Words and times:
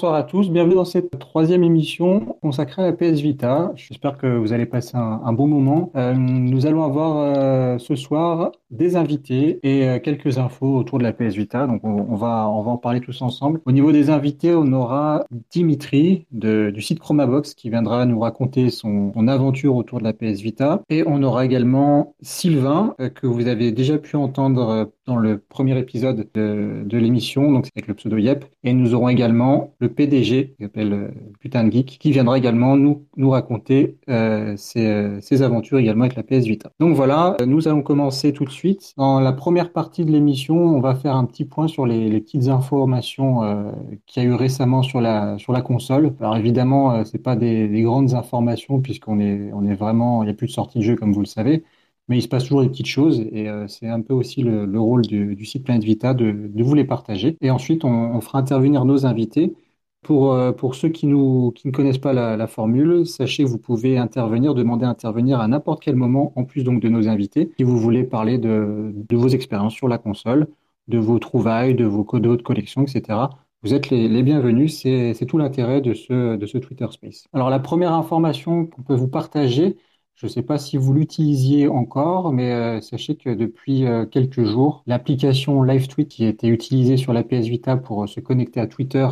Bonsoir 0.00 0.14
à 0.14 0.22
tous, 0.22 0.48
bienvenue 0.48 0.76
dans 0.76 0.86
cette 0.86 1.18
troisième 1.18 1.62
émission 1.62 2.38
consacrée 2.50 2.82
à 2.82 2.86
la 2.86 2.92
PS 2.92 3.20
Vita. 3.20 3.70
J'espère 3.76 4.18
que 4.18 4.26
vous 4.26 4.52
allez 4.52 4.66
passer 4.66 4.96
un, 4.96 5.32
bon 5.32 5.46
moment. 5.46 5.92
Euh, 5.94 6.14
nous 6.14 6.66
allons 6.66 6.82
avoir 6.82 7.18
euh, 7.18 7.78
ce 7.78 7.94
soir 7.94 8.50
des 8.72 8.96
invités 8.96 9.60
et 9.62 9.88
euh, 9.88 10.00
quelques 10.00 10.38
infos 10.38 10.76
autour 10.76 10.98
de 10.98 11.04
la 11.04 11.12
PS 11.12 11.36
Vita. 11.36 11.68
Donc 11.68 11.84
on, 11.84 12.16
va, 12.16 12.48
on 12.48 12.62
va 12.62 12.72
en 12.72 12.76
parler 12.76 13.00
tous 13.00 13.22
ensemble. 13.22 13.60
Au 13.66 13.70
niveau 13.70 13.92
des 13.92 14.10
invités, 14.10 14.52
on 14.52 14.72
aura 14.72 15.24
Dimitri 15.52 16.26
du 16.32 16.82
site 16.82 16.98
Chromabox 16.98 17.54
qui 17.54 17.70
viendra 17.70 18.04
nous 18.04 18.18
raconter 18.18 18.70
son, 18.70 19.12
aventure 19.28 19.76
autour 19.76 20.00
de 20.00 20.04
la 20.04 20.12
PS 20.12 20.40
Vita. 20.40 20.82
Et 20.88 21.04
on 21.06 21.22
aura 21.22 21.44
également 21.44 22.16
Sylvain 22.20 22.96
que 23.14 23.28
vous 23.28 23.46
avez 23.46 23.70
déjà 23.70 23.96
pu 23.98 24.16
entendre 24.16 24.90
dans 25.06 25.16
le 25.16 25.38
premier 25.38 25.78
épisode 25.78 26.26
de, 26.34 26.82
de 26.84 26.98
l'émission, 26.98 27.52
donc 27.52 27.68
avec 27.76 27.86
le 27.86 27.94
pseudo 27.94 28.16
Yep. 28.16 28.44
Et 28.64 28.72
nous 28.72 28.94
aurons 28.94 29.08
également 29.08 29.74
le 29.78 29.88
PDG, 29.88 30.54
qui 30.56 30.64
s'appelle 30.64 31.12
Putain 31.38 31.64
de 31.64 31.72
Geek, 31.72 31.98
qui 32.00 32.10
viendra 32.10 32.39
également 32.40 32.76
nous, 32.76 33.06
nous 33.16 33.30
raconter 33.30 33.96
euh, 34.08 34.56
ses, 34.56 34.86
euh, 34.86 35.42
aventures 35.42 35.78
également 35.78 36.04
avec 36.04 36.16
la 36.16 36.22
PS 36.22 36.46
Vita. 36.46 36.72
Donc 36.80 36.96
voilà, 36.96 37.36
nous 37.46 37.68
allons 37.68 37.82
commencer 37.82 38.32
tout 38.32 38.44
de 38.44 38.50
suite. 38.50 38.94
Dans 38.96 39.20
la 39.20 39.32
première 39.32 39.72
partie 39.72 40.04
de 40.04 40.10
l'émission, 40.10 40.56
on 40.56 40.80
va 40.80 40.94
faire 40.94 41.14
un 41.14 41.24
petit 41.24 41.44
point 41.44 41.68
sur 41.68 41.86
les, 41.86 42.20
petites 42.20 42.48
informations 42.48 43.42
euh, 43.42 43.70
qu'il 44.06 44.22
y 44.22 44.26
a 44.26 44.28
eu 44.28 44.34
récemment 44.34 44.82
sur 44.82 45.00
la, 45.00 45.38
sur 45.38 45.52
la 45.52 45.62
console. 45.62 46.14
Alors 46.20 46.36
évidemment, 46.36 46.92
euh, 46.92 47.04
c'est 47.04 47.18
pas 47.18 47.36
des, 47.36 47.68
des, 47.68 47.82
grandes 47.82 48.14
informations 48.14 48.80
puisqu'on 48.80 49.20
est, 49.20 49.50
on 49.52 49.64
est 49.66 49.74
vraiment, 49.74 50.22
il 50.22 50.26
n'y 50.26 50.32
a 50.32 50.34
plus 50.34 50.48
de 50.48 50.52
sortie 50.52 50.78
de 50.78 50.84
jeu 50.84 50.96
comme 50.96 51.12
vous 51.12 51.20
le 51.20 51.26
savez 51.26 51.64
mais 52.08 52.18
il 52.18 52.22
se 52.22 52.28
passe 52.28 52.42
toujours 52.42 52.62
des 52.62 52.68
petites 52.68 52.86
choses 52.86 53.20
et 53.32 53.48
euh, 53.48 53.68
c'est 53.68 53.86
un 53.86 54.00
peu 54.00 54.12
aussi 54.12 54.42
le, 54.42 54.66
le 54.66 54.80
rôle 54.80 55.02
du, 55.02 55.36
du, 55.36 55.44
site 55.44 55.64
Planet 55.64 55.84
Vita 55.84 56.12
de, 56.12 56.32
de, 56.32 56.62
vous 56.64 56.74
les 56.74 56.84
partager. 56.84 57.36
Et 57.40 57.50
ensuite, 57.52 57.84
on 57.84 58.20
fera 58.20 58.40
intervenir 58.40 58.84
nos 58.84 59.06
invités. 59.06 59.54
Pour, 60.02 60.32
euh, 60.32 60.52
pour 60.52 60.74
ceux 60.74 60.88
qui, 60.88 61.06
nous, 61.06 61.52
qui 61.52 61.68
ne 61.68 61.72
connaissent 61.72 61.98
pas 61.98 62.12
la, 62.12 62.46
formule, 62.46 63.06
sachez 63.06 63.44
que 63.44 63.48
vous 63.48 63.58
pouvez 63.58 63.98
intervenir, 63.98 64.54
demander 64.54 64.86
à 64.86 64.88
intervenir 64.88 65.40
à 65.40 65.48
n'importe 65.48 65.82
quel 65.82 65.94
moment, 65.94 66.32
en 66.36 66.44
plus 66.44 66.64
donc 66.64 66.80
de 66.80 66.88
nos 66.88 67.08
invités, 67.08 67.52
si 67.58 67.64
vous 67.64 67.78
voulez 67.78 68.04
parler 68.04 68.38
de, 68.38 68.92
de 68.94 69.16
vos 69.16 69.28
expériences 69.28 69.74
sur 69.74 69.88
la 69.88 69.98
console, 69.98 70.48
de 70.88 70.98
vos 70.98 71.18
trouvailles, 71.18 71.74
de 71.74 71.84
vos 71.84 72.04
de 72.18 72.42
collection, 72.42 72.82
etc. 72.82 73.30
Vous 73.62 73.74
êtes 73.74 73.90
les, 73.90 74.22
bienvenus, 74.22 74.80
c'est 74.80 75.26
tout 75.26 75.36
l'intérêt 75.36 75.82
de 75.82 75.92
ce, 75.92 76.36
de 76.36 76.46
ce 76.46 76.56
Twitter 76.58 76.86
Space. 76.90 77.26
Alors 77.32 77.50
la 77.50 77.60
première 77.60 77.92
information 77.92 78.66
qu'on 78.66 78.82
peut 78.82 78.94
vous 78.94 79.08
partager, 79.08 79.76
je 80.14 80.26
ne 80.26 80.30
sais 80.30 80.42
pas 80.42 80.58
si 80.58 80.76
vous 80.78 80.94
l'utilisiez 80.94 81.68
encore, 81.68 82.32
mais 82.32 82.52
euh, 82.52 82.80
sachez 82.80 83.16
que 83.16 83.30
depuis 83.30 83.86
euh, 83.86 84.06
quelques 84.06 84.44
jours, 84.44 84.82
l'application 84.86 85.62
LiveTweet 85.62 86.08
qui 86.08 86.24
était 86.24 86.48
utilisée 86.48 86.96
sur 86.96 87.12
la 87.12 87.22
PS 87.22 87.46
Vita 87.46 87.76
pour 87.76 88.08
se 88.08 88.20
connecter 88.20 88.60
à 88.60 88.66
Twitter 88.66 89.06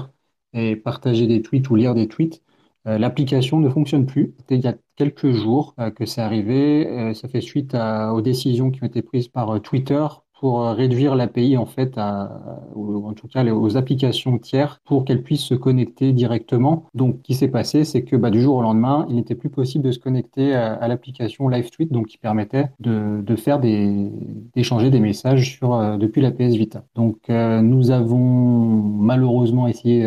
et 0.52 0.76
partager 0.76 1.26
des 1.26 1.42
tweets 1.42 1.70
ou 1.70 1.76
lire 1.76 1.94
des 1.94 2.08
tweets, 2.08 2.42
euh, 2.86 2.98
l'application 2.98 3.60
ne 3.60 3.68
fonctionne 3.68 4.06
plus. 4.06 4.34
Il 4.50 4.60
y 4.60 4.68
a 4.68 4.74
quelques 4.96 5.32
jours 5.32 5.74
euh, 5.78 5.90
que 5.90 6.06
c'est 6.06 6.20
arrivé. 6.20 7.14
ça 7.14 7.28
fait 7.28 7.40
suite 7.40 7.74
aux 7.74 8.20
décisions 8.22 8.70
qui 8.70 8.82
ont 8.82 8.86
été 8.86 9.02
prises 9.02 9.28
par 9.28 9.60
Twitter 9.62 10.06
pour 10.38 10.62
euh, 10.62 10.72
réduire 10.72 11.14
l'API 11.14 11.56
en 11.56 11.66
fait 11.66 11.96
à, 11.96 12.62
ou 12.74 13.06
en 13.06 13.12
tout 13.12 13.28
cas 13.28 13.44
aux 13.44 13.76
applications 13.76 14.38
tiers 14.38 14.80
pour 14.84 15.04
qu'elles 15.04 15.22
puissent 15.22 15.44
se 15.44 15.54
connecter 15.54 16.12
directement. 16.12 16.86
Donc, 16.94 17.16
ce 17.18 17.22
qui 17.22 17.34
s'est 17.34 17.48
passé, 17.48 17.84
c'est 17.84 18.02
que 18.02 18.16
bah, 18.16 18.30
du 18.30 18.40
jour 18.40 18.56
au 18.56 18.62
lendemain, 18.62 19.06
il 19.08 19.16
n'était 19.16 19.34
plus 19.34 19.50
possible 19.50 19.84
de 19.84 19.92
se 19.92 19.98
connecter 19.98 20.54
à, 20.54 20.86
l'application 20.88 21.48
LiveTweet, 21.48 21.92
donc 21.92 22.06
qui 22.06 22.18
permettait 22.18 22.66
de, 22.80 23.36
faire 23.36 23.60
des 23.60 24.10
d'échanger 24.54 24.90
des 24.90 25.00
messages 25.00 25.60
euh, 25.62 25.96
depuis 25.96 26.20
la 26.20 26.30
PS 26.30 26.54
Vita. 26.54 26.84
Donc, 26.94 27.18
euh, 27.30 27.60
nous 27.60 27.90
avons 27.90 28.18
malheureusement 28.18 29.66
essayé 29.66 30.04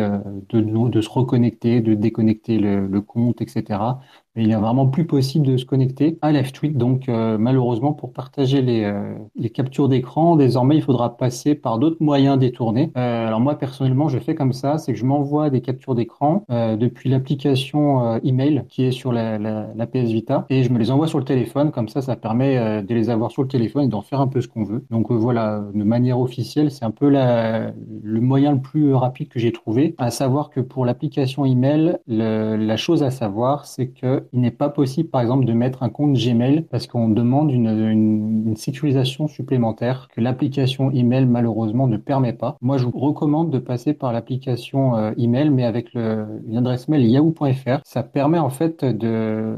de, 0.48 0.60
de 0.60 1.00
se 1.00 1.08
reconnecter, 1.08 1.80
de 1.80 1.94
déconnecter 1.94 2.58
le 2.58 3.00
compte, 3.00 3.40
etc. 3.40 3.78
Il 4.34 4.48
n'est 4.48 4.54
vraiment 4.54 4.86
plus 4.86 5.06
possible 5.06 5.46
de 5.46 5.58
se 5.58 5.66
connecter 5.66 6.18
à 6.22 6.32
LiveTweet. 6.32 6.76
Donc, 6.76 7.08
euh, 7.08 7.36
malheureusement, 7.36 7.92
pour 7.92 8.14
partager 8.14 8.62
les, 8.62 8.84
euh, 8.84 9.14
les 9.36 9.50
captures 9.50 9.88
d'écran, 9.88 10.36
désormais, 10.36 10.76
il 10.76 10.82
faudra 10.82 11.18
passer 11.18 11.54
par 11.54 11.78
d'autres 11.78 11.98
moyens 12.00 12.38
détournés. 12.38 12.90
Euh, 12.96 13.26
alors, 13.26 13.40
moi, 13.40 13.58
personnellement, 13.58 14.08
je 14.08 14.18
fais 14.18 14.34
comme 14.34 14.54
ça, 14.54 14.78
c'est 14.78 14.94
que 14.94 14.98
je 14.98 15.04
m'envoie 15.04 15.50
des 15.50 15.60
captures 15.60 15.94
d'écran 15.94 16.44
euh, 16.50 16.76
depuis 16.76 17.10
l'application 17.10 18.16
email 18.24 18.64
qui 18.70 18.84
est 18.84 18.90
sur 18.90 19.12
la, 19.12 19.38
la, 19.38 19.86
PS 19.86 20.10
Vita 20.10 20.46
et 20.48 20.62
je 20.62 20.72
me 20.72 20.78
les 20.78 20.90
envoie 20.90 21.08
sur 21.08 21.18
le 21.18 21.24
téléphone. 21.24 21.70
Comme 21.70 21.88
ça, 21.88 22.00
ça 22.00 22.16
permet 22.16 22.82
de 22.82 22.94
les 22.94 23.10
avoir 23.10 23.30
sur 23.30 23.42
le 23.42 23.48
téléphone 23.48 23.84
et 23.84 23.88
d'en 23.88 24.00
faire 24.00 24.20
un 24.20 24.28
peu 24.28 24.40
ce 24.40 24.48
qu'on 24.48 24.64
veut. 24.64 24.84
Donc, 24.90 25.12
voilà, 25.12 25.62
de 25.74 25.84
manière 25.84 26.18
officielle, 26.18 26.70
c'est 26.70 26.84
un 26.86 26.90
peu 26.90 27.10
le 27.10 28.20
moyen 28.20 28.52
le 28.52 28.60
plus 28.60 28.94
rapide 28.94 29.28
que 29.28 29.38
j'ai 29.38 29.52
trouvé. 29.52 29.94
À 29.98 30.10
savoir 30.10 30.48
que 30.48 30.60
pour 30.60 30.86
l'application 30.86 31.44
email, 31.44 31.98
le, 32.06 32.56
la 32.56 32.76
chose 32.78 33.02
à 33.02 33.10
savoir, 33.10 33.66
c'est 33.66 33.88
que 33.88 34.21
il 34.32 34.40
n'est 34.40 34.50
pas 34.50 34.68
possible, 34.68 35.08
par 35.08 35.20
exemple, 35.20 35.44
de 35.44 35.52
mettre 35.52 35.82
un 35.82 35.88
compte 35.88 36.14
Gmail 36.14 36.62
parce 36.70 36.86
qu'on 36.86 37.08
demande 37.08 37.50
une, 37.50 37.68
une, 37.68 38.48
une, 38.48 38.56
sécurisation 38.56 39.28
supplémentaire 39.28 40.08
que 40.14 40.20
l'application 40.20 40.90
email 40.90 41.26
malheureusement 41.26 41.86
ne 41.86 41.96
permet 41.96 42.32
pas. 42.32 42.56
Moi, 42.60 42.78
je 42.78 42.84
vous 42.84 42.98
recommande 42.98 43.50
de 43.50 43.58
passer 43.58 43.94
par 43.94 44.12
l'application 44.12 44.96
euh, 44.96 45.12
email, 45.16 45.50
mais 45.50 45.64
avec 45.64 45.94
le, 45.94 46.26
une 46.46 46.56
adresse 46.56 46.88
mail 46.88 47.06
yahoo.fr. 47.06 47.80
Ça 47.84 48.02
permet 48.02 48.38
en 48.38 48.50
fait 48.50 48.84
de 48.84 49.56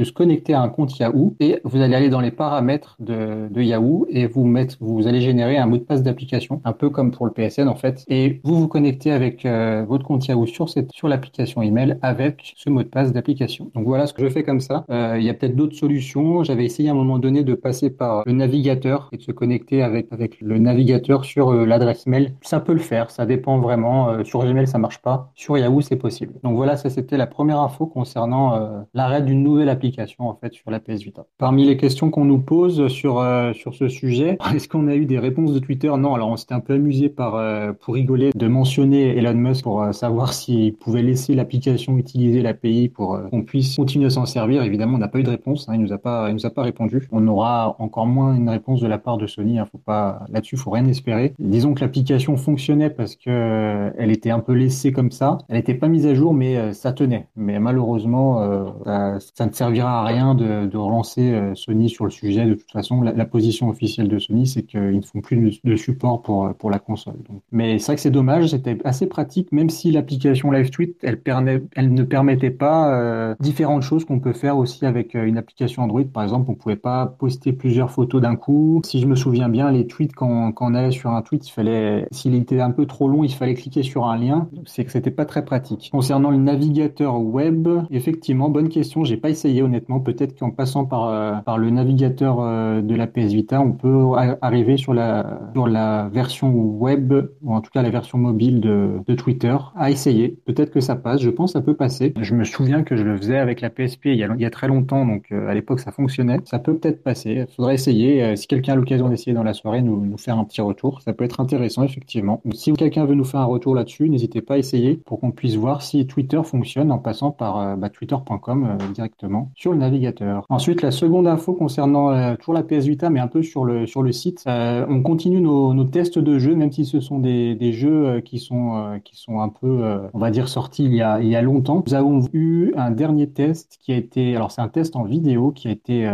de 0.00 0.04
se 0.04 0.12
connecter 0.12 0.54
à 0.54 0.62
un 0.62 0.70
compte 0.70 0.98
Yahoo 0.98 1.34
et 1.40 1.60
vous 1.62 1.82
allez 1.82 1.94
aller 1.94 2.08
dans 2.08 2.22
les 2.22 2.30
paramètres 2.30 2.96
de, 3.00 3.48
de 3.50 3.60
Yahoo 3.60 4.06
et 4.08 4.26
vous 4.26 4.46
mettre, 4.46 4.76
vous 4.80 5.06
allez 5.06 5.20
générer 5.20 5.58
un 5.58 5.66
mot 5.66 5.76
de 5.76 5.82
passe 5.82 6.02
d'application, 6.02 6.62
un 6.64 6.72
peu 6.72 6.88
comme 6.88 7.10
pour 7.10 7.26
le 7.26 7.32
PSN 7.32 7.68
en 7.68 7.74
fait, 7.74 8.06
et 8.08 8.40
vous 8.42 8.58
vous 8.58 8.66
connectez 8.66 9.12
avec 9.12 9.44
euh, 9.44 9.84
votre 9.86 10.02
compte 10.04 10.26
Yahoo 10.26 10.46
sur 10.46 10.70
cette, 10.70 10.90
sur 10.92 11.06
l'application 11.06 11.60
email 11.60 11.98
avec 12.00 12.54
ce 12.56 12.70
mot 12.70 12.82
de 12.82 12.88
passe 12.88 13.12
d'application. 13.12 13.70
Donc 13.74 13.84
voilà 13.84 14.06
ce 14.06 14.14
que 14.14 14.24
je 14.24 14.30
fais 14.30 14.42
comme 14.42 14.60
ça. 14.60 14.86
Euh, 14.90 15.16
il 15.18 15.24
y 15.24 15.28
a 15.28 15.34
peut-être 15.34 15.54
d'autres 15.54 15.76
solutions. 15.76 16.44
J'avais 16.44 16.64
essayé 16.64 16.88
à 16.88 16.92
un 16.92 16.94
moment 16.94 17.18
donné 17.18 17.44
de 17.44 17.52
passer 17.52 17.90
par 17.90 18.22
le 18.24 18.32
navigateur 18.32 19.10
et 19.12 19.18
de 19.18 19.22
se 19.22 19.32
connecter 19.32 19.82
avec 19.82 20.06
avec 20.12 20.40
le 20.40 20.58
navigateur 20.58 21.26
sur 21.26 21.52
euh, 21.52 21.66
l'adresse 21.66 22.06
mail. 22.06 22.32
Ça 22.40 22.60
peut 22.60 22.72
le 22.72 22.78
faire, 22.78 23.10
ça 23.10 23.26
dépend 23.26 23.58
vraiment. 23.58 24.24
Sur 24.24 24.46
Gmail 24.46 24.66
ça 24.66 24.78
marche 24.78 25.02
pas, 25.02 25.30
sur 25.34 25.58
Yahoo 25.58 25.82
c'est 25.82 25.96
possible. 25.96 26.32
Donc 26.42 26.56
voilà, 26.56 26.78
ça 26.78 26.88
c'était 26.88 27.18
la 27.18 27.26
première 27.26 27.60
info 27.60 27.84
concernant 27.84 28.86
l'arrêt 28.94 29.20
d'une 29.20 29.42
nouvelle 29.42 29.68
application 29.68 29.89
en 30.18 30.34
fait 30.34 30.52
sur 30.52 30.70
la 30.70 30.80
PS 30.80 31.02
Vita. 31.02 31.26
Parmi 31.38 31.64
les 31.64 31.76
questions 31.76 32.10
qu'on 32.10 32.24
nous 32.24 32.38
pose 32.38 32.88
sur 32.88 33.18
euh, 33.18 33.52
sur 33.52 33.74
ce 33.74 33.88
sujet, 33.88 34.38
est-ce 34.54 34.68
qu'on 34.68 34.88
a 34.88 34.94
eu 34.94 35.06
des 35.06 35.18
réponses 35.18 35.52
de 35.52 35.58
Twitter? 35.58 35.88
Non, 35.98 36.14
alors 36.14 36.28
on 36.28 36.36
s'était 36.36 36.54
un 36.54 36.60
peu 36.60 36.74
amusé 36.74 37.12
euh, 37.18 37.72
pour 37.72 37.94
rigoler 37.94 38.30
de 38.34 38.48
mentionner 38.48 39.16
Elon 39.16 39.34
Musk 39.34 39.64
pour 39.64 39.82
euh, 39.82 39.92
savoir 39.92 40.32
s'il 40.32 40.74
pouvait 40.74 41.02
laisser 41.02 41.34
l'application 41.34 41.98
utiliser 41.98 42.42
l'API 42.42 42.88
pour 42.88 43.18
qu'on 43.30 43.42
puisse 43.42 43.76
continuer 43.76 44.06
à 44.06 44.10
s'en 44.10 44.26
servir. 44.26 44.62
Évidemment, 44.62 44.96
on 44.96 44.98
n'a 44.98 45.08
pas 45.08 45.18
eu 45.18 45.22
de 45.22 45.30
réponse, 45.30 45.68
hein, 45.68 45.74
il 45.74 45.80
nous 45.80 45.92
a 45.92 45.98
pas 45.98 46.28
il 46.28 46.34
nous 46.34 46.46
a 46.46 46.50
pas 46.50 46.62
répondu. 46.62 47.08
On 47.12 47.26
aura 47.26 47.76
encore 47.78 48.06
moins 48.06 48.34
une 48.34 48.48
réponse 48.48 48.80
de 48.80 48.86
la 48.86 48.98
part 48.98 49.18
de 49.18 49.26
Sony, 49.26 49.58
hein, 49.58 49.66
faut 49.70 49.78
pas 49.78 50.24
là-dessus, 50.30 50.56
faut 50.56 50.70
rien 50.70 50.86
espérer. 50.86 51.34
Disons 51.38 51.74
que 51.74 51.80
l'application 51.80 52.36
fonctionnait 52.36 52.90
parce 52.90 53.16
que 53.16 53.90
elle 53.98 54.10
était 54.10 54.30
un 54.30 54.40
peu 54.40 54.52
laissée 54.52 54.92
comme 54.92 55.10
ça. 55.10 55.38
Elle 55.48 55.56
n'était 55.56 55.74
pas 55.74 55.88
mise 55.88 56.06
à 56.06 56.14
jour, 56.14 56.34
mais 56.34 56.72
ça 56.72 56.92
tenait. 56.92 57.28
Mais 57.36 57.58
malheureusement, 57.58 58.40
ça, 58.84 59.18
ça 59.34 59.46
ne 59.46 59.52
servira 59.52 59.69
servira 59.70 60.00
à 60.00 60.04
rien 60.04 60.34
de, 60.34 60.76
relancer 60.76 61.32
euh, 61.32 61.54
Sony 61.54 61.88
sur 61.88 62.04
le 62.04 62.10
sujet. 62.10 62.46
De 62.46 62.54
toute 62.54 62.70
façon, 62.70 63.02
la, 63.02 63.24
position 63.24 63.68
officielle 63.68 64.08
de 64.08 64.18
Sony, 64.18 64.46
c'est 64.46 64.62
qu'ils 64.62 64.96
ne 64.96 65.02
font 65.02 65.20
plus 65.20 65.60
de, 65.62 65.76
support 65.76 66.22
pour, 66.22 66.52
pour 66.54 66.70
la 66.70 66.78
console. 66.78 67.14
Donc. 67.28 67.42
Mais 67.52 67.78
c'est 67.78 67.86
vrai 67.86 67.94
que 67.96 68.00
c'est 68.00 68.10
dommage, 68.10 68.48
c'était 68.48 68.78
assez 68.84 69.06
pratique, 69.06 69.52
même 69.52 69.70
si 69.70 69.92
l'application 69.92 70.50
LiveTweet, 70.50 70.96
elle, 71.02 71.20
permet, 71.20 71.62
elle 71.76 71.94
ne 71.94 72.02
permettait 72.02 72.50
pas 72.50 72.92
euh, 72.94 73.34
différentes 73.40 73.82
choses 73.82 74.04
qu'on 74.04 74.18
peut 74.18 74.32
faire 74.32 74.58
aussi 74.58 74.84
avec 74.84 75.14
euh, 75.14 75.24
une 75.24 75.38
application 75.38 75.82
Android. 75.82 76.02
Par 76.12 76.22
exemple, 76.22 76.50
on 76.50 76.54
pouvait 76.54 76.76
pas 76.76 77.06
poster 77.06 77.52
plusieurs 77.52 77.90
photos 77.90 78.20
d'un 78.20 78.36
coup. 78.36 78.80
Si 78.84 79.00
je 79.00 79.06
me 79.06 79.14
souviens 79.14 79.48
bien, 79.48 79.70
les 79.70 79.86
tweets, 79.86 80.14
quand, 80.14 80.52
quand 80.52 80.72
on 80.72 80.74
allait 80.74 80.90
sur 80.90 81.10
un 81.10 81.22
tweet, 81.22 81.46
il 81.46 81.52
fallait, 81.52 82.06
s'il 82.10 82.34
était 82.34 82.60
un 82.60 82.70
peu 82.70 82.86
trop 82.86 83.08
long, 83.08 83.22
il 83.22 83.32
fallait 83.32 83.54
cliquer 83.54 83.82
sur 83.82 84.06
un 84.06 84.18
lien. 84.18 84.48
C'est 84.64 84.84
que 84.84 84.90
c'était 84.90 85.10
pas 85.10 85.24
très 85.24 85.44
pratique. 85.44 85.90
Concernant 85.92 86.30
le 86.30 86.38
navigateur 86.38 87.20
web, 87.20 87.68
effectivement, 87.90 88.48
bonne 88.48 88.68
question, 88.68 89.04
j'ai 89.04 89.16
pas 89.16 89.30
essayé 89.30 89.59
honnêtement. 89.62 90.00
Peut-être 90.00 90.38
qu'en 90.38 90.50
passant 90.50 90.84
par, 90.84 91.08
euh, 91.08 91.32
par 91.44 91.58
le 91.58 91.70
navigateur 91.70 92.40
euh, 92.40 92.80
de 92.80 92.94
la 92.94 93.06
PS 93.06 93.32
Vita, 93.32 93.60
on 93.60 93.72
peut 93.72 94.12
arriver 94.40 94.76
sur 94.76 94.94
la, 94.94 95.40
sur 95.54 95.66
la 95.66 96.08
version 96.12 96.50
web, 96.52 97.12
ou 97.42 97.54
en 97.54 97.60
tout 97.60 97.70
cas 97.70 97.82
la 97.82 97.90
version 97.90 98.18
mobile 98.18 98.60
de, 98.60 99.14
Twitter, 99.14 99.56
à 99.76 99.90
essayer. 99.90 100.38
Peut-être 100.46 100.70
que 100.70 100.80
ça 100.80 100.94
passe. 100.94 101.20
Je 101.20 101.30
pense 101.30 101.52
que 101.52 101.58
ça 101.58 101.64
peut 101.64 101.74
passer. 101.74 102.14
Je 102.20 102.34
me 102.34 102.44
souviens 102.44 102.84
que 102.84 102.96
je 102.96 103.02
le 103.02 103.16
faisais 103.16 103.38
avec 103.38 103.60
la 103.60 103.70
PSP 103.70 104.06
il 104.06 104.16
y 104.16 104.24
a, 104.24 104.32
il 104.34 104.40
y 104.40 104.44
a 104.44 104.50
très 104.50 104.68
longtemps, 104.68 105.04
donc 105.04 105.26
euh, 105.32 105.48
à 105.48 105.54
l'époque 105.54 105.80
ça 105.80 105.90
fonctionnait. 105.90 106.38
Ça 106.44 106.58
peut 106.58 106.76
peut-être 106.76 107.02
passer. 107.02 107.44
Il 107.48 107.54
faudrait 107.54 107.74
essayer. 107.74 108.36
si 108.36 108.46
quelqu'un 108.46 108.74
a 108.74 108.76
l'occasion 108.76 109.08
d'essayer 109.08 109.32
dans 109.32 109.42
la 109.42 109.52
soirée, 109.52 109.82
nous, 109.82 110.04
nous 110.04 110.18
faire 110.18 110.38
un 110.38 110.44
petit 110.44 110.60
retour. 110.60 111.02
Ça 111.02 111.12
peut 111.12 111.24
être 111.24 111.40
intéressant, 111.40 111.82
effectivement. 111.82 112.40
si 112.54 112.72
quelqu'un 112.72 113.04
veut 113.04 113.14
nous 113.14 113.24
faire 113.24 113.40
un 113.40 113.44
retour 113.44 113.74
là-dessus, 113.74 114.08
n'hésitez 114.08 114.42
pas 114.42 114.54
à 114.54 114.58
essayer 114.58 114.96
pour 115.04 115.20
qu'on 115.20 115.32
puisse 115.32 115.56
voir 115.56 115.82
si 115.82 116.06
Twitter 116.06 116.40
fonctionne 116.44 116.92
en 116.92 116.98
passant 116.98 117.30
par 117.30 117.76
bah, 117.76 117.88
twitter.com 117.88 118.78
directement. 118.94 119.49
Sur 119.54 119.72
le 119.72 119.78
navigateur. 119.78 120.44
Ensuite, 120.48 120.82
la 120.82 120.90
seconde 120.90 121.26
info 121.26 121.52
concernant 121.52 122.10
euh, 122.10 122.36
toujours 122.36 122.54
la 122.54 122.62
PS 122.62 122.86
Vita, 122.86 123.10
mais 123.10 123.20
un 123.20 123.28
peu 123.28 123.42
sur 123.42 123.64
le, 123.64 123.86
sur 123.86 124.02
le 124.02 124.12
site. 124.12 124.44
Euh, 124.46 124.86
on 124.88 125.02
continue 125.02 125.40
nos, 125.40 125.74
nos, 125.74 125.84
tests 125.84 126.18
de 126.18 126.38
jeux, 126.38 126.54
même 126.54 126.72
si 126.72 126.84
ce 126.84 127.00
sont 127.00 127.18
des, 127.18 127.54
des 127.54 127.72
jeux 127.72 128.06
euh, 128.06 128.20
qui 128.20 128.38
sont, 128.38 129.00
qui 129.04 129.16
sont 129.16 129.40
un 129.40 129.48
peu, 129.48 130.08
on 130.12 130.18
va 130.18 130.30
dire, 130.30 130.48
sortis 130.48 130.84
il 130.84 130.94
y, 130.94 131.02
a, 131.02 131.20
il 131.20 131.28
y 131.28 131.36
a 131.36 131.42
longtemps. 131.42 131.82
Nous 131.86 131.94
avons 131.94 132.28
eu 132.32 132.72
un 132.76 132.90
dernier 132.90 133.30
test 133.30 133.78
qui 133.80 133.92
a 133.92 133.96
été, 133.96 134.36
alors 134.36 134.50
c'est 134.50 134.60
un 134.60 134.68
test 134.68 134.96
en 134.96 135.04
vidéo 135.04 135.52
qui 135.52 135.68
a 135.68 135.70
été, 135.70 136.08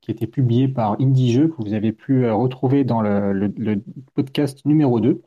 qui 0.00 0.10
a 0.10 0.14
été 0.14 0.26
publié 0.26 0.68
par 0.68 1.00
Indie 1.00 1.32
Jeux, 1.32 1.48
que 1.48 1.62
vous 1.62 1.74
avez 1.74 1.92
pu 1.92 2.28
retrouver 2.30 2.84
dans 2.84 3.00
le, 3.00 3.32
le, 3.32 3.82
podcast 4.14 4.64
numéro 4.66 5.00
2. 5.00 5.22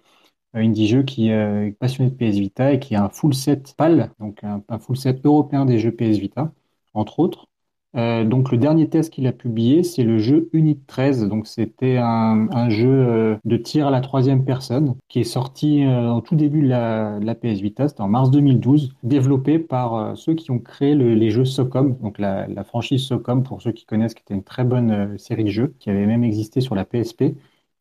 Indie 0.53 0.87
Jeux 0.87 1.03
qui 1.03 1.29
est 1.29 1.77
passionné 1.79 2.11
de 2.11 2.15
PS 2.15 2.37
Vita 2.37 2.71
et 2.71 2.79
qui 2.79 2.95
a 2.95 3.03
un 3.03 3.09
full 3.09 3.33
set 3.33 3.73
PAL, 3.77 4.11
donc 4.19 4.41
un 4.43 4.79
full 4.79 4.97
set 4.97 5.25
européen 5.25 5.65
des 5.65 5.79
jeux 5.79 5.91
PS 5.91 6.17
Vita, 6.17 6.51
entre 6.93 7.19
autres. 7.19 7.47
Euh, 7.95 8.25
donc 8.25 8.51
le 8.51 8.57
dernier 8.57 8.89
test 8.89 9.13
qu'il 9.13 9.27
a 9.27 9.31
publié, 9.31 9.83
c'est 9.83 10.03
le 10.03 10.17
jeu 10.17 10.49
Unit 10.53 10.79
13. 10.87 11.27
Donc 11.27 11.47
c'était 11.47 11.97
un, 11.97 12.47
un, 12.51 12.69
jeu 12.69 12.89
euh, 12.89 13.35
de 13.45 13.57
tir 13.57 13.87
à 13.87 13.91
la 13.91 14.01
troisième 14.01 14.43
personne 14.45 14.95
qui 15.07 15.21
est 15.21 15.23
sorti 15.23 15.85
euh, 15.85 16.11
au 16.11 16.21
tout 16.21 16.35
début 16.35 16.61
de 16.61 16.67
la, 16.67 17.19
de 17.19 17.25
la 17.25 17.35
PS 17.35 17.61
Vita, 17.61 17.87
c'était 17.87 18.01
en 18.01 18.09
mars 18.09 18.31
2012, 18.31 18.93
développé 19.03 19.59
par 19.59 19.95
euh, 19.95 20.15
ceux 20.15 20.33
qui 20.33 20.51
ont 20.51 20.59
créé 20.59 20.93
le, 20.95 21.13
les 21.13 21.29
jeux 21.29 21.45
Socom, 21.45 21.97
donc 22.01 22.19
la, 22.19 22.47
la, 22.47 22.63
franchise 22.63 23.01
Socom 23.01 23.43
pour 23.43 23.61
ceux 23.61 23.71
qui 23.71 23.85
connaissent, 23.85 24.13
qui 24.13 24.23
était 24.23 24.33
une 24.33 24.43
très 24.43 24.63
bonne 24.63 24.91
euh, 24.91 25.17
série 25.17 25.45
de 25.45 25.49
jeux 25.49 25.73
qui 25.79 25.89
avait 25.89 26.05
même 26.05 26.23
existé 26.23 26.59
sur 26.61 26.75
la 26.75 26.85
PSP 26.85 27.35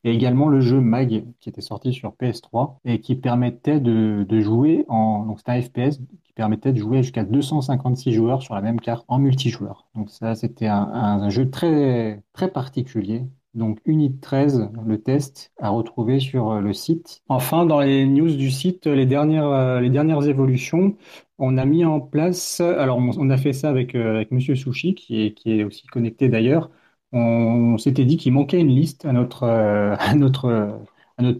et 0.04 0.12
également 0.12 0.48
le 0.48 0.60
jeu 0.60 0.80
Mag 0.80 1.24
qui 1.40 1.48
était 1.48 1.62
sorti 1.62 1.92
sur 1.92 2.14
PS3 2.20 2.76
et 2.84 3.00
qui 3.00 3.16
permettait 3.16 3.80
de, 3.80 4.40
jouer 4.40 4.84
en 4.88 5.24
donc 5.24 5.38
c'était 5.38 5.52
un 5.52 5.62
FPS 5.62 6.00
qui 6.24 6.32
permettait 6.34 6.72
de 6.72 6.78
jouer 6.78 7.02
jusqu'à 7.02 7.24
256 7.24 8.12
joueurs 8.12 8.42
sur 8.42 8.54
la 8.54 8.60
même 8.60 8.80
carte 8.80 9.04
en 9.08 9.18
multijoueur. 9.18 9.86
Donc 9.94 10.10
ça 10.10 10.34
c'était 10.34 10.66
un, 10.66 11.28
jeu 11.30 11.50
très 11.50 12.22
très 12.32 12.48
particulier. 12.48 13.22
Donc 13.54 13.78
Unit 13.86 14.18
13, 14.18 14.70
le 14.84 15.00
test 15.00 15.52
à 15.60 15.68
retrouver 15.68 16.18
sur 16.18 16.60
le 16.60 16.72
site. 16.72 17.22
Enfin, 17.28 17.64
dans 17.66 17.80
les 17.80 18.04
news 18.04 18.34
du 18.34 18.50
site, 18.50 18.86
les 18.86 19.06
dernières 19.06 19.80
les 19.80 19.90
dernières 19.90 20.26
évolutions, 20.26 20.96
on 21.38 21.56
a 21.56 21.64
mis 21.64 21.84
en 21.84 22.00
place. 22.00 22.60
Alors 22.60 22.98
on, 22.98 23.30
a 23.30 23.36
fait 23.36 23.52
ça 23.52 23.70
avec 23.70 23.94
avec 23.94 24.32
Monsieur 24.32 24.56
Sushi 24.56 24.94
qui 24.94 25.22
est 25.22 25.34
qui 25.34 25.52
est 25.52 25.64
aussi 25.64 25.86
connecté 25.86 26.28
d'ailleurs 26.28 26.68
on 27.14 27.78
s'était 27.78 28.04
dit 28.04 28.16
qu'il 28.16 28.32
manquait 28.32 28.60
une 28.60 28.68
liste 28.68 29.04
à 29.06 29.12
notre, 29.12 29.44
euh, 29.44 29.96
à 29.98 30.14
notre, 30.14 30.82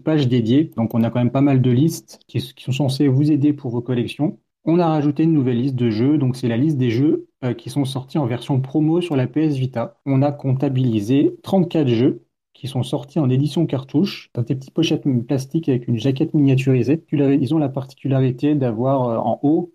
page 0.03 0.27
dédiée. 0.27 0.71
Donc, 0.77 0.93
on 0.93 1.03
a 1.03 1.09
quand 1.09 1.19
même 1.19 1.31
pas 1.31 1.41
mal 1.41 1.61
de 1.61 1.71
listes 1.71 2.19
qui, 2.27 2.39
sont 2.41 2.71
censées 2.71 3.07
vous 3.07 3.31
aider 3.31 3.53
pour 3.53 3.71
vos 3.71 3.81
collections. 3.81 4.39
On 4.65 4.79
a 4.79 4.87
rajouté 4.87 5.23
une 5.23 5.33
nouvelle 5.33 5.61
liste 5.61 5.75
de 5.75 5.89
jeux. 5.89 6.17
Donc, 6.17 6.35
c'est 6.35 6.47
la 6.47 6.57
liste 6.57 6.77
des 6.77 6.89
jeux 6.89 7.27
euh, 7.43 7.53
qui 7.53 7.69
sont 7.69 7.85
sortis 7.85 8.17
en 8.17 8.25
version 8.25 8.59
promo 8.61 9.01
sur 9.01 9.15
la 9.15 9.27
PS 9.27 9.55
Vita. 9.55 9.97
On 10.05 10.21
a 10.21 10.31
comptabilisé 10.31 11.35
34 11.43 11.87
jeux 11.87 12.25
qui 12.55 12.67
sont 12.67 12.83
sortis 12.83 13.19
en 13.19 13.29
édition 13.29 13.67
cartouche, 13.67 14.31
dans 14.33 14.41
des 14.41 14.55
petites 14.55 14.73
pochettes 14.73 15.03
plastiques 15.27 15.69
avec 15.69 15.87
une 15.87 15.99
jaquette 15.99 16.33
miniaturisée. 16.33 17.03
Ils 17.11 17.53
ont 17.53 17.57
la 17.59 17.69
particularité 17.69 18.55
d'avoir 18.55 19.09
euh, 19.09 19.17
en 19.17 19.39
haut 19.43 19.73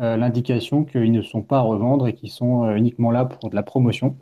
euh, 0.00 0.16
l'indication 0.16 0.84
qu'ils 0.84 1.12
ne 1.12 1.22
sont 1.22 1.42
pas 1.42 1.58
à 1.58 1.60
revendre 1.60 2.08
et 2.08 2.14
qu'ils 2.14 2.30
sont 2.30 2.64
euh, 2.64 2.76
uniquement 2.76 3.10
là 3.10 3.26
pour 3.26 3.50
de 3.50 3.54
la 3.54 3.62
promotion. 3.62 4.18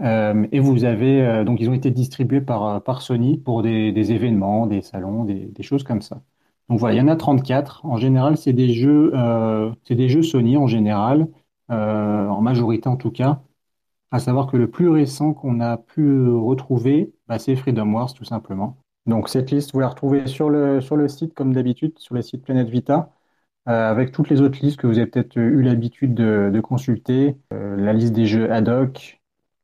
Euh, 0.00 0.46
et 0.52 0.60
vous 0.60 0.84
avez 0.84 1.22
euh, 1.26 1.44
donc 1.44 1.60
ils 1.60 1.68
ont 1.68 1.74
été 1.74 1.90
distribués 1.90 2.40
par, 2.40 2.88
euh, 2.88 2.98
Sony 3.00 3.36
pour 3.38 3.62
des, 3.62 4.12
événements, 4.12 4.66
des 4.66 4.80
salons, 4.82 5.24
des, 5.24 5.62
choses 5.62 5.82
comme 5.82 6.02
ça. 6.02 6.22
Donc 6.68 6.78
voilà, 6.78 6.94
il 6.96 6.98
y 6.98 7.00
en 7.00 7.08
a 7.08 7.16
34. 7.16 7.84
En 7.84 7.96
général, 7.96 8.36
c'est 8.36 8.52
des 8.52 8.72
jeux, 8.72 9.12
c'est 9.84 9.94
des 9.94 10.08
jeux 10.08 10.22
Sony 10.22 10.56
en 10.56 10.66
général, 10.66 11.28
en 11.68 12.40
majorité 12.42 12.88
en 12.88 12.96
tout 12.96 13.10
cas. 13.10 13.42
À 14.10 14.20
savoir 14.20 14.46
que 14.48 14.56
le 14.56 14.70
plus 14.70 14.88
récent 14.88 15.34
qu'on 15.34 15.60
a 15.60 15.76
pu 15.78 16.28
retrouver, 16.30 17.12
bah, 17.28 17.38
c'est 17.38 17.56
Freedom 17.56 17.92
Wars 17.92 18.14
tout 18.14 18.24
simplement. 18.24 18.78
Donc 19.06 19.28
cette 19.28 19.50
liste, 19.50 19.72
vous 19.72 19.80
la 19.80 19.88
retrouvez 19.88 20.26
sur 20.26 20.50
le 20.50 20.80
sur 20.80 20.96
le 20.96 21.08
site 21.08 21.34
comme 21.34 21.52
d'habitude, 21.54 21.98
sur 21.98 22.14
le 22.14 22.22
site 22.22 22.42
Planète 22.44 22.68
Vita. 22.68 23.12
Avec 23.66 24.12
toutes 24.12 24.30
les 24.30 24.40
autres 24.40 24.58
listes 24.62 24.78
que 24.78 24.86
vous 24.86 24.98
avez 24.98 25.06
peut-être 25.06 25.36
eu 25.36 25.62
l'habitude 25.62 26.14
de, 26.14 26.60
consulter, 26.60 27.36
la 27.50 27.92
liste 27.92 28.14
des 28.14 28.26
jeux 28.26 28.50
ad 28.52 28.68
hoc, 28.68 29.17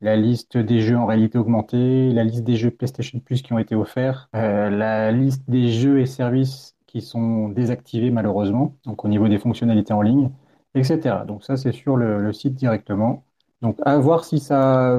la 0.04 0.16
liste 0.16 0.58
des 0.58 0.80
jeux 0.80 0.98
en 0.98 1.06
réalité 1.06 1.38
augmentée, 1.38 2.10
la 2.12 2.24
liste 2.24 2.44
des 2.44 2.56
jeux 2.56 2.70
PlayStation 2.70 3.18
Plus 3.20 3.40
qui 3.40 3.54
ont 3.54 3.58
été 3.58 3.74
offerts, 3.74 4.28
euh, 4.36 4.68
la 4.68 5.10
liste 5.10 5.48
des 5.48 5.68
jeux 5.68 5.98
et 5.98 6.04
services 6.06 6.76
qui 6.86 7.00
sont 7.00 7.48
désactivés 7.48 8.10
malheureusement, 8.10 8.76
donc 8.84 9.02
au 9.06 9.08
niveau 9.08 9.28
des 9.28 9.38
fonctionnalités 9.38 9.94
en 9.94 10.02
ligne, 10.02 10.30
etc. 10.74 11.24
Donc 11.26 11.42
ça, 11.42 11.56
c'est 11.56 11.72
sur 11.72 11.96
le, 11.96 12.32
site 12.34 12.54
directement. 12.54 13.24
Donc 13.62 13.78
à 13.86 13.96
voir 13.96 14.24
si 14.26 14.40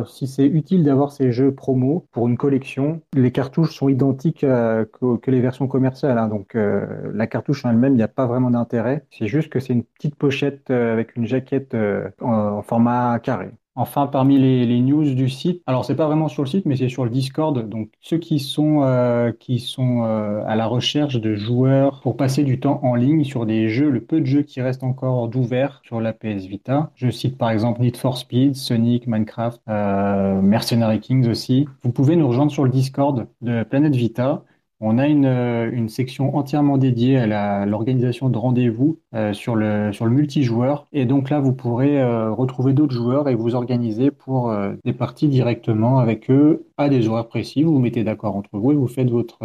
si 0.08 0.28
c'est 0.28 0.48
utile 0.48 0.84
d'avoir 0.84 1.12
ces 1.12 1.32
jeux 1.32 1.54
promo 1.54 2.08
pour 2.12 2.28
une 2.28 2.36
collection. 2.36 3.02
Les 3.14 3.32
cartouches 3.32 3.76
sont 3.78 3.90
identiques 3.90 4.44
à, 4.44 4.86
que, 4.86 5.30
les 5.30 5.40
versions 5.40 5.68
commerciales, 5.68 6.18
hein. 6.18 6.28
donc 6.28 6.56
euh, 6.56 7.12
la 7.14 7.28
cartouche 7.28 7.64
en 7.64 7.70
elle-même, 7.70 7.94
il 7.94 7.98
n'y 7.98 8.02
a 8.02 8.08
pas 8.08 8.26
vraiment 8.26 8.50
d'intérêt. 8.50 9.06
C'est 9.12 9.28
juste 9.28 9.50
que 9.50 9.60
c'est 9.60 9.74
une 9.74 9.84
petite 9.84 10.16
pochette 10.16 10.72
euh, 10.72 10.94
avec 10.94 11.16
une 11.16 11.28
jaquette 11.28 11.76
euh, 11.76 12.10
en 12.22 12.64
format 12.64 13.20
carré. 13.20 13.52
Enfin, 13.78 14.08
parmi 14.08 14.40
les, 14.40 14.80
news 14.80 15.14
du 15.14 15.30
site, 15.30 15.62
alors 15.68 15.84
c'est 15.84 15.96
pas 15.96 16.08
vraiment 16.08 16.30
sur 16.30 16.44
le 16.44 16.48
site, 16.48 16.66
mais 16.66 16.78
c'est 16.78 16.88
sur 16.88 17.04
le 17.04 17.10
Discord. 17.10 17.68
Donc 17.68 17.90
ceux 18.00 18.18
qui 18.18 18.40
sont 18.40 18.84
euh, 18.84 19.32
euh, 19.80 20.44
à 20.48 20.56
la 20.56 20.66
recherche 20.66 21.20
de 21.20 21.36
joueurs 21.36 22.00
pour 22.02 22.16
passer 22.16 22.44
du 22.44 22.60
temps 22.60 22.80
en 22.84 22.96
ligne 22.96 23.26
sur 23.26 23.46
des 23.46 23.68
jeux, 23.68 23.90
le 23.90 24.00
peu 24.00 24.22
de 24.22 24.26
jeux 24.26 24.44
qui 24.44 24.62
restent 24.62 24.84
encore 24.84 25.28
d'ouvert 25.28 25.82
sur 25.84 26.00
la 26.00 26.14
PS 26.14 26.46
Vita. 26.46 26.92
Je 26.96 27.10
cite 27.10 27.38
par 27.38 27.50
exemple 27.50 27.82
Need 27.82 27.98
for 27.98 28.18
Speed, 28.18 28.56
Sonic, 28.56 29.08
Minecraft, 29.08 29.62
euh, 29.68 30.42
Mercenary 30.42 31.02
Kings 31.02 31.28
aussi. 31.28 31.68
Vous 31.84 31.92
pouvez 31.92 32.16
nous 32.16 32.28
rejoindre 32.30 32.52
sur 32.52 32.64
le 32.64 32.70
Discord 32.70 33.28
de 33.42 33.64
Planète 33.64 33.96
Vita. 33.96 34.44
On 34.82 34.98
a 34.98 35.08
une, 35.08 35.26
euh, 35.26 35.72
une 35.72 35.88
section 35.88 36.36
entièrement 36.36 36.78
dédiée 36.78 37.18
à 37.18 37.66
l'organisation 37.66 38.30
de 38.30 38.38
rendez-vous 38.38 39.00
euh, 39.14 39.34
sur 39.34 39.56
le, 39.56 39.92
multijoueur. 40.10 40.88
Et 40.92 41.06
donc 41.06 41.30
là, 41.30 41.40
vous 41.40 41.54
pourrez 41.54 42.02
euh, 42.02 42.32
retrouver 42.32 42.74
d'autres 42.74 42.94
joueurs 42.94 43.30
et 43.30 43.36
vous 43.36 43.56
organiser 43.56 44.12
pour 44.12 44.54
des 44.84 44.94
parties 44.94 45.30
directement 45.30 46.00
avec 46.00 46.30
eux 46.30 46.68
à 46.78 46.90
des 46.90 47.08
horaires 47.08 47.28
précis. 47.28 47.64
Vous 47.64 47.74
vous 47.74 47.80
mettez 47.80 48.04
d'accord 48.04 48.36
entre 48.36 48.58
vous 48.58 48.72
et 48.72 48.76
vous 48.76 48.88
faites 48.88 49.10
votre 49.10 49.40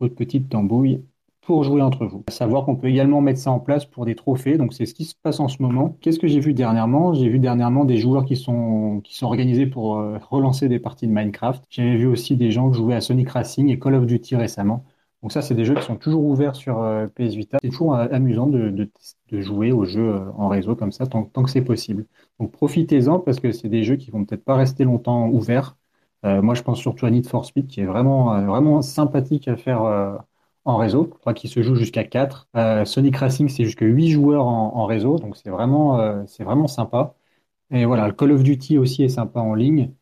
petite 0.00 0.48
tambouille 0.48 1.02
pour 1.48 1.64
jouer 1.64 1.80
entre 1.80 2.04
vous. 2.04 2.24
À 2.28 2.30
savoir 2.30 2.66
qu'on 2.66 2.76
peut 2.76 2.88
également 2.88 3.22
mettre 3.22 3.40
ça 3.40 3.50
en 3.50 3.58
place 3.58 3.86
pour 3.86 4.04
des 4.04 4.14
trophées, 4.14 4.58
donc 4.58 4.74
c'est 4.74 4.84
ce 4.84 4.92
qui 4.92 5.06
se 5.06 5.14
passe 5.14 5.40
en 5.40 5.48
ce 5.48 5.62
moment. 5.62 5.96
Qu'est-ce 6.02 6.18
que 6.18 6.26
j'ai 6.28 6.40
vu 6.40 6.52
dernièrement? 6.52 7.14
J'ai 7.14 7.30
vu 7.30 7.38
dernièrement 7.38 7.86
des 7.86 7.96
joueurs 7.96 8.26
qui 8.26 8.36
sont, 8.36 9.00
qui 9.02 9.16
sont 9.16 9.24
organisés 9.24 9.64
pour 9.64 9.96
euh, 9.96 10.18
relancer 10.30 10.68
des 10.68 10.78
parties 10.78 11.06
de 11.06 11.12
Minecraft. 11.12 11.64
J'avais 11.70 11.96
vu 11.96 12.06
aussi 12.06 12.36
des 12.36 12.50
gens 12.50 12.70
jouer 12.74 12.94
à 12.94 13.00
Sonic 13.00 13.30
Racing 13.30 13.70
et 13.70 13.78
Call 13.78 13.94
of 13.94 14.04
Duty 14.04 14.36
récemment. 14.36 14.84
Donc 15.22 15.32
ça, 15.32 15.40
c'est 15.40 15.54
des 15.54 15.64
jeux 15.64 15.74
qui 15.74 15.84
sont 15.84 15.96
toujours 15.96 16.22
ouverts 16.26 16.54
sur 16.54 16.82
euh, 16.82 17.06
PS 17.06 17.34
Vita. 17.34 17.56
C'est 17.62 17.70
toujours 17.70 17.94
euh, 17.94 18.08
amusant 18.12 18.46
de, 18.46 18.68
de, 18.68 19.40
jouer 19.40 19.72
aux 19.72 19.86
jeux 19.86 20.20
en 20.36 20.48
réseau 20.48 20.76
comme 20.76 20.92
ça, 20.92 21.06
tant, 21.06 21.24
que 21.24 21.48
c'est 21.48 21.62
possible. 21.62 22.04
Donc 22.40 22.52
profitez-en 22.52 23.20
parce 23.20 23.40
que 23.40 23.52
c'est 23.52 23.70
des 23.70 23.84
jeux 23.84 23.96
qui 23.96 24.10
vont 24.10 24.26
peut-être 24.26 24.44
pas 24.44 24.56
rester 24.56 24.84
longtemps 24.84 25.28
ouverts. 25.28 25.78
Moi, 26.24 26.54
je 26.54 26.62
pense 26.62 26.78
surtout 26.78 27.06
à 27.06 27.10
Need 27.10 27.26
for 27.26 27.46
Speed, 27.46 27.68
qui 27.68 27.80
est 27.80 27.86
vraiment, 27.86 28.42
vraiment 28.44 28.82
sympathique 28.82 29.46
à 29.48 29.56
faire 29.56 30.18
en 30.68 30.76
réseau, 30.76 31.10
je 31.14 31.18
crois 31.20 31.34
qu'il 31.34 31.50
se 31.50 31.62
joue 31.62 31.74
jusqu'à 31.76 32.04
4. 32.04 32.48
Euh, 32.56 32.84
Sonic 32.84 33.16
Racing, 33.16 33.48
c'est 33.48 33.64
jusqu'à 33.64 33.86
8 33.86 34.10
joueurs 34.10 34.46
en, 34.46 34.84
réseau, 34.86 35.18
donc 35.18 35.36
c'est 35.36 35.50
vraiment, 35.50 35.98
euh, 36.00 36.22
c'est 36.26 36.44
vraiment 36.44 36.68
sympa. 36.68 37.14
Et 37.70 37.86
voilà, 37.86 38.06
le 38.08 38.14
Call 38.14 38.32
of 38.32 38.42
Duty 38.42 38.78
aussi 38.78 39.02
est 39.04 39.08
sympa 39.08 39.40
en 39.40 39.54
ligne, 39.54 39.92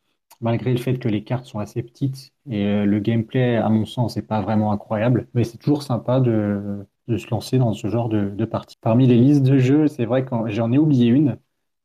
malgré 0.40 0.72
le 0.72 0.78
fait 0.78 0.98
que 0.98 1.08
les 1.08 1.24
cartes 1.24 1.46
sont 1.46 1.60
assez 1.60 1.82
petites 1.82 2.32
et 2.50 2.66
euh, 2.66 2.84
le 2.84 3.00
gameplay, 3.00 3.56
à 3.56 3.68
mon 3.68 3.86
sens, 3.86 4.16
n'est 4.16 4.22
pas 4.22 4.40
vraiment 4.42 4.72
incroyable, 4.72 5.28
mais 5.34 5.44
c'est 5.44 5.58
toujours 5.58 5.82
sympa 5.84 6.20
de, 6.20 6.86
se 7.08 7.30
lancer 7.30 7.58
dans 7.58 7.72
ce 7.72 7.88
genre 7.88 8.08
de, 8.08 8.44
partie. 8.44 8.76
Parmi 8.80 9.06
les 9.06 9.16
listes 9.16 9.42
de 9.44 9.58
jeux, 9.58 9.88
c'est 9.88 10.04
vrai 10.04 10.24
que 10.24 10.34
j'en 10.48 10.72
ai 10.72 10.78
oublié 10.78 11.08
une. 11.08 11.38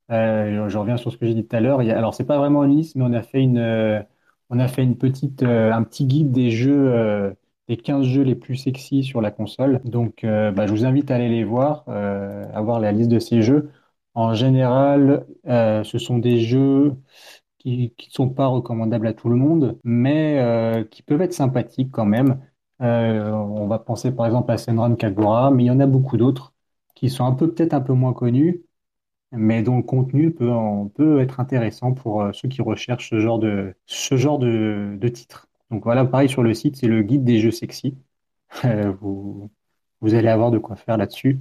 Je 0.09 0.77
reviens 0.77 0.97
sur 0.97 1.11
ce 1.11 1.17
que 1.17 1.25
j'ai 1.25 1.33
dit 1.35 1.45
tout 1.47 1.55
à 1.55 1.59
l'heure. 1.61 1.79
Alors, 1.81 2.13
c'est 2.15 2.25
pas 2.25 2.37
vraiment 2.37 2.63
une 2.63 2.75
liste, 2.77 2.95
mais 2.95 3.03
on 3.05 3.13
a 3.13 3.21
fait 3.23 3.41
une, 3.41 4.05
on 4.49 4.59
a 4.59 4.67
fait 4.67 4.83
une 4.83 4.97
petite, 4.97 5.43
un 5.43 5.83
petit 5.83 6.05
guide 6.05 6.31
des 6.31 6.51
jeux 6.51 7.35
les 7.71 7.77
15 7.77 8.05
jeux 8.05 8.23
les 8.23 8.35
plus 8.35 8.57
sexy 8.57 9.03
sur 9.03 9.21
la 9.21 9.31
console. 9.31 9.81
Donc, 9.85 10.25
euh, 10.25 10.51
bah, 10.51 10.67
je 10.67 10.71
vous 10.73 10.85
invite 10.85 11.09
à 11.09 11.15
aller 11.15 11.29
les 11.29 11.45
voir, 11.45 11.85
euh, 11.87 12.45
à 12.53 12.61
voir 12.61 12.79
la 12.81 12.91
liste 12.91 13.09
de 13.09 13.19
ces 13.19 13.41
jeux. 13.41 13.71
En 14.13 14.33
général, 14.33 15.25
euh, 15.47 15.83
ce 15.85 15.97
sont 15.97 16.17
des 16.19 16.41
jeux 16.41 16.95
qui 17.59 17.93
ne 17.97 18.11
sont 18.13 18.29
pas 18.29 18.47
recommandables 18.47 19.07
à 19.07 19.13
tout 19.13 19.29
le 19.29 19.37
monde, 19.37 19.79
mais 19.85 20.85
qui 20.91 21.03
peuvent 21.03 21.21
être 21.21 21.33
sympathiques 21.33 21.91
quand 21.91 22.05
même. 22.05 22.41
On 22.79 23.67
va 23.67 23.79
penser 23.79 24.11
par 24.11 24.25
exemple 24.25 24.51
à 24.51 24.57
Senran 24.57 24.95
Kagura, 24.95 25.51
mais 25.51 25.63
il 25.65 25.67
y 25.67 25.71
en 25.71 25.79
a 25.79 25.85
beaucoup 25.87 26.17
d'autres 26.17 26.53
qui 26.95 27.09
sont 27.09 27.25
un 27.25 27.33
peu 27.33 27.53
peut-être 27.53 27.73
un 27.73 27.81
peu 27.81 27.93
moins 27.93 28.13
connus, 28.13 28.63
mais 29.31 29.63
dont 29.63 29.77
le 29.77 29.83
contenu 29.83 30.33
peut, 30.33 30.51
en, 30.51 30.87
peut 30.89 31.21
être 31.21 31.39
intéressant 31.39 31.93
pour 31.93 32.25
ceux 32.33 32.49
qui 32.49 32.61
recherchent 32.61 33.09
ce 33.11 33.19
genre 33.19 33.39
de, 33.39 33.75
ce 33.85 34.15
de. 34.15 34.99
Donc 35.71 35.83
voilà, 35.83 36.05
pareil 36.05 36.29
sur 36.29 36.43
le 36.43 36.53
site, 36.53 36.75
c'est 36.77 36.87
le 36.87 37.01
guide 37.01 37.23
des 37.23 37.39
jeux 37.39 37.51
sexy. 37.51 37.95
Euh, 38.65 38.91
vous, 38.99 39.49
vous 40.01 40.13
allez 40.13 40.27
avoir 40.27 40.51
de 40.51 40.57
quoi 40.57 40.75
faire 40.75 40.97
là-dessus. 40.97 41.39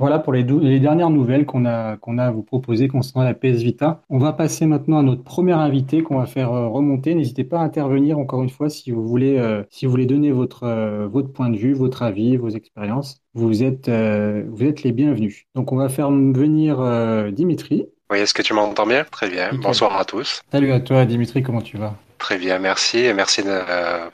Voilà 0.00 0.18
pour 0.18 0.32
les, 0.32 0.44
les 0.44 0.80
dernières 0.80 1.10
nouvelles 1.10 1.44
qu'on 1.44 1.66
a, 1.66 1.98
qu'on 1.98 2.16
a 2.16 2.24
à 2.24 2.30
vous 2.30 2.42
proposer 2.42 2.88
concernant 2.88 3.22
la 3.22 3.34
PS 3.34 3.60
Vita. 3.60 4.00
On 4.08 4.16
va 4.16 4.32
passer 4.32 4.64
maintenant 4.64 4.98
à 4.98 5.02
notre 5.02 5.22
premier 5.22 5.52
invité 5.52 6.02
qu'on 6.02 6.16
va 6.16 6.24
faire 6.24 6.54
euh, 6.54 6.68
remonter. 6.68 7.14
N'hésitez 7.14 7.44
pas 7.44 7.58
à 7.58 7.62
intervenir 7.64 8.18
encore 8.18 8.42
une 8.42 8.48
fois 8.48 8.70
si 8.70 8.92
vous 8.92 9.06
voulez, 9.06 9.36
euh, 9.36 9.62
si 9.68 9.84
vous 9.84 9.90
voulez 9.90 10.06
donner 10.06 10.32
votre, 10.32 10.64
euh, 10.64 11.06
votre 11.06 11.30
point 11.30 11.50
de 11.50 11.58
vue, 11.58 11.74
votre 11.74 12.02
avis, 12.02 12.38
vos 12.38 12.48
expériences. 12.48 13.20
Vous 13.34 13.62
êtes, 13.62 13.90
vous 13.90 14.64
êtes 14.64 14.82
les 14.84 14.92
bienvenus. 14.92 15.44
Donc 15.54 15.70
on 15.70 15.76
va 15.76 15.90
faire 15.90 16.10
venir 16.10 17.30
Dimitri. 17.32 17.86
Oui, 18.10 18.18
est-ce 18.18 18.32
que 18.34 18.42
tu 18.42 18.54
m'entends 18.54 18.86
bien? 18.86 19.04
Très 19.04 19.28
bien. 19.28 19.50
Bonsoir 19.62 19.96
à 19.98 20.06
tous. 20.06 20.42
Salut 20.50 20.72
à 20.72 20.80
toi 20.80 21.04
Dimitri, 21.04 21.42
comment 21.42 21.60
tu 21.60 21.76
vas? 21.76 21.94
Très 22.20 22.36
bien, 22.36 22.58
merci 22.58 22.98
et 22.98 23.14
merci 23.14 23.42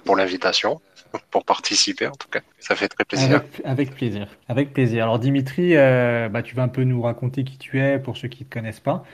pour 0.04 0.16
l'invitation 0.16 0.80
pour 1.30 1.44
participer 1.44 2.06
en 2.06 2.12
tout 2.12 2.28
cas. 2.30 2.38
Ça 2.60 2.76
fait 2.76 2.88
très 2.88 3.04
plaisir. 3.04 3.42
Avec, 3.64 3.94
plaisir. 3.94 4.28
Avec 4.48 4.72
plaisir. 4.72 5.02
Alors 5.02 5.18
Dimitri, 5.18 5.76
euh, 5.76 6.28
bah, 6.28 6.42
tu 6.42 6.54
vas 6.54 6.62
un 6.62 6.68
peu 6.68 6.84
nous 6.84 7.02
raconter 7.02 7.42
qui 7.42 7.58
tu 7.58 7.80
es 7.80 7.98
pour 7.98 8.16
ceux 8.16 8.28
qui 8.28 8.44
ne 8.44 8.48
te 8.48 8.54
connaissent 8.54 8.80
pas. 8.80 9.04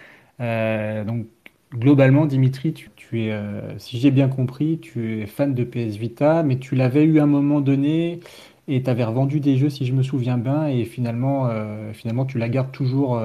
Euh, 0.40 1.04
donc 1.04 1.26
globalement, 1.74 2.26
Dimitri, 2.26 2.74
tu, 2.74 2.90
es, 3.14 3.32
euh, 3.32 3.78
si 3.78 3.98
j'ai 3.98 4.10
bien 4.10 4.28
compris, 4.28 4.78
tu 4.78 5.22
es 5.22 5.26
fan 5.26 5.54
de 5.54 5.64
PS 5.64 5.96
Vita, 5.96 6.42
mais 6.42 6.58
tu 6.58 6.74
l'avais 6.74 7.04
eu 7.04 7.18
à 7.18 7.22
un 7.22 7.26
moment 7.26 7.62
donné 7.62 8.20
et 8.68 8.82
tu 8.82 8.90
avais 8.90 9.04
revendu 9.04 9.40
des 9.40 9.56
jeux, 9.56 9.70
si 9.70 9.86
je 9.86 9.94
me 9.94 10.02
souviens 10.02 10.36
bien, 10.36 10.68
et 10.68 10.84
finalement, 10.84 11.50
finalement 11.94 12.24
tu 12.24 12.38
la 12.38 12.48
gardes 12.48 12.70
toujours 12.70 13.20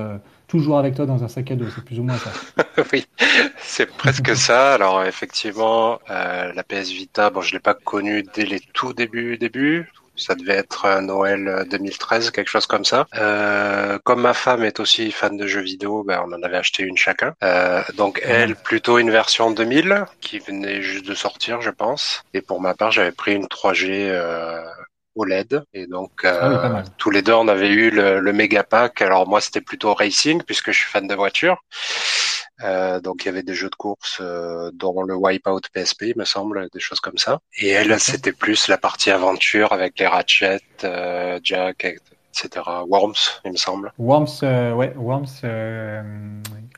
toujours 0.48 0.80
avec 0.80 0.96
toi 0.96 1.06
dans 1.06 1.24
un 1.24 1.28
sac 1.28 1.52
à 1.52 1.56
dos, 1.56 1.66
c'est 1.74 1.84
plus 1.84 2.00
ou 2.00 2.04
moins 2.04 2.18
ça. 2.18 2.32
oui, 2.94 3.06
c'est 3.60 3.86
presque 3.86 4.36
ça. 4.36 4.74
Alors 4.74 5.04
effectivement, 5.04 6.00
euh, 6.10 6.52
la 6.54 6.64
PS 6.64 6.90
Vita, 6.90 7.30
bon, 7.30 7.42
je 7.42 7.54
l'ai 7.54 7.60
pas 7.60 7.74
connue 7.74 8.24
dès 8.34 8.46
les 8.46 8.60
tout 8.74 8.94
débuts, 8.94 9.38
début. 9.38 9.92
Ça 10.20 10.34
devait 10.34 10.56
être 10.56 11.00
Noël 11.02 11.68
2013, 11.70 12.32
quelque 12.32 12.48
chose 12.48 12.66
comme 12.66 12.86
ça. 12.86 13.06
Euh, 13.18 14.00
comme 14.04 14.22
ma 14.22 14.34
femme 14.34 14.64
est 14.64 14.80
aussi 14.80 15.12
fan 15.12 15.38
de 15.38 15.46
jeux 15.46 15.62
vidéo, 15.62 16.04
ben, 16.04 16.24
on 16.26 16.34
en 16.34 16.42
avait 16.42 16.58
acheté 16.58 16.82
une 16.82 16.98
chacun. 16.98 17.36
Euh, 17.44 17.84
donc 17.98 18.20
elle, 18.24 18.56
plutôt 18.56 18.98
une 18.98 19.12
version 19.12 19.52
2000 19.52 20.06
qui 20.20 20.40
venait 20.40 20.82
juste 20.82 21.06
de 21.06 21.14
sortir, 21.14 21.62
je 21.62 21.70
pense. 21.70 22.24
Et 22.34 22.42
pour 22.42 22.60
ma 22.62 22.74
part, 22.74 22.90
j'avais 22.90 23.12
pris 23.12 23.36
une 23.36 23.46
3G 23.46 24.10
OLED. 25.18 25.64
Et 25.74 25.88
donc, 25.88 26.24
euh, 26.24 26.40
ah 26.42 26.84
tous 26.98 27.10
les 27.10 27.22
deux, 27.22 27.34
on 27.34 27.48
avait 27.48 27.70
eu 27.70 27.90
le, 27.90 28.20
le 28.20 28.34
méga 28.34 28.64
pack. 28.64 29.02
Alors 29.02 29.28
moi, 29.28 29.42
c'était 29.42 29.62
plutôt 29.62 29.94
racing 29.94 30.42
puisque 30.44 30.72
je 30.72 30.78
suis 30.80 30.90
fan 30.90 31.08
de 31.08 31.16
voiture. 31.16 31.62
Euh, 32.64 33.00
donc 33.00 33.24
il 33.24 33.28
y 33.28 33.30
avait 33.30 33.44
des 33.44 33.54
jeux 33.54 33.70
de 33.70 33.76
course 33.76 34.18
euh, 34.20 34.72
dont 34.74 35.04
le 35.04 35.16
Wipeout 35.16 35.62
PSP, 35.74 36.16
me 36.16 36.26
semble, 36.26 36.68
des 36.74 36.80
choses 36.80 37.00
comme 37.00 37.18
ça. 37.18 37.40
Et 37.58 37.70
elle, 37.70 38.00
c'était 38.00 38.32
plus 38.32 38.68
la 38.68 38.78
partie 38.78 39.12
aventure 39.12 39.74
avec 39.74 40.00
les 40.00 40.08
Ratchet, 40.08 40.62
euh, 40.84 41.40
Jack, 41.44 41.86
etc. 41.86 42.64
Worms, 42.88 43.14
il 43.46 43.52
me 43.52 43.58
semble. 43.58 43.94
Worms, 43.98 44.28
euh, 44.44 44.74
ouais, 44.74 44.94
Worms. 44.96 45.44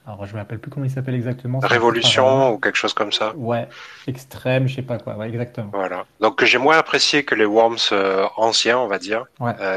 Euh, 0.10 0.14
alors 0.14 0.26
je 0.26 0.34
me 0.34 0.40
rappelle 0.40 0.60
plus 0.60 0.72
comment 0.72 0.86
il 0.86 0.92
s'appelle 0.92 1.16
exactement. 1.16 1.60
Révolution 1.60 2.54
ou 2.54 2.60
quelque 2.60 2.76
chose 2.76 2.94
comme 2.94 3.12
ça. 3.12 3.34
Ouais, 3.36 3.68
extrême, 4.08 4.68
je 4.68 4.76
sais 4.76 4.82
pas 4.82 4.98
quoi. 4.98 5.16
Ouais, 5.16 5.30
exactement. 5.30 5.70
Voilà. 5.74 6.06
Donc 6.20 6.44
j'ai 6.44 6.58
moins 6.58 6.78
apprécié 6.78 7.24
que 7.24 7.36
les 7.36 7.46
Worms 7.46 7.78
euh, 7.92 8.26
anciens, 8.38 8.80
on 8.80 8.88
va 8.88 9.00
dire, 9.00 9.26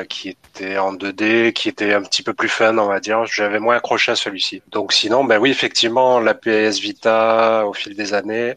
qui 0.08 0.30
étaient 0.30 0.78
en 0.78 0.94
2D, 0.94 1.52
qui 1.52 1.68
étaient 1.68 1.94
un 1.94 2.02
petit 2.02 2.22
peu 2.22 2.32
plus 2.34 2.48
fun, 2.48 2.76
on 2.78 2.86
va 2.86 3.00
dire. 3.00 3.24
J'avais 3.26 3.58
moins 3.58 3.76
accroché 3.76 4.12
à 4.12 4.16
celui-ci. 4.16 4.62
Donc 4.70 4.92
sinon, 4.92 5.24
ben 5.24 5.38
oui, 5.38 5.50
effectivement, 5.50 6.20
la 6.20 6.34
PS 6.34 6.78
Vita 6.80 7.66
au 7.66 7.72
fil 7.72 7.96
des 7.96 8.14
années. 8.14 8.54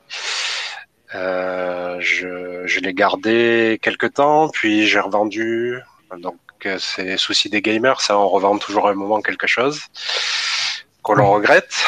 je, 1.14 2.64
je 2.66 2.80
l'ai 2.80 2.94
gardé 2.94 3.80
quelques 3.82 4.14
temps, 4.14 4.50
puis 4.50 4.88
j'ai 4.88 5.00
revendu. 5.00 5.80
Donc 6.20 6.38
c'est 6.80 7.18
souci 7.18 7.50
des 7.50 7.62
gamers, 7.62 8.02
ça 8.02 8.18
on 8.18 8.28
revend 8.28 8.58
toujours 8.58 8.88
un 8.88 8.96
moment 8.96 9.22
quelque 9.22 9.46
chose 9.46 9.82
qu'on 11.06 11.14
le 11.14 11.24
regrette. 11.24 11.86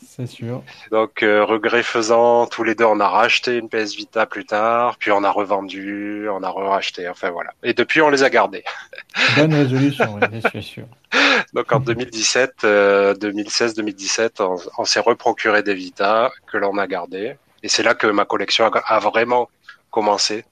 c'est 0.00 0.26
sûr. 0.26 0.62
Donc 0.90 1.22
euh, 1.22 1.44
regret 1.44 1.82
faisant, 1.82 2.46
tous 2.46 2.64
les 2.64 2.74
deux 2.74 2.86
on 2.86 2.98
a 2.98 3.08
racheté 3.08 3.58
une 3.58 3.68
PS 3.68 3.94
Vita 3.94 4.24
plus 4.24 4.46
tard, 4.46 4.96
puis 4.98 5.12
on 5.12 5.22
a 5.24 5.30
revendu, 5.30 6.26
on 6.30 6.42
a 6.42 6.50
racheté, 6.50 7.06
enfin 7.06 7.30
voilà. 7.30 7.50
Et 7.62 7.74
depuis 7.74 8.00
on 8.00 8.08
les 8.08 8.22
a 8.22 8.30
gardés. 8.30 8.64
Bonne 9.36 9.52
résolution, 9.52 10.14
oui, 10.14 10.40
je 10.42 10.48
suis 10.48 10.62
sûr. 10.62 10.84
Donc 11.52 11.70
en 11.70 11.80
2017, 11.80 12.64
2016-2017, 12.64 14.42
on, 14.42 14.56
on 14.78 14.84
s'est 14.86 15.00
reprocuré 15.00 15.62
des 15.62 15.74
Vita 15.74 16.32
que 16.46 16.56
l'on 16.56 16.78
a 16.78 16.86
gardé. 16.86 17.36
Et 17.62 17.68
c'est 17.68 17.82
là 17.82 17.94
que 17.94 18.06
ma 18.06 18.24
collection 18.24 18.70
a 18.72 18.98
vraiment 19.00 19.48
commencé. 19.90 20.44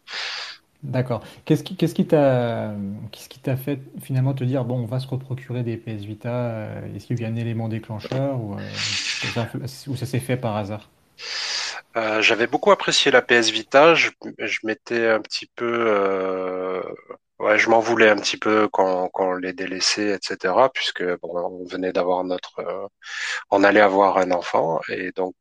D'accord. 0.83 1.23
Qu'est-ce 1.45 1.63
qui, 1.63 2.07
t'a, 2.07 2.75
fait 3.57 3.79
finalement 4.03 4.35
te 4.35 4.43
dire, 4.43 4.65
bon, 4.65 4.81
on 4.81 4.87
va 4.87 4.99
se 4.99 5.07
reprocurer 5.07 5.63
des 5.63 5.77
PS 5.77 6.03
Vita, 6.03 6.33
euh, 6.33 6.97
est-ce 6.97 7.07
qu'il 7.07 7.21
y 7.21 7.25
a 7.25 7.29
un 7.29 7.37
élément 7.37 7.69
déclencheur 7.69 8.41
ou, 8.41 8.57
euh, 8.59 9.67
ou 9.87 9.97
ça 9.97 10.07
s'est 10.07 10.19
fait 10.19 10.37
par 10.37 10.57
hasard? 10.57 10.91
Euh, 11.97 12.21
j'avais 12.21 12.49
beaucoup 12.49 12.73
apprécié 12.73 13.13
la 13.13 13.23
PS 13.23 13.51
Vita. 13.51 13.95
Je, 13.95 14.11
m'étais 14.65 15.07
un 15.09 15.21
petit 15.21 15.47
peu, 15.55 16.83
ouais, 17.39 17.59
je 17.59 17.71
m'en 17.71 17.79
voulais 17.79 18.09
un 18.09 18.17
petit 18.17 18.37
peu 18.37 18.69
quand, 18.73 19.09
quand 19.11 19.29
on 19.29 19.35
les 19.35 19.53
délaissait, 19.53 20.15
etc. 20.17 20.55
Puisque 20.75 21.05
bon, 21.21 21.61
on 21.61 21.65
venait 21.65 21.93
d'avoir 21.93 22.25
notre, 22.25 22.89
on 23.51 23.63
allait 23.63 23.81
avoir 23.81 24.19
un 24.19 24.33
enfant 24.33 24.81
et 24.89 25.13
donc 25.13 25.35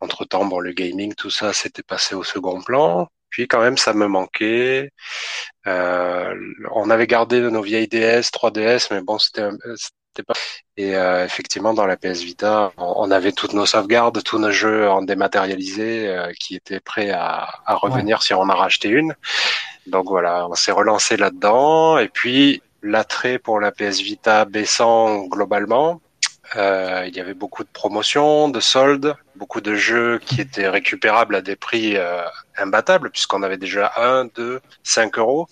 entre 0.00 0.24
temps, 0.24 0.44
bon, 0.44 0.60
le 0.60 0.72
gaming, 0.72 1.14
tout 1.14 1.30
ça, 1.30 1.52
s'était 1.52 1.82
passé 1.82 2.14
au 2.14 2.22
second 2.24 2.60
plan. 2.62 3.08
Puis 3.30 3.48
quand 3.48 3.60
même, 3.60 3.76
ça 3.76 3.92
me 3.92 4.06
manquait. 4.06 4.90
Euh, 5.66 6.34
on 6.72 6.90
avait 6.90 7.06
gardé 7.06 7.40
nos 7.40 7.62
vieilles 7.62 7.88
DS, 7.88 8.30
3DS, 8.32 8.88
mais 8.90 9.00
bon, 9.02 9.18
c'était 9.18 9.42
pas. 10.26 10.34
Et 10.76 10.96
euh, 10.96 11.24
effectivement, 11.24 11.74
dans 11.74 11.86
la 11.86 11.96
PS 11.96 12.22
Vita, 12.22 12.72
on, 12.78 13.10
avait 13.10 13.32
toutes 13.32 13.52
nos 13.52 13.66
sauvegardes, 13.66 14.22
tous 14.22 14.38
nos 14.38 14.50
jeux 14.50 14.88
en 14.88 15.02
dématérialisé 15.02 16.08
euh, 16.08 16.32
qui 16.38 16.56
étaient 16.56 16.80
prêts 16.80 17.10
à, 17.10 17.48
revenir 17.66 18.22
si 18.22 18.34
on 18.34 18.40
en 18.40 18.48
a 18.48 18.54
racheté 18.54 18.88
une. 18.88 19.14
Donc 19.86 20.06
voilà, 20.08 20.46
on 20.48 20.54
s'est 20.54 20.72
relancé 20.72 21.16
là-dedans. 21.16 21.98
Et 21.98 22.08
puis 22.08 22.62
l'attrait 22.82 23.38
pour 23.38 23.60
la 23.60 23.72
PS 23.72 24.00
Vita 24.00 24.44
baissant 24.44 25.24
globalement, 25.26 26.00
euh, 26.54 27.04
il 27.08 27.16
y 27.16 27.20
avait 27.20 27.34
beaucoup 27.34 27.64
de 27.64 27.68
promotions, 27.72 28.48
de 28.48 28.60
soldes, 28.60 29.16
beaucoup 29.34 29.60
de 29.60 29.74
jeux 29.74 30.18
qui 30.18 30.40
étaient 30.40 30.68
récupérables 30.68 31.34
à 31.34 31.42
des 31.42 31.56
prix 31.56 31.96
euh, 31.96 32.22
imbattables, 32.56 33.10
puisqu'on 33.10 33.42
avait 33.42 33.56
déjà 33.56 33.92
1, 33.96 34.26
2, 34.34 34.60
5 34.84 35.18
euros, 35.18 35.48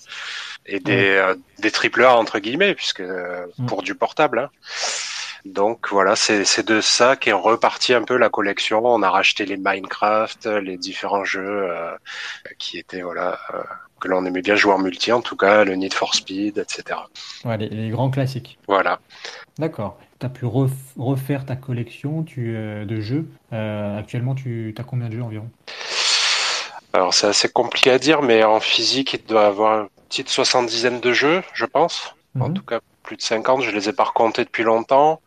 et 0.66 0.80
des, 0.80 1.10
euh, 1.10 1.34
des 1.58 1.70
triple 1.70 2.04
A 2.04 2.16
entre 2.16 2.38
guillemets, 2.38 2.74
puisque 2.74 3.00
mm. 3.00 3.66
pour 3.66 3.82
du 3.82 3.94
portable. 3.94 4.38
Hein. 4.38 4.50
Donc 5.44 5.88
voilà, 5.90 6.16
c'est 6.16 6.66
de 6.66 6.80
ça 6.80 7.16
qu'est 7.16 7.32
reparti 7.32 7.92
un 7.92 8.04
peu 8.04 8.16
la 8.16 8.30
collection. 8.30 8.82
On 8.86 9.02
a 9.02 9.10
racheté 9.10 9.44
les 9.44 9.58
Minecraft, 9.58 10.46
les 10.46 10.78
différents 10.78 11.24
jeux 11.24 11.68
qui 12.58 12.78
étaient 12.78 13.02
voilà 13.02 13.38
que 14.04 14.08
l'on 14.08 14.24
aimait 14.26 14.42
bien 14.42 14.54
jouer 14.54 14.72
en 14.72 14.78
multi, 14.78 15.12
en 15.12 15.22
tout 15.22 15.36
cas 15.36 15.64
le 15.64 15.74
Need 15.74 15.94
for 15.94 16.14
Speed, 16.14 16.58
etc. 16.58 17.00
Ouais, 17.44 17.56
les 17.56 17.88
grands 17.88 18.10
classiques. 18.10 18.58
Voilà. 18.68 19.00
D'accord 19.58 19.98
tu 20.20 20.26
as 20.26 20.28
pu 20.28 20.46
refaire 20.96 21.44
ta 21.44 21.56
collection 21.56 22.22
tu, 22.22 22.54
euh, 22.56 22.84
de 22.84 23.00
jeux. 23.00 23.26
Euh, 23.52 23.98
actuellement, 23.98 24.34
tu 24.34 24.74
as 24.78 24.82
combien 24.84 25.08
de 25.08 25.14
jeux 25.14 25.22
environ? 25.22 25.48
Alors, 26.92 27.12
c'est 27.12 27.26
assez 27.26 27.48
compliqué 27.48 27.90
à 27.90 27.98
dire, 27.98 28.22
mais 28.22 28.44
en 28.44 28.60
physique, 28.60 29.14
il 29.14 29.24
doit 29.24 29.46
avoir 29.46 29.82
une 29.82 29.88
petite 30.08 30.28
soixante-dizaine 30.28 31.00
de 31.00 31.12
jeux, 31.12 31.42
je 31.52 31.64
pense. 31.64 32.14
En 32.38 32.48
mhm. 32.48 32.54
tout 32.54 32.62
cas, 32.62 32.80
plus 33.02 33.16
de 33.16 33.22
50. 33.22 33.62
Je 33.62 33.70
les 33.70 33.88
ai 33.88 33.92
pas 33.92 34.04
recomptés 34.04 34.44
depuis 34.44 34.62
longtemps. 34.62 35.20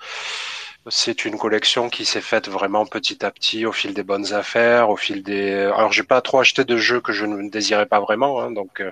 C'est 0.90 1.26
une 1.26 1.38
collection 1.38 1.90
qui 1.90 2.06
s'est 2.06 2.22
faite 2.22 2.48
vraiment 2.48 2.86
petit 2.86 3.26
à 3.26 3.32
petit 3.32 3.66
au 3.66 3.72
fil 3.72 3.94
des 3.94 4.04
bonnes 4.04 4.34
affaires, 4.34 4.90
au 4.90 4.96
fil 4.96 5.22
des. 5.22 5.52
Alors 5.52 5.92
j'ai 5.92 6.04
pas 6.04 6.22
trop 6.22 6.40
acheté 6.40 6.64
de 6.64 6.78
jeux 6.78 7.02
que 7.02 7.12
je 7.12 7.26
ne 7.26 7.50
désirais 7.50 7.86
pas 7.86 8.00
vraiment, 8.00 8.40
hein, 8.42 8.52
donc 8.52 8.80
euh, 8.80 8.92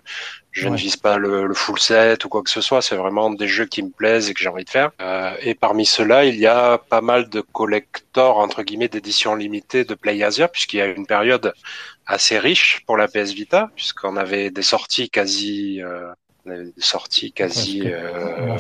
je 0.51 0.67
ne 0.67 0.75
vise 0.75 0.97
pas 0.97 1.17
le, 1.17 1.53
full 1.53 1.79
set 1.79 2.25
ou 2.25 2.29
quoi 2.29 2.43
que 2.43 2.49
ce 2.49 2.61
soit. 2.61 2.81
C'est 2.81 2.95
vraiment 2.95 3.29
des 3.29 3.47
jeux 3.47 3.65
qui 3.65 3.81
me 3.83 3.89
plaisent 3.89 4.29
et 4.29 4.33
que 4.33 4.41
j'ai 4.41 4.49
envie 4.49 4.65
de 4.65 4.69
faire. 4.69 4.91
Euh, 5.01 5.35
et 5.41 5.55
parmi 5.55 5.85
ceux-là, 5.85 6.25
il 6.25 6.35
y 6.37 6.47
a 6.47 6.77
pas 6.77 7.01
mal 7.01 7.29
de 7.29 7.41
collectors 7.41 8.39
entre 8.39 8.63
guillemets 8.63 8.89
d'éditions 8.89 9.35
limitées 9.35 9.85
de 9.85 9.93
PlayAsia, 9.95 10.47
puisqu'il 10.47 10.77
y 10.77 10.81
a 10.81 10.87
une 10.87 11.05
période 11.05 11.53
assez 12.07 12.39
riche 12.39 12.83
pour 12.85 12.97
la 12.97 13.07
PS 13.07 13.31
Vita, 13.31 13.71
puisqu'on 13.75 14.17
avait 14.17 14.49
des 14.49 14.63
sorties 14.63 15.09
quasi 15.09 15.81
euh, 15.81 16.11
des 16.45 16.73
sorties 16.77 17.31
quasi, 17.31 17.83
euh, 17.85 18.57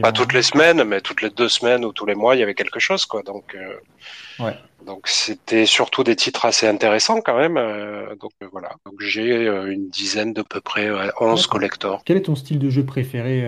pas 0.00 0.12
toutes 0.12 0.32
les 0.32 0.42
semaines, 0.42 0.84
mais 0.84 1.00
toutes 1.00 1.22
les 1.22 1.30
deux 1.30 1.48
semaines 1.48 1.84
ou 1.84 1.92
tous 1.92 2.06
les 2.06 2.14
mois, 2.14 2.36
il 2.36 2.40
y 2.40 2.42
avait 2.42 2.54
quelque 2.54 2.78
chose, 2.78 3.06
quoi. 3.06 3.22
Donc, 3.22 3.54
euh, 3.54 4.44
ouais. 4.44 4.56
donc 4.84 5.08
c'était 5.08 5.66
surtout 5.66 6.04
des 6.04 6.16
titres 6.16 6.44
assez 6.44 6.66
intéressants 6.68 7.20
quand 7.20 7.36
même. 7.36 7.56
Euh, 7.56 8.14
donc 8.16 8.32
voilà. 8.52 8.70
Donc 8.84 8.94
j'ai 9.00 9.46
une 9.46 9.88
dizaine 9.88 10.32
de 10.32 10.42
peu 10.42 10.60
près, 10.60 10.88
11 11.20 11.46
collectors. 11.46 12.02
Quel 12.04 12.16
est 12.16 12.22
ton 12.22 12.36
style 12.36 12.58
de 12.58 12.70
jeu 12.70 12.84
préféré 12.84 13.44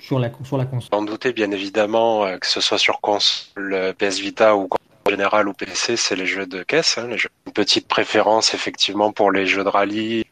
sur 0.00 0.18
la 0.18 0.30
sur 0.44 0.56
la 0.56 0.64
console? 0.64 0.90
Sans 0.92 1.02
douter, 1.02 1.32
bien 1.32 1.50
évidemment, 1.50 2.38
que 2.38 2.46
ce 2.46 2.60
soit 2.60 2.78
sur 2.78 3.00
console 3.00 3.94
PS 3.98 4.18
Vita 4.20 4.56
ou 4.56 4.68
en 5.06 5.10
général 5.10 5.48
ou 5.48 5.52
PC, 5.52 5.96
c'est 5.96 6.16
les 6.16 6.26
jeux 6.26 6.46
de 6.46 6.62
caisse. 6.62 6.98
Hein, 6.98 7.08
les 7.08 7.18
jeux. 7.18 7.30
Une 7.46 7.52
petite 7.52 7.88
préférence 7.88 8.54
effectivement 8.54 9.12
pour 9.12 9.30
les 9.32 9.46
jeux 9.46 9.64
de 9.64 9.68
rallye 9.68 10.24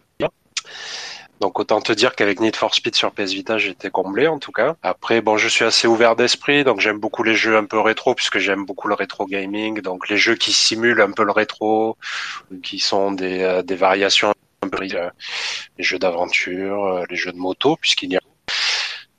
Donc 1.41 1.61
autant 1.61 1.81
te 1.81 1.93
dire 1.93 2.15
qu'avec 2.15 2.41
Need 2.41 2.57
for 2.57 2.75
Speed 2.75 2.95
sur 2.95 3.13
PS 3.13 3.33
Vita, 3.33 3.59
j'étais 3.59 3.91
comblé 3.91 4.27
en 4.27 4.39
tout 4.39 4.53
cas. 4.53 4.77
Après, 4.83 5.21
bon, 5.21 5.37
je 5.37 5.49
suis 5.49 5.65
assez 5.65 5.87
ouvert 5.87 6.17
d'esprit, 6.17 6.65
donc 6.65 6.81
j'aime 6.81 6.99
beaucoup 6.99 7.23
les 7.23 7.35
jeux 7.35 7.57
un 7.57 7.65
peu 7.65 7.79
rétro 7.79 8.15
puisque 8.15 8.39
j'aime 8.39 8.65
beaucoup 8.65 8.89
le 8.89 8.95
rétro 8.95 9.27
gaming. 9.27 9.81
Donc 9.81 10.09
les 10.09 10.17
jeux 10.17 10.35
qui 10.35 10.53
simulent 10.53 11.01
un 11.01 11.13
peu 11.13 11.25
le 11.25 11.33
rétro, 11.33 11.97
qui 12.63 12.79
sont 12.79 13.13
des, 13.13 13.43
euh, 13.43 13.63
des 13.63 13.77
variations 13.77 14.35
un 14.63 14.69
peu 14.69 14.83
euh, 14.83 15.11
les 15.77 15.85
jeux 15.85 15.99
d'aventure, 15.99 16.85
euh, 16.85 17.05
les 17.09 17.17
jeux 17.17 17.33
de 17.33 17.39
moto, 17.39 17.77
puisqu'il 17.77 18.13
y 18.13 18.17
a 18.17 18.21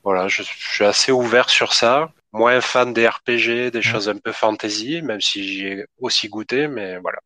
voilà, 0.02 0.28
je, 0.28 0.42
je, 0.42 0.48
suis 0.50 0.84
assez 0.84 1.12
ouvert 1.12 1.50
sur 1.50 1.74
ça. 1.74 2.10
Moins 2.32 2.60
fan 2.60 2.92
des 2.92 3.08
RPG, 3.08 3.70
des 3.72 3.82
choses 3.82 4.08
un 4.08 4.16
peu 4.16 4.32
fantasy, 4.32 5.02
même 5.02 5.20
si 5.20 5.42
j'y 5.44 5.66
ai 5.66 5.86
aussi 5.98 6.28
goûté, 6.28 6.68
mais 6.68 6.96
voilà. 6.98 7.18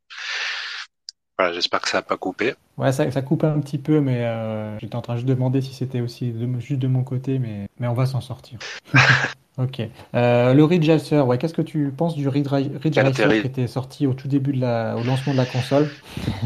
Voilà, 1.38 1.52
j'espère 1.52 1.80
que 1.80 1.88
ça 1.88 1.98
n'a 1.98 2.02
pas 2.02 2.16
coupé. 2.16 2.54
Ouais, 2.76 2.92
ça, 2.92 3.10
ça, 3.10 3.22
coupe 3.22 3.44
un 3.44 3.60
petit 3.60 3.78
peu, 3.78 4.00
mais 4.00 4.24
euh, 4.24 4.78
j'étais 4.78 4.94
en 4.94 5.02
train 5.02 5.16
de 5.16 5.22
demander 5.22 5.60
si 5.60 5.74
c'était 5.74 6.00
aussi 6.00 6.30
de, 6.30 6.60
juste 6.60 6.80
de 6.80 6.86
mon 6.86 7.02
côté, 7.02 7.38
mais, 7.38 7.68
mais 7.78 7.88
on 7.88 7.94
va 7.94 8.06
s'en 8.06 8.20
sortir. 8.20 8.58
ok. 9.58 9.82
Euh, 10.14 10.54
le 10.54 10.64
Ridge 10.64 10.88
Racer, 10.88 11.26
ouais, 11.26 11.38
qu'est-ce 11.38 11.54
que 11.54 11.62
tu 11.62 11.92
penses 11.96 12.14
du 12.14 12.28
Ridge, 12.28 12.48
Ridge 12.48 12.98
Racer 12.98 13.28
qui 13.40 13.46
était 13.46 13.66
sorti 13.66 14.06
au 14.06 14.14
tout 14.14 14.28
début 14.28 14.52
de 14.52 14.60
la, 14.60 14.96
au 14.96 15.02
lancement 15.02 15.32
de 15.32 15.38
la 15.38 15.46
console? 15.46 15.90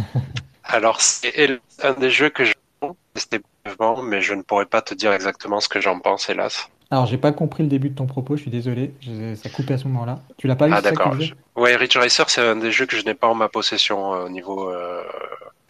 Alors, 0.65 1.01
c'est 1.01 1.61
un 1.83 1.93
des 1.95 2.11
jeux 2.11 2.31
que 2.31 2.45
j'ai 2.45 2.55
testé 3.15 3.41
mais 4.03 4.23
je 4.23 4.35
ne 4.35 4.43
pourrais 4.43 4.67
pas 4.67 4.83
te 4.83 4.95
dire 4.95 5.13
exactement 5.13 5.61
ce 5.61 5.69
que 5.69 5.81
j'en 5.81 5.99
pense, 5.99 6.29
hélas. 6.29 6.71
Alors, 6.91 7.07
j'ai 7.07 7.19
pas 7.19 7.33
compris 7.33 7.63
le 7.63 7.69
début 7.69 7.91
de 7.91 7.95
ton 7.95 8.07
propos, 8.07 8.37
je 8.37 8.43
suis 8.43 8.51
désolé, 8.51 8.95
ça 9.37 9.51
coupait 9.51 9.75
à 9.75 9.79
ce 9.79 9.85
moment-là. 9.89 10.21
Tu 10.39 10.47
l'as 10.47 10.57
pas 10.57 10.67
vu 10.69 10.75
Ah, 10.75 10.81
d'accord. 10.81 11.15
Ouais, 11.57 11.77
Ridge 11.77 11.97
Racer, 11.97 12.31
c'est 12.31 12.41
un 12.41 12.57
des 12.57 12.73
jeux 12.73 12.87
que 12.87 12.97
je 12.97 13.05
n'ai 13.05 13.15
pas 13.15 13.27
en 13.27 13.35
ma 13.35 13.49
possession 13.49 14.15
euh, 14.15 14.27
au 14.27 14.29
niveau 14.29 14.71
euh, 14.71 15.03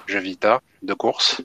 jeu 0.07 0.21
Vita 0.21 0.61
de 0.83 0.95
course. 0.95 1.43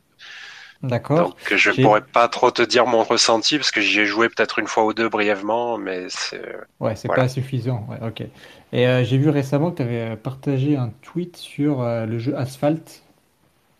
D'accord. 0.83 1.29
Donc, 1.29 1.55
je 1.55 1.71
pourrais 1.71 2.01
pas 2.01 2.27
trop 2.27 2.51
te 2.51 2.61
dire 2.61 2.85
mon 2.85 3.03
ressenti 3.03 3.57
parce 3.57 3.71
que 3.71 3.79
j'y 3.79 4.01
ai 4.01 4.05
joué 4.05 4.27
peut-être 4.27 4.59
une 4.59 4.67
fois 4.67 4.83
ou 4.83 4.93
deux 4.93 5.07
brièvement, 5.07 5.77
mais 5.77 6.07
c'est. 6.09 6.43
Ouais, 6.79 6.95
c'est 6.97 7.07
pas 7.07 7.29
suffisant. 7.29 7.87
Ouais, 7.89 8.05
ok. 8.05 8.27
Et 8.73 8.87
euh, 8.87 9.03
j'ai 9.05 9.17
vu 9.17 9.29
récemment 9.29 9.71
que 9.71 9.77
tu 9.77 9.83
avais 9.83 10.17
partagé 10.17 10.75
un 10.75 10.91
tweet 11.01 11.37
sur 11.37 11.81
euh, 11.81 12.05
le 12.05 12.19
jeu 12.19 12.35
Asphalt. 12.35 13.01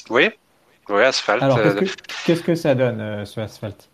Oui, 0.10 0.30
oui, 0.90 1.02
Asphalt. 1.02 1.44
Alors, 1.44 1.60
qu'est-ce 2.26 2.42
que, 2.42 2.46
que 2.46 2.56
ça 2.56 2.74
donne, 2.74 3.02
euh, 3.02 3.26
ce 3.26 3.42
Asphalt? 3.42 3.90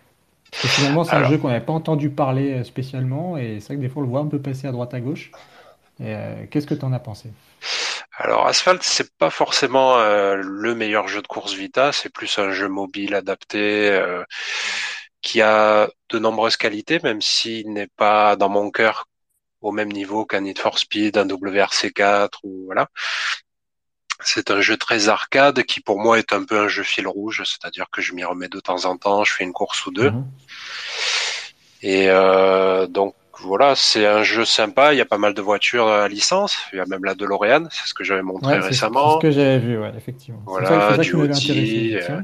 Parce 0.52 0.64
que 0.64 0.68
finalement, 0.68 1.04
c'est 1.04 1.16
un 1.16 1.30
jeu 1.30 1.38
qu'on 1.38 1.50
n'avait 1.50 1.66
pas 1.66 1.74
entendu 1.74 2.10
parler 2.10 2.64
spécialement, 2.64 3.38
et 3.38 3.60
c'est 3.60 3.68
vrai 3.68 3.76
que 3.78 3.82
des 3.82 3.90
fois, 3.90 4.02
on 4.02 4.06
le 4.06 4.12
voit 4.12 4.22
un 4.22 4.28
peu 4.28 4.40
passer 4.40 4.68
à 4.68 4.72
droite 4.72 4.94
à 4.94 5.00
gauche. 5.00 5.32
Et 6.02 6.16
qu'est-ce 6.50 6.68
que 6.68 6.74
tu 6.74 6.86
en 6.86 6.94
as 6.94 7.00
pensé? 7.00 7.30
Alors 8.22 8.48
Asphalt, 8.48 8.84
c'est 8.84 9.16
pas 9.18 9.30
forcément 9.30 9.98
euh, 9.98 10.36
le 10.36 10.76
meilleur 10.76 11.08
jeu 11.08 11.22
de 11.22 11.28
course 11.28 11.54
Vita, 11.54 11.94
c'est 11.94 12.10
plus 12.10 12.38
un 12.38 12.52
jeu 12.52 12.68
mobile 12.68 13.16
adapté 13.16 13.90
euh, 13.92 14.24
qui 15.22 15.42
a 15.42 15.90
de 16.10 16.20
nombreuses 16.20 16.58
qualités, 16.58 17.00
même 17.02 17.22
s'il 17.22 17.72
n'est 17.72 17.88
pas 17.88 18.36
dans 18.36 18.50
mon 18.50 18.72
cœur 18.72 19.08
au 19.62 19.72
même 19.72 19.92
niveau 19.92 20.26
qu'un 20.26 20.42
Need 20.42 20.60
for 20.60 20.80
Speed, 20.80 21.18
un 21.18 21.28
WRC4 21.28 22.30
ou 22.44 22.66
voilà. 22.66 22.90
C'est 24.22 24.52
un 24.52 24.62
jeu 24.62 24.76
très 24.78 25.08
arcade 25.08 25.64
qui 25.64 25.80
pour 25.80 26.00
moi 26.00 26.20
est 26.20 26.34
un 26.34 26.44
peu 26.44 26.60
un 26.60 26.68
jeu 26.68 26.84
fil 26.84 27.08
rouge, 27.08 27.44
c'est-à-dire 27.46 27.86
que 27.92 28.02
je 28.02 28.14
m'y 28.14 28.24
remets 28.24 28.50
de 28.50 28.60
temps 28.60 28.86
en 28.86 28.98
temps, 28.98 29.24
je 29.24 29.34
fais 29.34 29.44
une 29.44 29.54
course 29.54 29.86
ou 29.86 29.92
deux. 29.92 30.12
Mhm. 30.12 30.26
Et 31.82 32.10
euh, 32.10 32.88
donc 32.88 33.16
voilà, 33.42 33.76
c'est 33.76 34.06
un 34.06 34.24
jeu 34.24 34.44
sympa. 34.44 34.94
Il 34.94 34.98
y 34.98 35.02
a 35.02 35.06
pas 35.06 35.18
mal 35.18 35.34
de 35.34 35.42
voitures 35.42 35.88
à 35.88 36.08
licence. 36.08 36.58
Il 36.74 36.78
y 36.78 36.82
a 36.82 36.86
même 36.86 37.06
la 37.06 37.16
DeLorean, 37.16 37.68
c'est 37.72 37.88
ce 37.88 37.94
que 37.94 38.04
j'avais 38.04 38.22
montré 38.22 38.54
ouais, 38.54 38.60
récemment. 38.60 39.12
C'est 39.12 39.16
ce 39.16 39.22
que 39.22 39.32
j'avais 39.32 39.60
vu, 39.60 39.80
ouais, 39.80 39.92
effectivement. 39.96 40.42
Voilà, 40.46 40.96
ça, 40.96 40.98
du 40.98 41.14
Audi. 41.14 41.96
Euh... 41.96 42.22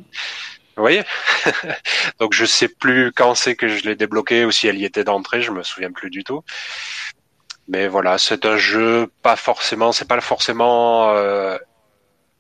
Vous 0.76 0.84
voyez 0.84 1.04
Donc 2.20 2.34
je 2.34 2.44
sais 2.44 2.68
plus 2.68 3.14
quand 3.14 3.34
c'est 3.34 3.56
que 3.56 3.70
je 3.70 3.86
l'ai 3.86 3.96
débloqué 3.96 4.44
ou 4.44 4.52
si 4.52 4.68
elle 4.68 4.78
y 4.78 4.84
était 4.84 5.06
d'entrée, 5.06 5.42
je 5.42 5.52
me 5.52 5.64
souviens 5.64 5.92
plus 5.92 6.10
du 6.10 6.26
tout. 6.26 6.44
Mais 7.68 7.88
voilà, 7.88 8.18
c'est 8.18 8.46
un 8.46 8.58
jeu 8.58 9.08
pas 9.24 9.38
forcément, 9.38 9.92
c'est 9.92 10.08
pas 10.08 10.20
forcément 10.22 11.12
euh, 11.14 11.58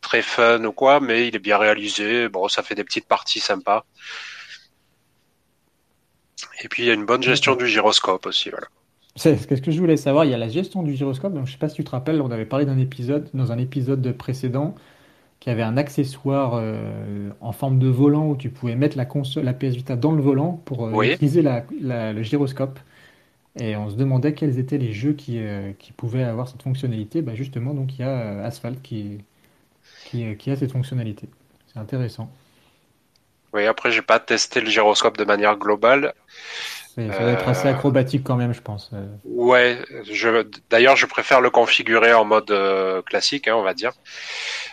très 0.06 0.22
fun 0.22 0.64
ou 0.64 0.72
quoi, 0.72 1.00
mais 1.00 1.28
il 1.28 1.36
est 1.36 1.40
bien 1.40 1.58
réalisé. 1.58 2.30
Bon, 2.30 2.48
ça 2.48 2.64
fait 2.64 2.76
des 2.76 2.84
petites 2.84 3.08
parties 3.08 3.40
sympas. 3.40 3.86
Et 6.64 6.70
puis 6.70 6.84
il 6.84 6.86
y 6.86 6.92
a 6.92 6.94
une 6.94 7.06
bonne 7.06 7.24
gestion 7.24 7.56
du 7.56 7.68
gyroscope 7.68 8.26
aussi, 8.26 8.50
voilà. 8.50 8.68
C'est 9.18 9.38
ce 9.38 9.62
que 9.62 9.72
je 9.72 9.80
voulais 9.80 9.98
savoir. 9.98 10.26
Il 10.26 10.32
y 10.32 10.34
a 10.34 10.38
la 10.38 10.50
gestion 10.50 10.84
du 10.84 10.94
gyroscope. 10.94 11.34
Donc, 11.34 11.48
je 11.48 11.54
sais 11.54 11.58
pas 11.58 11.70
si 11.70 11.76
tu 11.76 11.86
te 11.86 11.92
rappelles, 11.92 12.22
on 12.22 12.32
avait 12.32 12.46
parlé 12.46 12.66
d'un 12.66 12.78
épisode, 12.78 13.30
dans 13.34 13.54
un 13.54 13.58
épisode 13.58 14.12
précédent, 14.12 14.76
qui 15.40 15.50
avait 15.50 15.62
un 15.62 15.78
accessoire 15.78 16.56
euh, 16.56 17.30
en 17.40 17.54
forme 17.54 17.80
de 17.80 17.88
volant 17.88 18.28
où 18.28 18.36
tu 18.36 18.50
pouvais 18.50 18.76
mettre 18.76 18.98
la 18.98 19.06
console, 19.06 19.46
la 19.46 19.54
PS 19.54 19.76
Vita 19.76 19.96
dans 19.96 20.12
le 20.12 20.22
volant 20.22 20.62
pour 20.66 20.86
euh, 20.86 21.04
utiliser 21.04 21.42
la, 21.42 21.66
le 21.72 22.24
gyroscope. 22.24 22.78
Et 23.58 23.78
on 23.78 23.90
se 23.90 23.96
demandait 23.96 24.34
quels 24.34 24.60
étaient 24.60 24.78
les 24.78 24.92
jeux 24.92 25.14
qui, 25.14 25.38
euh, 25.40 25.72
qui 25.80 25.94
pouvaient 25.94 26.24
avoir 26.24 26.50
cette 26.50 26.62
fonctionnalité. 26.62 27.22
Bah 27.22 27.36
justement, 27.36 27.74
donc 27.74 27.98
il 27.98 28.02
y 28.02 28.04
a 28.04 28.44
Asphalt 28.44 28.82
qui, 28.82 29.20
qui, 30.16 30.38
qui 30.38 30.52
a 30.52 30.56
cette 30.56 30.72
fonctionnalité. 30.72 31.30
C'est 31.72 31.80
intéressant. 31.80 32.32
Oui, 33.54 33.66
après, 33.66 33.92
j'ai 33.92 34.02
pas 34.02 34.20
testé 34.20 34.60
le 34.62 34.70
gyroscope 34.70 35.18
de 35.18 35.24
manière 35.24 35.58
globale. 35.58 36.14
Ça 36.96 37.26
va 37.26 37.32
être 37.32 37.48
assez 37.50 37.68
acrobatique 37.68 38.24
quand 38.24 38.38
même, 38.38 38.54
je 38.54 38.62
pense. 38.62 38.90
Euh. 38.94 39.06
Ouais, 39.26 39.80
je, 40.10 40.48
d'ailleurs, 40.70 40.96
je 40.96 41.06
préfère 41.06 41.42
le 41.42 41.50
configurer 41.50 42.14
en 42.14 42.24
mode 42.24 42.50
euh, 42.52 43.02
classique, 43.02 43.50
hein, 43.50 43.56
on 43.58 43.64
va 43.64 43.74
dire. 43.74 43.92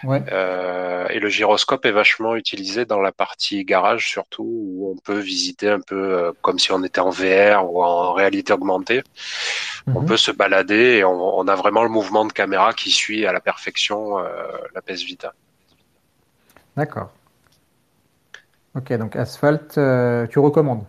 Ouais. 0.04 0.22
Euh, 0.30 1.08
et 1.08 1.18
le 1.18 1.28
gyroscope 1.28 1.84
est 1.84 1.90
vachement 1.90 2.36
utilisé 2.36 2.84
dans 2.84 3.00
la 3.00 3.10
partie 3.10 3.64
garage, 3.64 4.08
surtout, 4.08 4.46
où 4.46 4.92
on 4.92 4.96
peut 5.00 5.18
visiter 5.18 5.68
un 5.68 5.80
peu 5.80 5.96
euh, 5.96 6.32
comme 6.42 6.60
si 6.60 6.70
on 6.70 6.84
était 6.84 7.00
en 7.00 7.10
VR 7.10 7.68
ou 7.68 7.82
en 7.82 8.12
réalité 8.12 8.52
augmentée. 8.52 9.02
On 9.88 10.02
mhm. 10.02 10.06
peut 10.06 10.16
se 10.16 10.30
balader 10.30 10.98
et 10.98 11.04
on, 11.04 11.38
on, 11.38 11.48
a 11.48 11.56
vraiment 11.56 11.82
le 11.82 11.88
mouvement 11.88 12.24
de 12.24 12.32
caméra 12.32 12.72
qui 12.72 12.92
suit 12.92 13.26
à 13.26 13.32
la 13.32 13.40
perfection 13.40 14.18
la 14.18 14.80
PS 14.80 15.02
Vita. 15.02 15.32
D'accord. 16.76 17.10
Ok, 18.76 18.92
donc 18.92 19.16
Asphalt, 19.16 19.72
tu 20.30 20.38
recommandes? 20.38 20.84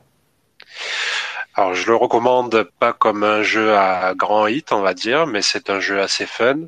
Alors 1.56 1.74
je 1.74 1.88
le 1.88 1.96
recommande 1.96 2.70
pas 2.80 2.94
comme 2.94 3.24
un 3.24 3.44
jeu 3.44 3.76
à 3.76 4.14
grand 4.16 4.48
hit, 4.48 4.72
on 4.72 4.82
va 4.82 4.94
dire, 4.94 5.28
mais 5.28 5.42
c'est 5.42 5.70
un 5.70 5.80
jeu 5.80 6.02
assez 6.02 6.26
fun. 6.26 6.62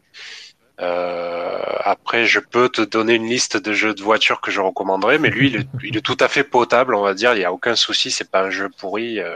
Euh, 0.82 1.62
après, 1.80 2.26
je 2.26 2.40
peux 2.40 2.70
te 2.70 2.82
donner 2.82 3.14
une 3.14 3.28
liste 3.28 3.58
de 3.58 3.72
jeux 3.74 3.94
de 3.94 4.04
voiture 4.04 4.42
que 4.42 4.52
je 4.52 4.60
recommanderais, 4.62 5.18
mais 5.18 5.30
lui, 5.30 5.56
il 5.84 5.98
est, 5.98 6.02
tout 6.02 6.18
à 6.20 6.28
fait 6.28 6.44
potable, 6.44 6.96
on 6.96 7.02
va 7.02 7.14
dire. 7.14 7.34
Il 7.34 7.40
y 7.40 7.46
a 7.46 7.54
aucun 7.54 7.76
souci, 7.76 8.12
c'est 8.12 8.30
pas 8.30 8.44
un 8.44 8.50
jeu 8.50 8.70
pourri. 8.70 9.20
Euh, 9.20 9.36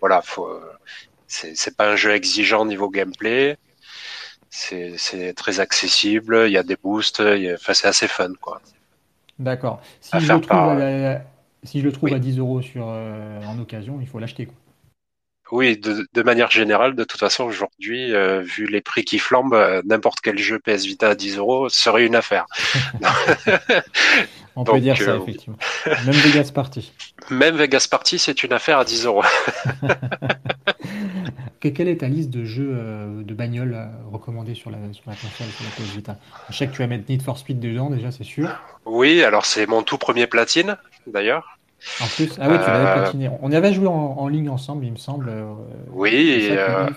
Voilà, 0.00 0.22
faut, 0.22 0.48
c'est 1.26 1.76
pas 1.76 1.90
un 1.90 1.96
jeu 1.96 2.12
exigeant 2.12 2.64
niveau 2.64 2.88
gameplay. 2.88 3.58
C'est 4.48 5.34
très 5.36 5.60
accessible. 5.60 6.44
Il 6.46 6.52
y 6.52 6.56
a 6.56 6.62
des 6.62 6.76
boosts. 6.76 7.20
Enfin, 7.20 7.74
c'est 7.74 7.88
assez 7.88 8.08
fun, 8.08 8.32
quoi. 8.40 8.60
D'accord. 9.38 9.80
Si, 10.00 10.20
je 10.20 10.32
le 10.32 10.40
trouve 10.40 10.60
à, 10.60 11.22
si 11.62 11.80
je 11.80 11.84
le 11.86 11.92
trouve 11.92 12.12
à 12.12 12.18
10 12.18 12.38
euros 12.38 12.62
sur 12.62 12.86
euh, 12.88 13.42
en 13.44 13.58
occasion, 13.58 13.98
il 14.00 14.06
faut 14.06 14.18
l'acheter, 14.18 14.46
quoi. 14.46 14.54
Oui, 15.52 15.76
de, 15.76 16.06
de, 16.12 16.22
manière 16.22 16.50
générale, 16.50 16.94
de 16.94 17.04
toute 17.04 17.18
façon, 17.18 17.44
aujourd'hui, 17.44 18.14
euh, 18.14 18.40
vu 18.40 18.66
les 18.66 18.80
prix 18.80 19.04
qui 19.04 19.18
flambent, 19.18 19.54
euh, 19.54 19.82
n'importe 19.84 20.20
quel 20.20 20.38
jeu 20.38 20.60
PS 20.60 20.84
Vita 20.84 21.08
à 21.10 21.14
10 21.14 21.38
euros 21.38 21.68
serait 21.68 22.06
une 22.06 22.14
affaire. 22.14 22.46
On 24.56 24.64
peut 24.64 24.80
dire 24.80 24.96
ça, 24.96 25.12
euh, 25.12 25.20
effectivement. 25.22 25.56
Même 25.86 26.14
Vegas 26.14 26.50
Party. 26.54 26.92
Même 27.30 27.56
Vegas 27.56 27.88
Party, 27.90 28.18
c'est 28.18 28.42
une 28.44 28.52
affaire 28.52 28.78
à 28.78 28.84
10 28.84 29.06
euros. 29.06 29.24
Quelle 31.60 31.88
est 31.88 31.98
ta 31.98 32.08
liste 32.08 32.30
de 32.30 32.44
jeux 32.44 32.74
de 33.22 33.34
bagnole 33.34 33.76
recommandés 34.10 34.54
sur 34.54 34.70
la, 34.70 34.78
sur 34.92 35.04
la 35.06 35.14
console, 35.14 35.46
sur 35.48 35.64
la 35.64 35.70
PS 35.70 35.94
Vita? 35.94 36.16
Je 36.48 36.56
sais 36.56 36.66
que 36.66 36.72
tu 36.72 36.78
vas 36.78 36.86
mettre 36.86 37.04
Need 37.08 37.22
for 37.22 37.36
Speed 37.36 37.60
dedans, 37.60 37.90
déjà, 37.90 38.10
c'est 38.10 38.24
sûr. 38.24 38.48
Oui, 38.86 39.22
alors 39.22 39.44
c'est 39.44 39.66
mon 39.66 39.82
tout 39.82 39.98
premier 39.98 40.26
platine, 40.26 40.78
d'ailleurs. 41.06 41.59
En 42.00 42.06
plus, 42.06 42.30
ah 42.38 42.48
oui, 42.48 42.58
tu 42.58 42.66
l'avais 42.66 42.88
euh, 42.88 42.94
platiné. 42.94 43.30
On 43.40 43.50
y 43.50 43.56
avait 43.56 43.72
joué 43.72 43.86
en, 43.88 44.28
ligne 44.28 44.48
ensemble, 44.48 44.84
il 44.84 44.92
me 44.92 44.96
semble. 44.96 45.28
Euh, 45.28 45.52
oui, 45.88 46.48
euh, 46.50 46.88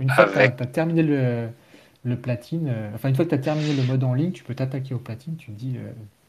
une 0.00 0.10
fois 0.10 0.24
que 0.24 0.32
tu 0.32 0.62
as, 0.62 0.66
terminé 0.66 1.02
le, 1.02 1.48
le 2.04 2.16
platine, 2.16 2.72
enfin, 2.94 3.08
une 3.08 3.14
fois 3.14 3.24
que 3.24 3.30
tu 3.30 3.34
as 3.34 3.38
terminé 3.38 3.74
le 3.74 3.82
mode 3.82 4.02
en 4.04 4.14
ligne, 4.14 4.32
tu 4.32 4.42
peux 4.42 4.54
t'attaquer 4.54 4.94
au 4.94 4.98
platine, 4.98 5.36
tu 5.36 5.46
te 5.46 5.58
dis, 5.58 5.76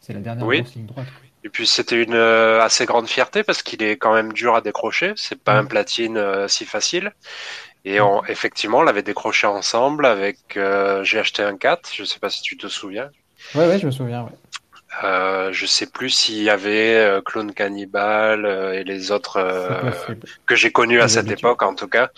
c'est 0.01 0.13
la 0.13 0.19
dernière 0.19 0.45
grosse 0.45 0.75
ligne 0.75 0.85
droite. 0.85 1.07
Et 1.43 1.49
puis 1.49 1.67
c'était 1.67 2.01
une 2.01 2.15
assez 2.15 2.85
grande 2.85 3.07
fierté 3.07 3.43
parce 3.43 3.61
qu'il 3.61 3.83
est 3.83 3.97
quand 3.97 4.13
même 4.13 4.33
dur 4.33 4.55
à 4.55 4.61
décrocher. 4.61 5.13
C'est 5.15 5.39
pas 5.39 5.53
un 5.53 5.63
mm. 5.63 5.67
platine 5.67 6.47
si 6.47 6.65
facile. 6.65 7.13
Et 7.87 8.01
on, 8.01 8.25
effectivement, 8.25 8.79
on 8.79 8.83
l'avait 8.83 9.03
décroché 9.03 9.45
ensemble 9.47 10.05
avec. 10.05 10.59
J'ai 11.03 11.19
acheté 11.19 11.43
un 11.43 11.55
4, 11.55 11.91
je 11.93 12.03
sais 12.03 12.19
pas 12.19 12.29
si 12.29 12.41
tu 12.41 12.57
te 12.57 12.67
souviens. 12.67 13.09
Ouais, 13.53 13.67
ouais, 13.67 13.79
je 13.79 13.85
me 13.85 13.91
souviens. 13.91 14.23
Ouais. 14.23 14.31
Euh, 15.03 15.49
je 15.51 15.65
sais 15.65 15.87
plus 15.87 16.09
s'il 16.09 16.41
y 16.41 16.49
avait 16.49 16.95
euh, 16.95 17.21
Clone 17.21 17.53
Cannibal 17.53 18.45
euh, 18.45 18.73
et 18.73 18.83
les 18.83 19.11
autres 19.11 19.37
euh, 19.37 19.91
que 20.45 20.55
j'ai 20.55 20.71
connus 20.71 21.01
à 21.01 21.07
cette 21.07 21.29
époque 21.29 21.63
en 21.63 21.75
tout 21.75 21.87
cas, 21.87 22.09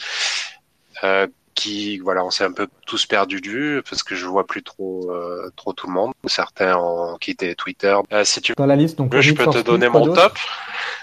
qui, 1.58 1.98
voilà, 1.98 2.24
on 2.24 2.30
s'est 2.30 2.44
un 2.44 2.52
peu 2.52 2.68
tous 2.86 3.08
perdu 3.08 3.42
de 3.42 3.50
vue 3.50 3.82
parce 3.90 4.04
que 4.04 4.13
je 4.16 4.26
vois 4.28 4.46
plus 4.46 4.62
trop, 4.62 5.12
euh, 5.12 5.52
trop 5.56 5.74
tout 5.74 5.88
le 5.88 5.94
monde. 5.94 6.13
Certains 6.28 6.78
ont 6.78 7.18
quitté 7.18 7.56
Twitter. 7.56 7.98
Euh, 8.13 8.24
si 8.24 8.42
tu 8.42 8.54
Dans 8.56 8.68
la 8.68 8.76
liste, 8.76 8.98
donc 8.98 9.13
veux, 9.13 9.22
je 9.22 9.34
peux 9.34 9.48
te 9.48 9.62
donner 9.62 9.90
mon 9.90 10.13
top. 10.13 10.38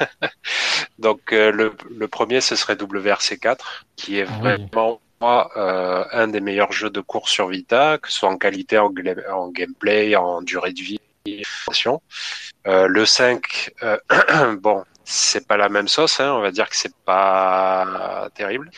donc 1.01 1.33
euh, 1.33 1.51
le, 1.51 1.75
le 1.91 2.09
premier, 2.09 2.41
ce 2.41 2.55
serait 2.55 2.77
WRC4, 2.77 3.59
qui 3.97 4.21
est 4.21 4.27
Ah 4.29 4.33
oui. 4.43 4.67
vraiment 4.73 5.01
moi, 5.21 5.51
euh, 5.57 6.05
un 6.13 6.29
des 6.29 6.41
meilleurs 6.41 6.73
jeux 6.73 6.91
de 6.91 7.01
course 7.01 7.33
sur 7.33 7.49
Vita, 7.49 7.99
que 7.99 8.11
ce 8.11 8.19
soit 8.19 8.29
en 8.29 8.37
qualité, 8.37 8.79
en 8.79 8.91
gameplay, 9.51 10.15
en 10.17 10.43
durée 10.43 10.73
de 10.73 10.81
vie. 10.81 11.01
Euh, 12.67 12.87
le 12.87 13.07
5, 13.07 13.71
euh, 13.83 13.99
bon, 14.61 14.85
c'est 15.05 15.47
pas 15.47 15.57
la 15.57 15.69
même 15.69 15.89
sauce, 15.89 16.21
hein, 16.21 16.33
on 16.35 16.41
va 16.41 16.51
dire 16.51 16.69
que 16.69 16.77
c'est 16.77 16.95
pas 17.05 18.29
terrible. 18.35 18.71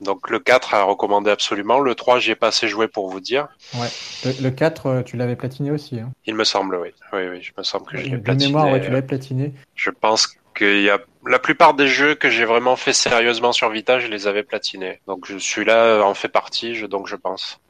Donc 0.00 0.30
le 0.30 0.38
4 0.38 0.74
à 0.74 0.82
recommander 0.84 1.30
absolument. 1.30 1.80
Le 1.80 1.94
3, 1.94 2.20
j'y 2.20 2.30
ai 2.30 2.36
pas 2.36 2.48
assez 2.48 2.68
joué 2.68 2.86
pour 2.86 3.10
vous 3.10 3.20
dire. 3.20 3.48
Ouais. 3.74 3.88
Le, 4.24 4.44
le 4.44 4.50
4, 4.50 4.86
euh, 4.86 5.02
tu 5.02 5.16
l'avais 5.16 5.36
platiné 5.36 5.70
aussi. 5.70 5.98
Hein. 5.98 6.12
Il 6.24 6.36
me 6.36 6.44
semble, 6.44 6.76
oui. 6.76 6.90
Oui, 7.12 7.28
oui, 7.28 7.42
je 7.42 7.52
me 7.58 7.64
semble 7.64 7.86
que 7.86 7.98
je 7.98 8.04
l'ai 8.04 8.10
de 8.10 8.16
platiné. 8.18 8.46
mémoire, 8.46 8.70
ouais, 8.70 8.80
tu 8.80 8.88
l'avais 8.88 9.06
platiné. 9.06 9.52
Je 9.74 9.90
pense 9.90 10.28
qu'il 10.56 10.82
y 10.82 10.90
a 10.90 11.00
la 11.26 11.38
plupart 11.38 11.74
des 11.74 11.88
jeux 11.88 12.14
que 12.14 12.30
j'ai 12.30 12.44
vraiment 12.44 12.76
fait 12.76 12.92
sérieusement 12.92 13.52
sur 13.52 13.70
Vita, 13.70 13.98
je 13.98 14.06
les 14.06 14.26
avais 14.26 14.44
platinés. 14.44 15.00
Donc 15.06 15.26
je 15.26 15.36
suis 15.36 15.64
là 15.64 16.00
en 16.02 16.14
fait 16.14 16.28
partie, 16.28 16.74
je, 16.74 16.86
donc 16.86 17.08
je 17.08 17.16
pense. 17.16 17.60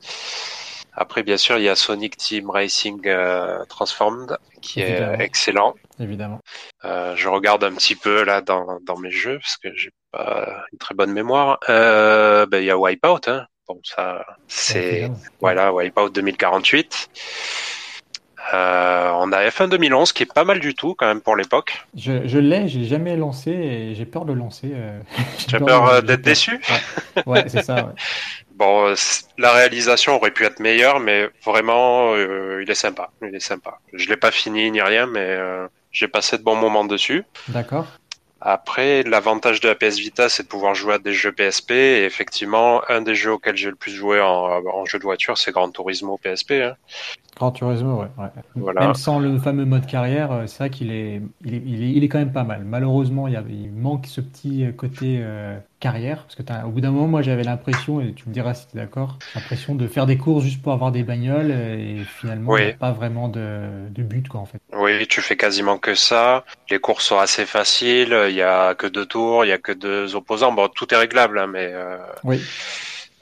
Après, 1.01 1.23
bien 1.23 1.37
sûr, 1.37 1.57
il 1.59 1.63
y 1.65 1.69
a 1.69 1.77
Sonic 1.77 2.17
Team 2.17 2.51
Racing 2.51 3.01
euh, 3.07 3.65
Transformed, 3.69 4.37
qui 4.61 4.81
Évidemment. 4.81 5.13
est 5.13 5.23
excellent. 5.25 5.75
Évidemment. 6.01 6.41
Euh, 6.85 7.15
je 7.17 7.29
regarde 7.29 7.63
un 7.63 7.73
petit 7.73 7.95
peu 7.95 8.25
là 8.25 8.41
dans, 8.41 8.79
dans 8.85 8.97
mes 8.99 9.11
jeux 9.13 9.39
parce 9.39 9.57
que 9.59 9.69
j'ai 9.77 9.91
pas 10.11 10.65
une 10.73 10.79
très 10.79 10.95
bonne 10.97 11.13
mémoire. 11.13 11.59
Euh, 11.69 12.47
ben, 12.47 12.59
il 12.59 12.65
y 12.65 12.71
a 12.71 12.77
Wipeout, 12.79 13.29
hein. 13.29 13.47
Bon, 13.69 13.79
ça, 13.85 14.25
c'est 14.49 15.11
voilà, 15.41 15.73
Wipeout 15.73 16.09
2048. 16.09 17.09
Euh, 18.55 19.11
on 19.17 19.31
a 19.33 19.47
F1 19.47 19.69
2011 19.69 20.13
qui 20.13 20.23
est 20.23 20.33
pas 20.33 20.45
mal 20.45 20.59
du 20.59 20.75
tout 20.75 20.95
quand 20.95 21.07
même 21.07 21.21
pour 21.21 21.37
l'époque. 21.37 21.85
Je, 21.95 22.27
je 22.27 22.39
l'ai, 22.39 22.67
j'ai 22.67 22.85
jamais 22.85 23.15
lancé 23.17 23.51
et 23.51 23.95
j'ai 23.95 24.07
peur 24.07 24.25
de 24.25 24.33
le 24.33 24.39
lancer. 24.39 24.71
euh. 24.73 24.99
J'ai 25.49 25.59
peur 25.59 26.03
d'être 26.03 26.23
déçu 26.23 26.59
Ouais, 27.27 27.45
c'est 27.49 27.63
ça. 27.63 27.75
ouais. 27.75 27.93
Bon, 28.59 28.89
euh, 28.89 28.95
la 29.39 29.53
réalisation 29.53 30.17
aurait 30.17 30.33
pu 30.33 30.45
être 30.45 30.59
meilleure, 30.59 30.99
mais 30.99 31.31
vraiment, 31.45 32.13
euh, 32.15 32.61
il 32.61 32.69
est 32.69 32.75
sympa. 32.75 33.11
Il 33.23 33.33
est 33.33 33.41
sympa. 33.41 33.79
Je 33.93 34.09
l'ai 34.09 34.17
pas 34.17 34.33
fini 34.33 34.69
ni 34.73 34.83
rien, 34.83 35.07
mais 35.07 35.21
euh, 35.21 35.69
j'ai 35.93 36.09
passé 36.09 36.39
de 36.39 36.43
bons 36.43 36.57
moments 36.57 36.85
dessus. 36.85 37.23
D'accord. 37.47 37.87
Après, 38.41 39.05
l'avantage 39.05 39.61
de 39.61 39.69
la 39.69 39.77
PS 39.77 39.99
Vita, 39.99 40.29
c'est 40.29 40.43
de 40.43 40.49
pouvoir 40.49 40.75
jouer 40.75 40.95
à 40.95 40.99
des 40.99 41.13
jeux 41.13 41.31
PSP. 41.31 41.71
Et 41.71 42.05
effectivement, 42.05 42.83
un 42.91 43.01
des 43.01 43.15
jeux 43.15 43.31
auxquels 43.31 43.57
j'ai 43.57 43.71
le 43.71 43.77
plus 43.77 43.93
joué 43.93 44.21
en, 44.21 44.27
en 44.67 44.85
jeu 44.87 44.99
de 44.99 45.05
voiture, 45.05 45.39
c'est 45.39 45.53
Gran 45.53 45.71
Turismo 45.71 46.19
PSP. 46.19 46.53
Hein. 46.53 46.75
Gran 47.39 47.53
Turismo, 47.53 48.01
ouais. 48.03 48.09
ouais. 48.19 48.29
Voilà. 48.55 48.81
Même 48.81 48.95
sans 48.95 49.19
le 49.21 49.39
fameux 49.39 49.65
mode 49.65 49.87
carrière, 49.87 50.33
euh, 50.33 50.47
c'est 50.47 50.59
vrai 50.59 50.71
qu'il 50.71 50.91
est, 50.91 51.23
il 51.45 51.55
est, 51.55 51.63
il 51.65 51.83
est, 51.85 51.91
il 51.93 52.05
est 52.05 52.09
quand 52.09 52.19
même 52.19 52.33
pas 52.33 52.45
mal. 52.45 52.65
Malheureusement, 52.65 53.29
il, 53.29 53.35
y 53.35 53.37
a, 53.37 53.45
il 53.49 53.73
manque 53.73 54.07
ce 54.07 54.21
petit 54.21 54.67
côté 54.77 55.19
euh, 55.23 55.59
carrière. 55.81 56.25
Parce 56.25 56.35
que 56.35 56.43
t'as- 56.43 56.67
au 56.67 56.71
bout 56.71 56.81
d'un 56.81 56.91
moment, 56.91 57.07
moi, 57.09 57.23
j'avais 57.23 57.45
l'impression, 57.45 58.01
et 58.01 58.13
tu 58.15 58.29
me 58.29 58.35
diras 58.35 58.55
si 58.55 58.67
tu 58.69 58.77
es 58.77 58.81
d'accord, 58.81 59.19
l'impression 59.35 59.75
de 59.77 59.87
faire 59.87 60.07
des 60.07 60.19
courses 60.19 60.45
juste 60.45 60.63
pour 60.63 60.73
avoir 60.73 60.91
des 60.93 61.05
bagnoles. 61.05 61.51
Et 61.53 62.05
finalement, 62.05 62.57
il 62.57 62.61
n'y 62.61 62.67
a 62.67 62.73
Oui. 62.73 62.75
pas 62.75 62.93
vraiment 62.93 63.29
de, 63.29 63.89
de 63.91 64.03
but, 64.03 64.29
quoi, 64.29 64.41
en 64.41 64.47
fait. 64.47 64.61
Oui, 64.73 65.07
tu 65.09 65.21
fais 65.23 65.37
quasiment 65.37 65.79
que 65.79 65.95
ça. 65.95 66.45
Les 66.71 66.79
courses 66.79 67.07
sont 67.07 67.19
assez 67.19 67.47
faciles. 67.47 68.17
Il 68.29 68.35
y 68.35 68.43
a 68.43 68.75
que 68.75 68.87
deux 68.87 69.07
tours, 69.07 69.45
il 69.45 69.49
y 69.49 69.53
a 69.53 69.59
que 69.59 69.73
deux 69.73 70.15
opposants. 70.15 70.53
Bon, 70.53 70.69
tout 70.69 70.93
est 70.93 70.97
réglable, 70.97 71.39
hein, 71.39 71.47
mais 71.47 71.71
euh, 71.73 71.99
Oui, 72.23 72.49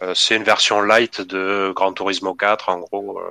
euh, 0.02 0.12
c'est 0.14 0.36
une 0.36 0.42
version 0.44 0.80
light 0.82 1.20
de 1.22 1.72
Gran 1.74 1.92
Turismo 1.92 2.34
4, 2.34 2.68
en 2.68 2.80
gros, 2.80 3.18
euh, 3.18 3.24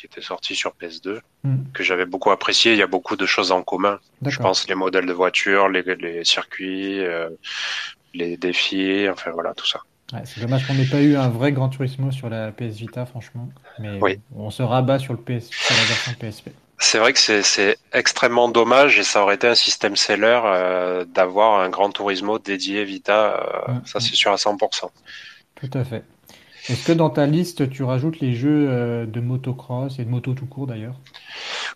qui 0.00 0.06
était 0.06 0.20
sortie 0.22 0.54
sur 0.54 0.72
PS2, 0.80 1.20
Hmm. 1.44 1.56
que 1.72 1.82
j'avais 1.84 2.06
beaucoup 2.06 2.30
apprécié. 2.30 2.72
Il 2.72 2.78
y 2.78 2.82
a 2.82 2.86
beaucoup 2.86 3.16
de 3.16 3.26
choses 3.26 3.52
en 3.52 3.62
commun. 3.62 3.98
Je 4.24 4.38
pense 4.38 4.66
les 4.68 4.74
modèles 4.74 5.06
de 5.06 5.12
voitures, 5.12 5.68
les, 5.68 5.82
les 5.82 6.24
circuits, 6.24 7.00
euh, 7.00 7.28
les 8.14 8.36
défis, 8.36 9.08
enfin 9.10 9.30
voilà, 9.32 9.54
tout 9.54 9.66
ça. 9.66 9.80
Ouais, 10.12 10.22
c'est 10.24 10.40
dommage 10.40 10.66
qu'on 10.66 10.74
n'ait 10.74 10.86
pas 10.86 11.00
eu 11.00 11.16
un 11.16 11.28
vrai 11.28 11.52
Gran 11.52 11.68
Turismo 11.68 12.10
sur 12.12 12.28
la 12.28 12.52
PS 12.52 12.76
Vita, 12.76 13.06
franchement. 13.06 13.48
Mais 13.78 13.98
Oui. 14.00 14.20
on 14.34 14.50
se 14.50 14.62
rabat 14.62 14.98
sur, 14.98 15.12
le 15.14 15.18
PS, 15.20 15.48
sur 15.50 15.74
la 15.76 15.82
version 15.84 16.12
PSP. 16.18 16.48
C'est 16.78 16.98
vrai 16.98 17.12
que 17.12 17.18
c'est- 17.18 17.76
extrêmement 17.92 18.48
dommage 18.48 18.98
et 18.98 19.02
ça 19.02 19.22
aurait 19.22 19.36
été 19.36 19.48
un 19.48 19.54
système 19.54 19.96
seller 19.96 20.40
euh, 20.44 21.04
d'avoir 21.06 21.60
un 21.60 21.70
Gran 21.70 21.90
Turismo 21.90 22.38
dédié 22.38 22.84
Vita, 22.84 23.64
euh, 23.68 23.72
Mm, 23.72 23.86
ça 23.86 24.00
c'est 24.00 24.14
sûr 24.14 24.30
à 24.32 24.36
100%. 24.36 24.90
Tout 25.54 25.70
à 25.72 25.84
fait. 25.84 26.04
Est-ce 26.68 26.86
que 26.86 26.92
dans 26.92 27.10
ta 27.10 27.26
liste, 27.26 27.70
tu 27.70 27.82
rajoutes 27.84 28.20
les 28.20 28.34
jeux 28.34 28.66
euh, 28.68 29.06
de 29.06 29.20
motocross 29.20 29.98
et 29.98 30.04
de 30.04 30.10
moto 30.10 30.34
tout 30.34 30.46
court 30.46 30.66
d'ailleurs? 30.66 30.96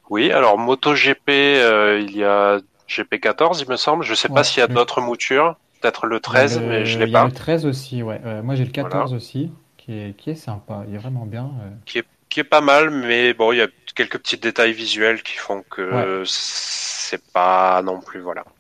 Oui, 0.09 0.33
alors 0.33 0.59
MotoGP, 0.59 1.29
euh, 1.29 2.01
il 2.07 2.17
y 2.17 2.25
a 2.25 2.59
GP14 2.89 3.61
il 3.63 3.69
me 3.71 3.77
semble, 3.77 4.05
je 4.05 4.15
sais 4.15 4.29
Ouais, 4.29 4.35
pas 4.35 4.45
s'il 4.45 4.61
y 4.61 4.63
a 4.63 4.67
le- 4.67 4.75
d'autres 4.75 5.01
moutures, 5.01 5.57
peut-être 5.81 6.07
le 6.07 6.17
Il 6.17 6.35
y 6.35 6.39
a 6.39 6.43
13 6.43 6.61
le- 6.61 6.67
mais 6.69 6.85
je 6.85 6.99
l'ai 6.99 7.07
Il 7.07 7.11
y 7.13 7.17
a 7.17 7.21
pas. 7.21 7.27
le 7.27 7.33
13 7.33 7.67
aussi, 7.67 8.03
ouais. 8.03 8.21
Euh, 8.25 8.43
moi 8.43 8.55
j'ai 8.57 8.65
le 8.65 8.71
14 8.73 9.11
Voilà. 9.11 9.17
aussi, 9.17 9.51
qui 9.77 9.93
est, 9.93 10.17
qui 10.17 10.31
est 10.31 10.35
sympa. 10.35 10.85
Il 10.89 10.95
est 10.95 10.99
vraiment 10.99 11.27
bien. 11.27 11.51
euh. 11.63 11.71
qui 12.29 12.39
est 12.41 12.45
pas 12.45 12.61
mal, 12.61 12.91
mais 12.91 13.35
bon, 13.35 13.53
il 13.53 13.59
y 13.59 13.61
a 13.63 13.67
quelques 13.97 14.19
petits 14.19 14.39
détails 14.39 14.73
visuels 14.73 15.23
qui 15.23 15.37
font 15.37 15.65
que 15.69 16.23
c'est 16.27 17.23
pas 17.33 17.83
non 17.83 18.01
plus, 18.01 18.21
voilà. 18.21 18.45
Bon, 18.45 18.53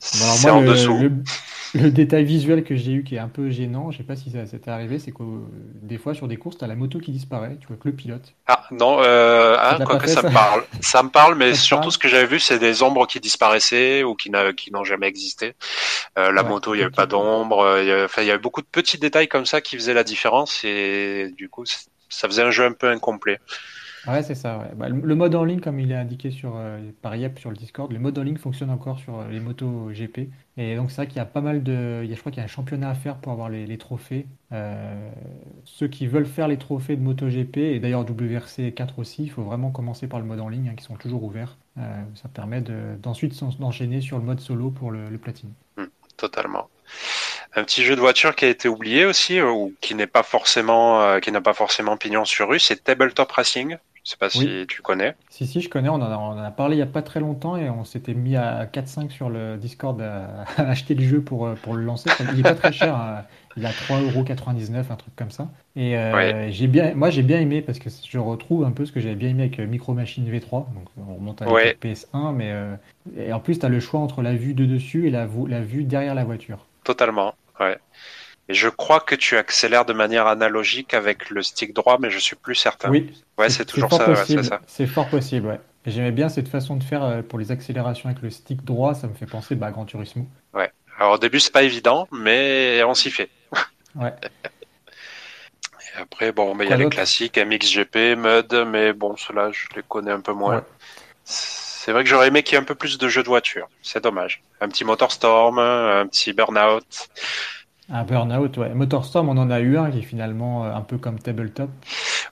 C'est 0.00 0.50
en 0.50 0.60
le, 0.60 0.66
dessous. 0.66 0.98
Le- 1.76 1.90
détail 1.90 2.24
visuel 2.24 2.64
que 2.64 2.76
j'ai 2.76 2.92
eu 2.92 3.04
qui 3.04 3.14
est 3.16 3.18
un 3.18 3.28
peu 3.28 3.50
gênant, 3.50 3.90
je 3.90 3.98
sais 3.98 4.04
pas 4.04 4.16
si 4.16 4.30
ça 4.30 4.46
s'était 4.46 4.70
arrivé, 4.70 4.98
c'est 4.98 5.12
que 5.12 5.22
euh, 5.22 5.46
des 5.82 5.98
fois 5.98 6.14
sur 6.14 6.28
des 6.28 6.36
courses, 6.36 6.58
t'as 6.58 6.66
la 6.66 6.76
moto 6.76 6.98
qui 7.00 7.12
disparaît, 7.12 7.56
tu 7.60 7.66
vois 7.68 7.76
que 7.76 7.88
le 7.88 7.94
pilote. 7.96 8.34
Ah 8.48 8.64
non, 8.70 9.00
euh, 9.02 9.56
Ça 9.68 9.76
ah, 9.76 9.80
quoi 9.80 9.96
que 9.96 10.06
ça 10.06 10.22
ça 10.22 10.22
me 10.22 10.28
parle. 10.30 10.64
Ça 10.80 11.02
me 11.02 11.08
parle, 11.10 11.34
mais 11.34 11.52
Ça 11.52 11.56
surtout 11.56 11.90
parle 11.90 11.90
ce 11.90 11.98
que 11.98 12.06
j'avais 12.06 12.26
vu, 12.26 12.38
c'est 12.38 12.60
des 12.60 12.80
ombres 12.84 13.06
qui 13.08 13.18
disparaissaient 13.18 14.04
ou 14.04 14.14
qui 14.14 14.30
n'ont 14.30 14.84
jamais 14.84 15.08
existé. 15.08 15.54
Euh, 16.18 16.32
la 16.32 16.42
Ouais, 16.42 16.44
moto, 16.44 16.74
il 16.74 16.80
y 16.80 16.82
avait 16.82 16.90
pas 16.92 17.06
d'ombre. 17.06 17.60
euh, 17.60 17.82
il 17.82 17.88
y 17.88 17.92
avait- 17.92 18.04
Enfin, 18.04 18.22
il 18.22 18.28
y 18.28 18.30
avait 18.30 18.40
beaucoup 18.40 18.62
de 18.62 18.68
petits 18.68 18.98
détails 18.98 19.28
comme 19.28 19.46
ça 19.46 19.60
qui 19.60 19.76
faisaient 19.76 19.94
la 19.94 20.04
différence 20.04 20.64
et 20.64 21.30
du 21.36 21.48
coup, 21.50 21.64
ça 22.08 22.28
faisait 22.28 22.42
un 22.42 22.52
jeu 22.52 22.64
un 22.66 22.72
peu 22.72 22.88
incomplet. 22.90 23.40
Ouais, 24.06 24.22
c'est 24.22 24.34
ça. 24.34 24.68
Bah, 24.76 24.88
le, 24.88 25.14
mode 25.14 25.34
en 25.34 25.44
ligne, 25.44 25.60
comme 25.60 25.80
il 25.80 25.90
est 25.90 25.96
indiqué 25.96 26.30
sur, 26.30 26.54
euh, 26.56 26.78
par 27.02 27.16
Yep 27.16 27.38
sur 27.38 27.50
le 27.50 27.56
Discord, 27.56 27.90
le 27.92 27.98
mode 27.98 28.18
en 28.18 28.22
ligne 28.22 28.36
fonctionne 28.36 28.70
encore 28.70 28.98
sur 28.98 29.18
euh, 29.18 29.28
les 29.28 29.40
motos 29.40 29.90
GP. 29.92 30.30
Et 30.56 30.76
donc 30.76 30.90
c'est 30.90 30.96
vrai 30.96 31.06
qu'il 31.06 31.16
y 31.16 31.20
a 31.20 31.26
pas 31.26 31.40
mal 31.40 31.62
de... 31.62 32.02
Il 32.04 32.08
y 32.08 32.12
a, 32.12 32.14
je 32.14 32.20
crois 32.20 32.30
qu'il 32.30 32.38
y 32.38 32.42
a 32.42 32.44
un 32.44 32.48
championnat 32.48 32.90
à 32.90 32.94
faire 32.94 33.16
pour 33.16 33.32
avoir 33.32 33.48
les, 33.48 33.78
trophées. 33.78 34.26
Euh, 34.52 35.10
ceux 35.64 35.88
qui 35.88 36.06
veulent 36.06 36.26
faire 36.26 36.48
les 36.48 36.56
trophées 36.56 36.96
de 36.96 37.02
MotoGP, 37.02 37.56
et 37.56 37.80
d'ailleurs 37.80 38.02
WRC 38.08 38.72
4 38.74 38.98
aussi, 38.98 39.24
il 39.24 39.30
faut 39.30 39.42
vraiment 39.42 39.70
commencer 39.70 40.06
par 40.06 40.20
le 40.20 40.24
mode 40.24 40.40
en 40.40 40.48
ligne, 40.48 40.70
hein, 40.70 40.76
qui 40.76 40.84
sont 40.84 40.96
toujours 40.96 41.24
ouverts. 41.24 41.56
Ça 42.14 42.28
permet 42.32 42.62
de- 42.62 42.96
d'ensuite 43.02 43.38
d'enchaîner 43.58 44.00
sur 44.00 44.16
le 44.16 44.24
mode 44.24 44.40
solo 44.40 44.70
pour 44.70 44.90
le, 44.90 45.18
platine. 45.18 45.50
Totalement. 46.16 46.70
Un 47.54 47.64
petit 47.64 47.84
jeu 47.84 47.94
de 47.94 48.00
voiture 48.00 48.34
qui 48.34 48.46
a 48.46 48.48
été 48.48 48.66
oublié 48.66 49.04
aussi, 49.04 49.42
ou 49.42 49.74
qui 49.82 49.94
n'est 49.94 50.06
pas 50.06 50.22
forcément, 50.22 51.20
qui 51.20 51.30
n'a 51.32 51.42
pas 51.42 51.52
forcément 51.52 51.98
pignon 51.98 52.24
sur 52.24 52.48
rue, 52.48 52.58
c'est 52.58 52.82
Tabletop 52.82 53.30
Racing. 53.30 53.76
Je 54.06 54.12
sais 54.12 54.16
pas 54.18 54.30
si 54.30 54.64
tu 54.68 54.82
connais. 54.82 55.16
Si, 55.30 55.48
si, 55.48 55.60
je 55.60 55.68
connais, 55.68 55.88
on 55.88 55.94
en 55.94 56.00
a, 56.02 56.16
on 56.16 56.28
en 56.38 56.38
a 56.38 56.50
parlé 56.52 56.76
il 56.76 56.78
n'y 56.78 56.82
a 56.82 56.86
pas 56.86 57.02
très 57.02 57.18
longtemps 57.18 57.56
et 57.56 57.68
on 57.68 57.82
s'était 57.82 58.14
mis 58.14 58.36
à 58.36 58.64
4-5 58.66 59.10
sur 59.10 59.28
le 59.28 59.56
Discord 59.56 60.00
à, 60.00 60.42
à 60.58 60.62
acheter 60.70 60.94
le 60.94 61.02
jeu 61.02 61.20
pour, 61.20 61.44
euh, 61.44 61.54
pour 61.56 61.74
le 61.74 61.82
lancer. 61.82 62.08
Il 62.20 62.36
n'est 62.36 62.44
pas 62.44 62.54
très 62.54 62.70
cher, 62.70 62.94
hein. 62.94 63.24
il 63.56 63.66
a 63.66 63.72
3,99€, 63.72 64.92
un 64.92 64.94
truc 64.96 65.16
comme 65.16 65.32
ça. 65.32 65.48
Et 65.74 65.98
euh, 65.98 66.14
Ouais. 66.14 66.52
j'ai 66.52 66.68
bien, 66.68 66.94
moi 66.94 67.10
j'ai 67.10 67.22
bien 67.22 67.40
aimé 67.40 67.62
parce 67.62 67.80
que 67.80 67.90
je 67.90 68.18
retrouve 68.18 68.64
un 68.64 68.70
peu 68.70 68.86
ce 68.86 68.92
que 68.92 69.00
j'avais 69.00 69.16
bien 69.16 69.30
aimé 69.30 69.42
avec 69.42 69.58
euh, 69.58 69.66
Micro 69.66 69.92
Machine 69.92 70.24
V3. 70.30 70.72
Donc 70.72 70.88
on 70.96 71.16
remonte 71.16 71.42
à 71.42 71.50
Ouais. 71.50 71.64
l'époque 71.66 71.80
PS1, 71.82 72.32
mais 72.32 72.52
euh, 72.52 72.76
et 73.16 73.32
en 73.32 73.40
plus 73.40 73.58
tu 73.58 73.66
as 73.66 73.68
le 73.68 73.80
choix 73.80 73.98
entre 73.98 74.22
la 74.22 74.34
vue 74.36 74.54
de 74.54 74.66
dessus 74.66 75.08
et 75.08 75.10
la, 75.10 75.26
vo- 75.26 75.48
la 75.48 75.62
vue 75.62 75.82
derrière 75.82 76.14
la 76.14 76.22
voiture. 76.24 76.58
Totalement, 76.84 77.34
ouais. 77.58 77.76
Et 78.48 78.54
je 78.54 78.68
crois 78.68 79.00
que 79.00 79.14
tu 79.14 79.36
accélères 79.36 79.84
de 79.84 79.92
manière 79.92 80.26
analogique 80.26 80.94
avec 80.94 81.30
le 81.30 81.42
stick 81.42 81.74
droit, 81.74 81.98
mais 82.00 82.10
je 82.10 82.18
suis 82.18 82.36
plus 82.36 82.54
certain. 82.54 82.90
Oui, 82.90 83.12
Ouais, 83.38 83.50
c'est 83.50 83.64
toujours 83.64 83.92
ça, 83.92 84.08
ouais, 84.08 84.14
possible. 84.14 84.48
c'est 84.66 84.86
fort 84.86 85.08
possible, 85.08 85.48
ouais. 85.48 85.60
J'aimais 85.84 86.12
bien 86.12 86.28
cette 86.28 86.48
façon 86.48 86.76
de 86.76 86.82
faire 86.82 87.04
euh, 87.04 87.22
pour 87.22 87.38
les 87.38 87.52
accélérations 87.52 88.08
avec 88.08 88.22
le 88.22 88.30
stick 88.30 88.64
droit, 88.64 88.94
ça 88.94 89.06
me 89.06 89.14
fait 89.14 89.26
penser 89.26 89.54
bah, 89.54 89.66
à 89.66 89.70
Gran 89.70 89.84
Turismo. 89.84 90.26
Alors 90.98 91.12
au 91.12 91.18
début, 91.18 91.40
c'est 91.40 91.52
pas 91.52 91.62
évident, 91.62 92.08
mais 92.10 92.82
on 92.84 92.94
s'y 92.94 93.10
fait. 93.10 93.28
Ouais. 93.94 94.12
Et 95.80 95.98
après, 95.98 96.30
bon, 96.32 96.54
mais 96.54 96.66
il 96.66 96.70
y 96.70 96.72
a 96.74 96.76
les 96.76 96.90
classiques, 96.90 97.38
MXGP, 97.38 98.14
MUD, 98.14 98.66
mais 98.66 98.92
bon, 98.92 99.16
ceux-là, 99.16 99.50
je 99.52 99.66
les 99.74 99.82
connais 99.82 100.10
un 100.10 100.20
peu 100.20 100.34
moins. 100.34 100.56
Ouais. 100.56 100.62
C'est 101.24 101.92
vrai 101.92 102.04
que 102.04 102.10
j'aurais 102.10 102.28
aimé 102.28 102.42
qu'il 102.42 102.56
y 102.56 102.58
ait 102.58 102.60
un 102.60 102.64
peu 102.64 102.74
plus 102.74 102.98
de 102.98 103.08
jeux 103.08 103.22
de 103.22 103.28
voiture. 103.28 103.68
C'est 103.82 104.02
dommage. 104.04 104.42
Un 104.60 104.68
petit 104.68 104.84
Motorstorm, 104.84 105.58
un 105.58 106.06
petit 106.08 106.34
Burnout. 106.34 107.08
Un 107.88 108.02
burn-out, 108.02 108.56
ouais. 108.56 108.70
Motorstorm, 108.70 109.28
on 109.28 109.36
en 109.38 109.50
a 109.50 109.60
eu 109.60 109.78
un 109.78 109.90
qui 109.90 110.00
est 110.00 110.02
finalement 110.02 110.64
euh, 110.64 110.74
un 110.74 110.80
peu 110.80 110.98
comme 110.98 111.20
Tabletop. 111.20 111.70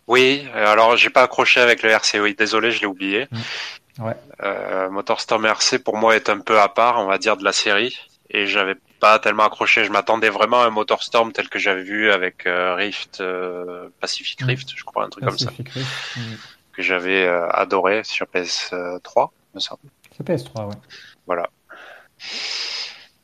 Oui, 0.08 0.46
euh, 0.54 0.66
alors 0.66 0.96
j'ai 0.96 1.10
pas 1.10 1.22
accroché 1.22 1.60
avec 1.60 1.82
le 1.82 1.90
RC, 1.90 2.18
oui, 2.20 2.34
désolé, 2.36 2.72
je 2.72 2.80
l'ai 2.80 2.86
oublié. 2.86 3.28
Ouais. 4.00 4.16
Euh, 4.42 4.90
Motorstorm 4.90 5.46
RC 5.46 5.78
pour 5.78 5.96
moi 5.96 6.16
est 6.16 6.28
un 6.28 6.40
peu 6.40 6.60
à 6.60 6.68
part, 6.68 6.98
on 6.98 7.06
va 7.06 7.18
dire, 7.18 7.36
de 7.36 7.44
la 7.44 7.52
série. 7.52 7.96
et 8.30 8.46
j'avais 8.48 8.74
pas 8.98 9.20
tellement 9.20 9.44
accroché. 9.44 9.84
Je 9.84 9.92
m'attendais 9.92 10.28
vraiment 10.30 10.62
à 10.62 10.66
un 10.66 10.70
MotorStorm 10.70 11.32
tel 11.32 11.48
que 11.48 11.60
j'avais 11.60 11.82
vu 11.82 12.10
avec 12.10 12.42
Rift, 12.46 13.22
Pacific 14.00 14.40
Rift, 14.42 14.70
je 14.74 14.82
crois, 14.82 15.04
un 15.04 15.08
truc 15.08 15.24
comme 15.24 15.38
ça, 15.38 15.50
que 16.72 16.82
j'avais 16.82 17.28
adoré 17.28 18.02
sur 18.02 18.26
PS3, 18.26 19.30
me 19.54 19.60
semble. 19.60 19.82
Sur 20.10 20.24
PS3, 20.24 20.68
ouais. 20.68 20.74
Voilà. 21.26 21.48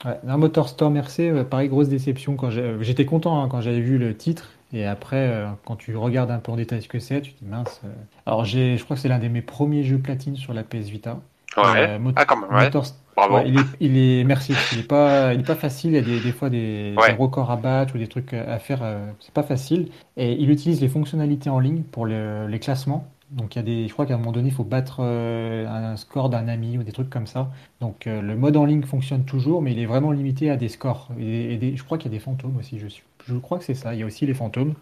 Ouais, 0.04 0.18
un 0.26 0.36
MotorStorm 0.36 0.96
RC, 0.96 1.44
pareil, 1.44 1.68
grosse 1.68 1.88
déception. 1.88 2.36
quand 2.36 2.50
J'étais 2.80 3.04
content 3.04 3.42
hein, 3.42 3.48
quand 3.50 3.60
j'avais 3.60 3.80
vu 3.80 3.98
le 3.98 4.16
titre. 4.16 4.50
Et 4.72 4.86
après, 4.86 5.28
euh, 5.28 5.48
quand 5.64 5.76
tu 5.76 5.96
regardes 5.96 6.30
un 6.30 6.38
peu 6.38 6.52
en 6.52 6.56
détail 6.56 6.82
ce 6.82 6.88
que 6.88 7.00
c'est, 7.00 7.20
tu 7.20 7.32
te 7.32 7.44
dis 7.44 7.50
mince. 7.50 7.80
Euh. 7.84 7.88
Alors, 8.26 8.44
j'ai, 8.44 8.76
je 8.76 8.84
crois 8.84 8.96
que 8.96 9.02
c'est 9.02 9.08
l'un 9.08 9.18
de 9.18 9.28
mes 9.28 9.42
premiers 9.42 9.82
jeux 9.82 9.98
platine 9.98 10.36
sur 10.36 10.54
la 10.54 10.62
PS 10.62 10.88
Vita. 10.88 11.18
Ouais. 11.56 11.62
Euh, 11.76 11.98
ah, 12.14 12.24
quand 12.24 12.36
même, 12.36 12.54
ouais. 12.56 12.70
Bravo. 13.16 13.40
il, 13.44 13.58
est, 13.58 13.62
il 13.80 13.98
est, 13.98 14.24
merci. 14.24 14.54
Il 14.72 14.78
est 14.78 14.82
pas, 14.84 15.34
il 15.34 15.40
est 15.40 15.46
pas 15.46 15.56
facile. 15.56 15.90
Il 15.90 15.96
y 15.96 15.98
a 15.98 16.02
des, 16.02 16.20
des 16.20 16.32
fois 16.32 16.48
des, 16.48 16.94
des, 16.94 17.12
records 17.18 17.50
à 17.50 17.56
battre 17.56 17.96
ou 17.96 17.98
des 17.98 18.06
trucs 18.06 18.32
à 18.32 18.58
faire. 18.60 18.80
c'est 19.18 19.34
pas 19.34 19.42
facile. 19.42 19.90
Et 20.16 20.32
il 20.40 20.50
utilise 20.50 20.80
les 20.80 20.88
fonctionnalités 20.88 21.50
en 21.50 21.58
ligne 21.58 21.82
pour 21.82 22.06
le, 22.06 22.46
les 22.46 22.60
classements. 22.60 23.08
Donc 23.30 23.54
il 23.54 23.58
y 23.58 23.60
a 23.60 23.62
des, 23.62 23.86
je 23.86 23.92
crois 23.92 24.06
qu'à 24.06 24.14
un 24.14 24.18
moment 24.18 24.32
donné, 24.32 24.48
il 24.48 24.54
faut 24.54 24.64
battre 24.64 24.98
euh, 25.00 25.66
un 25.68 25.96
score 25.96 26.30
d'un 26.30 26.48
ami 26.48 26.78
ou 26.78 26.82
des 26.82 26.92
trucs 26.92 27.10
comme 27.10 27.26
ça. 27.26 27.50
Donc 27.80 28.06
euh, 28.06 28.20
le 28.20 28.36
mode 28.36 28.56
en 28.56 28.64
ligne 28.64 28.82
fonctionne 28.82 29.24
toujours, 29.24 29.62
mais 29.62 29.72
il 29.72 29.78
est 29.78 29.86
vraiment 29.86 30.10
limité 30.10 30.50
à 30.50 30.56
des 30.56 30.68
scores. 30.68 31.10
Et, 31.18 31.76
je 31.76 31.82
crois 31.84 31.96
qu'il 31.96 32.10
y 32.10 32.14
a 32.14 32.18
des 32.18 32.22
fantômes 32.22 32.56
aussi. 32.56 32.78
Je, 32.78 32.88
suis, 32.88 33.04
je 33.26 33.36
crois 33.36 33.58
que 33.58 33.64
c'est 33.64 33.74
ça. 33.74 33.94
Il 33.94 34.00
y 34.00 34.02
a 34.02 34.06
aussi 34.06 34.26
les 34.26 34.34
fantômes. 34.34 34.74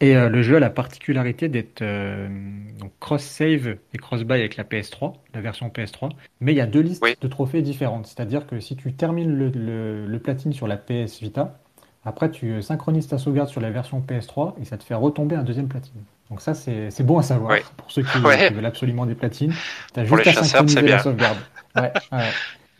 Et 0.00 0.16
euh, 0.16 0.28
le 0.28 0.42
jeu 0.42 0.56
a 0.56 0.60
la 0.60 0.70
particularité 0.70 1.48
d'être 1.48 1.82
cross-save 3.00 3.76
et 3.92 3.98
cross-buy 3.98 4.38
avec 4.38 4.56
la 4.56 4.62
PS3, 4.62 5.14
la 5.34 5.40
version 5.40 5.68
PS3. 5.68 6.10
Mais 6.40 6.52
il 6.52 6.56
y 6.56 6.60
a 6.60 6.66
deux 6.66 6.80
listes 6.80 7.04
de 7.20 7.28
trophées 7.28 7.62
différentes. 7.62 8.06
C'est-à-dire 8.06 8.46
que 8.46 8.60
si 8.60 8.76
tu 8.76 8.92
termines 8.92 9.34
le, 9.34 10.06
le 10.06 10.18
platine 10.20 10.52
sur 10.52 10.68
la 10.68 10.76
PS 10.76 11.20
Vita, 11.20 11.58
après 12.04 12.30
tu 12.30 12.62
synchronises 12.62 13.08
ta 13.08 13.18
sauvegarde 13.18 13.48
sur 13.48 13.60
la 13.60 13.70
version 13.70 14.00
PS3 14.00 14.54
et 14.60 14.64
ça 14.64 14.78
te 14.78 14.84
fait 14.84 14.94
retomber 14.94 15.34
un 15.34 15.42
deuxième 15.42 15.66
platine. 15.66 16.00
Donc 16.30 16.40
ça, 16.42 16.54
c'est 16.54 17.02
bon 17.02 17.18
à 17.18 17.22
savoir 17.22 17.58
pour 17.76 17.90
ceux 17.90 18.02
qui, 18.02 18.18
veulent 18.18 18.66
absolument 18.66 19.06
des 19.06 19.14
platines. 19.14 19.54
As 19.96 20.04
juste 20.04 20.26
à 20.26 20.44
synchroniser 20.44 20.82
la 20.82 20.98
sauvegarde. 20.98 21.38
ouais, 21.76 21.92
ouais. 22.12 22.30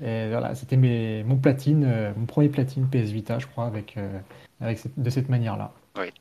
Et 0.04 0.28
voilà, 0.28 0.54
c'était 0.54 0.76
mon 0.76 1.37
platine, 1.37 1.84
euh, 1.84 2.12
mon 2.16 2.26
premier 2.26 2.48
platine 2.48 2.88
PS 2.88 3.11
Vita, 3.11 3.38
je 3.38 3.46
crois, 3.46 3.66
avec, 3.66 3.96
euh, 3.96 4.18
avec 4.61 4.78
de 4.96 5.11
cette 5.11 5.28
manière-là. 5.28 5.72
Oui. 5.98 6.12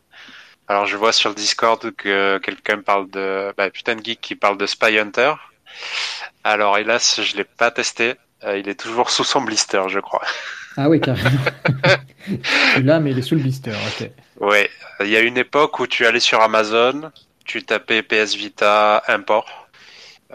Alors 0.67 0.85
je 0.85 0.97
vois 0.97 1.13
sur 1.13 1.29
le 1.29 1.35
Discord 1.35 1.91
que 1.91 2.39
quelqu'un 2.39 2.81
parle 2.81 3.09
de 3.09 3.53
bah, 3.55 3.69
putain 3.69 3.95
de 3.95 4.03
geek 4.03 4.19
qui 4.19 4.35
parle 4.35 4.57
de 4.57 4.65
Spy 4.65 4.97
Hunter. 4.97 5.33
Alors 6.43 6.77
hélas, 6.77 7.21
je 7.21 7.37
l'ai 7.37 7.43
pas 7.43 7.71
testé. 7.71 8.15
Euh, 8.43 8.57
il 8.57 8.67
est 8.67 8.79
toujours 8.79 9.09
sous 9.09 9.23
son 9.23 9.41
blister, 9.41 9.83
je 9.87 9.99
crois. 9.99 10.23
Ah 10.77 10.89
oui, 10.89 11.01
carrément. 11.01 11.29
Là, 12.83 12.99
mais 12.99 13.11
il 13.11 13.17
est 13.17 13.23
sous 13.23 13.35
le 13.35 13.41
blister, 13.41 13.71
ok. 13.71 14.09
Ouais, 14.39 14.69
il 15.01 15.09
y 15.09 15.17
a 15.17 15.21
une 15.21 15.37
époque 15.37 15.79
où 15.79 15.87
tu 15.87 16.05
allais 16.05 16.19
sur 16.19 16.39
Amazon, 16.41 17.11
tu 17.45 17.63
tapais 17.63 18.03
PS 18.03 18.35
Vita 18.35 19.03
import. 19.07 19.67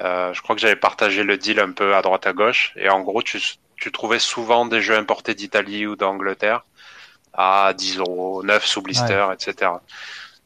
Euh, 0.00 0.32
je 0.34 0.42
crois 0.42 0.56
que 0.56 0.60
j'avais 0.60 0.76
partagé 0.76 1.22
le 1.22 1.36
deal 1.36 1.60
un 1.60 1.70
peu 1.70 1.94
à 1.94 2.02
droite 2.02 2.26
à 2.26 2.32
gauche. 2.32 2.72
Et 2.76 2.88
en 2.88 3.00
gros, 3.00 3.22
tu, 3.22 3.40
tu 3.76 3.92
trouvais 3.92 4.18
souvent 4.18 4.66
des 4.66 4.80
jeux 4.80 4.96
importés 4.96 5.34
d'Italie 5.34 5.86
ou 5.86 5.94
d'Angleterre 5.94 6.64
à 7.34 7.72
10 7.76 7.98
euros, 7.98 8.42
9 8.42 8.66
sous 8.66 8.82
blister, 8.82 9.26
etc. 9.32 9.70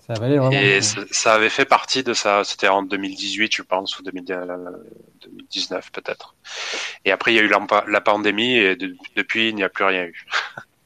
Ça 0.07 0.15
valait 0.15 0.39
vraiment. 0.39 0.53
Et 0.53 0.81
ça, 0.83 1.35
avait 1.35 1.51
fait 1.51 1.65
partie 1.65 2.05
de 2.05 2.15
ça. 2.15 2.45
C'était 2.45 2.69
en 2.69 2.83
2018, 2.83 3.55
je 3.55 3.63
pense, 3.63 3.99
ou 3.99 4.03
2019 4.05 5.91
peut-être. 5.91 6.35
Et 7.05 7.11
après, 7.11 7.33
il 7.33 7.37
y 7.37 7.41
a 7.41 7.43
eu 7.43 7.53
la, 7.89 8.01
pandémie 8.01 8.57
et 8.57 8.77
depuis, 9.17 9.49
il 9.49 9.57
n'y 9.57 9.65
a 9.65 9.69
plus 9.69 9.85
rien 9.85 10.05
eu. 10.05 10.27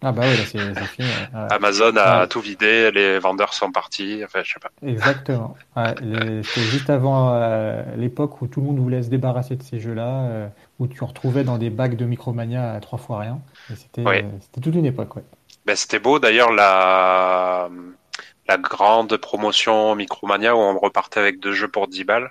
Ah 0.02 0.12
bah 0.12 0.22
oui, 0.24 0.34
là 0.34 0.44
c'est 0.46 0.86
fini. 0.86 1.08
Amazon 1.50 1.94
a 1.96 2.26
tout 2.26 2.40
vidé, 2.40 2.90
les 2.90 3.18
vendeurs 3.18 3.52
sont 3.52 3.70
partis, 3.70 4.22
enfin 4.24 4.40
je 4.42 4.54
sais 4.54 4.58
pas. 4.58 4.70
Exactement. 4.82 5.56
C'était 5.76 6.62
juste 6.62 6.88
avant 6.88 7.34
euh, 7.34 7.82
l'époque 7.96 8.40
où 8.40 8.46
tout 8.46 8.60
le 8.60 8.66
monde 8.66 8.78
voulait 8.78 9.02
se 9.02 9.10
débarrasser 9.10 9.56
de 9.56 9.62
ces 9.62 9.78
jeux-là, 9.78 10.22
euh, 10.22 10.48
où 10.78 10.86
tu 10.86 11.04
retrouvais 11.04 11.44
dans 11.44 11.58
des 11.58 11.68
bacs 11.68 11.96
de 11.96 12.06
Micromania 12.06 12.72
à 12.72 12.80
trois 12.80 12.98
fois 12.98 13.18
rien. 13.18 13.40
C'était 13.68 14.06
euh, 14.06 14.22
c'était 14.40 14.62
toute 14.62 14.74
une 14.74 14.86
époque, 14.86 15.16
ouais. 15.16 15.24
Ben, 15.66 15.76
c'était 15.76 15.98
beau 15.98 16.18
d'ailleurs 16.18 16.50
la 16.50 17.68
la 18.50 18.58
grande 18.58 19.16
promotion 19.16 19.94
Micromania 19.94 20.56
où 20.56 20.58
on 20.58 20.78
repartait 20.78 21.20
avec 21.20 21.38
deux 21.38 21.52
jeux 21.52 21.68
pour 21.68 21.86
10 21.86 22.04
balles. 22.04 22.30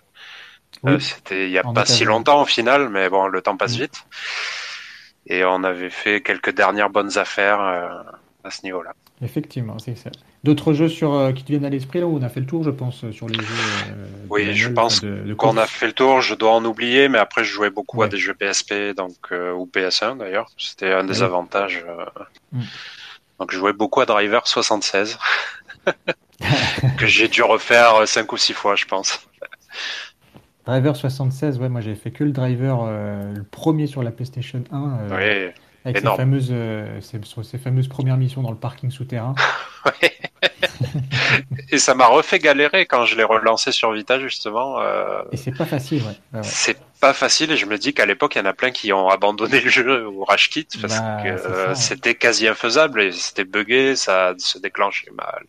c'était 1.00 1.46
il 1.46 1.52
y 1.52 1.58
a 1.58 1.64
pas 1.64 1.86
si 1.86 2.04
longtemps 2.04 2.42
au 2.42 2.46
final, 2.46 2.90
mais 2.90 3.10
bon, 3.10 3.28
le 3.28 3.42
temps 3.42 3.56
passe 3.56 3.76
vite 3.76 4.06
et 5.30 5.46
on 5.46 5.64
avait 5.64 5.90
fait 5.90 6.22
quelques 6.22 6.54
dernières 6.54 6.90
bonnes 6.90 7.18
affaires 7.18 7.62
euh, 7.62 7.88
à 8.44 8.52
ce 8.52 8.64
niveau-là. 8.64 8.94
Effectivement, 9.22 9.78
c'est 9.80 9.96
ça. 9.96 10.10
D'autres 10.44 10.74
jeux 10.74 10.88
sur, 10.90 11.14
euh, 11.14 11.32
qui 11.32 11.44
te 11.44 11.50
viennent 11.50 11.66
à 11.66 11.70
l'esprit 11.70 12.00
là 12.00 12.08
où 12.08 12.18
on 12.18 12.24
a 12.24 12.30
fait 12.30 12.40
le 12.40 12.46
tour, 12.46 12.64
je 12.64 12.70
pense, 12.70 13.10
sur 13.12 13.28
les 13.28 13.36
jeux. 13.36 13.54
Euh, 13.92 14.06
oui, 14.30 14.56
je 14.56 14.70
pense 14.70 15.02
qu'on 15.38 15.58
a 15.58 15.68
fait 15.68 15.88
le 15.88 15.94
tour. 15.94 16.22
Je 16.22 16.36
dois 16.36 16.52
en 16.52 16.66
oublier, 16.66 17.10
mais 17.10 17.18
après 17.18 17.44
je 17.44 17.52
jouais 17.52 17.70
beaucoup 17.70 18.02
à 18.02 18.08
des 18.08 18.18
jeux 18.18 18.34
PSP, 18.34 18.96
donc 18.96 19.32
ou 19.32 19.70
PS1 19.72 20.18
d'ailleurs. 20.18 20.50
C'était 20.58 20.92
un 20.92 21.04
des 21.04 21.22
avantages. 21.22 21.86
Mm. 22.52 22.62
Donc 23.40 23.52
je 23.52 23.58
jouais 23.58 23.74
beaucoup 23.74 24.02
à 24.02 24.06
Driver 24.06 24.48
76 24.48 25.18
que 26.98 27.08
j'ai 27.08 27.28
dû 27.28 27.44
refaire 27.44 28.08
cinq 28.08 28.32
ou 28.32 28.38
six 28.38 28.54
fois, 28.54 28.76
je 28.76 28.86
pense. 28.86 29.28
Driver 30.70 30.96
76, 30.96 31.58
ouais, 31.58 31.68
moi 31.68 31.82
j'avais 31.82 31.96
fait 31.96 32.12
que 32.12 32.24
le 32.24 32.32
driver, 32.32 32.84
euh, 32.84 33.34
le 33.34 33.44
premier 33.44 33.88
sur 33.88 34.04
la 34.04 34.12
PlayStation 34.12 34.64
1. 34.72 35.00
Euh, 35.12 35.50
avec 35.84 35.98
ses 35.98 36.06
fameuses, 36.16 36.50
euh, 36.52 37.02
ses, 37.02 37.58
fameuses 37.58 37.88
premières 37.88 38.18
missions 38.18 38.44
dans 38.44 38.52
le 38.52 38.58
parking 38.58 38.92
souterrain. 38.92 39.34
Et 41.72 41.80
ça 41.80 41.96
m'a 41.96 42.06
refait 42.06 42.38
galérer 42.38 42.86
quand 42.86 43.06
je 43.06 43.16
l'ai 43.16 43.24
relancé 43.24 43.72
sur 43.72 43.92
Vita, 43.94 44.20
justement. 44.20 44.78
Et 45.32 45.38
c'est 45.38 45.58
pas 45.58 45.66
facile, 45.66 46.04
ouais. 46.04 46.42
C'est 46.44 46.78
pas 47.00 47.14
facile, 47.14 47.52
et 47.52 47.58
je 47.58 47.66
me 47.66 47.78
dis 47.78 47.94
qu'à 47.94 48.06
l'époque, 48.06 48.36
il 48.36 48.40
y 48.40 48.42
en 48.42 48.46
a 48.46 48.54
plein 48.54 48.72
qui 48.72 48.94
ont 48.94 49.10
abandonné 49.10 49.62
le 49.62 49.70
jeu 49.70 50.06
au 50.08 50.24
Rage 50.24 50.50
Kit 50.50 50.68
parce 50.82 51.00
bah, 51.00 51.24
que 51.24 51.74
c'était 51.74 52.16
quasi 52.16 52.48
infaisable 52.48 53.02
et 53.02 53.12
c'était 53.12 53.46
buggé, 53.46 53.96
ça 53.96 54.34
se 54.38 54.60
déclenchait 54.60 55.12
mal. 55.12 55.46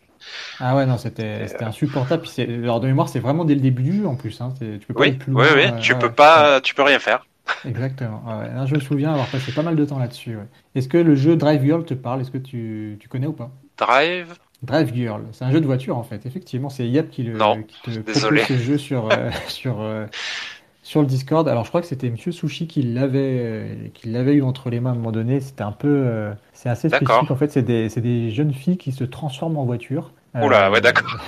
Ah 0.59 0.75
ouais, 0.75 0.85
non, 0.85 0.97
c'était 0.97 1.47
insupportable. 1.61 2.23
Puis 2.23 2.41
alors 2.41 2.79
de 2.79 2.87
mémoire, 2.87 3.09
c'est 3.09 3.19
vraiment 3.19 3.45
dès 3.45 3.55
le 3.55 3.61
début 3.61 3.83
du 3.83 3.97
jeu 3.97 4.07
en 4.07 4.15
plus. 4.15 4.39
Hein. 4.41 4.53
Tu 4.59 4.85
peux 4.87 4.93
pas 4.93 5.01
oui, 5.01 5.11
plus 5.13 5.31
loin, 5.31 5.45
oui, 5.55 5.61
oui, 5.73 5.81
tu 5.81 5.95
peux 5.95 6.11
pas, 6.11 6.61
tu 6.61 6.75
peux 6.75 6.83
rien 6.83 6.99
faire. 6.99 7.25
Exactement. 7.65 8.23
Ouais. 8.27 8.67
je 8.67 8.75
me 8.75 8.79
souviens 8.79 9.11
avoir 9.11 9.27
passé 9.27 9.51
pas 9.51 9.63
mal 9.63 9.75
de 9.75 9.85
temps 9.85 9.99
là-dessus. 9.99 10.37
Est-ce 10.75 10.87
que 10.87 10.97
le 10.97 11.15
jeu 11.15 11.35
Drive 11.35 11.63
Girl 11.63 11.83
te 11.83 11.93
parle? 11.93 12.21
Est-ce 12.21 12.31
que 12.31 12.37
tu, 12.37 12.97
tu, 12.99 13.07
connais 13.07 13.27
ou 13.27 13.33
pas? 13.33 13.51
Drive? 13.77 14.35
Drive 14.61 14.93
Girl, 14.93 15.23
c'est 15.31 15.43
un 15.43 15.51
jeu 15.51 15.59
de 15.59 15.65
voiture 15.65 15.97
en 15.97 16.03
fait. 16.03 16.25
Effectivement, 16.25 16.69
c'est 16.69 16.87
Yap 16.87 17.09
qui, 17.09 17.23
le, 17.23 17.33
non, 17.33 17.63
qui 17.63 17.81
te 17.81 17.99
propose 17.99 18.45
ce 18.47 18.57
jeu 18.57 18.77
sur, 18.77 19.11
euh, 19.11 19.31
sur, 19.47 19.81
euh, 19.81 20.05
sur 20.83 21.01
le 21.01 21.07
Discord. 21.07 21.47
Alors 21.47 21.63
je 21.63 21.69
crois 21.69 21.81
que 21.81 21.87
c'était 21.87 22.09
Monsieur 22.09 22.31
Sushi 22.31 22.67
qui 22.67 22.81
l'avait 22.81 23.37
euh, 23.39 23.75
qui 23.93 24.09
l'avait 24.09 24.33
eu 24.33 24.43
entre 24.43 24.69
les 24.69 24.79
mains 24.79 24.91
à 24.91 24.93
un 24.93 24.95
moment 24.95 25.11
donné. 25.11 25.39
C'était 25.39 25.63
un 25.63 25.71
peu, 25.71 26.31
c'est 26.53 26.69
assez 26.69 26.89
spécifique 26.89 27.31
en 27.31 27.35
fait. 27.35 27.51
C'est 27.51 27.61
des, 27.63 27.87
des 27.89 28.31
jeunes 28.31 28.53
filles 28.53 28.77
qui 28.77 28.91
se 28.91 29.03
transforment 29.03 29.57
en 29.57 29.65
voiture. 29.65 30.11
Oula, 30.35 30.71
ouais, 30.71 30.81
d'accord. 30.81 31.17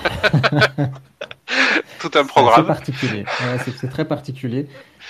Tout 1.99 2.11
un 2.15 2.25
programme. 2.25 2.55
C'est 2.57 2.67
particulier. 2.67 3.25
c'est 3.77 3.89
très 3.89 4.05
particulier. 4.05 4.67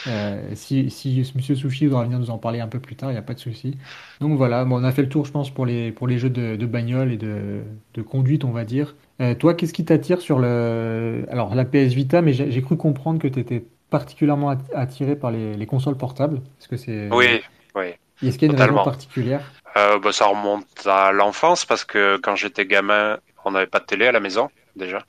Euh, 0.08 0.42
si, 0.54 0.90
si 0.90 1.32
Monsieur 1.36 1.56
Sushi 1.56 1.88
voudra 1.88 2.04
venir 2.04 2.20
nous 2.20 2.30
en 2.30 2.38
parler 2.38 2.60
un 2.60 2.68
peu 2.68 2.80
plus 2.80 2.96
tard, 2.96 3.10
il 3.10 3.14
n'y 3.14 3.20
a 3.20 3.24
pas 3.24 3.34
de 3.34 3.40
souci. 3.40 3.78
Donc 4.20 4.38
voilà, 4.38 4.66
bon, 4.66 4.80
on 4.80 4.84
a 4.84 4.92
fait 4.92 5.02
le 5.02 5.10
tour, 5.10 5.26
je 5.26 5.32
pense, 5.32 5.50
pour 5.50 5.66
les, 5.66 5.92
pour 5.92 6.08
les 6.08 6.18
jeux 6.18 6.30
de, 6.30 6.56
de 6.56 6.66
bagnole 6.66 7.12
et 7.12 7.18
de, 7.18 7.62
de 7.94 8.02
conduite, 8.02 8.44
on 8.44 8.52
va 8.52 8.66
dire. 8.66 8.96
Euh, 9.22 9.36
toi, 9.36 9.54
qu'est-ce 9.54 9.74
qui 9.74 9.86
t'attire 9.86 10.22
sur 10.22 10.40
le. 10.40 11.26
Alors, 11.30 11.56
la 11.56 11.66
PS 11.66 11.94
Vita, 11.94 12.22
mais 12.22 12.34
j'ai 12.34 12.62
cru 12.62 12.78
comprendre 12.78 13.20
que 13.20 13.28
tu 13.28 13.40
étais 13.40 13.66
particulièrement 13.94 14.58
attiré 14.74 15.16
par 15.16 15.30
les, 15.30 15.54
les 15.54 15.66
consoles 15.68 15.96
portables. 15.96 16.38
Est-ce 16.60 16.68
que 16.68 16.78
c'est. 16.78 17.10
Oui, 17.12 17.44
oui. 17.76 17.94
Est-ce 18.24 18.40
qu'il 18.40 18.48
y 18.48 18.52
a 18.52 18.54
une 18.56 18.60
raison 18.60 18.84
particulière? 18.84 19.52
Euh, 19.78 20.00
bah, 20.00 20.12
Ça 20.12 20.26
remonte 20.26 20.88
à 20.88 21.12
l'enfance 21.12 21.64
parce 21.64 21.86
que 21.86 22.18
quand 22.18 22.36
j'étais 22.36 22.66
gamin, 22.66 23.20
on 23.46 23.52
n'avait 23.52 23.68
pas 23.68 23.80
de 23.80 23.86
télé 23.86 24.08
à 24.08 24.12
la 24.12 24.20
maison 24.20 24.50
déjà. 24.76 25.06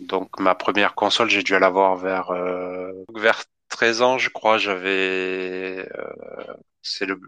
Donc 0.00 0.40
ma 0.40 0.54
première 0.54 0.94
console, 0.94 1.28
j'ai 1.28 1.42
dû 1.42 1.58
l'avoir 1.58 1.96
vers 1.96 2.30
euh, 2.30 2.92
vers 3.14 3.44
13 3.68 4.00
ans, 4.00 4.16
je 4.16 4.30
crois. 4.30 4.56
J'avais 4.56 5.86
euh, 5.98 6.54
c'est 6.80 7.04
le, 7.04 7.20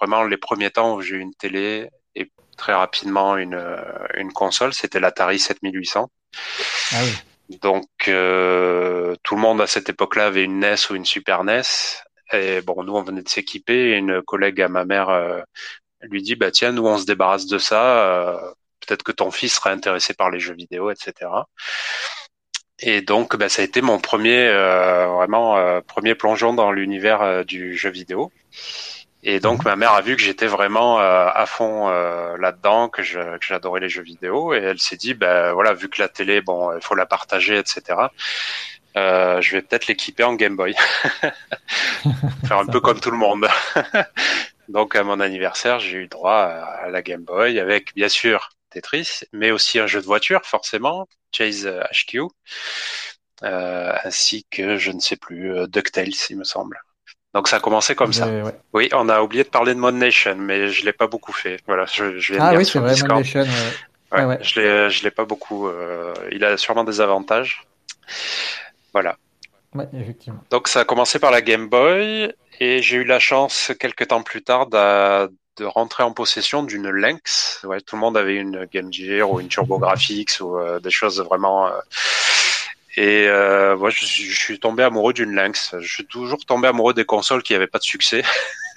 vraiment 0.00 0.24
les 0.24 0.36
premiers 0.36 0.70
temps 0.70 0.96
où 0.96 1.00
j'ai 1.00 1.14
eu 1.14 1.20
une 1.20 1.34
télé 1.34 1.90
et 2.16 2.28
très 2.56 2.74
rapidement 2.74 3.36
une 3.36 3.64
une 4.16 4.32
console. 4.32 4.72
C'était 4.74 4.98
l'Atari 4.98 5.38
7800. 5.38 6.10
Ah 6.90 6.96
oui. 7.04 7.31
Donc 7.60 7.86
euh, 8.08 9.14
tout 9.22 9.34
le 9.34 9.40
monde 9.40 9.60
à 9.60 9.66
cette 9.66 9.88
époque-là 9.88 10.26
avait 10.26 10.44
une 10.44 10.60
NES 10.60 10.76
ou 10.90 10.94
une 10.94 11.04
Super 11.04 11.44
NES. 11.44 11.62
Et 12.32 12.60
bon, 12.62 12.82
nous 12.82 12.94
on 12.94 13.02
venait 13.02 13.22
de 13.22 13.28
s'équiper. 13.28 13.96
Une 13.96 14.22
collègue 14.22 14.60
à 14.62 14.68
ma 14.68 14.84
mère 14.84 15.08
euh, 15.10 15.40
lui 16.02 16.22
dit 16.22 16.36
bah 16.36 16.50
tiens, 16.50 16.72
nous 16.72 16.86
on 16.86 16.98
se 16.98 17.04
débarrasse 17.04 17.46
de 17.46 17.58
ça 17.58 18.54
peut-être 18.86 19.02
que 19.02 19.12
ton 19.12 19.30
fils 19.30 19.54
sera 19.54 19.70
intéressé 19.70 20.14
par 20.14 20.30
les 20.30 20.40
jeux 20.40 20.54
vidéo, 20.54 20.90
etc. 20.90 21.30
Et 22.80 23.00
donc, 23.00 23.36
bah, 23.36 23.48
ça 23.48 23.62
a 23.62 23.64
été 23.64 23.80
mon 23.80 23.98
premier, 23.98 24.48
euh, 24.48 25.06
vraiment, 25.06 25.56
euh, 25.56 25.80
premier 25.80 26.14
plongeon 26.14 26.52
dans 26.52 26.72
l'univers 26.72 27.22
euh, 27.22 27.44
du 27.44 27.76
jeu 27.76 27.90
vidéo. 27.90 28.32
Et 29.24 29.38
donc 29.40 29.64
Mhm. 29.64 29.66
ma 29.66 29.76
mère 29.76 29.92
a 29.92 30.00
vu 30.02 30.16
que 30.16 30.22
j'étais 30.22 30.46
vraiment 30.48 31.00
euh, 31.00 31.28
à 31.32 31.46
fond 31.46 31.88
euh, 31.90 32.36
là-dedans, 32.38 32.88
que 32.88 33.02
je- 33.04 33.38
que 33.38 33.46
j'adorais 33.46 33.80
les 33.80 33.88
jeux 33.88 34.02
vidéo, 34.02 34.52
et 34.54 34.58
elle 34.58 34.80
s'est 34.80 34.96
dit, 34.96 35.14
ben 35.14 35.52
voilà, 35.52 35.74
vu 35.74 35.88
que 35.88 36.00
la 36.02 36.08
télé, 36.08 36.40
bon, 36.40 36.74
il 36.76 36.82
faut 36.82 36.94
la 36.96 37.06
partager, 37.06 37.56
etc. 37.58 38.12
euh, 38.98 39.40
je 39.42 39.52
vais 39.56 39.62
peut-être 39.62 39.86
l'équiper 39.88 40.24
en 40.24 40.34
Game 40.34 40.56
Boy, 40.56 40.74
faire 42.44 42.58
un 42.58 42.66
peu 42.66 42.80
comme 42.80 43.00
tout 43.00 43.10
le 43.10 43.16
monde. 43.16 43.46
donc 44.68 44.96
à 44.96 45.04
mon 45.04 45.20
anniversaire, 45.20 45.78
j'ai 45.80 45.98
eu 45.98 46.08
droit 46.08 46.34
à 46.44 46.88
la 46.90 47.02
Game 47.02 47.24
Boy 47.24 47.58
avec 47.60 47.94
bien 47.94 48.08
sûr 48.08 48.50
Tetris, 48.70 49.20
mais 49.32 49.50
aussi 49.50 49.78
un 49.78 49.86
jeu 49.86 50.00
de 50.00 50.06
voiture, 50.06 50.42
forcément, 50.44 51.08
Chase 51.32 51.66
HQ, 51.66 52.20
euh, 53.44 53.94
ainsi 54.04 54.46
que 54.50 54.76
je 54.78 54.92
ne 54.92 55.00
sais 55.00 55.16
plus 55.16 55.52
euh, 55.54 55.66
Ducktales, 55.66 56.10
il 56.30 56.38
me 56.38 56.44
semble. 56.44 56.80
Donc 57.34 57.48
ça 57.48 57.56
a 57.56 57.60
commencé 57.60 57.94
comme 57.94 58.12
ça. 58.12 58.26
Ouais. 58.26 58.42
Oui, 58.74 58.88
on 58.92 59.08
a 59.08 59.22
oublié 59.22 59.42
de 59.44 59.48
parler 59.48 59.74
de 59.74 59.78
Mod 59.80 59.94
Nation, 59.94 60.36
mais 60.36 60.68
je 60.68 60.84
l'ai 60.84 60.92
pas 60.92 61.06
beaucoup 61.06 61.32
fait. 61.32 61.58
Voilà, 61.66 61.86
je, 61.90 62.18
je 62.18 62.34
Ah 62.38 62.52
oui, 62.54 62.66
c'est 62.66 62.78
vrai, 62.78 62.92
Discord. 62.92 63.18
Nation. 63.20 63.40
ouais. 63.40 63.46
Ouais, 64.12 64.18
Ouais, 64.20 64.24
ouais. 64.26 64.38
Je 64.42 64.60
l'ai, 64.60 64.90
je 64.90 65.02
l'ai 65.04 65.10
pas 65.10 65.24
beaucoup. 65.24 65.68
euh, 65.68 66.12
il 66.30 66.44
a 66.44 66.56
sûrement 66.58 66.84
des 66.84 67.00
avantages. 67.00 67.64
Voilà. 68.92 69.16
Ouais, 69.74 69.88
effectivement. 69.94 70.44
Donc 70.50 70.68
ça 70.68 70.80
a 70.80 70.84
commencé 70.84 71.18
par 71.18 71.30
la 71.30 71.40
Game 71.40 71.68
Boy 71.68 72.32
et 72.60 72.82
j'ai 72.82 72.96
eu 72.98 73.04
la 73.04 73.18
chance 73.18 73.72
quelques 73.80 74.08
temps 74.08 74.22
plus 74.22 74.42
tard 74.42 74.66
de 74.66 75.30
rentrer 75.64 76.02
en 76.02 76.12
possession 76.12 76.62
d'une 76.62 76.90
Lynx. 76.90 77.60
Ouais, 77.64 77.80
tout 77.80 77.96
le 77.96 78.00
monde 78.00 78.16
avait 78.18 78.36
une 78.36 78.66
Game 78.72 78.92
Gear 78.92 79.30
ou 79.30 79.40
une 79.40 79.48
TurboGrafx 79.48 80.40
ou 80.40 80.58
euh, 80.58 80.80
des 80.80 80.90
choses 80.90 81.20
vraiment. 81.22 81.68
euh, 81.68 81.70
Et 82.96 83.26
euh, 83.26 83.76
moi, 83.76 83.90
je, 83.90 84.04
suis- 84.04 84.24
je 84.24 84.38
suis 84.38 84.58
tombé 84.60 84.82
amoureux 84.82 85.12
d'une 85.12 85.34
Lynx. 85.34 85.74
Je 85.80 85.92
suis 85.92 86.04
toujours 86.06 86.44
tombé 86.44 86.68
amoureux 86.68 86.92
des 86.94 87.04
consoles 87.04 87.42
qui 87.42 87.52
n'avaient 87.54 87.66
pas 87.66 87.78
de 87.78 87.84
succès. 87.84 88.22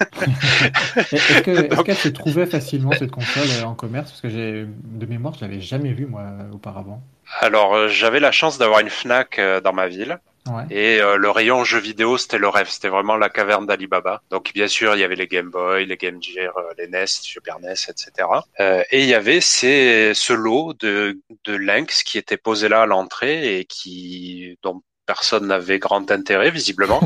Est-ce 0.00 1.42
que- 1.42 1.72
est-ce 1.72 1.82
qu'elle 1.82 1.96
se 1.96 2.08
trouvait 2.08 2.46
facilement 2.46 2.92
cette 2.92 3.10
console 3.10 3.48
euh, 3.60 3.64
en 3.64 3.74
commerce? 3.74 4.10
Parce 4.10 4.20
que 4.20 4.28
j'ai 4.28 4.66
de 4.84 5.06
mémoire, 5.06 5.34
je 5.34 5.40
l'avais 5.44 5.60
jamais 5.60 5.92
vue 5.92 6.06
moi 6.06 6.22
auparavant. 6.52 7.02
Alors, 7.40 7.74
euh, 7.74 7.88
j'avais 7.88 8.20
la 8.20 8.32
chance 8.32 8.58
d'avoir 8.58 8.80
une 8.80 8.90
Fnac 8.90 9.38
euh, 9.38 9.60
dans 9.60 9.72
ma 9.72 9.88
ville. 9.88 10.18
Ouais. 10.46 10.64
Et 10.70 11.00
euh, 11.00 11.16
le 11.16 11.30
rayon 11.30 11.64
jeux 11.64 11.80
vidéo, 11.80 12.18
c'était 12.18 12.38
le 12.38 12.48
rêve. 12.48 12.68
C'était 12.68 12.88
vraiment 12.88 13.16
la 13.16 13.28
caverne 13.28 13.66
d'Alibaba. 13.66 14.22
Donc, 14.30 14.52
bien 14.54 14.68
sûr, 14.68 14.94
il 14.94 15.00
y 15.00 15.04
avait 15.04 15.16
les 15.16 15.26
Game 15.26 15.50
Boy, 15.50 15.86
les 15.86 15.96
Game 15.96 16.22
Gear, 16.22 16.56
euh, 16.56 16.72
les 16.78 16.88
NES, 16.88 17.06
Super 17.06 17.58
NES, 17.60 17.72
etc. 17.88 18.28
Euh, 18.60 18.82
et 18.90 19.02
il 19.02 19.08
y 19.08 19.14
avait 19.14 19.40
ces, 19.40 20.12
ce 20.14 20.32
lot 20.32 20.74
de, 20.74 21.20
de 21.44 21.56
Lynx 21.56 22.02
qui 22.02 22.18
était 22.18 22.36
posé 22.36 22.68
là 22.68 22.82
à 22.82 22.86
l'entrée 22.86 23.58
et 23.58 23.64
qui 23.64 24.58
dont 24.62 24.82
personne 25.06 25.46
n'avait 25.46 25.78
grand 25.78 26.10
intérêt, 26.10 26.50
visiblement, 26.50 27.00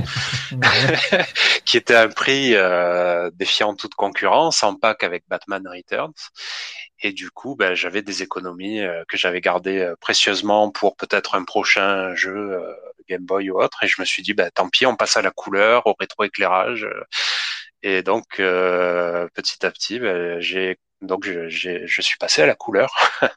qui 1.64 1.76
était 1.76 1.94
un 1.94 2.08
prix 2.08 2.54
euh, 2.54 3.30
défiant 3.34 3.74
toute 3.74 3.94
concurrence, 3.94 4.62
en 4.62 4.74
pack 4.74 5.04
avec 5.04 5.24
Batman 5.28 5.62
Returns. 5.68 6.14
Et 7.02 7.12
du 7.12 7.30
coup, 7.30 7.54
ben, 7.56 7.74
j'avais 7.74 8.02
des 8.02 8.22
économies 8.22 8.80
euh, 8.80 9.04
que 9.08 9.16
j'avais 9.16 9.40
gardées 9.40 9.78
euh, 9.78 9.94
précieusement 10.00 10.70
pour 10.70 10.96
peut-être 10.96 11.34
un 11.34 11.44
prochain 11.44 12.14
jeu 12.14 12.34
euh, 12.34 12.74
Game 13.10 13.24
Boy 13.24 13.50
ou 13.50 13.60
autre. 13.60 13.82
Et 13.82 13.88
je 13.88 14.00
me 14.00 14.06
suis 14.06 14.22
dit, 14.22 14.34
ben, 14.34 14.50
tant 14.54 14.68
pis, 14.68 14.86
on 14.86 14.96
passe 14.96 15.16
à 15.16 15.22
la 15.22 15.30
couleur, 15.30 15.86
au 15.86 15.94
rétroéclairage. 15.98 16.88
Et 17.82 18.02
donc, 18.02 18.40
euh, 18.40 19.28
petit 19.34 19.64
à 19.66 19.70
petit, 19.70 19.98
ben, 19.98 20.40
j'ai 20.40 20.78
donc 21.02 21.24
je, 21.24 21.48
je 21.48 22.02
suis 22.02 22.18
passé 22.18 22.42
à 22.42 22.46
la 22.46 22.54
couleur. 22.54 22.94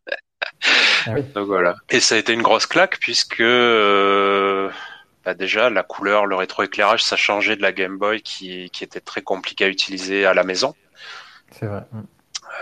Ah 1.06 1.12
oui. 1.16 1.24
Donc 1.34 1.48
voilà. 1.48 1.76
Et 1.90 2.00
ça 2.00 2.16
a 2.16 2.18
été 2.18 2.34
une 2.34 2.42
grosse 2.42 2.66
claque 2.66 2.98
puisque 3.00 3.42
euh, 3.42 4.70
bah 5.26 5.34
déjà 5.34 5.70
la 5.70 5.84
couleur, 5.84 6.26
le 6.26 6.36
rétroéclairage, 6.36 7.04
ça 7.04 7.16
changeait 7.16 7.56
de 7.56 7.62
la 7.62 7.72
Game 7.72 7.98
Boy 7.98 8.22
qui, 8.22 8.70
qui 8.72 8.84
était 8.84 9.02
très 9.02 9.22
compliqué 9.22 9.66
à 9.66 9.68
utiliser 9.68 10.26
à 10.26 10.34
la 10.34 10.44
maison. 10.44 10.76
C'est 11.52 11.66
vrai. 11.66 11.82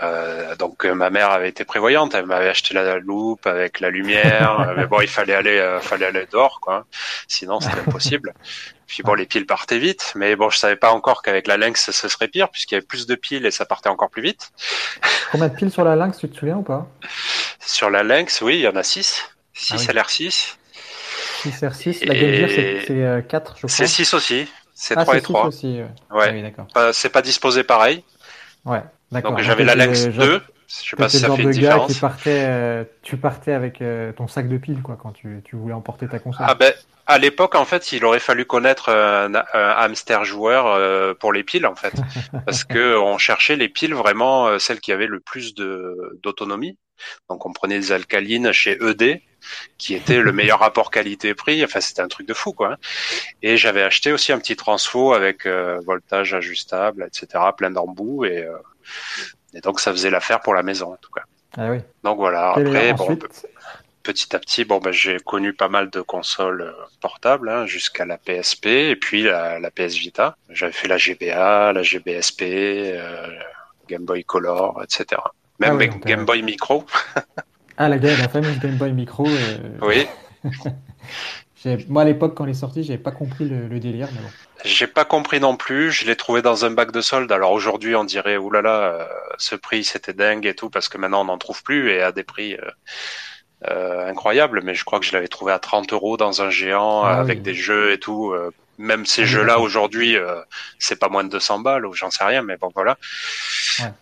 Euh, 0.02 0.56
donc 0.56 0.84
euh, 0.84 0.94
ma 0.94 1.10
mère 1.10 1.30
avait 1.30 1.48
été 1.48 1.64
prévoyante, 1.64 2.14
elle 2.14 2.26
m'avait 2.26 2.48
acheté 2.48 2.74
la 2.74 2.98
loupe 2.98 3.46
avec 3.46 3.78
la 3.78 3.90
lumière, 3.90 4.72
mais 4.76 4.86
bon 4.86 5.00
il 5.00 5.08
fallait 5.08 5.34
aller, 5.34 5.58
euh, 5.58 5.78
fallait 5.80 6.06
aller 6.06 6.26
dehors 6.30 6.58
quoi, 6.60 6.86
sinon 7.28 7.60
c'était 7.60 7.78
impossible. 7.86 8.34
Puis 8.88 9.02
bon 9.04 9.14
les 9.14 9.26
piles 9.26 9.46
partaient 9.46 9.78
vite, 9.78 10.12
mais 10.16 10.34
bon 10.34 10.50
je 10.50 10.58
savais 10.58 10.76
pas 10.76 10.90
encore 10.90 11.22
qu'avec 11.22 11.46
la 11.46 11.56
Lynx 11.56 11.90
ce 11.92 12.08
serait 12.08 12.26
pire 12.28 12.48
puisqu'il 12.48 12.74
y 12.74 12.78
avait 12.78 12.86
plus 12.86 13.06
de 13.06 13.14
piles 13.14 13.46
et 13.46 13.52
ça 13.52 13.64
partait 13.64 13.88
encore 13.88 14.10
plus 14.10 14.22
vite. 14.22 14.50
Combien 15.30 15.48
de 15.48 15.54
piles 15.54 15.70
sur 15.70 15.84
la 15.84 15.94
Lynx, 15.94 16.18
tu 16.18 16.28
te 16.28 16.36
souviens 16.36 16.56
ou 16.56 16.62
pas? 16.62 16.88
Sur 17.60 17.88
la 17.88 18.02
Lynx, 18.02 18.40
oui 18.42 18.56
il 18.56 18.62
y 18.62 18.68
en 18.68 18.76
a 18.76 18.82
6 18.82 19.22
6 19.54 19.72
Ah 19.72 19.76
oui. 19.92 20.00
LR6, 20.00 20.56
6 21.42 21.62
R6. 21.62 22.06
La 22.06 22.14
Game 22.14 22.32
Gear, 22.34 22.48
c'est 22.48 22.84
c'est, 22.86 23.04
euh, 23.04 23.20
4, 23.22 23.52
je 23.54 23.58
crois. 23.58 23.68
c'est 23.68 23.86
6 23.86 24.14
aussi, 24.14 24.50
c'est 24.74 24.94
Ah, 24.96 25.02
3 25.02 25.14
c'est 25.14 25.18
et 25.20 25.24
6 25.24 25.32
3. 25.32 25.46
aussi. 25.46 25.80
Ouais. 26.10 26.16
Ouais. 26.32 26.54
Ah 26.74 26.86
oui, 26.88 26.90
C'est 26.92 27.10
pas 27.10 27.22
disposé 27.22 27.62
pareil. 27.62 28.02
Ouais. 28.64 28.82
Donc 29.20 29.40
j'avais 29.40 29.64
la 29.64 29.74
Lynx 29.74 30.06
le 30.06 30.12
genre- 30.12 30.24
2. 30.26 30.42
Je 30.68 30.88
sais 30.90 30.96
pas 30.96 31.08
si 31.10 31.18
ça 31.18 31.26
genre 31.26 31.36
fait 31.36 31.42
de 31.42 31.48
une 31.48 31.54
gars 31.54 31.60
différence. 31.60 31.92
qui 31.92 32.00
partait, 32.00 32.44
euh, 32.46 32.84
tu 33.02 33.18
partais 33.18 33.52
avec 33.52 33.82
euh, 33.82 34.10
ton 34.12 34.26
sac 34.26 34.48
de 34.48 34.56
piles, 34.56 34.80
quoi, 34.80 34.96
quand 35.00 35.12
tu, 35.12 35.42
tu 35.44 35.54
voulais 35.56 35.74
emporter 35.74 36.08
ta 36.08 36.18
console. 36.18 36.46
Ah 36.48 36.54
ben, 36.54 36.72
à 37.06 37.18
l'époque, 37.18 37.56
en 37.56 37.66
fait, 37.66 37.92
il 37.92 38.02
aurait 38.06 38.20
fallu 38.20 38.46
connaître 38.46 38.88
un, 38.88 39.34
un 39.34 39.42
hamster 39.52 40.24
joueur 40.24 40.66
euh, 40.68 41.12
pour 41.12 41.32
les 41.34 41.44
piles, 41.44 41.66
en 41.66 41.74
fait, 41.74 41.92
parce 42.46 42.64
que 42.64 42.96
on 42.96 43.18
cherchait 43.18 43.56
les 43.56 43.68
piles 43.68 43.92
vraiment 43.92 44.46
euh, 44.46 44.58
celles 44.58 44.80
qui 44.80 44.92
avaient 44.92 45.06
le 45.08 45.20
plus 45.20 45.54
de 45.54 46.18
d'autonomie. 46.22 46.78
Donc, 47.28 47.44
on 47.44 47.52
prenait 47.52 47.78
des 47.78 47.92
alcalines 47.92 48.50
chez 48.52 48.78
ED, 48.82 49.20
qui 49.76 49.94
était 49.94 50.22
le 50.22 50.32
meilleur 50.32 50.60
rapport 50.60 50.90
qualité-prix. 50.90 51.62
Enfin, 51.64 51.80
c'était 51.80 52.00
un 52.00 52.08
truc 52.08 52.26
de 52.26 52.32
fou, 52.34 52.52
quoi. 52.54 52.78
Et 53.42 53.58
j'avais 53.58 53.82
acheté 53.82 54.10
aussi 54.10 54.32
un 54.32 54.38
petit 54.38 54.56
transfo 54.56 55.12
avec 55.12 55.44
euh, 55.44 55.80
voltage 55.84 56.32
ajustable, 56.32 57.04
etc., 57.06 57.44
plein 57.58 57.70
d'embouts, 57.70 58.24
et, 58.24 58.38
euh, 58.44 58.52
et 59.54 59.60
donc 59.60 59.80
ça 59.80 59.92
faisait 59.92 60.10
l'affaire 60.10 60.40
pour 60.40 60.54
la 60.54 60.62
maison, 60.62 60.92
en 60.92 60.96
tout 60.96 61.10
cas. 61.10 61.22
Ah 61.56 61.70
oui. 61.70 61.78
Donc 62.02 62.16
voilà. 62.16 62.54
Et 62.56 62.62
Après, 62.62 62.92
bon, 62.94 63.04
ensuite, 63.04 63.46
petit 64.02 64.34
à 64.34 64.38
petit, 64.38 64.64
bon, 64.64 64.78
ben, 64.78 64.92
j'ai 64.92 65.18
connu 65.18 65.52
pas 65.52 65.68
mal 65.68 65.90
de 65.90 66.00
consoles 66.00 66.62
euh, 66.62 66.72
portables 67.00 67.48
hein, 67.48 67.66
jusqu'à 67.66 68.04
la 68.06 68.16
PSP 68.18 68.66
et 68.66 68.96
puis 68.96 69.24
la, 69.24 69.58
la 69.60 69.70
PS 69.70 69.96
Vita. 69.96 70.36
J'avais 70.48 70.72
fait 70.72 70.88
la 70.88 70.96
GBA, 70.96 71.72
la 71.72 71.82
GBSP, 71.82 72.42
euh, 72.42 73.28
Game 73.88 74.04
Boy 74.04 74.24
Color, 74.24 74.82
etc. 74.82 75.20
Même 75.58 75.72
Ah 75.72 75.74
oui, 75.76 75.88
donc, 75.90 76.04
Game 76.06 76.20
euh, 76.20 76.24
Boy 76.24 76.42
Micro. 76.42 76.84
ah, 77.76 77.88
la, 77.88 77.96
la 77.96 78.28
fameuse 78.28 78.58
Game 78.58 78.76
Boy 78.76 78.92
Micro. 78.92 79.26
euh, 79.28 79.58
Oui, 79.82 80.06
Moi, 81.88 82.02
à 82.02 82.04
l'époque, 82.04 82.34
quand 82.36 82.44
elle 82.44 82.50
est 82.50 82.54
sortie, 82.54 82.82
j'avais 82.84 82.98
pas 83.02 83.12
compris 83.12 83.44
le, 83.48 83.68
le 83.68 83.80
délire, 83.80 84.10
mais 84.12 84.20
bon. 84.20 84.32
j'ai 84.64 84.86
pas 84.86 85.04
compris 85.04 85.40
non 85.40 85.56
plus. 85.56 85.90
Je 85.92 86.06
l'ai 86.06 86.16
trouvé 86.16 86.42
dans 86.42 86.64
un 86.64 86.70
bac 86.70 86.92
de 86.92 87.00
solde. 87.00 87.30
Alors 87.32 87.52
aujourd'hui, 87.52 87.94
on 87.96 88.04
dirait 88.04 88.36
oulala, 88.36 88.70
euh, 89.00 89.06
ce 89.38 89.54
prix 89.56 89.84
c'était 89.84 90.12
dingue 90.14 90.46
et 90.46 90.54
tout 90.54 90.70
parce 90.70 90.88
que 90.88 90.98
maintenant 90.98 91.22
on 91.22 91.24
n'en 91.26 91.38
trouve 91.38 91.62
plus 91.62 91.90
et 91.90 92.02
à 92.02 92.12
des 92.12 92.24
prix. 92.24 92.54
euh, 92.54 92.70
euh, 93.70 94.08
incroyables, 94.10 94.60
mais 94.64 94.74
je 94.74 94.84
crois 94.84 94.98
que 94.98 95.06
je 95.06 95.12
l'avais 95.12 95.28
trouvé 95.28 95.52
à 95.52 95.58
30 95.60 95.92
euros 95.92 96.16
dans 96.16 96.42
un 96.42 96.50
géant 96.50 97.04
Ah 97.04 97.20
avec 97.20 97.38
oui. 97.38 97.42
des 97.42 97.54
jeux 97.54 97.92
et 97.92 97.98
tout. 98.00 98.34
même 98.78 99.06
ces 99.06 99.24
Ah 99.24 99.28
oui, 99.28 99.28
jeux-là 99.30 99.60
aujourd'hui, 99.60 100.16
euh, 100.16 100.40
c'est 100.78 100.96
pas 100.98 101.08
moins 101.08 101.22
de 101.24 101.28
200 101.28 101.60
balles 101.60 101.86
ou 101.86 101.92
j'en 101.92 102.10
sais 102.10 102.24
rien, 102.24 102.42
mais 102.42 102.56
bon 102.56 102.70
voilà. 102.74 102.98
Ouais. 103.78 103.92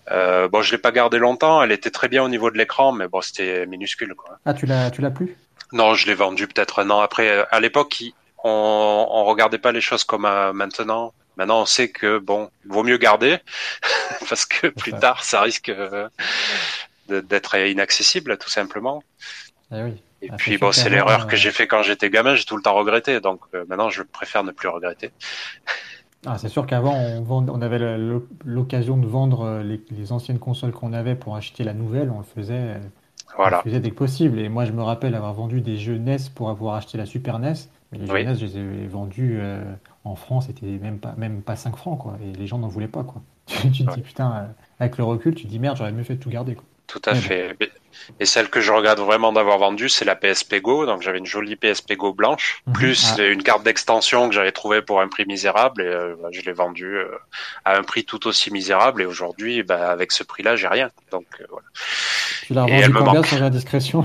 Bon, 0.51 0.62
je 0.62 0.73
l'ai 0.73 0.79
pas 0.79 0.92
gardé 0.92 1.18
longtemps. 1.18 1.62
Elle 1.62 1.73
était 1.73 1.90
très 1.90 2.09
bien 2.09 2.23
au 2.25 2.29
niveau 2.29 2.51
de 2.51 2.59
l'écran, 2.59 2.92
mais 2.92 3.09
bon, 3.09 3.20
c'était 3.20 3.66
minuscule 3.66 4.14
quoi. 4.14 4.38
Ah, 4.44 4.55
tu 4.55 4.66
l'as, 4.66 4.90
tu 4.90 5.01
l'as 5.03 5.11
plus? 5.11 5.37
Non, 5.72 5.94
je 5.94 6.06
l'ai 6.06 6.14
vendu 6.14 6.46
peut-être 6.48 6.80
un 6.80 6.90
an 6.90 7.00
après. 7.00 7.28
Euh, 7.28 7.44
À 7.50 7.61
l'époque, 7.61 8.02
on, 8.44 9.06
on 9.11 9.24
regardait 9.24 9.59
pas 9.59 9.72
les 9.72 9.80
choses 9.80 10.04
comme 10.04 10.24
euh, 10.24 10.52
maintenant. 10.52 11.14
Maintenant, 11.37 11.62
on 11.62 11.66
sait 11.66 11.90
que 11.90 12.18
bon, 12.18 12.50
vaut 12.66 12.83
mieux 12.83 12.98
garder 12.98 13.38
parce 14.28 14.46
que 14.46 14.66
plus 14.68 14.94
tard, 14.94 15.24
ça 15.24 15.40
risque 15.42 15.68
euh, 15.70 16.09
d'être 17.09 17.56
inaccessible, 17.56 18.38
tout 18.38 18.50
simplement. 18.50 19.02
Eh 19.72 19.83
oui. 19.83 20.02
Et 20.22 20.28
Ah, 20.28 20.37
puis 20.37 20.52
c'est 20.52 20.59
bon, 20.59 20.72
c'est 20.72 20.90
l'erreur 20.90 21.26
euh, 21.26 21.26
que 21.26 21.37
j'ai 21.37 21.50
fait 21.50 21.66
quand 21.66 21.83
j'étais 21.83 22.11
gamin, 22.11 22.35
j'ai 22.35 22.44
tout 22.44 22.56
le 22.56 22.62
temps 22.62 22.74
regretté. 22.74 23.20
Donc 23.20 23.40
euh, 23.54 23.64
maintenant, 23.68 23.90
je 23.90 24.02
préfère 24.02 24.44
ne 24.44 24.52
plus 24.52 24.68
regretter. 24.68 25.12
Ah, 26.27 26.37
c'est 26.38 26.48
sûr 26.50 26.66
qu'avant, 26.66 26.94
on, 26.94 27.23
vend- 27.23 27.48
on 27.48 27.62
avait 27.62 27.79
l'occasion 28.44 28.98
de 28.98 29.06
vendre 29.06 29.40
euh, 29.42 29.62
les, 29.62 29.81
les 29.90 30.12
anciennes 30.12 30.38
consoles 30.38 30.73
qu'on 30.73 30.92
avait 30.92 31.14
pour 31.16 31.35
acheter 31.37 31.64
la 31.64 31.73
nouvelle. 31.73 32.10
On 32.10 32.18
le 32.18 32.25
faisait, 32.25 32.54
euh, 32.77 32.79
Voilà. 33.37 33.62
faisait 33.62 33.81
dès 33.81 33.90
que 33.90 33.96
possible. 33.96 34.38
Et 34.38 34.48
moi, 34.48 34.64
je 34.64 34.72
me 34.72 34.83
rappelle 34.83 35.14
avoir 35.14 35.35
vendu 35.35 35.60
des 35.60 35.76
jeux 35.76 35.98
NES 35.98 36.16
pour 36.35 36.50
avoir 36.50 36.74
acheté 36.74 36.98
la 36.98 37.06
Super 37.06 37.38
NES. 37.38 37.54
Mais 37.92 37.98
les 37.98 38.06
jeux 38.06 38.12
Oui. 38.12 38.24
NES, 38.24 38.35
je 38.35 38.46
les 38.46 38.58
ai 38.58 38.87
vendus 38.87 39.38
euh, 39.40 39.62
en 40.04 40.14
France, 40.16 40.46
c'était 40.46 40.66
même 40.66 40.98
pas, 40.98 41.14
même 41.16 41.42
pas 41.42 41.56
5 41.56 41.76
francs, 41.76 41.98
quoi. 41.98 42.18
Et 42.22 42.33
les 42.33 42.46
gens 42.46 42.58
n'en 42.58 42.68
voulaient 42.68 42.88
pas, 42.88 43.04
quoi. 43.04 43.22
Tu, 43.46 43.85
te 43.85 43.94
dis, 43.94 44.00
putain, 44.00 44.33
euh, 44.33 44.46
avec 44.78 44.96
le 44.96 45.04
recul, 45.04 45.35
tu 45.35 45.44
te 45.44 45.48
dis, 45.48 45.58
merde, 45.58 45.76
j'aurais 45.76 45.92
mieux 45.92 46.04
fait 46.04 46.14
de 46.14 46.20
tout 46.20 46.31
garder, 46.31 46.54
quoi. 46.54 46.64
Tout 46.87 47.00
à 47.06 47.14
bon. 47.14 47.20
Et 48.19 48.27
celle 48.27 48.49
que 48.49 48.61
je 48.61 48.73
regrette 48.73 48.99
vraiment 48.99 49.33
d'avoir 49.33 49.59
vendue, 49.59 49.88
c'est 49.88 50.05
la 50.05 50.15
PSP 50.17 50.57
Go. 50.61 50.87
Donc 50.87 51.03
j'avais 51.03 51.19
une 51.19 51.27
jolie 51.27 51.57
PSP 51.57 51.95
Go 51.97 52.13
blanche, 52.13 52.63
Mhm. 52.67 52.73
plus 52.73 53.15
Ah. 53.19 53.23
une 53.23 53.43
carte 53.43 53.63
d'extension 53.63 54.29
que 54.29 54.35
j'avais 54.35 54.53
trouvée 54.53 54.83
pour 54.83 55.01
un 55.01 55.09
prix 55.09 55.25
misérable. 55.27 55.83
Et 55.83 55.87
euh, 55.87 56.15
bah, 56.21 56.29
je 56.33 56.41
l'ai 56.43 56.53
vendue 56.53 56.97
euh, 56.97 57.09
à 57.65 57.77
un 57.77 57.83
prix 57.83 58.05
tout 58.05 58.27
aussi 58.27 58.51
misérable. 58.53 59.03
Et 59.03 59.07
aujourd'hui, 59.07 59.63
bah, 59.63 59.91
avec 59.91 60.13
ce 60.13 60.23
prix-là, 60.25 60.57
j'ai 60.57 60.69
rien. 60.69 60.91
Donc 61.11 61.27
euh, 61.41 61.45
voilà. 61.51 61.67
Tu 62.47 62.55
l'as 62.55 62.67
me 62.67 62.99
combien 62.99 63.23
indiscrétion? 63.43 64.05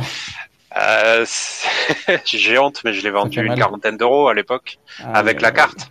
Euh, 0.78 1.24
c'est- 1.26 1.68
j'ai 2.26 2.58
honte, 2.58 2.82
mais 2.84 2.94
je 2.94 3.02
l'ai 3.02 3.12
vendu 3.12 3.40
fait 3.40 3.46
une 3.46 3.56
quarantaine 3.56 3.98
d'euros 3.98 4.28
à 4.28 4.34
l'époque 4.34 4.78
Ah, 5.04 5.14
avec 5.14 5.42
la 5.42 5.50
euh, 5.50 5.52
carte. 5.52 5.88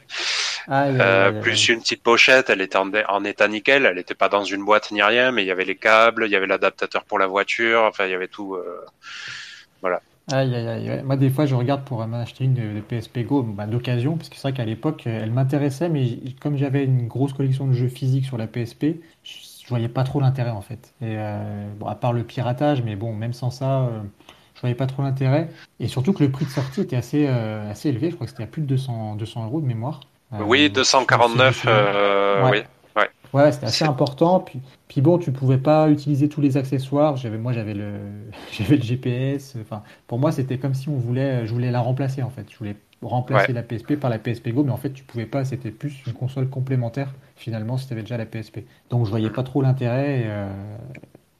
Euh, 0.69 1.41
plus 1.41 1.69
une 1.69 1.81
petite 1.81 2.03
pochette, 2.03 2.51
elle 2.51 2.61
était 2.61 2.79
en, 2.79 2.91
en 3.09 3.25
état 3.25 3.49
nickel, 3.49 3.87
elle 3.87 3.97
n'était 3.97 4.15
pas 4.15 4.29
dans 4.29 4.45
une 4.45 4.65
boîte 4.65 4.91
ni 4.91 5.03
rien, 5.03 5.31
mais 5.31 5.43
il 5.43 5.47
y 5.47 5.51
avait 5.51 5.65
les 5.65 5.77
câbles, 5.77 6.25
il 6.27 6.31
y 6.31 6.37
avait 6.37 6.47
l'adaptateur 6.47 7.05
pour 7.05 7.19
la 7.19 7.27
voiture, 7.27 7.83
enfin 7.83 8.07
il 8.07 8.11
y 8.11 8.15
avait 8.15 8.29
tout. 8.29 8.55
euh, 8.55 8.85
voilà. 9.83 10.01
Aïe, 10.33 10.55
aïe, 10.55 10.67
aïe. 10.67 11.03
Moi, 11.05 11.17
des 11.17 11.29
fois, 11.29 11.45
je 11.45 11.55
regarde 11.55 11.85
pour 11.85 12.01
euh, 12.01 12.07
m'en 12.07 12.17
acheter 12.17 12.45
une 12.45 12.55
de, 12.55 12.81
PSP 12.81 13.21
Go 13.27 13.43
bah, 13.43 13.67
d'occasion, 13.67 14.17
parce 14.17 14.31
que 14.31 14.37
c'est 14.37 14.43
vrai 14.43 14.53
qu'à 14.55 14.65
l'époque, 14.65 15.07
euh, 15.07 15.21
elle 15.23 15.31
m'intéressait, 15.31 15.91
mais 15.91 16.19
comme 16.41 16.57
j'avais 16.57 16.85
une 16.85 17.07
grosse 17.07 17.35
collection 17.35 17.67
de 17.67 17.75
jeux 17.75 17.89
physiques 17.89 18.25
sur 18.25 18.39
la 18.39 18.47
PSP, 18.47 19.03
je, 19.23 19.69
voyais 19.69 19.89
pas 19.89 20.05
trop 20.05 20.21
l'intérêt 20.21 20.51
en 20.51 20.61
fait. 20.63 20.95
Et 21.03 21.17
euh, 21.19 21.69
bon, 21.79 21.87
à 21.87 21.95
part 21.95 22.13
le 22.13 22.25
piratage, 22.25 22.83
mais 22.83 22.97
bon, 22.97 23.15
même 23.15 23.33
sans 23.33 23.51
ça, 23.51 23.91
je 24.55 24.61
voyais 24.61 24.75
pas 24.75 24.87
trop 24.87 25.03
l'intérêt. 25.03 25.49
Et 25.81 25.89
surtout 25.89 26.13
que 26.13 26.23
le 26.23 26.31
prix 26.31 26.45
de 26.47 26.51
sortie 26.51 26.81
était 26.81 26.97
assez, 26.97 27.27
euh, 27.29 27.71
assez 27.71 27.89
élevé. 27.91 28.11
Je 28.11 28.15
crois 28.15 28.27
que 28.27 28.31
c'était 28.31 28.45
à 28.45 28.47
plus 28.47 28.63
de 28.63 28.67
200, 28.67 29.17
200 29.17 29.47
euros 29.47 29.61
de 29.61 29.67
mémoire. 29.67 30.01
Euh, 30.35 30.43
Oui, 30.43 30.69
si 30.69 30.71
je 30.71 30.79
me 30.79 30.85
souviens 30.85 31.05
249, 31.05 31.63
bien. 31.65 31.73
euh, 31.73 32.43
Ouais. 32.43 32.51
oui. 32.51 32.63
Ouais. 32.97 33.11
Ouais, 33.33 33.53
c'était 33.53 33.67
assez 33.67 33.85
important. 33.85 34.41
Puis, 34.41 34.61
puis 34.89 35.01
bon, 35.01 35.19
tu 35.19 35.33
pouvais 35.33 35.59
pas 35.59 35.89
utiliser 35.91 36.29
tous 36.29 36.41
les 36.41 36.57
accessoires. 36.57 37.17
J'avais, 37.17 37.39
moi, 37.39 37.53
j'avais 37.53 37.75
le, 37.75 37.93
j'avais 38.53 38.77
le 38.77 38.83
GPS. 38.83 39.57
Enfin, 39.61 39.83
pour 40.07 40.19
moi, 40.19 40.33
c'était 40.33 40.59
comme 40.59 40.75
si 40.75 40.89
on 40.89 40.97
voulait, 40.97 41.47
je 41.47 41.53
voulais 41.53 41.71
la 41.71 41.81
remplacer 41.81 42.23
en 42.23 42.31
fait. 42.31 42.47
Je 42.51 42.57
voulais 42.59 42.77
remplacer 43.03 43.49
Ouais. 43.49 43.55
la 43.55 43.63
PSP 43.63 43.97
par 43.97 44.11
la 44.11 44.19
PSP 44.19 44.49
Go, 44.51 44.65
mais 44.65 44.73
en 44.73 44.77
fait, 44.79 44.91
tu 44.93 45.05
pouvais 45.05 45.27
pas. 45.27 45.45
C'était 45.45 45.71
plus 45.71 46.03
une 46.07 46.13
console 46.15 46.49
complémentaire 46.49 47.15
finalement 47.37 47.77
si 47.77 47.87
tu 47.87 47.93
avais 47.93 48.03
déjà 48.03 48.17
la 48.17 48.27
PSP. 48.27 48.61
Donc, 48.91 49.05
je 49.07 49.11
voyais 49.11 49.31
pas 49.31 49.43
trop 49.43 49.63
l'intérêt. 49.63 50.21
Et, 50.21 50.25
euh, 50.27 50.49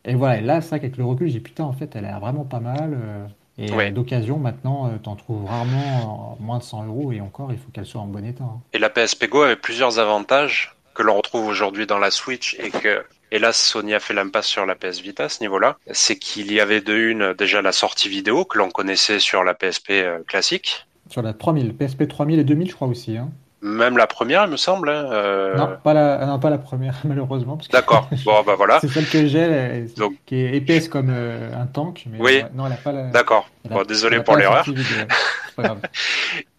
et 0.05 0.15
voilà. 0.15 0.39
Et 0.39 0.43
là, 0.43 0.61
ça, 0.61 0.77
avec 0.77 0.97
le 0.97 1.05
recul, 1.05 1.29
j'ai 1.29 1.35
dit 1.35 1.41
putain, 1.41 1.65
en 1.65 1.73
fait, 1.73 1.95
elle 1.97 2.05
a 2.05 2.09
l'air 2.09 2.21
vraiment 2.21 2.45
pas 2.45 2.61
mal. 2.61 2.93
euh, 3.03 3.27
et 3.59 3.71
euh, 3.71 3.75
Ouais. 3.77 3.91
d'occasion, 3.91 4.39
maintenant, 4.39 4.87
euh, 4.89 4.99
t'en 5.03 5.17
trouves 5.17 5.45
rarement 5.47 6.37
en 6.39 6.43
moins 6.43 6.59
de 6.59 6.63
100 6.65 6.87
euros. 6.87 7.13
Et 7.13 7.21
encore, 7.21 7.53
il 7.53 7.59
faut 7.59 7.71
qu'elle 7.73 7.87
soit 7.87 8.01
en 8.01 8.07
bon 8.07 8.25
état. 8.25 8.45
hein. 8.45 8.61
Et 8.73 8.79
la 8.79 8.91
PSP 8.91 9.29
Go 9.29 9.43
avait 9.43 9.57
plusieurs 9.57 9.99
avantages 9.99 10.75
que 10.95 11.03
l'on 11.03 11.17
retrouve 11.17 11.47
aujourd'hui 11.47 11.87
dans 11.87 11.99
la 11.99 12.11
Switch 12.11 12.57
et 12.61 12.71
que, 12.71 13.05
hélas, 13.33 13.57
Sony 13.61 13.95
a 13.95 14.01
fait 14.01 14.15
l'impasse 14.15 14.47
sur 14.47 14.65
la 14.67 14.75
PS 14.75 15.01
Vita 15.01 15.25
à 15.25 15.29
ce 15.29 15.41
niveau-là. 15.41 15.77
C'est 15.93 16.17
qu'il 16.17 16.53
y 16.53 16.61
avait 16.61 16.81
de 16.81 16.95
une, 16.95 17.33
déjà 17.35 17.63
la 17.63 17.73
sortie 17.73 18.09
vidéo 18.09 18.45
que 18.45 18.59
l'on 18.59 18.71
connaissait 18.71 19.19
sur 19.19 19.43
la 19.45 19.55
PSP 19.55 19.91
euh, 19.91 20.19
classique. 20.27 20.87
Sur 21.11 21.23
la 21.23 21.33
3000, 21.35 21.75
PSP 21.75 22.09
3000 22.09 22.39
et 22.39 22.45
2000, 22.45 22.71
je 22.71 22.75
crois 22.75 22.89
aussi. 22.89 23.17
Hein. 23.17 23.31
Même 23.67 23.97
la 23.97 24.07
première, 24.07 24.45
il 24.45 24.51
me 24.51 24.59
semble. 24.59 24.91
hein, 24.91 25.09
euh, 25.11 25.57
Non, 25.57 25.79
pas 25.83 25.95
la, 25.95 26.27
non, 26.27 26.39
pas 26.39 26.51
la 26.51 26.59
première, 26.59 26.97
malheureusement. 27.05 27.57
Que 27.57 27.67
D'accord. 27.71 28.11
Bon, 28.27 28.43
bah 28.43 28.55
voilà. 28.57 28.79
c'est 28.81 28.89
celle 28.89 29.09
que 29.09 29.27
j'ai, 29.27 29.39
elle, 29.39 29.93
Donc- 29.95 30.17
qui 30.27 30.37
est 30.37 30.55
épaisse 30.57 30.87
comme 30.89 31.09
euh, 31.11 31.51
un 31.59 31.65
tank. 31.67 32.05
Mais 32.07 32.19
Oui. 32.19 32.25
ouais, 32.35 32.47
non, 32.55 32.67
elle 32.67 32.75
a 32.75 32.77
pas 32.77 32.93
la. 32.93 33.05
D'accord. 33.05 33.49
a- 33.65 33.73
Bon, 33.73 33.83
désolé 33.85 34.23
pour 34.23 34.37
l'erreur. 34.37 34.67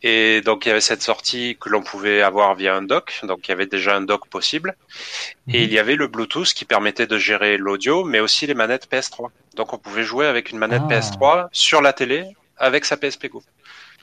Et 0.04 0.42
donc 0.42 0.66
il 0.66 0.70
y 0.70 0.72
avait 0.72 0.82
cette 0.82 1.02
sortie 1.02 1.58
que 1.60 1.70
l'on 1.70 1.82
pouvait 1.82 2.22
avoir 2.22 2.56
via 2.56 2.76
un 2.76 2.82
dock, 2.82 3.20
donc 3.24 3.48
il 3.48 3.50
y 3.50 3.54
avait 3.54 3.66
déjà 3.66 3.96
un 3.96 4.02
dock 4.02 4.28
possible. 4.28 4.76
Et 5.48 5.60
Mhm. 5.60 5.64
il 5.66 5.74
y 5.74 5.80
avait 5.80 5.96
le 5.96 6.08
Bluetooth 6.08 6.54
qui 6.54 6.66
permettait 6.66 7.08
de 7.08 7.18
gérer 7.18 7.58
l'audio, 7.58 8.04
mais 8.04 8.20
aussi 8.20 8.48
les 8.48 8.54
manettes 8.54 8.88
PS3. 8.90 9.30
Donc 9.56 9.74
on 9.74 9.78
pouvait 9.78 10.04
jouer 10.04 10.26
avec 10.28 10.52
une 10.52 10.58
manette 10.58 10.82
Ah. 10.86 10.94
PS3 10.94 11.48
sur 11.52 11.82
la 11.82 11.94
télé 11.94 12.26
avec 12.58 12.86
sa 12.86 12.98
PSP 12.98 13.28
Go. 13.30 13.44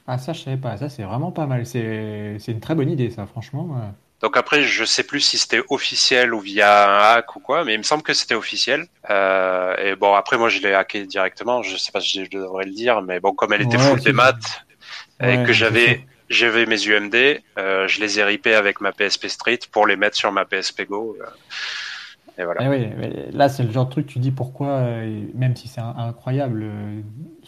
Ah, 0.07 0.18
ça, 0.18 0.32
je 0.32 0.40
savais 0.40 0.57
pas. 0.57 0.76
Ça, 0.76 0.88
c'est 0.88 1.03
vraiment 1.03 1.32
pas 1.32 1.46
mal. 1.46 1.64
C'est 1.66 2.36
une 2.48 2.61
très 2.61 2.74
bonne 2.74 2.90
idée, 2.90 3.11
ça, 3.11 3.26
franchement. 3.26 3.94
Donc 4.20 4.36
après, 4.36 4.62
je 4.62 4.84
sais 4.84 5.03
plus 5.03 5.20
si 5.20 5.36
c'était 5.36 5.62
officiel 5.68 6.32
ou 6.32 6.38
via 6.40 6.88
un 6.88 7.16
hack 7.16 7.34
ou 7.34 7.40
quoi, 7.40 7.64
mais 7.64 7.74
il 7.74 7.78
me 7.78 7.82
semble 7.82 8.05
que 8.05 8.14
c'était 8.14 8.36
officiel. 8.36 8.86
Euh, 9.11 9.74
et 9.78 9.96
bon, 9.96 10.14
après 10.14 10.38
moi 10.38 10.48
je 10.48 10.61
l'ai 10.61 10.74
hacké 10.74 11.07
directement. 11.07 11.62
Je 11.62 11.76
sais 11.76 11.90
pas 11.90 12.00
si 12.00 12.24
je 12.24 12.30
devrais 12.30 12.64
le 12.64 12.70
dire, 12.72 13.03
mais 13.03 13.18
bon, 13.18 13.32
comme 13.34 13.53
elle 13.53 13.62
était 13.62 13.78
Ouais, 13.78 13.78
full 13.78 14.00
des 14.00 14.12
maths 14.12 14.62
et 15.20 15.40
que 15.42 15.53
j'avais 15.53 16.07
j'avais 16.28 16.66
mes 16.66 16.86
UMD, 16.86 17.42
euh, 17.59 17.88
je 17.88 18.00
les 18.00 18.18
ai 18.20 18.24
ripés 18.24 18.55
avec 18.55 18.80
ma 18.80 18.92
PSP 18.92 19.28
Street 19.28 19.59
pour 19.72 19.86
les 19.86 19.96
mettre 19.96 20.16
sur 20.16 20.32
ma 20.32 20.44
PSP 20.44 20.86
Go. 20.88 21.16
euh, 21.20 21.26
et 22.38 22.44
voilà. 22.44 22.62
Eh 22.62 22.68
oui, 22.68 22.88
là, 23.32 23.48
c'est 23.48 23.62
le 23.62 23.70
genre 23.70 23.86
de 23.86 23.90
truc, 23.90 24.07
tu 24.07 24.18
dis 24.18 24.30
pourquoi, 24.30 24.68
euh, 24.68 25.26
même 25.34 25.55
si 25.55 25.68
c'est 25.68 25.80
incroyable, 25.80 26.64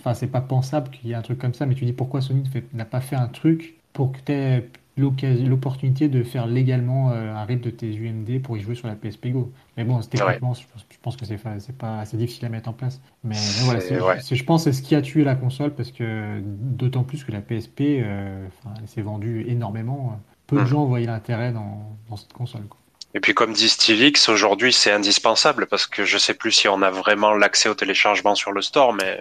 enfin, 0.04 0.14
c'est 0.14 0.26
pas 0.28 0.40
pensable 0.40 0.90
qu'il 0.90 1.08
y 1.08 1.12
ait 1.12 1.16
un 1.16 1.22
truc 1.22 1.38
comme 1.38 1.54
ça, 1.54 1.66
mais 1.66 1.74
tu 1.74 1.84
dis 1.84 1.92
pourquoi 1.92 2.20
Sony 2.20 2.44
n'a 2.72 2.84
pas 2.84 3.00
fait 3.00 3.16
un 3.16 3.28
truc 3.28 3.76
pour 3.92 4.12
que 4.12 4.18
tu 4.24 4.32
aies 4.32 4.68
l'opportunité 4.96 6.08
de 6.08 6.22
faire 6.22 6.46
légalement 6.46 7.10
euh, 7.10 7.34
un 7.34 7.44
rip 7.44 7.60
de 7.60 7.70
tes 7.70 7.92
UMD 7.96 8.40
pour 8.42 8.56
y 8.56 8.60
jouer 8.60 8.74
sur 8.76 8.86
la 8.86 8.94
PSP 8.94 9.28
Go. 9.28 9.52
Mais 9.76 9.84
bon, 9.84 9.98
techniquement, 10.00 10.54
je 10.54 10.66
pense, 10.68 10.86
je 10.90 10.96
pense 11.02 11.16
que 11.16 11.24
c'est 11.24 11.38
pas 11.76 11.98
assez 12.00 12.16
difficile 12.16 12.44
à 12.46 12.48
mettre 12.48 12.68
en 12.68 12.72
place. 12.72 13.00
Mais, 13.24 13.34
mais 13.34 13.64
voilà, 13.64 13.80
je 13.80 14.42
pense 14.44 14.64
que 14.64 14.70
c'est 14.72 14.76
ce 14.78 14.82
qui 14.86 14.94
a 14.94 15.02
tué 15.02 15.24
la 15.24 15.34
console 15.34 15.74
parce 15.74 15.90
que 15.90 16.40
d'autant 16.44 17.02
plus 17.04 17.24
que 17.24 17.32
la 17.32 17.40
PSP, 17.40 17.80
euh, 18.02 18.46
s'est 18.86 19.02
vendue 19.02 19.44
énormément. 19.48 20.20
Peu 20.46 20.56
de 20.56 20.60
Mhm. 20.62 20.66
gens 20.68 20.84
voyaient 20.84 21.06
l'intérêt 21.06 21.52
dans, 21.52 21.96
dans 22.08 22.16
cette 22.16 22.32
console. 22.32 22.66
quoi. 22.68 22.78
Et 23.16 23.20
puis 23.20 23.32
comme 23.32 23.52
dit 23.52 23.68
Stilix, 23.68 24.28
aujourd'hui 24.28 24.72
c'est 24.72 24.90
indispensable 24.90 25.66
parce 25.66 25.86
que 25.86 26.04
je 26.04 26.18
sais 26.18 26.34
plus 26.34 26.50
si 26.52 26.68
on 26.68 26.82
a 26.82 26.90
vraiment 26.90 27.32
l'accès 27.34 27.68
au 27.68 27.74
téléchargement 27.74 28.34
sur 28.34 28.50
le 28.52 28.60
store, 28.60 28.92
mais 28.92 29.20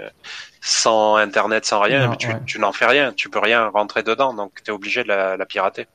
sans 0.62 1.16
internet, 1.18 1.66
sans 1.66 1.80
rien, 1.82 2.10
Non, 2.10 2.16
tu, 2.18 2.28
ouais. 2.30 2.41
tu 2.46 2.60
n'en 2.60 2.74
fais 2.74 2.88
rien, 2.88 3.14
tu 3.14 3.30
peux 3.30 3.39
rien 3.39 3.68
rentrer 3.70 4.02
dedans, 4.04 4.34
donc 4.34 4.52
tu 4.64 4.72
es 4.72 4.74
obligé 4.74 5.04
de 5.04 5.10
la, 5.10 5.38
la 5.38 5.46
pirater. 5.46 5.88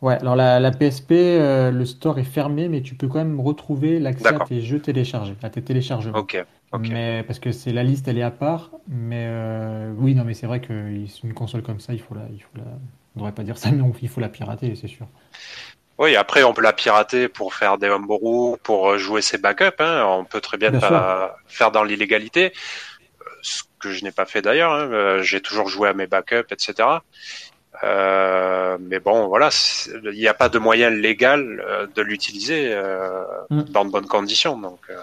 Ouais, 0.00 0.14
alors 0.14 0.36
la, 0.36 0.60
la 0.60 0.70
PSP, 0.70 1.12
euh, 1.40 1.70
le 1.72 1.84
store 1.84 2.18
est 2.20 2.24
fermé, 2.24 2.68
mais 2.68 2.82
tu 2.82 2.94
peux 2.94 3.08
quand 3.08 3.18
même 3.18 3.40
retrouver 3.40 3.98
l'accès 3.98 4.34
à 4.34 4.40
tes 4.40 4.60
jeux 4.60 4.80
téléchargés, 4.80 5.36
à 5.42 5.50
tes 5.50 5.62
téléchargements. 5.62 6.20
Ok, 6.20 6.34
ok. 6.72 6.88
Mais 6.88 7.24
parce 7.26 7.40
que 7.40 7.50
c'est 7.50 7.72
la 7.72 7.82
liste, 7.82 8.06
elle 8.06 8.18
est 8.18 8.22
à 8.22 8.30
part. 8.30 8.70
Mais 8.86 9.26
euh, 9.28 9.92
oui, 9.98 10.14
non, 10.14 10.24
mais 10.24 10.34
c'est 10.34 10.46
vrai 10.46 10.60
qu'une 10.60 11.08
console 11.34 11.62
comme 11.62 11.80
ça, 11.80 11.94
il 11.94 12.00
faut 12.00 12.14
la, 12.14 12.28
il 12.32 12.40
faut 12.40 12.56
la, 12.56 12.64
on 13.16 13.20
devrait 13.20 13.34
pas 13.34 13.42
dire 13.42 13.58
ça, 13.58 13.72
mais 13.72 13.82
on- 13.82 13.92
il 14.00 14.08
faut 14.08 14.20
la 14.20 14.28
pirater, 14.28 14.76
c'est 14.76 14.86
sûr. 14.88 15.08
Oui, 15.98 16.16
après 16.16 16.42
on 16.44 16.52
peut 16.52 16.62
la 16.62 16.72
pirater 16.72 17.28
pour 17.28 17.54
faire 17.54 17.76
des 17.78 17.88
homebrew, 17.88 18.56
pour 18.62 18.90
euh, 18.90 18.98
jouer 18.98 19.20
ses 19.20 19.38
backups, 19.38 19.80
hein. 19.80 20.04
on 20.06 20.24
peut 20.24 20.40
très 20.40 20.56
bien 20.56 20.70
Bien 20.70 20.80
pas 20.80 21.36
faire 21.48 21.70
dans 21.72 21.82
l'illégalité, 21.84 22.52
euh, 23.20 23.24
ce 23.42 23.62
que 23.80 23.90
je 23.90 24.04
n'ai 24.04 24.12
pas 24.12 24.24
fait 24.24 24.40
d'ailleurs, 24.42 24.72
hein. 24.72 24.88
Euh, 24.92 25.22
j'ai 25.22 25.40
toujours 25.40 25.68
joué 25.68 25.88
à 25.88 25.94
mes 25.94 26.06
backups, 26.06 26.52
etc. 26.52 26.88
Euh, 27.84 28.76
mais 28.80 28.98
bon, 28.98 29.28
voilà, 29.28 29.50
il 30.04 30.18
n'y 30.18 30.26
a 30.28 30.34
pas 30.34 30.48
de 30.48 30.58
moyen 30.58 30.90
légal 30.90 31.62
euh, 31.66 31.86
de 31.94 32.02
l'utiliser 32.02 32.72
euh, 32.72 33.22
Mm. 33.50 33.62
dans 33.70 33.84
de 33.84 33.90
bonnes 33.90 34.06
conditions. 34.06 34.58
Donc, 34.58 34.80
euh, 34.90 34.96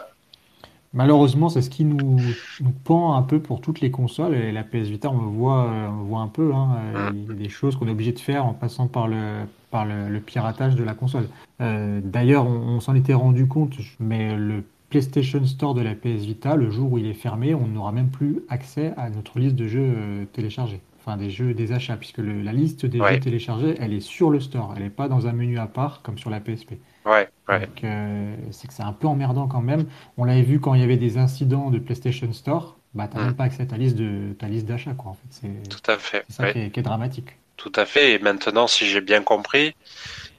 Malheureusement, 0.96 1.50
c'est 1.50 1.62
ce 1.62 1.70
qui 1.70 1.84
nous, 1.84 2.20
nous 2.62 2.72
pend 2.86 3.16
un 3.16 3.22
peu 3.22 3.40
pour 3.40 3.60
toutes 3.60 3.82
les 3.82 3.92
consoles. 3.92 4.34
Et 4.34 4.52
la 4.54 4.64
PS 4.64 4.88
Vita, 4.88 5.12
on 5.12 5.20
le 5.22 5.28
voit, 5.28 5.66
euh, 5.66 5.90
on 5.90 5.98
le 6.00 6.04
voit 6.08 6.22
un 6.22 6.28
peu. 6.28 6.54
hein. 6.54 6.70
Euh, 6.96 7.10
Il 7.14 7.28
y 7.28 7.32
a 7.32 7.34
des 7.34 7.50
choses 7.50 7.76
qu'on 7.76 7.88
est 7.88 7.92
obligé 7.92 8.14
de 8.14 8.20
faire 8.20 8.46
en 8.46 8.54
passant 8.54 8.88
par 8.88 9.08
le, 9.10 9.42
par 9.72 9.86
le, 9.86 10.08
le 10.08 10.20
piratage 10.22 10.76
de 10.76 10.84
la 10.84 10.94
console. 10.94 11.28
Euh, 11.62 12.00
d'ailleurs, 12.02 12.46
on, 12.48 12.76
on 12.78 12.80
s'en 12.80 12.96
était 12.96 13.14
rendu 13.14 13.46
compte, 13.46 13.76
mais 14.00 14.36
le 14.38 14.64
PlayStation 14.90 15.46
Store 15.46 15.74
de 15.74 15.82
la 15.82 15.96
PS 15.96 16.24
Vita, 16.26 16.56
le 16.56 16.70
jour 16.72 16.94
où 16.94 16.98
il 16.98 17.08
est 17.08 17.14
fermé, 17.14 17.54
on 17.54 17.68
n'aura 17.68 17.92
même 17.92 18.08
plus 18.10 18.40
accès 18.48 18.94
à 18.96 19.10
notre 19.10 19.38
liste 19.40 19.56
de 19.56 19.68
jeux 19.68 20.28
téléchargés. 20.32 20.80
Enfin, 21.02 21.18
des 21.18 21.30
jeux, 21.30 21.54
des 21.54 21.72
achats, 21.74 21.98
puisque 21.98 22.18
le- 22.20 22.42
la 22.42 22.54
liste 22.54 22.86
des 22.86 23.00
Ouais. 23.02 23.16
jeux 23.16 23.20
téléchargés, 23.20 23.76
elle 23.80 23.94
est 23.94 24.00
sur 24.00 24.30
le 24.32 24.40
store. 24.40 24.74
Elle 24.78 24.84
n'est 24.84 24.90
pas 24.90 25.10
dans 25.10 25.28
un 25.28 25.34
menu 25.34 25.60
à 25.60 25.68
part 25.68 26.02
comme 26.04 26.18
sur 26.18 26.30
la 26.30 26.40
PSP. 26.40 26.76
Ouais, 27.06 27.30
ouais, 27.48 27.68
Donc, 27.68 27.84
euh, 27.84 28.36
c'est 28.52 28.68
que 28.68 28.74
c'est 28.74 28.84
un 28.84 28.94
peu 28.94 29.08
emmerdant 29.08 29.48
quand 29.48 29.62
même. 29.62 29.88
On 30.18 30.26
l'avait 30.26 30.42
vu 30.44 30.60
quand 30.60 30.74
il 30.74 30.82
y 30.82 30.84
avait 30.84 30.98
des 30.98 31.18
incidents 31.18 31.70
de 31.72 31.80
PlayStation 31.80 32.32
Store. 32.34 32.80
Bah, 32.94 33.08
t'as 33.08 33.20
Mm. 33.20 33.22
même 33.22 33.36
pas 33.36 33.46
accès 33.46 33.64
à 33.64 33.66
ta 33.66 33.78
liste 33.78 33.96
de 33.96 34.34
ta 34.40 34.48
liste 34.48 34.66
d'achat, 34.66 34.94
quoi. 34.94 35.12
En 35.12 35.14
fait, 35.16 35.28
c'est 35.30 35.64
tout 35.70 35.82
à 35.92 35.98
fait. 35.98 36.26
c'est 36.28 36.34
ça 36.34 36.44
ouais. 36.44 36.52
qui 36.52 36.60
est, 36.60 36.72
qui 36.72 36.80
est 36.80 36.84
dramatique. 36.84 37.38
Tout 37.58 37.72
à 37.76 37.86
fait. 37.86 38.14
Et 38.14 38.20
maintenant, 38.20 38.68
si 38.68 38.86
j'ai 38.88 39.02
bien 39.02 39.24
compris, 39.24 39.76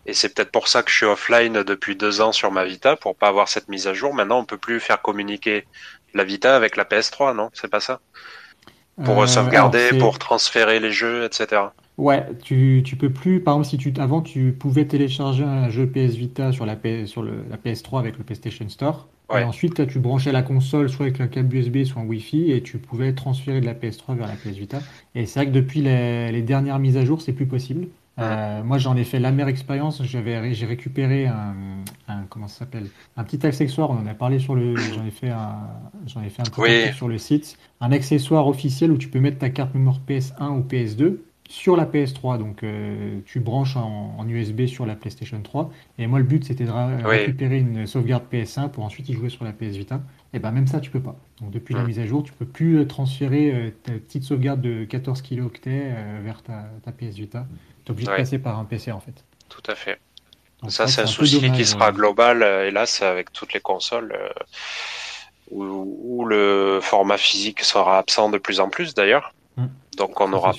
et 0.07 0.15
c'est 0.15 0.35
peut-être 0.35 0.53
pour 0.53 0.69
ça 0.69 0.83
que 0.83 0.91
je 0.91 0.97
suis 0.97 1.07
offline 1.07 1.63
depuis 1.65 1.97
deux 1.97 2.21
ans 2.23 2.33
sur 2.33 2.53
ma 2.53 2.65
Vita, 2.65 2.97
pour 2.97 3.17
pas 3.17 3.29
avoir 3.29 3.49
cette 3.49 3.69
mise 3.69 3.87
à 3.89 3.95
jour. 3.95 4.15
Maintenant, 4.15 4.41
on 4.41 4.47
peut 4.47 4.59
plus 4.59 4.81
faire 4.81 5.03
communiquer 5.03 5.67
la 6.15 6.25
Vita 6.25 6.57
avec 6.57 6.77
la 6.77 6.85
PS3, 6.85 7.35
non? 7.35 7.51
C'est 7.55 7.69
pas 7.71 7.81
ça? 7.81 8.01
Pour 9.03 9.23
Euh, 9.23 9.27
sauvegarder, 9.27 9.93
alors, 9.93 9.99
pour 9.99 10.19
transférer 10.19 10.81
les 10.81 10.93
jeux, 10.93 11.25
etc. 11.25 11.75
Ouais, 11.99 12.27
tu, 12.43 12.83
tu 12.85 12.97
peux 12.97 13.11
plus. 13.11 13.41
Par 13.41 13.55
exemple, 13.55 13.69
si 13.69 13.79
tu 13.79 13.93
avant 14.01 14.21
tu 14.21 14.53
pouvais 14.53 14.85
télécharger 14.85 15.45
un 15.45 15.71
jeu 15.71 15.87
PS 15.87 16.15
Vita 16.15 16.53
sur 16.53 16.67
la 16.67 16.77
PS, 16.77 17.07
sur 17.07 17.23
le, 17.23 17.45
la 17.51 17.57
PS3 17.57 17.99
avec 17.99 18.19
le 18.19 18.25
PlayStation 18.25 18.69
Store. 18.69 19.09
Ouais. 19.33 19.41
Et 19.41 19.45
ensuite, 19.45 19.79
là, 19.79 19.87
tu 19.87 19.99
branchais 19.99 20.31
la 20.31 20.43
console 20.43 20.89
soit 20.89 21.07
avec 21.07 21.21
un 21.21 21.27
câble 21.27 21.57
USB, 21.57 21.85
soit 21.85 22.03
un 22.03 22.05
Wi-Fi, 22.05 22.53
et 22.53 22.63
tu 22.63 22.79
pouvais 22.79 23.13
transférer 23.15 23.61
de 23.61 23.67
la 23.67 23.75
PS3 23.75 24.15
vers 24.17 24.27
la 24.29 24.35
PS 24.35 24.57
Vita. 24.59 24.81
Et 25.15 25.27
c'est 25.27 25.41
vrai 25.41 25.47
que 25.47 25.53
depuis 25.53 25.81
les, 25.81 26.31
les 26.33 26.43
dernières 26.43 26.79
mises 26.79 26.97
à 26.97 27.05
jour, 27.05 27.21
c'est 27.23 27.33
plus 27.33 27.47
possible. 27.47 27.89
Euh, 28.19 28.63
moi, 28.63 28.79
j'en 28.79 28.97
ai 28.97 29.05
fait 29.05 29.19
l'amère 29.19 29.49
expérience. 29.49 30.03
J'avais, 30.05 30.55
j'ai 30.55 30.65
récupéré 30.67 31.27
un, 31.27 31.55
un- 32.09 32.23
comment 32.29 32.47
ça 32.49 32.61
s'appelle, 32.61 32.87
un 33.17 33.25
petit 33.25 33.45
accessoire. 33.47 33.91
On 33.91 33.95
en 33.99 34.07
a 34.07 34.15
parlé 34.15 34.39
sur 34.39 34.55
le, 34.55 34.77
j'en 34.77 35.05
ai 35.05 35.11
fait 35.11 35.31
un, 35.31 35.57
j'en 36.07 36.23
ai 36.23 36.29
fait 36.31 36.43
un 36.43 36.45
petit 36.45 36.61
Oui. 36.61 36.71
article 36.71 36.95
sur 36.97 37.09
le 37.09 37.19
site. 37.19 37.59
Un 37.81 37.91
accessoire 37.93 38.47
officiel 38.47 38.91
où 38.93 38.97
tu 38.99 39.09
peux 39.09 39.21
mettre 39.21 39.39
ta 39.39 39.51
carte 39.51 39.75
mémoire 39.75 40.01
PS1 40.09 40.51
ou 40.51 40.61
PS2 40.63 41.17
sur 41.49 41.77
la 41.77 41.85
PS3. 41.87 42.39
Donc, 42.39 42.63
euh, 42.63 43.21
tu 43.27 43.41
branches 43.41 43.77
en, 43.77 44.15
en 44.19 44.29
USB 44.29 44.67
sur 44.67 44.87
la 44.87 44.95
PlayStation 44.95 45.41
3. 45.41 45.71
Et 45.99 46.07
moi, 46.07 46.19
le 46.19 46.25
but, 46.25 46.45
c'était 46.45 46.65
de 46.65 46.71
Oui. 46.71 47.17
récupérer 47.19 47.59
une 47.59 47.87
sauvegarde 47.87 48.25
PS1 48.33 48.69
pour 48.71 48.85
ensuite 48.85 49.09
y 49.09 49.15
jouer 49.15 49.29
sur 49.29 49.45
la 49.45 49.53
PS 49.53 49.77
Vita. 49.77 50.01
Et 50.33 50.39
ben 50.39 50.51
même 50.51 50.67
ça, 50.67 50.81
tu 50.81 50.91
peux 50.91 51.01
pas. 51.01 51.17
Donc, 51.41 51.51
depuis 51.51 51.75
la 51.75 51.83
Mm. 51.83 51.87
mise 51.87 51.99
à 51.99 52.07
jour, 52.07 52.23
tu 52.23 52.33
peux 52.33 52.45
plus 52.45 52.79
euh, 52.81 52.85
transférer 52.87 53.53
euh, 53.55 53.71
ta 53.85 53.93
petite 53.93 54.25
sauvegarde 54.25 54.61
de 54.61 54.85
14 54.85 55.23
kilooctets 55.23 55.71
euh, 55.95 56.21
vers 56.23 56.43
ta, 56.43 56.65
ta 56.85 56.93
PS 56.93 57.15
Vita. 57.17 57.47
Tu 57.85 57.89
es 57.89 57.93
obligé 57.93 58.09
Ouais. 58.11 58.17
de 58.17 58.23
passer 58.23 58.39
par 58.39 58.59
un 58.59 58.65
PC 58.65 58.93
en 58.93 59.01
fait. 59.01 59.25
tout 59.49 59.63
à 59.71 59.75
fait. 59.75 59.99
ça, 60.69 60.87
c'est 60.89 61.03
un, 61.03 61.07
souci 61.07 61.51
qui 61.53 61.65
sera 61.65 61.93
global, 61.93 62.43
hélas, 62.43 63.01
avec 63.03 63.33
toutes 63.33 63.53
les 63.53 63.61
consoles, 63.61 64.13
où, 65.51 66.25
le 66.29 66.81
format 66.83 67.17
physique 67.19 67.61
sera 67.61 67.99
absent 67.99 68.31
de 68.31 68.39
plus 68.39 68.59
en 68.61 68.69
plus 68.69 68.95
d'ailleurs. 68.95 69.33
Mm. 69.57 69.67
Donc 69.97 70.21
on 70.21 70.33
aura 70.33 70.53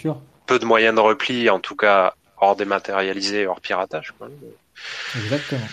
peu 0.48 0.60
de 0.60 0.66
moyens 0.66 0.96
de 0.96 1.02
repli, 1.02 1.50
en 1.50 1.60
tout 1.60 1.76
cas 1.76 2.14
hors 2.38 2.56
dématérialisé, 2.56 3.48
hors 3.48 3.62
piratage. 3.62 4.14
Exactement. 5.16 5.68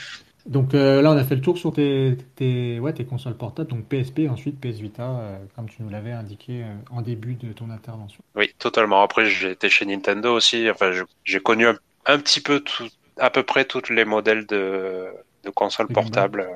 Donc 0.46 0.74
euh, 0.74 1.00
là, 1.00 1.10
on 1.10 1.16
a 1.16 1.24
fait 1.24 1.36
le 1.36 1.40
tour 1.40 1.56
sur 1.56 1.72
tes, 1.72 2.18
tes, 2.36 2.78
ouais, 2.78 2.92
tes 2.92 3.06
consoles 3.06 3.36
portables, 3.36 3.70
donc 3.70 3.86
PSP, 3.88 4.28
ensuite 4.30 4.60
PS 4.60 4.78
Vita, 4.78 5.02
euh, 5.02 5.38
comme 5.56 5.70
tu 5.70 5.82
nous 5.82 5.88
l'avais 5.88 6.12
indiqué 6.12 6.62
euh, 6.62 6.74
en 6.90 7.00
début 7.00 7.34
de 7.34 7.52
ton 7.52 7.70
intervention. 7.70 8.22
Oui, 8.34 8.52
totalement. 8.58 9.02
Après, 9.02 9.26
j'ai 9.26 9.52
été 9.52 9.70
chez 9.70 9.86
Nintendo 9.86 10.34
aussi. 10.34 10.68
Enfin, 10.70 10.92
j'ai 11.24 11.40
connu 11.40 11.66
un, 11.66 12.18
petit 12.18 12.42
peu 12.42 12.60
tout, 12.60 12.88
à 13.18 13.30
peu 13.30 13.42
près 13.42 13.64
tous 13.64 13.90
les 13.90 14.04
modèles 14.04 14.44
de, 14.46 15.06
de 15.44 15.50
consoles 15.50 15.88
portables. 15.88 16.46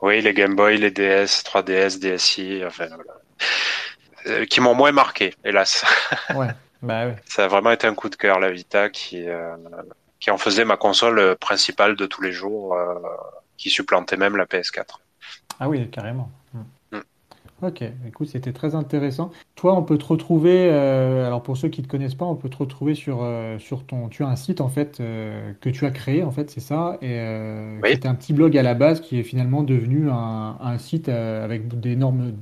oui, 0.00 0.22
les 0.22 0.32
Game 0.32 0.56
Boy, 0.56 0.78
les 0.78 0.90
DS, 0.90 1.42
3DS, 1.44 1.98
DSi, 1.98 2.62
enfin 2.66 2.86
voilà. 2.86 4.46
qui 4.46 4.62
m'ont 4.62 4.74
moins 4.74 4.92
marqué, 4.92 5.34
hélas. 5.44 5.84
Ouais, 6.34 6.48
bah. 6.84 7.16
Ça 7.24 7.44
a 7.44 7.48
vraiment 7.48 7.70
été 7.70 7.86
un 7.86 7.94
coup 7.94 8.08
de 8.08 8.16
cœur, 8.16 8.38
la 8.38 8.50
Vita, 8.50 8.88
qui 8.90 9.26
qui 10.24 10.30
en 10.30 10.38
faisait 10.38 10.64
ma 10.64 10.78
console 10.78 11.18
euh, 11.18 11.34
principale 11.34 11.96
de 11.96 12.06
tous 12.06 12.22
les 12.22 12.32
jours, 12.32 12.72
euh, 12.72 12.94
qui 13.58 13.68
supplantait 13.68 14.16
même 14.16 14.38
la 14.38 14.46
PS4. 14.46 15.00
Ah 15.60 15.68
oui, 15.68 15.90
carrément. 15.90 16.30
Hmm. 16.54 16.96
Hmm. 16.96 17.66
Ok, 17.66 17.82
écoute, 18.08 18.28
c'était 18.28 18.54
très 18.54 18.74
intéressant. 18.74 19.32
Toi, 19.54 19.76
on 19.76 19.82
peut 19.82 19.98
te 19.98 20.06
retrouver, 20.06 20.70
euh, 20.70 21.26
alors 21.26 21.42
pour 21.42 21.58
ceux 21.58 21.68
qui 21.68 21.82
ne 21.82 21.86
te 21.86 21.90
connaissent 21.90 22.14
pas, 22.14 22.24
on 22.24 22.36
peut 22.36 22.48
te 22.48 22.56
retrouver 22.56 22.94
sur, 22.94 23.22
sur 23.58 23.84
ton. 23.84 24.08
Tu 24.08 24.24
as 24.24 24.28
un 24.28 24.36
site 24.36 24.62
en 24.62 24.70
fait 24.70 24.96
que 24.96 25.68
tu 25.68 25.84
as 25.84 25.90
créé, 25.90 26.22
en 26.22 26.30
fait, 26.30 26.50
c'est 26.50 26.60
ça, 26.60 26.96
et 27.02 27.20
c'était 27.84 28.08
un 28.08 28.14
petit 28.14 28.32
blog 28.32 28.56
à 28.56 28.62
la 28.62 28.72
base 28.72 29.02
qui 29.02 29.20
est 29.20 29.24
finalement 29.24 29.62
devenu 29.62 30.08
un, 30.08 30.56
un 30.58 30.78
site 30.78 31.10
avec 31.10 31.68
d'énormes 31.80 32.32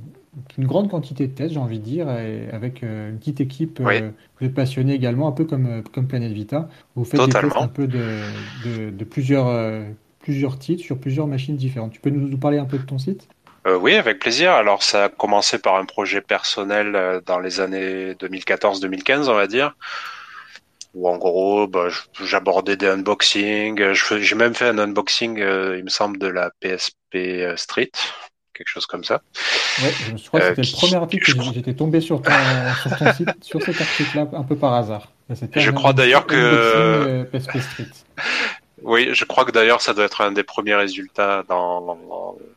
une 0.57 0.65
grande 0.65 0.89
quantité 0.89 1.27
de 1.27 1.33
tests, 1.33 1.53
j'ai 1.53 1.59
envie 1.59 1.79
de 1.79 1.83
dire, 1.83 2.09
et 2.09 2.49
avec 2.51 2.83
euh, 2.83 3.09
une 3.09 3.19
petite 3.19 3.41
équipe. 3.41 3.79
Euh, 3.79 4.11
vous 4.39 4.45
êtes 4.45 4.53
passionné 4.53 4.93
également, 4.93 5.27
un 5.27 5.31
peu 5.31 5.45
comme, 5.45 5.65
euh, 5.67 5.81
comme 5.93 6.07
Planète 6.07 6.31
Vita. 6.31 6.69
Vous 6.95 7.05
faites 7.05 7.19
des 7.19 7.29
tests 7.29 7.55
un 7.55 7.67
peu 7.67 7.87
de, 7.87 8.19
de, 8.65 9.03
plusieurs, 9.03 9.83
plusieurs 10.19 10.57
titres 10.57 10.83
sur 10.83 10.97
plusieurs 10.97 11.27
machines 11.27 11.55
différentes. 11.55 11.91
Tu 11.91 11.99
peux 11.99 12.09
nous, 12.09 12.27
nous 12.27 12.37
parler 12.37 12.57
un 12.57 12.65
peu 12.65 12.77
de 12.77 12.85
ton 12.85 12.97
site? 12.97 13.27
Oui, 13.65 13.95
avec 13.95 14.19
plaisir. 14.19 14.51
Alors, 14.51 14.83
ça 14.83 15.05
a 15.05 15.09
commencé 15.09 15.57
par 15.57 15.77
un 15.77 15.85
projet 15.85 16.19
personnel 16.19 17.21
dans 17.25 17.39
les 17.39 17.61
années 17.61 18.11
2014-2015, 18.13 19.29
on 19.29 19.35
va 19.35 19.47
dire. 19.47 19.77
Où 20.93 21.07
en 21.07 21.17
gros, 21.17 21.65
bah, 21.67 21.87
j'abordais 22.25 22.75
des 22.75 22.87
unboxings. 22.87 23.93
J'ai 23.93 24.35
même 24.35 24.53
fait 24.53 24.67
un 24.67 24.77
unboxing, 24.79 25.37
il 25.37 25.83
me 25.83 25.89
semble, 25.89 26.17
de 26.19 26.27
la 26.27 26.51
PSP 26.59 27.55
Street 27.55 27.91
quelque 28.53 28.67
chose 28.67 28.85
comme 28.85 29.03
ça. 29.03 29.21
Ouais, 29.81 29.93
je 30.15 30.27
crois 30.27 30.39
que 30.39 30.47
c'était 30.47 30.61
le 30.61 30.67
euh, 30.67 30.77
premier 30.77 30.95
article 30.95 31.33
que 31.33 31.53
j'étais 31.53 31.73
tombé 31.73 32.01
sur 32.01 32.21
ton, 32.21 32.31
sur 32.81 32.97
ton 32.97 33.13
site, 33.13 33.29
sur 33.43 33.61
cet 33.61 33.81
article-là, 33.81 34.27
un 34.33 34.43
peu 34.43 34.55
par 34.55 34.73
hasard. 34.73 35.09
Je 35.55 35.71
crois 35.71 35.93
d'ailleurs 35.93 36.25
que. 36.25 36.35
Euh, 36.35 37.25
oui, 38.83 39.09
je 39.13 39.25
crois 39.25 39.45
que 39.45 39.51
d'ailleurs 39.51 39.81
ça 39.81 39.93
doit 39.93 40.05
être 40.05 40.21
un 40.21 40.31
des 40.31 40.43
premiers 40.43 40.75
résultats 40.75 41.43
dans, 41.47 41.97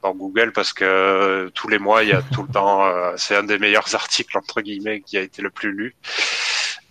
dans, 0.02 0.14
Google 0.14 0.52
parce 0.52 0.72
que 0.72 1.50
tous 1.54 1.68
les 1.68 1.80
mois 1.80 2.04
il 2.04 2.10
y 2.10 2.12
a 2.12 2.22
tout 2.22 2.42
le 2.42 2.48
temps, 2.48 2.86
euh, 2.86 3.12
c'est 3.16 3.34
un 3.34 3.42
des 3.42 3.58
meilleurs 3.58 3.88
articles 3.94 4.36
entre 4.38 4.60
guillemets 4.60 5.00
qui 5.00 5.18
a 5.18 5.20
été 5.20 5.42
le 5.42 5.50
plus 5.50 5.72
lu. 5.72 5.96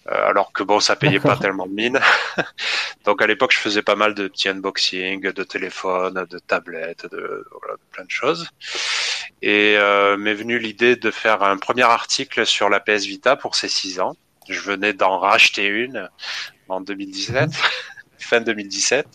Euh, 0.08 0.30
alors 0.30 0.54
que 0.54 0.62
bon, 0.62 0.80
ça 0.80 0.96
payait 0.96 1.20
pas 1.20 1.36
tellement 1.38 1.66
de 1.66 1.74
mine. 1.74 2.00
Donc 3.06 3.22
à 3.22 3.28
l'époque, 3.28 3.52
je 3.54 3.58
faisais 3.58 3.82
pas 3.82 3.96
mal 3.96 4.14
de 4.14 4.28
petits 4.28 4.50
unboxing, 4.50 5.22
de 5.32 5.44
téléphones, 5.44 6.26
de 6.30 6.40
tablettes, 6.40 7.08
de, 7.12 7.48
voilà, 7.52 7.78
plein 7.92 8.06
de 8.06 8.12
choses. 8.12 8.50
Et 9.42 9.76
euh, 9.78 10.18
m'est 10.18 10.34
venue 10.34 10.60
l'idée 10.60 10.96
de 10.96 11.12
faire 11.12 11.44
un 11.44 11.58
premier 11.58 11.84
article 11.84 12.46
sur 12.46 12.70
la 12.70 12.80
PS 12.80 13.06
Vita 13.06 13.36
pour 13.36 13.56
ses 13.56 13.68
six 13.68 14.00
ans. 14.00 14.16
Je 14.48 14.60
venais 14.60 14.94
d'en 14.94 15.18
racheter 15.18 15.66
une 15.66 16.10
en 16.70 16.82
2017, 16.82 17.50
fin 18.20 18.42
2017. 18.42 19.08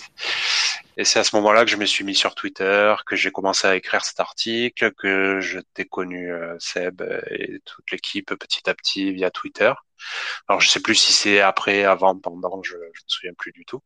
Et 0.97 1.05
c'est 1.05 1.21
à 1.21 1.25
ce 1.25 1.35
moment-là 1.37 1.65
que 1.65 1.71
je 1.71 1.77
me 1.77 1.87
suis 1.87 2.05
mis 2.05 2.17
sur 2.17 2.35
Twitter, 2.35 2.95
que 3.07 3.15
j'ai 3.15 3.31
commencé 3.31 3.67
à 3.67 3.77
écrire 3.77 4.05
cet 4.05 4.19
article, 4.19 4.93
que 4.93 5.41
je 5.41 5.61
t'ai 5.73 5.85
connu 5.85 6.33
euh, 6.33 6.57
Seb 6.59 7.01
et 7.31 7.61
toute 7.65 7.91
l'équipe 7.93 8.35
petit 8.35 8.69
à 8.69 8.75
petit 8.75 9.13
via 9.13 9.31
Twitter. 9.31 9.73
Alors 10.49 10.61
je 10.61 10.69
sais 10.69 10.81
plus 10.81 10.95
si 10.95 11.13
c'est 11.13 11.41
après, 11.41 11.85
avant, 11.85 12.17
pendant, 12.17 12.63
je, 12.63 12.73
je 12.73 12.77
me 12.77 13.09
souviens 13.09 13.33
plus 13.37 13.53
du 13.53 13.65
tout. 13.65 13.83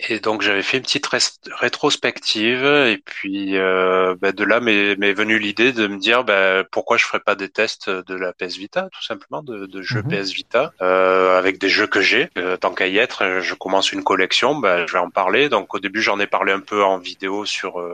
Et 0.00 0.20
donc 0.20 0.42
j'avais 0.42 0.62
fait 0.62 0.76
une 0.76 0.84
petite 0.84 1.08
rétrospective 1.50 2.64
et 2.64 2.98
puis 3.04 3.56
euh, 3.56 4.14
bah, 4.20 4.30
de 4.30 4.44
là 4.44 4.60
m'est 4.60 4.94
venue 5.12 5.40
l'idée 5.40 5.72
de 5.72 5.88
me 5.88 5.98
dire 5.98 6.22
bah, 6.22 6.62
pourquoi 6.70 6.96
je 6.98 7.04
ferais 7.04 7.18
pas 7.18 7.34
des 7.34 7.48
tests 7.48 7.90
de 7.90 8.14
la 8.14 8.32
PS 8.32 8.56
Vita 8.58 8.88
tout 8.92 9.02
simplement 9.02 9.42
de, 9.42 9.66
de 9.66 9.82
jeux 9.82 10.02
mhm. 10.02 10.10
PS 10.10 10.30
Vita 10.30 10.72
euh, 10.82 11.36
avec 11.36 11.58
des 11.58 11.68
jeux 11.68 11.88
que 11.88 12.00
j'ai 12.00 12.30
euh, 12.38 12.56
tant 12.56 12.72
qu'à 12.74 12.86
y 12.86 12.96
être 12.96 13.40
je 13.40 13.54
commence 13.54 13.90
une 13.90 14.04
collection 14.04 14.54
bah, 14.54 14.86
je 14.86 14.92
vais 14.92 15.00
en 15.00 15.10
parler 15.10 15.48
donc 15.48 15.74
au 15.74 15.80
début 15.80 16.00
j'en 16.00 16.20
ai 16.20 16.28
parlé 16.28 16.52
un 16.52 16.60
peu 16.60 16.84
en 16.84 16.98
vidéo 16.98 17.44
sur 17.44 17.84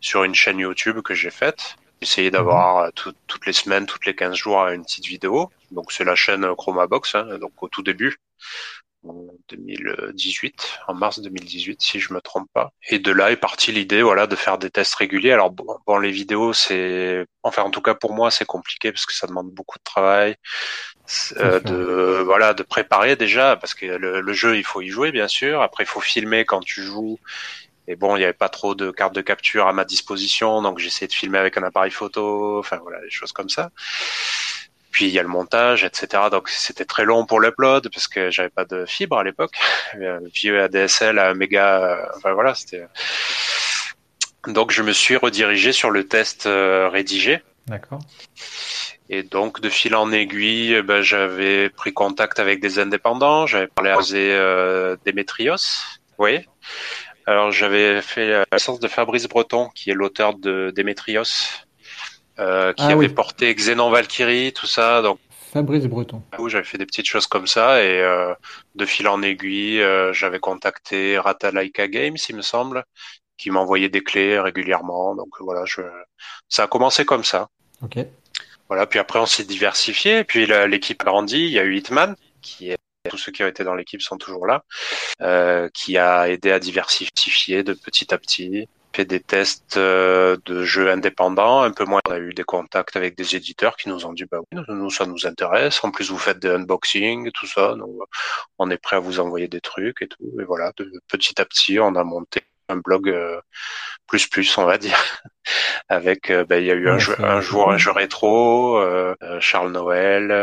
sur 0.00 0.24
une 0.24 0.34
chaîne 0.34 0.58
YouTube 0.58 1.00
que 1.02 1.14
j'ai 1.14 1.30
faite 1.30 1.76
essayer 2.00 2.30
d'avoir 2.30 2.86
mhm. 2.86 3.12
toutes 3.26 3.46
les 3.46 3.52
semaines 3.52 3.86
toutes 3.86 4.06
les 4.06 4.14
15 4.14 4.34
jours 4.34 4.58
une 4.68 4.84
petite 4.84 5.06
vidéo 5.06 5.50
donc 5.70 5.92
c'est 5.92 6.04
la 6.04 6.14
chaîne 6.14 6.46
Chromabox 6.54 7.14
hein, 7.14 7.38
donc 7.38 7.62
au 7.62 7.68
tout 7.68 7.82
début 7.82 8.18
en 9.08 9.26
2018, 9.48 10.78
en 10.88 10.94
mars 10.94 11.20
2018, 11.20 11.80
si 11.80 12.00
je 12.00 12.12
me 12.12 12.20
trompe 12.20 12.48
pas. 12.52 12.72
Et 12.88 12.98
de 12.98 13.12
là 13.12 13.30
est 13.30 13.36
partie 13.36 13.72
l'idée, 13.72 14.02
voilà, 14.02 14.26
de 14.26 14.36
faire 14.36 14.58
des 14.58 14.70
tests 14.70 14.94
réguliers. 14.94 15.32
Alors 15.32 15.50
bon, 15.50 15.98
les 15.98 16.10
vidéos, 16.10 16.52
c'est, 16.52 17.24
enfin 17.42 17.62
en 17.62 17.70
tout 17.70 17.82
cas 17.82 17.94
pour 17.94 18.12
moi, 18.14 18.30
c'est 18.30 18.44
compliqué 18.44 18.92
parce 18.92 19.06
que 19.06 19.14
ça 19.14 19.26
demande 19.26 19.50
beaucoup 19.50 19.78
de 19.78 19.84
travail, 19.84 20.36
euh, 21.38 21.60
de 21.60 22.22
voilà, 22.24 22.54
de 22.54 22.62
préparer 22.62 23.16
déjà 23.16 23.56
parce 23.56 23.74
que 23.74 23.86
le, 23.86 24.32
jeu, 24.32 24.56
il 24.56 24.64
faut 24.64 24.80
y 24.80 24.88
jouer 24.88 25.12
bien 25.12 25.28
sûr. 25.28 25.62
Après, 25.62 25.84
il 25.84 25.88
faut 25.88 26.00
filmer 26.00 26.44
quand 26.44 26.60
tu 26.60 26.82
joues. 26.82 27.18
Et 27.88 27.96
bon, 27.96 28.16
il 28.16 28.20
n'y 28.20 28.24
avait 28.24 28.32
pas 28.32 28.48
trop 28.48 28.74
de 28.74 28.90
cartes 28.90 29.14
de 29.14 29.20
capture 29.20 29.66
à 29.68 29.72
ma 29.72 29.84
disposition, 29.84 30.60
donc 30.62 30.78
j'essayais 30.78 31.06
de 31.06 31.12
filmer 31.12 31.38
avec 31.38 31.56
un 31.56 31.62
appareil 31.62 31.90
photo, 31.90 32.58
enfin 32.58 32.78
voilà, 32.82 33.00
des 33.00 33.10
choses 33.10 33.32
comme 33.32 33.48
ça. 33.48 33.70
Puis 34.90 35.06
il 35.06 35.10
y 35.10 35.18
a 35.18 35.22
le 35.22 35.28
montage, 35.28 35.84
etc. 35.84 36.24
Donc 36.30 36.48
c'était 36.48 36.84
très 36.84 37.04
long 37.04 37.26
pour 37.26 37.38
l'upload 37.38 37.90
parce 37.92 38.08
que 38.08 38.30
j'avais 38.30 38.48
pas 38.48 38.64
de 38.64 38.86
fibre 38.86 39.18
à 39.18 39.24
l'époque. 39.24 39.52
Vieux 40.34 40.62
ADSL 40.62 41.18
à 41.18 41.34
méga, 41.34 41.82
euh, 41.82 42.06
enfin 42.16 42.32
voilà, 42.32 42.54
c'était. 42.54 42.86
Donc 44.46 44.70
je 44.70 44.82
me 44.82 44.92
suis 44.92 45.16
redirigé 45.16 45.72
sur 45.72 45.90
le 45.90 46.08
test 46.08 46.46
euh, 46.46 46.88
rédigé. 46.88 47.42
D'accord. 47.66 48.00
Et 49.08 49.22
donc 49.22 49.60
de 49.60 49.68
fil 49.68 49.94
en 49.94 50.10
aiguille, 50.12 50.82
ben, 50.82 51.02
j'avais 51.02 51.68
pris 51.68 51.92
contact 51.92 52.40
avec 52.40 52.60
des 52.60 52.78
indépendants. 52.78 53.46
J'avais 53.46 53.68
parlé 53.68 53.90
à 53.90 53.98
euh, 54.14 54.96
Demetrios. 55.04 55.56
Oui. 56.18 56.40
Alors 57.26 57.50
j'avais 57.50 58.00
fait 58.02 58.30
la 58.30 58.44
licence 58.52 58.78
de 58.78 58.86
Fabrice 58.86 59.28
Breton, 59.28 59.68
qui 59.74 59.90
est 59.90 59.94
l'auteur 59.94 60.38
de 60.38 60.72
Demetrios, 60.74 61.24
euh, 62.38 62.72
qui 62.72 62.84
ah 62.84 62.92
avait 62.92 63.08
porté 63.08 63.52
Xenon 63.52 63.90
Valkyrie, 63.90 64.52
tout 64.52 64.66
ça. 64.66 65.02
Donc 65.02 65.18
Fabrice 65.52 65.86
Breton. 65.86 66.22
J'avais 66.46 66.64
fait 66.64 66.78
des 66.78 66.86
petites 66.86 67.06
choses 67.06 67.26
comme 67.26 67.48
ça 67.48 67.82
et 67.82 68.00
euh, 68.00 68.32
de 68.76 68.84
fil 68.84 69.08
en 69.08 69.22
aiguille, 69.22 69.82
euh, 69.82 70.12
j'avais 70.12 70.38
contacté 70.38 71.18
Ratalaika 71.18 71.88
Games, 71.88 72.16
il 72.28 72.36
me 72.36 72.42
semble, 72.42 72.84
qui 73.36 73.50
m'envoyait 73.50 73.88
des 73.88 74.02
clés 74.02 74.38
régulièrement. 74.38 75.16
Donc 75.16 75.30
voilà, 75.40 75.64
je... 75.64 75.82
ça 76.48 76.64
a 76.64 76.66
commencé 76.68 77.04
comme 77.04 77.24
ça. 77.24 77.48
Ok. 77.82 77.98
Voilà, 78.68 78.86
puis 78.86 79.00
après 79.00 79.18
on 79.18 79.26
s'est 79.26 79.44
diversifié, 79.44 80.22
puis 80.22 80.46
l'équipe 80.68 81.00
a 81.02 81.04
grandi. 81.06 81.38
Il 81.38 81.52
y 81.52 81.58
a 81.58 81.64
eu 81.64 81.76
Hitman, 81.76 82.14
qui 82.40 82.70
est 82.70 82.78
tous 83.06 83.18
ceux 83.18 83.32
qui 83.32 83.42
ont 83.42 83.46
été 83.46 83.64
dans 83.64 83.74
l'équipe 83.74 84.02
sont 84.02 84.18
toujours 84.18 84.46
là, 84.46 84.64
euh, 85.22 85.68
qui 85.74 85.98
a 85.98 86.28
aidé 86.28 86.52
à 86.52 86.58
diversifier 86.58 87.62
de 87.62 87.72
petit 87.72 88.12
à 88.12 88.18
petit 88.18 88.68
fait 88.96 89.04
des 89.04 89.20
tests 89.20 89.76
euh, 89.76 90.38
de 90.46 90.62
jeux 90.64 90.90
indépendants, 90.90 91.60
un 91.62 91.70
peu 91.70 91.84
moins. 91.84 92.00
On 92.08 92.12
a 92.12 92.18
eu 92.18 92.32
des 92.32 92.44
contacts 92.44 92.96
avec 92.96 93.16
des 93.16 93.36
éditeurs 93.36 93.76
qui 93.76 93.90
nous 93.90 94.06
ont 94.06 94.12
dit, 94.14 94.24
bah 94.24 94.40
oui, 94.40 94.62
nous, 94.68 94.90
ça 94.90 95.04
nous 95.04 95.26
intéresse. 95.26 95.84
En 95.84 95.90
plus, 95.90 96.10
vous 96.10 96.18
faites 96.18 96.38
des 96.38 96.48
unboxings, 96.48 97.30
tout 97.32 97.46
ça. 97.46 97.74
Donc, 97.74 97.90
on 98.58 98.70
est 98.70 98.78
prêt 98.78 98.96
à 98.96 99.00
vous 99.00 99.20
envoyer 99.20 99.48
des 99.48 99.60
trucs 99.60 100.00
et 100.02 100.08
tout. 100.08 100.24
Et 100.40 100.44
voilà, 100.44 100.72
de 100.78 100.90
petit 101.08 101.40
à 101.40 101.44
petit, 101.44 101.78
on 101.78 101.94
a 101.94 102.04
monté 102.04 102.40
un 102.68 102.76
blog 102.76 103.08
euh, 103.08 103.40
plus 104.06 104.26
plus, 104.26 104.56
on 104.58 104.64
va 104.64 104.78
dire. 104.78 104.98
avec, 105.88 106.30
euh, 106.30 106.44
bah, 106.44 106.58
il 106.58 106.66
y 106.66 106.70
a 106.70 106.74
eu 106.74 106.88
un, 106.88 106.98
jeu, 106.98 107.14
un 107.18 107.40
jour 107.40 107.70
un 107.70 107.78
jeu 107.78 107.90
rétro, 107.90 108.80
Charles 109.40 109.72
Noël, 109.72 110.34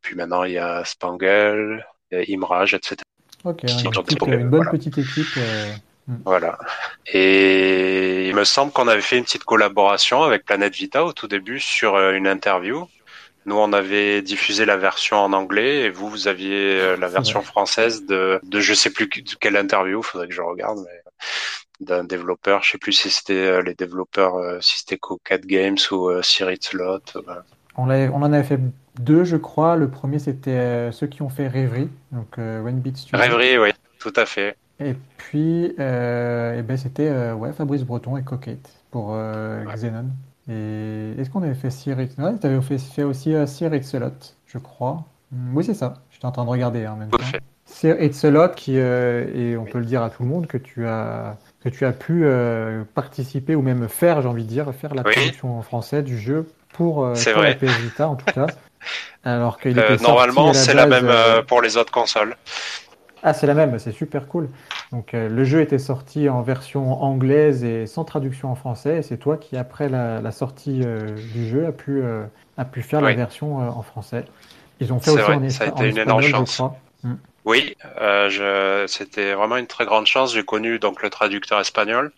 puis 0.00 0.14
maintenant 0.14 0.44
il 0.44 0.52
y 0.52 0.58
a 0.58 0.84
Spangle, 0.84 1.84
Imrage, 2.12 2.74
etc. 2.74 2.96
Ok, 3.44 3.62
une, 3.64 4.48
bonne 4.48 4.68
petite 4.70 4.96
équipe. 4.98 5.38
Mm. 6.06 6.16
Voilà. 6.24 6.58
Et 7.06 8.28
il 8.28 8.34
me 8.34 8.44
semble 8.44 8.72
qu'on 8.72 8.88
avait 8.88 9.00
fait 9.00 9.16
une 9.16 9.24
petite 9.24 9.44
collaboration 9.44 10.22
avec 10.22 10.44
Planète 10.44 10.74
Vita 10.74 11.04
au 11.04 11.12
tout 11.12 11.28
début 11.28 11.60
sur 11.60 11.94
euh, 11.94 12.12
une 12.12 12.26
interview 12.26 12.86
Nous, 13.46 13.56
on 13.56 13.72
avait 13.72 14.20
diffusé 14.22 14.64
la 14.64 14.76
version 14.76 15.16
en 15.16 15.32
anglais 15.32 15.82
et 15.82 15.90
vous, 15.90 16.08
vous 16.08 16.28
aviez 16.28 16.80
euh, 16.80 16.96
la 16.96 17.08
version 17.08 17.42
française 17.42 18.04
de, 18.04 18.38
de 18.42 18.60
je 18.60 18.74
sais 18.74 18.90
plus 18.90 19.08
quelle 19.08 19.56
interview, 19.56 20.02
faudrait 20.02 20.28
que 20.28 20.34
je 20.34 20.42
regarde, 20.42 20.78
mais 20.84 21.00
d'un 21.80 22.04
développeur, 22.04 22.62
je 22.62 22.72
sais 22.72 22.78
plus 22.78 22.92
si 22.92 23.10
c'était 23.10 23.34
euh, 23.34 23.62
les 23.62 23.74
développeurs, 23.74 24.36
euh, 24.36 24.58
si 24.60 24.80
c'était 24.80 24.96
Co4 24.96 25.44
Games 25.46 25.76
ou 25.90 26.08
euh, 26.08 26.22
Slot. 26.22 27.00
On, 27.76 27.90
on 27.90 28.22
en 28.22 28.32
avait 28.32 28.44
fait 28.44 28.60
deux, 28.98 29.24
je 29.24 29.36
crois. 29.36 29.76
Le 29.76 29.90
premier, 29.90 30.18
c'était 30.18 30.90
ceux 30.92 31.08
qui 31.08 31.22
ont 31.22 31.28
fait 31.28 31.48
Rêverie, 31.48 31.88
donc 32.12 32.38
One 32.38 32.78
Beat 32.78 32.96
Studio. 32.96 33.18
Rêverie, 33.18 33.58
oui, 33.58 33.70
tout 33.98 34.12
à 34.14 34.26
fait. 34.26 34.56
Et 34.78 34.94
puis, 35.16 35.66
et 35.66 35.74
ben, 35.76 36.76
c'était 36.76 37.32
ouais, 37.32 37.52
Fabrice 37.52 37.82
Breton 37.82 38.16
et 38.16 38.22
Coquette 38.22 38.70
pour 38.92 39.16
Xenon. 39.74 40.10
Et 40.48 41.14
est-ce 41.18 41.30
qu'on 41.30 41.42
avait 41.42 41.54
fait 41.54 41.70
Sir 41.70 41.96
Ouais, 41.96 42.06
tu 42.38 42.46
avais 42.46 42.60
fait, 42.60 42.78
fait 42.78 43.02
aussi 43.02 43.34
Sir 43.48 43.70
Slot, 43.82 44.36
je 44.46 44.58
crois. 44.58 45.04
Oui, 45.52 45.64
c'est 45.64 45.74
ça. 45.74 45.94
J'étais 46.12 46.26
en 46.26 46.32
train 46.32 46.44
de 46.44 46.50
regarder 46.50 46.84
hein, 46.84 46.92
en 46.92 46.96
même 46.96 47.10
temps. 47.10 47.18
Sir 47.74 47.96
Slot, 48.12 48.50
qui, 48.54 48.76
et 48.76 49.56
on 49.56 49.64
peut 49.64 49.78
le 49.78 49.84
dire 49.84 50.02
à 50.02 50.10
tout 50.10 50.22
le 50.22 50.28
monde, 50.28 50.46
que 50.46 50.58
tu 50.58 50.86
as 50.86 51.36
que 51.64 51.70
tu 51.70 51.86
as 51.86 51.92
pu 51.92 52.24
euh, 52.24 52.84
participer 52.94 53.54
ou 53.54 53.62
même 53.62 53.88
faire, 53.88 54.20
j'ai 54.20 54.28
envie 54.28 54.44
de 54.44 54.48
dire, 54.48 54.72
faire 54.78 54.94
la 54.94 55.02
traduction 55.02 55.58
en 55.58 55.62
français 55.62 56.02
du 56.02 56.18
jeu 56.18 56.46
pour, 56.74 57.04
euh, 57.04 57.14
la 57.14 57.54
PS 57.54 57.78
Vita 57.78 58.08
en 58.08 58.16
tout 58.16 58.26
cas. 58.26 58.46
Alors 59.24 59.58
qu'il 59.58 59.78
euh, 59.78 59.96
normalement 60.02 60.52
c'est 60.52 60.74
la 60.74 60.86
même 60.86 61.10
pour 61.46 61.62
les 61.62 61.78
autres 61.78 61.92
consoles. 61.92 62.36
Ah, 63.22 63.32
c'est 63.32 63.46
la 63.46 63.54
même, 63.54 63.78
c'est 63.78 63.92
super 63.92 64.28
cool. 64.28 64.50
Donc 64.92 65.12
le 65.14 65.44
jeu 65.44 65.62
était 65.62 65.78
sorti 65.78 66.28
en 66.28 66.42
version 66.42 67.02
anglaise 67.02 67.64
et 67.64 67.86
sans 67.86 68.04
traduction 68.04 68.52
en 68.52 68.54
français. 68.54 68.98
Et 68.98 69.02
c'est 69.02 69.16
toi 69.16 69.38
qui, 69.38 69.56
après 69.56 69.88
la, 69.88 70.30
sortie 70.30 70.80
du 71.32 71.48
jeu, 71.48 71.66
a 71.66 71.72
pu, 71.72 72.02
a 72.58 72.64
pu 72.66 72.82
faire 72.82 73.00
la 73.00 73.14
version 73.14 73.56
en 73.56 73.80
français. 73.80 74.26
Ils 74.80 74.92
ont 74.92 75.00
fait 75.00 75.12
aussi 75.12 75.22
en, 75.22 75.48
ça 75.48 75.64
a 75.64 75.68
été 75.68 75.88
une 75.88 75.96
énorme 75.96 76.20
chance. 76.20 76.60
Mm. 77.02 77.14
Oui, 77.44 77.76
euh, 78.00 78.86
c'était 78.86 79.34
vraiment 79.34 79.56
une 79.56 79.66
très 79.66 79.84
grande 79.84 80.06
chance. 80.06 80.32
J'ai 80.32 80.44
connu 80.44 80.78
donc 80.78 81.02
le 81.02 81.10
traducteur 81.10 81.60
espagnol. 81.60 82.12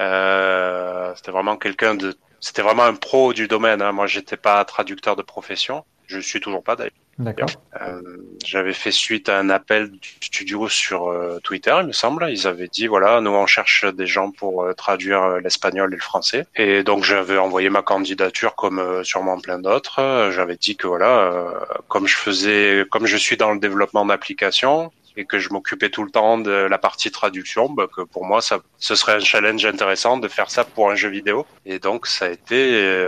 Euh, 0.00 1.12
c'était 1.16 1.32
vraiment 1.32 1.56
quelqu'un 1.56 1.94
de, 1.96 2.16
c'était 2.40 2.62
vraiment 2.62 2.84
un 2.84 2.94
pro 2.94 3.32
du 3.32 3.48
domaine. 3.48 3.82
Hein. 3.82 3.92
Moi, 3.92 4.06
j'étais 4.06 4.36
pas 4.36 4.64
traducteur 4.64 5.16
de 5.16 5.22
profession. 5.22 5.84
Je 6.06 6.20
suis 6.20 6.40
toujours 6.40 6.62
pas 6.62 6.76
d'ailleurs. 6.76 6.92
D'accord. 7.18 7.48
Euh, 7.80 8.00
j'avais 8.44 8.72
fait 8.72 8.92
suite 8.92 9.28
à 9.28 9.38
un 9.38 9.50
appel 9.50 9.90
du 9.90 10.08
studio 10.20 10.68
sur 10.68 11.08
euh, 11.08 11.40
Twitter, 11.42 11.76
il 11.80 11.88
me 11.88 11.92
semble. 11.92 12.28
Ils 12.30 12.46
avaient 12.46 12.68
dit 12.68 12.86
voilà, 12.86 13.20
nous 13.20 13.30
on 13.30 13.46
cherche 13.46 13.84
des 13.84 14.06
gens 14.06 14.30
pour 14.30 14.62
euh, 14.62 14.72
traduire 14.72 15.38
l'espagnol 15.38 15.92
et 15.92 15.96
le 15.96 16.02
français. 16.02 16.46
Et 16.54 16.84
donc 16.84 17.02
j'avais 17.02 17.36
envoyé 17.36 17.70
ma 17.70 17.82
candidature 17.82 18.54
comme 18.54 19.02
sûrement 19.02 19.40
plein 19.40 19.58
d'autres. 19.58 20.30
J'avais 20.32 20.56
dit 20.56 20.76
que 20.76 20.86
voilà, 20.86 21.52
comme 21.88 22.06
je 22.06 22.16
faisais, 22.16 22.84
comme 22.90 23.06
je 23.06 23.16
suis 23.16 23.36
dans 23.36 23.52
le 23.52 23.58
développement 23.58 24.04
d'applications, 24.04 24.92
et 25.16 25.24
que 25.24 25.40
je 25.40 25.48
m'occupais 25.50 25.90
tout 25.90 26.04
le 26.04 26.10
temps 26.12 26.38
de 26.38 26.52
la 26.52 26.78
partie 26.78 27.10
traduction, 27.10 27.68
bah, 27.68 27.88
que 27.92 28.02
pour 28.02 28.24
moi, 28.24 28.40
ça, 28.40 28.60
ce 28.78 28.94
serait 28.94 29.14
un 29.14 29.20
challenge 29.20 29.64
intéressant 29.66 30.16
de 30.16 30.28
faire 30.28 30.48
ça 30.48 30.64
pour 30.64 30.92
un 30.92 30.94
jeu 30.94 31.08
vidéo. 31.08 31.44
Et 31.66 31.80
donc, 31.80 32.06
ça 32.06 32.26
a 32.26 32.28
été 32.28 33.04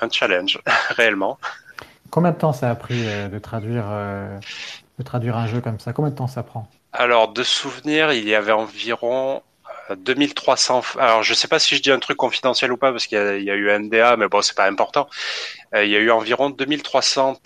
un 0.00 0.08
challenge, 0.08 0.60
réellement. 0.90 1.40
Combien 2.12 2.32
de 2.32 2.36
temps 2.36 2.52
ça 2.52 2.68
a 2.68 2.74
pris 2.74 3.08
euh, 3.08 3.28
de 3.28 3.38
traduire, 3.38 3.86
euh, 3.88 4.38
de 4.98 5.02
traduire 5.02 5.34
un 5.38 5.46
jeu 5.46 5.62
comme 5.62 5.80
ça? 5.80 5.94
Combien 5.94 6.10
de 6.10 6.14
temps 6.14 6.26
ça 6.26 6.42
prend? 6.42 6.68
Alors, 6.92 7.32
de 7.32 7.42
souvenir, 7.42 8.12
il 8.12 8.28
y 8.28 8.34
avait 8.34 8.52
environ 8.52 9.42
2300. 9.96 10.82
Euh, 10.96 11.00
Alors, 11.00 11.22
je 11.22 11.32
sais 11.32 11.48
pas 11.48 11.58
si 11.58 11.74
je 11.74 11.80
dis 11.80 11.90
un 11.90 11.98
truc 11.98 12.18
confidentiel 12.18 12.70
ou 12.70 12.76
pas 12.76 12.92
parce 12.92 13.06
qu'il 13.06 13.16
y, 13.16 13.50
a 13.50 13.54
eu 13.54 13.78
NDA, 13.78 14.18
mais 14.18 14.28
bon, 14.28 14.42
c'est 14.42 14.54
pas 14.54 14.66
important. 14.66 15.08
il 15.74 15.88
y 15.88 15.96
a 15.96 16.00
eu 16.00 16.10
environ 16.10 16.50
2300 16.50 17.40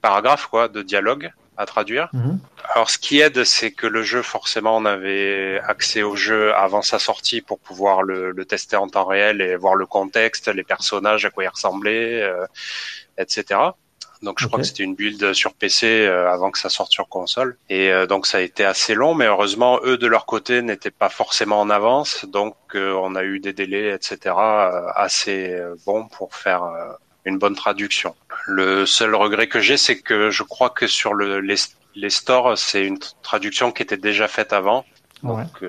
paragraphes 0.00 0.46
quoi 0.46 0.68
de 0.68 0.80
dialogue 0.80 1.30
à 1.58 1.66
traduire. 1.66 2.08
Mhm. 2.14 2.38
Alors, 2.74 2.88
ce 2.88 2.96
qui 2.96 3.20
aide, 3.20 3.44
c'est 3.44 3.72
que 3.72 3.86
le 3.86 4.02
jeu, 4.02 4.22
forcément, 4.22 4.76
on 4.76 4.86
avait 4.86 5.60
accès 5.66 6.02
au 6.02 6.16
jeu 6.16 6.54
avant 6.54 6.80
sa 6.80 6.98
sortie 6.98 7.42
pour 7.42 7.58
pouvoir 7.58 8.02
le, 8.02 8.32
tester 8.46 8.76
en 8.76 8.88
temps 8.88 9.04
réel 9.04 9.42
et 9.42 9.56
voir 9.56 9.74
le 9.74 9.84
contexte, 9.84 10.48
les 10.48 10.64
personnages, 10.64 11.26
à 11.26 11.30
quoi 11.30 11.44
ils 11.44 11.48
ressemblaient 11.48 12.26
etc. 13.18 13.72
Donc 14.22 14.40
je 14.40 14.48
crois 14.48 14.58
que 14.58 14.66
c'était 14.66 14.82
une 14.82 14.96
build 14.96 15.32
sur 15.32 15.54
PC 15.54 15.86
euh, 15.86 16.30
avant 16.30 16.50
que 16.50 16.58
ça 16.58 16.68
sorte 16.68 16.90
sur 16.90 17.08
console. 17.08 17.56
Et 17.68 17.92
euh, 17.92 18.06
donc 18.06 18.26
ça 18.26 18.38
a 18.38 18.40
été 18.40 18.64
assez 18.64 18.94
long, 18.94 19.14
mais 19.14 19.26
heureusement 19.26 19.80
eux 19.84 19.96
de 19.96 20.06
leur 20.06 20.26
côté 20.26 20.60
n'étaient 20.62 20.90
pas 20.90 21.08
forcément 21.08 21.60
en 21.60 21.70
avance, 21.70 22.24
donc 22.24 22.56
euh, 22.74 22.92
on 23.00 23.14
a 23.14 23.22
eu 23.22 23.38
des 23.38 23.52
délais, 23.52 23.94
etc. 23.94 24.34
assez 24.94 25.60
bons 25.86 26.08
pour 26.08 26.34
faire 26.34 26.64
une 27.24 27.38
bonne 27.38 27.54
traduction. 27.54 28.14
Le 28.50 28.86
seul 28.86 29.14
regret 29.14 29.46
que 29.46 29.60
j'ai, 29.60 29.76
c'est 29.76 29.98
que 29.98 30.30
je 30.30 30.42
crois 30.42 30.70
que 30.70 30.86
sur 30.86 31.12
le, 31.12 31.40
les, 31.40 32.10
stores, 32.10 32.56
c'est 32.56 32.84
une 32.84 32.98
traduction 33.22 33.72
qui 33.72 33.82
était 33.82 33.98
déjà 33.98 34.26
faite 34.26 34.54
avant, 34.54 34.86
donc 35.22 35.62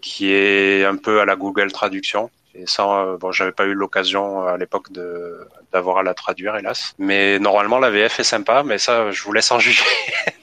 qui 0.00 0.32
est 0.32 0.84
un 0.84 0.96
peu 0.96 1.20
à 1.20 1.26
la 1.26 1.36
Google 1.36 1.70
Traduction. 1.70 2.30
Et 2.54 2.66
ça, 2.66 3.16
bon, 3.20 3.32
j'avais 3.32 3.52
pas 3.52 3.64
eu 3.64 3.74
l'occasion 3.74 4.46
à 4.46 4.56
l'époque 4.56 4.92
de 4.92 5.48
d'avoir 5.72 5.98
à 5.98 6.02
la 6.04 6.14
traduire, 6.14 6.56
hélas. 6.56 6.94
Mais 6.98 7.40
normalement, 7.40 7.80
la 7.80 7.90
VF 7.90 8.20
est 8.20 8.24
sympa, 8.24 8.62
mais 8.64 8.78
ça, 8.78 9.10
je 9.10 9.22
vous 9.24 9.32
laisse 9.32 9.50
en 9.50 9.58
juger. 9.58 9.82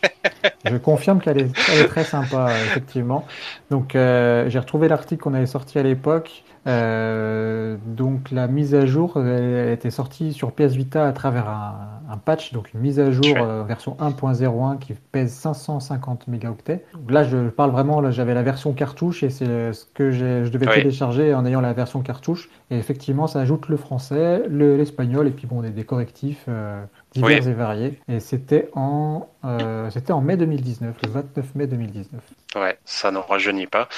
je 0.66 0.76
confirme 0.76 1.22
qu'elle 1.22 1.40
est, 1.40 1.88
très 1.88 2.04
sympa, 2.04 2.50
effectivement. 2.66 3.26
Donc, 3.70 3.96
euh, 3.96 4.50
j'ai 4.50 4.60
retrouvé 4.60 4.90
l'article 4.90 5.24
qu'on 5.24 5.34
avait 5.34 5.46
sorti 5.46 5.80
à 5.80 5.84
l'époque. 5.84 6.44
Euh, 6.68 7.76
donc 7.88 8.30
la 8.30 8.46
mise 8.46 8.76
à 8.76 8.86
jour 8.86 9.14
elle, 9.18 9.70
était 9.70 9.90
sortie 9.90 10.32
sur 10.32 10.52
PS 10.52 10.74
Vita 10.74 11.08
à 11.08 11.12
travers 11.12 11.50
un, 11.50 12.01
patch, 12.18 12.54
donc 12.54 12.74
une 12.74 12.80
mise 12.80 13.00
à 13.00 13.12
jour 13.12 13.38
euh, 13.38 13.64
version 13.64 13.96
1.01 14.00 14.80
qui 14.80 14.94
pèse 15.12 15.34
550 15.34 16.28
mégaoctets. 16.28 16.84
là 17.10 17.24
je 17.24 17.50
parle 17.50 17.72
vraiment, 17.72 18.02
là 18.02 18.12
j'avais 18.12 18.34
la 18.34 18.44
version 18.44 18.74
cartouche 18.74 19.24
et 19.24 19.30
c'est 19.30 19.74
ce 19.74 19.86
que 19.94 20.12
je 20.12 20.50
devais 20.50 20.66
télécharger 20.66 21.34
en 21.34 21.46
ayant 21.46 21.62
la 21.62 21.74
version 21.74 22.02
cartouche. 22.02 22.50
Et 22.70 22.78
effectivement 22.78 23.28
ça 23.28 23.40
ajoute 23.40 23.68
le 23.70 23.78
français, 23.78 24.44
l'espagnol 24.50 25.28
et 25.28 25.32
puis 25.32 25.48
bon 25.48 25.62
des, 25.62 25.70
des 25.70 25.84
correctifs. 25.84 26.46
Euh, 26.48 26.84
divers 27.14 27.46
et 27.46 27.54
variés. 27.54 28.00
Et 28.08 28.22
c'était 28.22 28.70
en, 28.74 29.28
euh, 29.44 29.90
c'était 29.90 30.14
en 30.14 30.22
mai 30.22 30.38
2019, 30.38 30.96
le 31.04 31.10
29 31.10 31.56
mai 31.56 31.68
2019. 31.68 32.22
Ouais, 32.56 32.78
ça 32.86 33.12
ne 33.12 33.18
rajeunit 33.18 33.68
pas. 33.68 33.90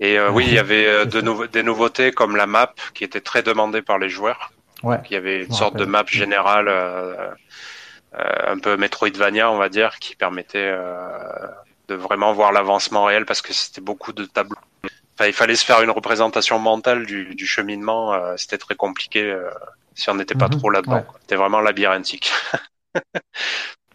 Et 0.00 0.18
oui, 0.20 0.44
il 0.48 0.54
y 0.54 0.58
avait 0.58 1.06
de 1.06 1.46
des 1.46 1.62
nouveautés 1.62 2.12
comme 2.12 2.36
la 2.36 2.46
map 2.46 2.74
qui 2.92 3.04
était 3.04 3.22
très 3.22 3.42
demandée 3.42 3.80
par 3.80 3.98
les 3.98 4.10
joueurs. 4.10 4.52
Ouais. 4.82 4.98
Il 5.10 5.14
y 5.14 5.16
avait 5.16 5.44
une 5.44 5.52
sorte 5.52 5.76
de 5.76 5.84
map 5.84 6.04
générale, 6.06 6.66
euh, 6.68 7.30
un 8.12 8.58
peu 8.58 8.76
Metroidvania, 8.76 9.50
on 9.50 9.58
va 9.58 9.68
dire, 9.68 9.98
qui 9.98 10.16
permettait 10.16 10.74
de 11.88 11.94
vraiment 11.94 12.32
voir 12.32 12.52
l'avancement 12.52 13.04
réel 13.04 13.24
parce 13.24 13.42
que 13.42 13.52
c'était 13.52 13.80
beaucoup 13.80 14.12
de 14.12 14.24
tableaux. 14.24 14.56
Enfin, 15.14 15.26
il 15.26 15.32
fallait 15.32 15.56
se 15.56 15.64
faire 15.64 15.82
une 15.82 15.90
représentation 15.90 16.58
mentale 16.58 17.06
du, 17.06 17.34
du 17.34 17.46
cheminement. 17.46 18.36
c'était 18.36 18.58
très 18.58 18.74
compliqué 18.74 19.34
si 19.94 20.10
on 20.10 20.14
n'était 20.14 20.34
pas 20.34 20.48
mhm. 20.48 20.58
trop 20.58 20.70
là-dedans. 20.70 21.04
C'était 21.20 21.36
vraiment 21.36 21.60
labyrinthique. 21.60 22.32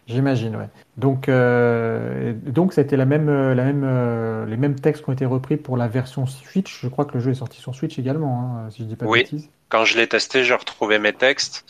J'imagine, 0.08 0.56
ouais. 0.56 0.68
Donc, 0.96 1.28
euh, 1.28 2.32
donc 2.46 2.72
ça 2.72 2.80
a 2.80 2.84
été 2.84 2.96
la 2.96 3.04
même, 3.04 3.28
euh, 3.28 3.54
la 3.54 3.64
même, 3.64 3.84
euh, 3.84 4.46
les 4.46 4.56
mêmes 4.56 4.74
textes 4.74 5.04
qui 5.04 5.10
ont 5.10 5.12
été 5.12 5.26
repris 5.26 5.58
pour 5.58 5.76
la 5.76 5.86
version 5.86 6.26
Switch. 6.26 6.80
Je 6.80 6.88
crois 6.88 7.04
que 7.04 7.14
le 7.14 7.20
jeu 7.20 7.32
est 7.32 7.36
sorti 7.36 7.60
sur 7.60 7.74
Switch 7.74 7.98
également, 7.98 8.40
hein, 8.40 8.70
si 8.70 8.82
je 8.82 8.88
dis 8.88 8.96
pas 8.96 9.04
de 9.04 9.10
oui. 9.10 9.18
bêtises. 9.20 9.50
Quand 9.68 9.84
je 9.84 9.96
l'ai 9.96 10.06
testé, 10.06 10.44
j'ai 10.44 10.54
retrouvé 10.54 10.98
mes 10.98 11.12
textes. 11.12 11.64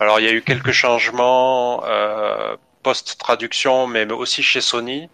Alors, 0.00 0.20
il 0.20 0.26
y 0.26 0.28
a 0.28 0.32
eu 0.32 0.42
quelques 0.42 0.72
changements 0.72 1.84
post-traduction, 2.82 3.86
mais 3.86 4.10
aussi 4.12 4.42
chez 4.42 4.60
Sony, 4.60 5.08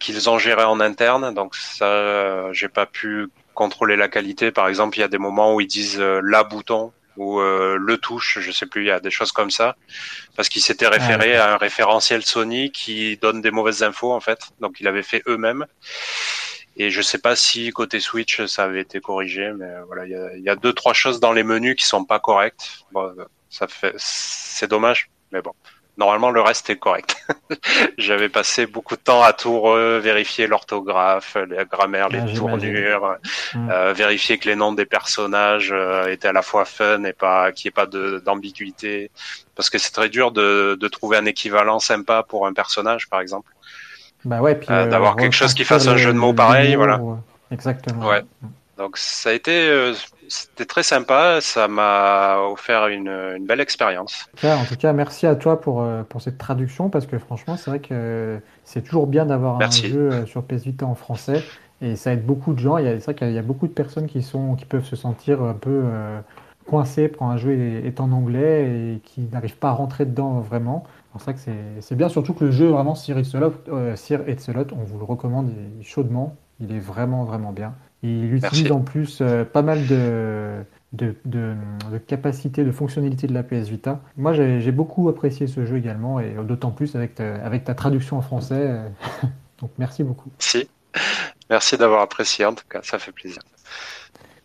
qu'ils 0.00 0.30
ont 0.30 0.38
géré 0.38 0.64
en 0.64 0.80
interne. 0.80 1.34
Donc 1.34 1.54
ça, 1.56 2.52
j'ai 2.52 2.68
pas 2.68 2.86
pu 2.86 3.28
contrôler 3.54 3.96
la 3.96 4.08
qualité. 4.08 4.50
Par 4.50 4.68
exemple, 4.68 4.96
il 4.98 5.00
y 5.00 5.04
a 5.04 5.08
des 5.08 5.18
moments 5.18 5.54
où 5.54 5.60
ils 5.60 5.66
disent 5.66 6.00
la 6.00 6.44
bouton 6.44 6.92
ou 7.16 7.40
euh, 7.40 7.76
le 7.78 7.98
touche, 7.98 8.38
je 8.40 8.50
sais 8.50 8.66
plus, 8.66 8.82
il 8.82 8.86
y 8.86 8.90
a 8.90 8.98
des 8.98 9.10
choses 9.10 9.30
comme 9.30 9.50
ça, 9.50 9.76
parce 10.36 10.48
qu'il 10.48 10.62
s'était 10.62 10.86
référé 10.86 11.36
à 11.36 11.52
un 11.52 11.56
référentiel 11.58 12.24
Sony 12.24 12.72
qui 12.72 13.18
donne 13.18 13.42
des 13.42 13.50
mauvaises 13.50 13.82
infos 13.82 14.12
en 14.12 14.20
fait, 14.20 14.40
donc 14.60 14.80
il 14.80 14.88
avait 14.88 15.02
fait 15.02 15.22
eux-mêmes. 15.26 15.66
Et 16.82 16.88
je 16.88 17.02
sais 17.02 17.18
pas 17.18 17.36
si 17.36 17.70
côté 17.72 18.00
Switch 18.00 18.46
ça 18.46 18.64
avait 18.64 18.80
été 18.80 19.02
corrigé, 19.02 19.52
mais 19.52 19.70
voilà, 19.86 20.06
il 20.06 20.12
y 20.12 20.14
a, 20.14 20.36
y 20.38 20.48
a, 20.48 20.56
deux 20.56 20.72
trois 20.72 20.94
choses 20.94 21.20
dans 21.20 21.32
les 21.32 21.42
menus 21.42 21.76
qui 21.76 21.84
sont 21.84 22.06
pas 22.06 22.20
correctes. 22.20 22.86
Bon, 22.90 23.14
ça 23.50 23.68
fait, 23.68 23.92
c'est 23.98 24.66
dommage, 24.66 25.10
mais 25.30 25.42
bon. 25.42 25.52
Normalement, 25.98 26.30
le 26.30 26.40
reste 26.40 26.70
est 26.70 26.78
correct. 26.78 27.16
J'avais 27.98 28.30
passé 28.30 28.64
beaucoup 28.64 28.96
de 28.96 29.02
temps 29.02 29.22
à 29.22 29.34
tout 29.34 29.60
vérifier 30.00 30.46
l'orthographe, 30.46 31.36
la 31.46 31.66
grammaire, 31.66 32.08
les 32.08 32.20
ah, 32.20 32.34
tournures, 32.34 33.18
mm. 33.52 33.70
euh, 33.70 33.92
vérifier 33.92 34.38
que 34.38 34.48
les 34.48 34.56
noms 34.56 34.72
des 34.72 34.86
personnages 34.86 35.72
euh, 35.72 36.06
étaient 36.06 36.28
à 36.28 36.32
la 36.32 36.40
fois 36.40 36.64
fun 36.64 37.04
et 37.04 37.12
pas 37.12 37.52
qu'il 37.52 37.68
n'y 37.68 37.72
ait 37.72 37.84
pas 37.84 37.86
d'ambiguïté. 38.20 39.10
Parce 39.54 39.68
que 39.68 39.76
c'est 39.76 39.92
très 39.92 40.08
dur 40.08 40.32
de, 40.32 40.78
de, 40.80 40.88
trouver 40.88 41.18
un 41.18 41.26
équivalent 41.26 41.80
sympa 41.80 42.22
pour 42.22 42.46
un 42.46 42.54
personnage, 42.54 43.10
par 43.10 43.20
exemple. 43.20 43.52
Bah 44.24 44.40
ouais, 44.40 44.58
euh, 44.68 44.72
euh, 44.72 44.86
d'avoir 44.86 45.16
quelque 45.16 45.32
chose 45.32 45.54
qui 45.54 45.64
fasse 45.64 45.86
un 45.86 45.96
jeu 45.96 46.12
de 46.12 46.18
mots 46.18 46.34
pareil, 46.34 46.74
voilà. 46.74 47.00
Exactement. 47.50 48.06
Ouais. 48.06 48.22
Donc 48.78 48.96
ça 48.96 49.30
a 49.30 49.32
été 49.32 49.92
c'était 50.28 50.64
très 50.64 50.82
sympa. 50.82 51.40
Ça 51.40 51.68
m'a 51.68 52.38
offert 52.38 52.86
une, 52.88 53.08
une 53.08 53.46
belle 53.46 53.60
expérience. 53.60 54.26
En 54.44 54.64
tout 54.64 54.76
cas, 54.76 54.92
merci 54.92 55.26
à 55.26 55.34
toi 55.34 55.60
pour, 55.60 55.86
pour 56.08 56.22
cette 56.22 56.38
traduction 56.38 56.88
parce 56.88 57.06
que 57.06 57.18
franchement, 57.18 57.56
c'est 57.56 57.70
vrai 57.70 57.80
que 57.80 58.38
c'est 58.64 58.82
toujours 58.82 59.06
bien 59.06 59.26
d'avoir 59.26 59.60
un 59.60 59.70
jeu 59.70 60.24
sur 60.26 60.44
PS 60.44 60.64
Vita 60.64 60.86
en 60.86 60.94
français 60.94 61.42
et 61.82 61.96
ça 61.96 62.12
aide 62.12 62.24
beaucoup 62.24 62.52
de 62.52 62.58
gens. 62.58 62.76
C'est 62.78 63.04
vrai 63.04 63.14
qu'il 63.14 63.32
y 63.32 63.38
a 63.38 63.42
beaucoup 63.42 63.66
de 63.66 63.72
personnes 63.72 64.06
qui, 64.06 64.22
sont, 64.22 64.54
qui 64.54 64.64
peuvent 64.64 64.84
se 64.84 64.96
sentir 64.96 65.42
un 65.42 65.54
peu 65.54 65.82
coincées 66.66 67.10
quand 67.16 67.28
un 67.28 67.36
jeu 67.36 67.82
est, 67.84 68.00
en 68.00 68.12
anglais 68.12 68.62
et 68.62 69.00
qui 69.04 69.22
n'arrivent 69.32 69.56
pas 69.56 69.70
à 69.70 69.72
rentrer 69.72 70.06
dedans 70.06 70.40
vraiment. 70.40 70.84
C'est 71.18 71.24
vrai 71.24 71.34
que 71.34 71.40
c'est 71.80 71.96
bien, 71.96 72.08
surtout 72.08 72.34
que 72.34 72.44
le 72.44 72.50
jeu, 72.50 72.68
vraiment, 72.68 72.94
Sir 72.94 73.18
Etzelot, 73.18 73.52
euh, 73.68 73.94
on 74.72 74.84
vous 74.84 74.98
le 74.98 75.04
recommande 75.04 75.52
chaudement. 75.82 76.36
Il 76.60 76.72
est 76.72 76.78
vraiment, 76.78 77.24
vraiment 77.24 77.52
bien. 77.52 77.74
Il 78.02 78.34
utilise 78.34 78.72
en 78.72 78.80
plus 78.80 79.18
euh, 79.20 79.44
pas 79.44 79.62
mal 79.62 79.86
de, 79.86 80.62
de, 80.92 81.14
de, 81.26 81.54
de 81.90 81.98
capacités, 81.98 82.64
de 82.64 82.72
fonctionnalités 82.72 83.26
de 83.26 83.34
la 83.34 83.42
PS 83.42 83.68
Vita. 83.68 84.00
Moi, 84.16 84.32
j'ai 84.32 84.72
beaucoup 84.72 85.08
apprécié 85.08 85.46
ce 85.46 85.66
jeu 85.66 85.76
également, 85.76 86.18
et 86.20 86.34
d'autant 86.44 86.70
plus 86.70 86.96
avec 86.96 87.16
ta, 87.16 87.34
avec 87.44 87.64
ta 87.64 87.74
traduction 87.74 88.16
en 88.16 88.22
français. 88.22 88.68
Euh, 88.68 88.88
donc, 89.60 89.70
merci 89.78 90.02
beaucoup. 90.04 90.30
Merci. 90.38 90.68
Merci 91.50 91.76
d'avoir 91.76 92.00
apprécié, 92.00 92.46
en 92.46 92.54
tout 92.54 92.64
cas, 92.68 92.80
ça 92.82 92.98
fait 92.98 93.12
plaisir. 93.12 93.42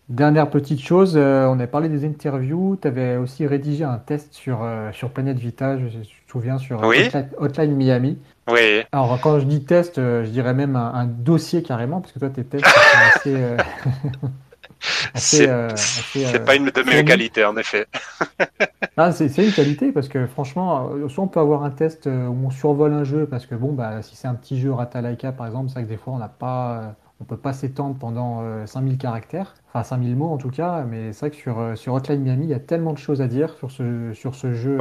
Dernière 0.10 0.50
petite 0.50 0.82
chose, 0.82 1.16
euh, 1.16 1.46
on 1.46 1.60
a 1.60 1.68
parlé 1.68 1.90
des 1.90 2.06
interviews. 2.06 2.78
Tu 2.82 2.88
avais 2.88 3.18
aussi 3.18 3.48
rédigé 3.48 3.84
un 3.84 3.98
test 3.98 4.34
sur, 4.34 4.68
sur 4.92 5.12
Planète 5.12 5.38
Vita, 5.38 5.78
je, 5.80 5.88
je, 5.88 6.25
souviens, 6.40 6.58
sur 6.58 6.82
Hotline, 7.38 7.76
Miami. 7.76 8.18
Oui. 8.48 8.84
Alors, 8.92 9.20
quand 9.22 9.40
je 9.40 9.46
dis 9.46 9.64
test, 9.64 9.98
euh, 9.98 10.24
je 10.24 10.30
dirais 10.30 10.54
même 10.54 10.76
un, 10.76 11.06
dossier 11.06 11.64
carrément, 11.64 12.02
parce 12.02 12.14
que 12.14 12.20
toi, 12.20 12.30
tes 12.30 12.44
tests 12.44 12.66
sont 12.66 12.98
assez. 13.16 13.36
Euh, 13.36 13.58
c'est 15.16 15.50
euh, 15.50 15.70
pas 16.46 16.56
une 16.56 16.66
de 16.66 16.84
mes 16.84 17.04
qualités, 17.04 17.44
en 17.44 17.58
effet. 17.58 17.88
ah, 18.98 19.12
c'est 19.12 19.36
une 19.38 19.52
qualité, 19.52 19.92
parce 19.92 20.10
que 20.10 20.28
franchement, 20.28 20.92
soit 21.10 21.24
on 21.24 21.28
peut 21.28 21.40
avoir 21.40 21.64
un 21.64 21.72
test 21.72 22.06
où 22.06 22.46
on 22.46 22.52
survole 22.52 22.94
un 22.94 23.04
jeu, 23.04 23.26
parce 23.26 23.46
que 23.46 23.56
bon, 23.56 23.74
bah, 23.74 24.02
si 24.02 24.16
c'est 24.16 24.28
un 24.28 24.36
petit 24.36 24.60
jeu 24.60 24.72
Ratalaika, 24.72 25.32
par 25.32 25.48
exemple, 25.48 25.70
c'est 25.70 25.76
vrai 25.76 25.84
que 25.86 25.90
des 25.90 25.98
fois, 25.98 26.14
on 26.14 26.20
n'a 26.20 26.30
pas. 26.30 26.96
on 27.20 27.24
peut 27.24 27.38
pas 27.38 27.54
s'étendre 27.54 27.96
pendant 27.98 28.44
5000 28.68 29.00
caractères, 29.00 29.56
enfin 29.70 29.84
5000 29.84 30.16
mots 30.16 30.30
en 30.30 30.38
tout 30.38 30.52
cas, 30.52 30.84
mais 30.88 31.14
c'est 31.14 31.22
vrai 31.22 31.30
que 31.32 31.38
sur, 31.38 31.72
sur 31.76 31.94
Hotline 31.94 32.22
Miami, 32.22 32.46
il 32.46 32.52
y 32.52 32.54
a 32.54 32.60
tellement 32.60 32.94
de 32.94 33.00
choses 33.00 33.22
à 33.22 33.28
dire 33.28 33.56
sur 33.56 33.72
ce, 33.72 34.14
sur 34.14 34.36
ce 34.36 34.54
jeu 34.54 34.78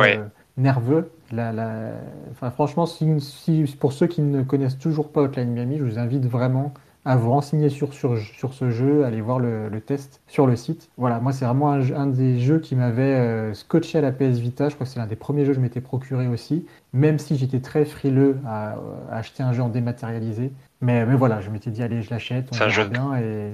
nerveux. 0.57 1.11
La, 1.33 1.53
la... 1.53 1.93
Enfin, 2.31 2.51
franchement, 2.51 2.87
si, 2.87 3.77
pour 3.79 3.93
ceux 3.93 4.07
qui 4.07 4.23
ne 4.23 4.43
connaissent 4.43 4.79
toujours 4.79 5.11
pas 5.11 5.23
Hotline 5.23 5.51
Miami, 5.51 5.79
je 5.79 5.85
vous 5.85 5.99
invite 5.99 6.27
vraiment 6.27 6.73
à 7.07 7.17
vous 7.17 7.31
renseigner 7.31 7.69
sur, 7.69 7.93
sur, 7.93 8.17
sur 8.19 8.55
ce 8.55 8.71
jeu, 8.71 9.05
aller 9.05 9.21
voir 9.21 9.39
le, 9.39 9.69
le, 9.69 9.81
test 9.81 10.23
sur 10.27 10.47
le 10.47 10.57
site. 10.57 10.89
Voilà, 10.97 11.21
moi 11.21 11.33
c'est 11.33 11.45
vraiment 11.45 11.73
un, 11.73 12.07
des 12.07 12.39
jeux 12.41 12.61
qui 12.61 12.77
m'avait 12.77 13.03
euh, 13.03 13.53
scotché 13.53 13.99
à 13.99 14.01
la 14.01 14.11
PS 14.11 14.39
Vita. 14.39 14.71
Je 14.71 14.75
crois 14.75 14.87
que 14.87 14.93
c'est 14.93 14.99
l'un 14.99 15.07
des 15.07 15.17
premiers 15.17 15.45
jeux 15.45 15.51
que 15.51 15.57
je 15.57 15.61
m'étais 15.61 15.83
procuré 15.83 16.27
aussi, 16.29 16.67
même 16.95 17.19
si 17.19 17.37
j'étais 17.37 17.61
très 17.61 17.85
frileux 17.85 18.39
à, 18.47 18.77
acheter 19.11 19.43
un 19.43 19.53
jeu 19.53 19.63
en 19.63 19.69
dématérialisé. 19.69 20.51
Mais, 20.81 21.05
mais 21.05 21.15
voilà, 21.15 21.43
je 21.43 21.51
m'étais 21.51 21.71
dit, 21.71 21.83
allez, 21.83 22.01
je 22.01 22.09
l'achète, 22.09 22.49
on 22.53 22.57
verra 22.57 22.85
bien. 22.87 23.17
Et... 23.19 23.51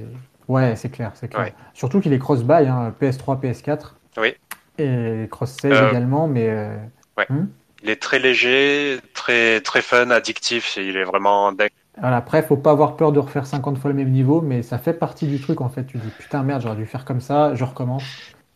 Ouais, 0.46 0.76
c'est 0.76 0.90
clair, 0.90 1.12
c'est 1.14 1.28
clair. 1.28 1.52
Surtout 1.74 2.00
qu'il 2.00 2.12
est 2.12 2.18
cross-buy, 2.18 2.68
hein, 2.68 2.94
PS3, 3.00 3.40
PS4. 3.40 3.94
Oui 4.18 4.34
et 4.80 5.28
cross-save 5.28 5.72
euh, 5.72 5.90
également, 5.90 6.26
mais. 6.26 6.48
Euh, 6.48 6.76
ouais. 7.16 7.26
Hmm? 7.28 7.46
Il 7.82 7.88
est 7.88 7.96
très 7.96 8.18
léger, 8.18 8.98
très 9.14 9.60
très 9.62 9.80
fun, 9.80 10.10
addictif. 10.10 10.76
Il 10.76 10.96
est 10.96 11.04
vraiment 11.04 11.50
dingue. 11.52 11.70
Alors 11.96 12.18
après, 12.18 12.42
faut 12.42 12.56
pas 12.56 12.72
avoir 12.72 12.96
peur 12.96 13.10
de 13.10 13.18
refaire 13.18 13.46
50 13.46 13.78
fois 13.78 13.90
le 13.90 13.96
même 13.96 14.10
niveau, 14.10 14.42
mais 14.42 14.62
ça 14.62 14.78
fait 14.78 14.92
partie 14.92 15.26
du 15.26 15.40
truc 15.40 15.62
en 15.62 15.70
fait. 15.70 15.84
Tu 15.84 15.96
dis 15.96 16.10
putain 16.18 16.42
merde, 16.42 16.62
j'aurais 16.62 16.76
dû 16.76 16.84
faire 16.84 17.06
comme 17.06 17.22
ça, 17.22 17.54
je 17.54 17.64
recommence. 17.64 18.04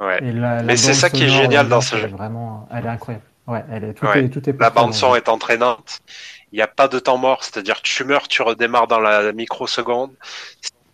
Ouais. 0.01 0.21
mais 0.21 0.77
c'est 0.77 0.93
ça 0.93 1.09
qui 1.09 1.25
est 1.25 1.29
génial 1.29 1.69
dans 1.69 1.81
ce 1.81 1.97
jeu. 1.97 2.09
Vraiment, 2.09 2.69
elle 2.71 2.85
est 2.85 2.89
incroyable. 2.89 3.25
Ouais, 3.47 3.65
elle 3.71 3.85
est 3.85 3.95
tout, 3.95 4.07
est, 4.07 4.29
tout 4.29 4.49
est 4.49 4.61
La 4.61 4.71
bande 4.71 4.95
son 4.95 5.15
est 5.15 5.29
entraînante. 5.29 6.01
Il 6.53 6.57
n'y 6.57 6.63
a 6.63 6.67
pas 6.67 6.89
de 6.89 6.99
temps 6.99 7.19
mort, 7.19 7.45
c'est-à-dire 7.45 7.81
tu 7.83 8.05
meurs, 8.05 8.29
tu 8.29 8.43
redémarres 8.43 8.87
dans 8.87 9.01
la 9.01 9.33
microseconde. 9.33 10.13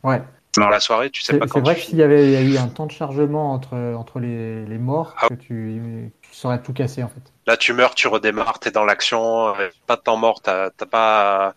Ouais 0.03 0.23
dans 0.57 0.69
la 0.69 0.81
soirée, 0.81 1.11
tu 1.11 1.23
sais 1.23 1.39
pas 1.39 1.47
quand. 1.47 1.59
C'est 1.59 1.61
vrai 1.61 1.75
que 1.77 1.81
s'il 1.81 1.99
y 1.99 2.03
avait 2.03 2.33
y 2.33 2.37
a 2.37 2.43
eu 2.43 2.57
un 2.57 2.69
temps 2.69 2.87
de 2.87 2.93
chargement 2.93 3.53
entre, 3.53 3.77
entre 3.95 4.19
les, 4.19 4.65
les 4.65 4.79
morts, 4.79 5.15
ah. 5.21 5.29
que 5.29 5.35
tu, 5.35 5.81
tu 6.23 6.31
saurais 6.33 6.61
tout 6.61 6.73
casser 6.73 7.03
en 7.03 7.09
fait. 7.09 7.23
Là, 7.47 7.57
tu 7.57 7.73
meurs, 7.73 7.95
tu 7.95 8.09
redémarres, 8.09 8.59
t'es 8.59 8.71
dans 8.71 8.85
l'action, 8.85 9.49
euh, 9.49 9.69
pas 9.87 9.97
de 9.97 10.03
temps 10.03 10.17
mort, 10.17 10.41
t'as 10.43 10.71
pas. 10.91 11.55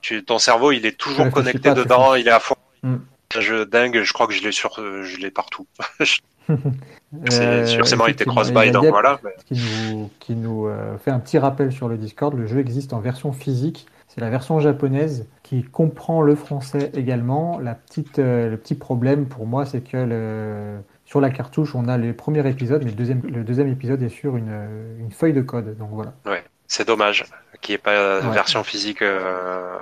Tu, 0.00 0.24
ton 0.24 0.38
cerveau, 0.38 0.72
il 0.72 0.86
est 0.86 0.96
toujours 0.96 1.30
connecté 1.30 1.74
dedans, 1.74 2.14
il 2.14 2.28
est 2.28 2.32
à 2.32 2.40
fond. 2.40 2.54
Mm. 2.82 2.96
Un 3.36 3.40
jeu 3.40 3.66
dingue, 3.66 4.02
je 4.02 4.12
crois 4.12 4.26
que 4.26 4.32
je 4.32 4.42
l'ai 4.42 4.52
sur, 4.52 4.74
je 4.76 5.16
l'ai 5.18 5.30
partout. 5.30 5.66
c'est 7.28 7.42
euh, 7.42 7.66
sûr, 7.66 7.84
il 8.06 8.12
était 8.12 8.24
cross-buy, 8.24 8.70
donc 8.70 8.86
voilà. 8.86 9.20
Qui 9.46 9.54
nous, 9.54 10.10
qui 10.18 10.34
nous 10.34 10.66
euh, 10.66 10.96
fait 10.98 11.10
un 11.10 11.18
petit 11.18 11.38
rappel 11.38 11.72
sur 11.72 11.88
le 11.88 11.98
Discord, 11.98 12.34
le 12.34 12.46
jeu 12.46 12.58
existe 12.58 12.92
en 12.92 13.00
version 13.00 13.32
physique 13.32 13.86
c'est 14.08 14.22
la 14.22 14.30
version 14.30 14.58
japonaise 14.58 15.26
qui 15.48 15.62
comprend 15.62 16.20
le 16.20 16.34
français 16.34 16.90
également. 16.94 17.58
La 17.58 17.74
petite, 17.74 18.18
euh, 18.18 18.50
le 18.50 18.58
petit 18.58 18.74
problème 18.74 19.26
pour 19.26 19.46
moi, 19.46 19.64
c'est 19.64 19.80
que 19.80 19.96
le, 19.96 20.78
sur 21.06 21.22
la 21.22 21.30
cartouche, 21.30 21.74
on 21.74 21.88
a 21.88 21.96
le 21.96 22.12
premier 22.12 22.46
épisode, 22.46 22.84
mais 22.84 22.90
le 22.90 22.96
deuxième, 22.96 23.22
le 23.22 23.44
deuxième 23.44 23.68
épisode 23.68 24.02
est 24.02 24.10
sur 24.10 24.36
une, 24.36 24.68
une 25.00 25.10
feuille 25.10 25.32
de 25.32 25.40
code. 25.40 25.78
Donc 25.78 25.88
voilà. 25.92 26.12
Ouais, 26.26 26.44
c'est 26.66 26.86
dommage 26.86 27.24
qu'il 27.62 27.72
n'y 27.72 27.76
ait 27.76 27.78
pas 27.78 28.20
de 28.20 28.28
version 28.28 28.62
physique 28.62 29.00
euh, 29.00 29.78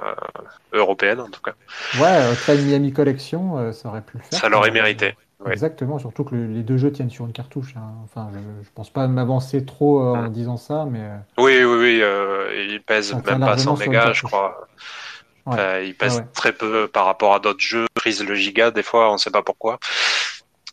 européenne 0.73 1.19
en 1.19 1.29
tout 1.29 1.43
cas. 1.43 1.55
Ouais, 2.01 2.33
Train 2.37 2.55
Miami 2.55 2.93
Collection, 2.93 3.59
euh, 3.59 3.73
ça 3.73 3.89
aurait 3.89 4.03
pu 4.03 4.19
le 4.19 4.23
faire. 4.23 4.39
Ça 4.39 4.49
l'aurait 4.49 4.71
mérité. 4.71 5.17
Exactement, 5.51 5.99
surtout 5.99 6.25
que 6.25 6.35
les 6.35 6.63
deux 6.63 6.79
jeux 6.79 6.91
tiennent 6.91 7.11
sur 7.11 7.27
une 7.27 7.33
cartouche. 7.33 7.75
Hein. 7.77 7.93
Enfin, 8.05 8.31
je, 8.33 8.39
ne 8.39 8.65
pense 8.75 8.91
pas 8.91 9.07
m'avancer 9.07 9.65
trop 9.65 10.01
euh, 10.01 10.17
en 10.17 10.29
disant 10.29 10.57
ça, 10.57 10.87
mais. 10.91 11.01
Euh, 11.01 11.17
oui, 11.39 11.63
oui, 11.63 11.77
oui, 11.79 12.01
euh, 12.03 12.67
il 12.69 12.81
pèse 12.83 13.15
même 13.15 13.41
pas 13.41 13.59
100 13.59 13.77
mégas, 13.77 14.13
je 14.15 14.23
crois. 14.23 14.67
Il 15.47 15.95
pèse 15.95 16.25
très 16.35 16.53
peu 16.53 16.89
par 16.89 17.07
rapport 17.07 17.35
à 17.35 17.41
d'autres 17.41 17.61
jeux. 17.61 17.87
Frise 17.99 18.25
le 18.25 18.35
giga, 18.35 18.71
des 18.71 18.83
fois, 18.83 19.13
on 19.13 19.19
sait 19.19 19.31
pas 19.31 19.43
pourquoi. 19.43 19.79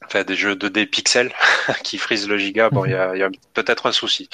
Enfin, 0.05 0.23
des 0.23 0.35
jeux 0.35 0.55
2D 0.55 0.85
pixels 0.85 1.31
qui 1.83 1.97
frisent 1.97 2.27
le 2.27 2.37
giga, 2.37 2.69
bon, 2.69 2.85
il 2.85 2.91
y 2.91 2.95
a, 2.95 3.29
peut-être 3.53 3.85
un 3.85 3.91
souci. 3.91 4.29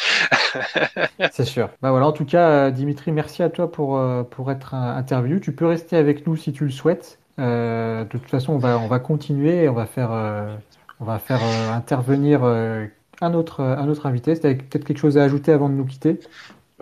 C'est 1.31 1.45
sûr. 1.45 1.69
Bah 1.81 1.91
voilà, 1.91 2.07
en 2.07 2.11
tout 2.11 2.25
cas, 2.25 2.71
Dimitri, 2.71 3.11
merci 3.11 3.43
à 3.43 3.49
toi 3.49 3.71
pour, 3.71 4.01
pour 4.31 4.51
être 4.51 4.73
interviewé. 4.73 5.39
Tu 5.39 5.51
peux 5.51 5.67
rester 5.67 5.95
avec 5.95 6.25
nous 6.25 6.35
si 6.35 6.51
tu 6.53 6.65
le 6.65 6.71
souhaites. 6.71 7.19
Euh, 7.39 8.03
de 8.03 8.09
toute 8.09 8.29
façon, 8.29 8.53
on 8.53 8.57
va, 8.57 8.77
on 8.77 8.87
va 8.87 8.99
continuer 8.99 9.63
et 9.63 9.69
on 9.69 9.73
va 9.73 9.85
faire, 9.85 10.11
euh, 10.11 10.55
on 10.99 11.05
va 11.05 11.19
faire 11.19 11.41
euh, 11.41 11.73
intervenir 11.73 12.43
un, 12.43 13.33
autre, 13.33 13.61
un 13.61 13.87
autre 13.87 14.05
invité. 14.05 14.35
C'était 14.35 14.55
peut-être 14.55 14.83
quelque 14.83 14.99
chose 14.99 15.17
à 15.17 15.23
ajouter 15.23 15.51
avant 15.51 15.69
de 15.69 15.75
nous 15.75 15.85
quitter? 15.85 16.19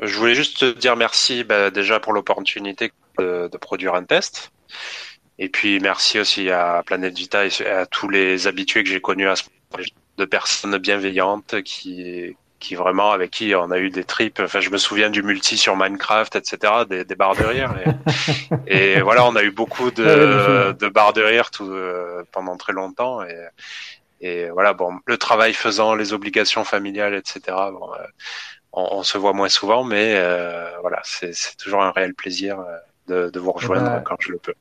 Je 0.02 0.18
voulais 0.18 0.36
juste 0.36 0.60
te 0.60 0.66
dire 0.78 0.96
merci 0.96 1.44
bah, 1.44 1.72
déjà 1.72 2.00
pour 2.00 2.14
l'opportunité 2.14 2.92
de, 3.18 3.50
produire 3.60 3.96
un 3.96 4.04
test. 4.04 4.52
Et 5.40 5.50
puis 5.50 5.80
merci 5.80 6.20
aussi 6.20 6.50
à 6.50 6.84
Planète 6.86 7.18
Vita 7.18 7.46
et 7.46 7.66
à 7.66 7.86
tous 7.86 8.10
les 8.10 8.48
habitués 8.48 8.84
que 8.84 8.90
j'ai 8.90 9.02
connus 9.02 9.28
à 9.28 9.36
ce 9.36 9.44
de 10.18 10.26
personnes 10.26 10.78
bienveillantes 10.78 11.62
qui, 11.62 12.36
qui 12.60 12.76
vraiment 12.76 13.12
avec 13.12 13.32
qui 13.32 13.54
on 13.56 13.72
a 13.72 13.78
eu 13.78 13.90
des 13.90 14.04
trips. 14.04 14.40
Enfin, 14.40 14.60
je 14.60 14.70
me 14.70 14.78
souviens 14.78 15.10
du 15.10 15.24
multi 15.24 15.58
sur 15.58 15.76
Minecraft, 15.76 16.36
etc. 16.36 16.74
Des, 16.90 17.06
des 17.06 17.16
barres 17.16 17.36
de 17.36 17.44
rire. 17.44 17.74
Et, 18.68 19.00
voilà, 19.02 19.26
on 19.26 19.36
a 19.36 19.44
eu 19.44 19.52
beaucoup 19.52 19.92
de, 19.92 20.76
de 20.78 20.88
barres 20.88 21.14
de 21.14 21.22
rire 21.22 21.52
tout, 21.52 21.70
euh, 21.70 22.24
pendant 22.32 22.58
très 22.58 22.74
longtemps. 22.74 23.24
Et, 23.24 23.48
et 24.20 24.50
voilà, 24.50 24.74
bon, 24.74 25.00
le 25.06 25.18
travail 25.18 25.54
faisant, 25.54 25.94
les 25.94 26.14
obligations 26.14 26.64
familiales, 26.64 27.14
etc. 27.14 27.40
Bon, 27.48 27.94
euh, 27.94 28.08
on, 28.78 29.00
on, 29.00 29.04
se 29.04 29.18
voit 29.18 29.34
moins 29.34 29.50
souvent, 29.50 29.84
mais 29.84 30.14
euh, 30.16 30.70
voilà, 30.82 31.00
c'est 31.04 31.34
toujours 31.58 31.82
un 31.84 31.92
réel 31.92 32.14
plaisir 32.14 32.58
de, 33.08 33.30
de 33.30 33.40
vous 33.40 33.52
rejoindre 33.52 33.86
bah, 33.86 34.02
quand 34.04 34.18
je 34.20 34.32
le 34.32 34.38
peux. 34.38 34.54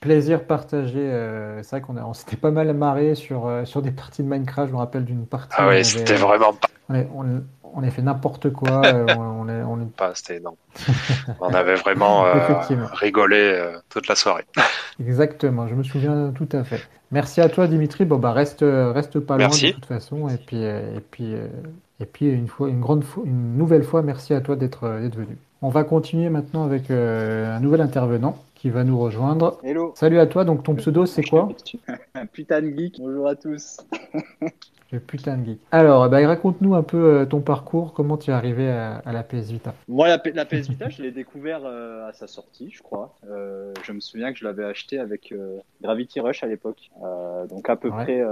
Plaisir 0.00 0.44
partagé. 0.44 0.98
Euh, 1.00 1.62
c'est 1.62 1.70
vrai 1.70 1.80
qu'on 1.80 1.96
on 1.96 2.14
s'était 2.14 2.36
pas 2.36 2.50
mal 2.50 2.72
marré 2.74 3.14
sur, 3.14 3.50
sur 3.64 3.82
des 3.82 3.90
parties 3.90 4.22
de 4.22 4.28
Minecraft. 4.28 4.68
Je 4.68 4.72
me 4.72 4.78
rappelle 4.78 5.04
d'une 5.04 5.26
partie. 5.26 5.56
Ah 5.58 5.68
oui, 5.68 5.84
c'était 5.84 6.14
vraiment 6.14 6.52
pas 6.52 6.68
on, 6.88 7.82
a 7.82 7.90
fait 7.90 8.02
n'importe 8.02 8.52
quoi. 8.52 8.82
Euh, 8.84 9.06
on, 9.18 9.48
est, 9.48 9.62
on 9.62 9.86
Pas, 9.86 10.14
c'était 10.14 10.36
énorme. 10.36 10.56
on 11.40 11.52
avait 11.52 11.74
vraiment 11.74 12.26
euh, 12.26 12.54
rigolé 12.92 13.36
euh, 13.38 13.78
toute 13.88 14.08
la 14.08 14.14
soirée. 14.14 14.44
Exactement, 15.00 15.66
je 15.68 15.74
me 15.74 15.82
souviens 15.82 16.32
tout 16.34 16.48
à 16.52 16.64
fait. 16.64 16.80
Merci 17.10 17.40
à 17.40 17.48
toi, 17.48 17.66
Dimitri. 17.66 18.04
Bon, 18.04 18.16
bah, 18.16 18.32
reste, 18.32 18.64
reste 18.64 19.20
pas 19.20 19.36
loin 19.36 19.48
de 19.48 19.70
toute 19.72 19.86
façon. 19.86 20.28
Et 20.28 20.38
puis, 20.38 20.62
et 20.62 21.00
puis, 21.10 21.34
et 22.00 22.06
puis 22.06 22.26
une, 22.26 22.48
fois, 22.48 22.68
une, 22.68 22.80
grande 22.80 23.04
une 23.24 23.56
nouvelle 23.56 23.84
fois, 23.84 24.02
merci 24.02 24.34
à 24.34 24.40
toi 24.40 24.56
d'être 24.56 24.88
venu. 24.88 25.36
On 25.62 25.70
va 25.70 25.84
continuer 25.84 26.28
maintenant 26.28 26.64
avec 26.64 26.90
un 26.90 27.60
nouvel 27.60 27.80
intervenant 27.80 28.36
qui 28.54 28.70
va 28.70 28.84
nous 28.84 28.98
rejoindre. 28.98 29.58
Hello. 29.62 29.92
Salut 29.94 30.18
à 30.18 30.26
toi. 30.26 30.44
Donc, 30.44 30.62
ton 30.62 30.74
pseudo, 30.74 31.06
c'est 31.06 31.22
quoi? 31.22 31.48
Putain 32.32 32.62
de 32.62 32.70
geek. 32.70 32.96
Bonjour 32.98 33.28
à 33.28 33.34
tous. 33.36 33.78
Le 34.92 35.00
putain 35.00 35.36
de 35.36 35.44
geek. 35.44 35.58
Alors, 35.72 36.08
bah, 36.08 36.24
raconte-nous 36.24 36.74
un 36.76 36.84
peu 36.84 37.26
ton 37.28 37.40
parcours, 37.40 37.92
comment 37.92 38.16
tu 38.16 38.30
es 38.30 38.32
arrivé 38.32 38.68
à, 38.68 39.02
la 39.04 39.24
PS 39.24 39.50
Vita? 39.50 39.74
Moi, 39.88 40.06
la, 40.06 40.22
la 40.32 40.44
PS 40.44 40.68
Vita, 40.68 40.88
je 40.88 41.02
l'ai 41.02 41.10
découvert 41.10 41.66
à 41.66 42.12
sa 42.12 42.28
sortie, 42.28 42.70
je 42.70 42.82
crois. 42.82 43.16
je 43.24 43.92
me 43.92 43.98
souviens 43.98 44.32
que 44.32 44.38
je 44.38 44.44
l'avais 44.44 44.64
acheté 44.64 45.00
avec 45.00 45.34
Gravity 45.82 46.20
Rush 46.20 46.44
à 46.44 46.46
l'époque. 46.46 46.90
donc 47.48 47.68
à 47.68 47.74
peu 47.74 47.90
près, 47.90 48.22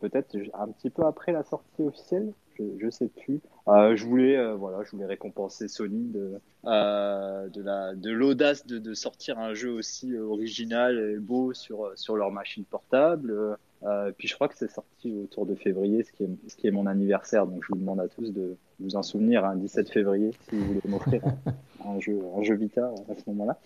peut-être 0.00 0.36
un 0.54 0.68
petit 0.68 0.90
peu 0.90 1.04
après 1.04 1.32
la 1.32 1.44
sortie 1.44 1.82
officielle 1.82 2.32
je, 2.58 2.64
je 2.78 2.90
sais 2.90 3.08
plus. 3.08 3.40
Euh, 3.68 3.96
je 3.96 4.04
voulais, 4.04 4.36
euh, 4.36 4.54
voilà, 4.54 4.82
je 4.84 4.90
voulais 4.90 5.06
récompenser 5.06 5.68
Sony 5.68 6.08
de, 6.08 6.40
euh, 6.64 7.48
de 7.48 7.62
la, 7.62 7.94
de 7.94 8.10
l'audace 8.10 8.66
de, 8.66 8.78
de, 8.78 8.94
sortir 8.94 9.38
un 9.38 9.54
jeu 9.54 9.70
aussi 9.70 10.16
original 10.16 10.98
et 10.98 11.18
beau 11.18 11.52
sur 11.52 11.92
sur 11.96 12.16
leur 12.16 12.30
machine 12.30 12.64
portable. 12.64 13.56
Euh, 13.84 14.12
puis 14.16 14.26
je 14.26 14.34
crois 14.34 14.48
que 14.48 14.56
c'est 14.56 14.70
sorti 14.70 15.12
autour 15.12 15.46
de 15.46 15.54
février, 15.54 16.02
ce 16.02 16.12
qui 16.12 16.24
est, 16.24 16.30
ce 16.48 16.56
qui 16.56 16.66
est 16.66 16.72
mon 16.72 16.86
anniversaire. 16.86 17.46
Donc 17.46 17.62
je 17.62 17.68
vous 17.68 17.78
demande 17.78 18.00
à 18.00 18.08
tous 18.08 18.32
de 18.32 18.56
vous 18.80 18.96
en 18.96 19.02
souvenir, 19.02 19.44
un 19.44 19.50
hein, 19.50 19.56
17 19.56 19.90
février, 19.90 20.30
si 20.48 20.56
vous 20.56 20.64
voulez 20.64 20.80
m'offrir 20.86 21.22
un, 21.86 22.00
jeu, 22.00 22.20
un 22.36 22.42
jeu 22.42 22.54
Vita 22.54 22.90
à 23.10 23.14
ce 23.14 23.22
moment-là. 23.30 23.58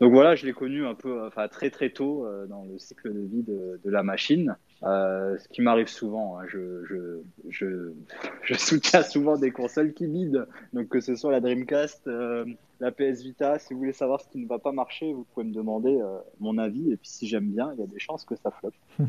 Donc 0.00 0.12
voilà, 0.12 0.34
je 0.34 0.46
l'ai 0.46 0.52
connu 0.52 0.86
un 0.86 0.94
peu, 0.94 1.26
enfin 1.26 1.48
très 1.48 1.70
très 1.70 1.90
tôt 1.90 2.26
dans 2.48 2.64
le 2.64 2.78
cycle 2.78 3.12
de 3.12 3.20
vie 3.20 3.42
de, 3.42 3.80
de 3.82 3.90
la 3.90 4.02
machine. 4.02 4.56
Euh, 4.84 5.36
ce 5.38 5.48
qui 5.48 5.60
m'arrive 5.60 5.88
souvent, 5.88 6.38
hein, 6.38 6.44
je, 6.46 6.84
je, 6.84 7.20
je, 7.48 7.92
je, 8.42 8.54
soutiens 8.54 9.02
souvent 9.02 9.36
des 9.36 9.50
consoles 9.50 9.92
qui 9.92 10.06
bident. 10.06 10.46
Donc 10.72 10.88
que 10.88 11.00
ce 11.00 11.16
soit 11.16 11.32
la 11.32 11.40
Dreamcast, 11.40 12.06
euh, 12.06 12.44
la 12.80 12.92
PS 12.92 13.22
Vita, 13.22 13.58
si 13.58 13.74
vous 13.74 13.80
voulez 13.80 13.92
savoir 13.92 14.20
ce 14.20 14.28
qui 14.28 14.38
ne 14.38 14.46
va 14.46 14.58
pas 14.58 14.72
marcher, 14.72 15.12
vous 15.12 15.26
pouvez 15.34 15.46
me 15.46 15.52
demander 15.52 15.98
euh, 16.00 16.18
mon 16.38 16.58
avis. 16.58 16.92
Et 16.92 16.96
puis 16.96 17.08
si 17.08 17.26
j'aime 17.26 17.50
bien, 17.50 17.72
il 17.74 17.80
y 17.80 17.82
a 17.82 17.86
des 17.86 17.98
chances 17.98 18.24
que 18.24 18.36
ça 18.36 18.50
floppe. 18.52 18.74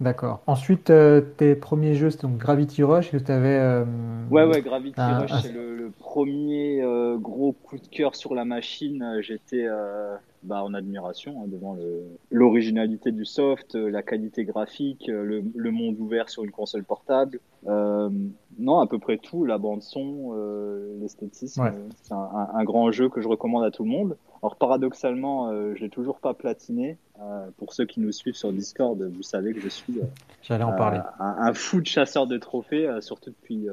D'accord. 0.00 0.42
Ensuite, 0.48 0.90
euh, 0.90 1.20
tes 1.20 1.54
premiers 1.54 1.94
jeux, 1.94 2.10
c'était 2.10 2.26
donc 2.26 2.38
Gravity 2.38 2.82
Rush 2.82 3.12
que 3.12 3.18
tu 3.18 3.30
avais. 3.30 3.56
Euh, 3.56 3.84
ouais, 4.30 4.44
ouais, 4.44 4.60
Gravity 4.60 5.00
Rush, 5.20 5.32
c'est 5.42 5.52
le, 5.52 5.76
le, 5.76 5.90
premier 5.90 6.82
gros 7.18 7.52
coup 7.52 7.78
de 7.78 7.86
cœur 7.86 8.14
sur 8.14 8.34
la 8.34 8.44
machine. 8.44 9.18
J'étais 9.20 9.66
bah, 10.42 10.64
en 10.64 10.74
admiration 10.74 11.40
hein, 11.40 11.46
devant 11.46 11.76
l'originalité 12.30 13.12
du 13.12 13.24
soft, 13.24 13.76
euh, 13.76 13.88
la 13.88 14.02
qualité 14.02 14.44
graphique, 14.44 15.08
euh, 15.08 15.22
le, 15.22 15.44
le, 15.54 15.70
monde 15.70 15.96
ouvert 16.00 16.28
sur 16.28 16.42
une 16.42 16.50
console 16.50 16.82
portable. 16.82 17.38
Euh, 17.68 18.10
non, 18.58 18.80
à 18.80 18.88
peu 18.88 18.98
près 18.98 19.18
tout, 19.18 19.44
la 19.44 19.58
bande 19.58 19.82
son, 19.82 20.32
euh, 20.34 20.98
l'esthétisme. 21.00 21.72
C'est 22.02 22.12
un, 22.12 22.48
un, 22.54 22.64
grand 22.64 22.90
jeu 22.90 23.08
que 23.08 23.20
je 23.20 23.28
recommande 23.28 23.64
à 23.64 23.70
tout 23.70 23.84
le 23.84 23.90
monde. 23.90 24.16
Alors 24.42 24.56
paradoxalement, 24.56 25.48
euh, 25.50 25.74
je 25.76 25.82
l'ai 25.82 25.90
toujours 25.90 26.18
pas 26.18 26.34
platiné. 26.34 26.98
pour 27.58 27.72
ceux 27.72 27.86
qui 27.86 28.00
nous 28.00 28.10
suivent 28.10 28.34
sur 28.34 28.52
Discord, 28.52 29.00
vous 29.00 29.22
savez 29.22 29.52
que 29.52 29.60
je 29.60 29.68
suis. 29.68 30.00
J'allais 30.42 30.64
en 30.64 30.72
parler. 30.72 30.98
Un, 31.20 31.36
un, 31.38 31.54
fou 31.54 31.80
de 31.80 31.86
chasseur 31.86 32.26
de 32.26 32.36
trophées, 32.36 32.90
surtout 33.00 33.30
depuis 33.30 33.68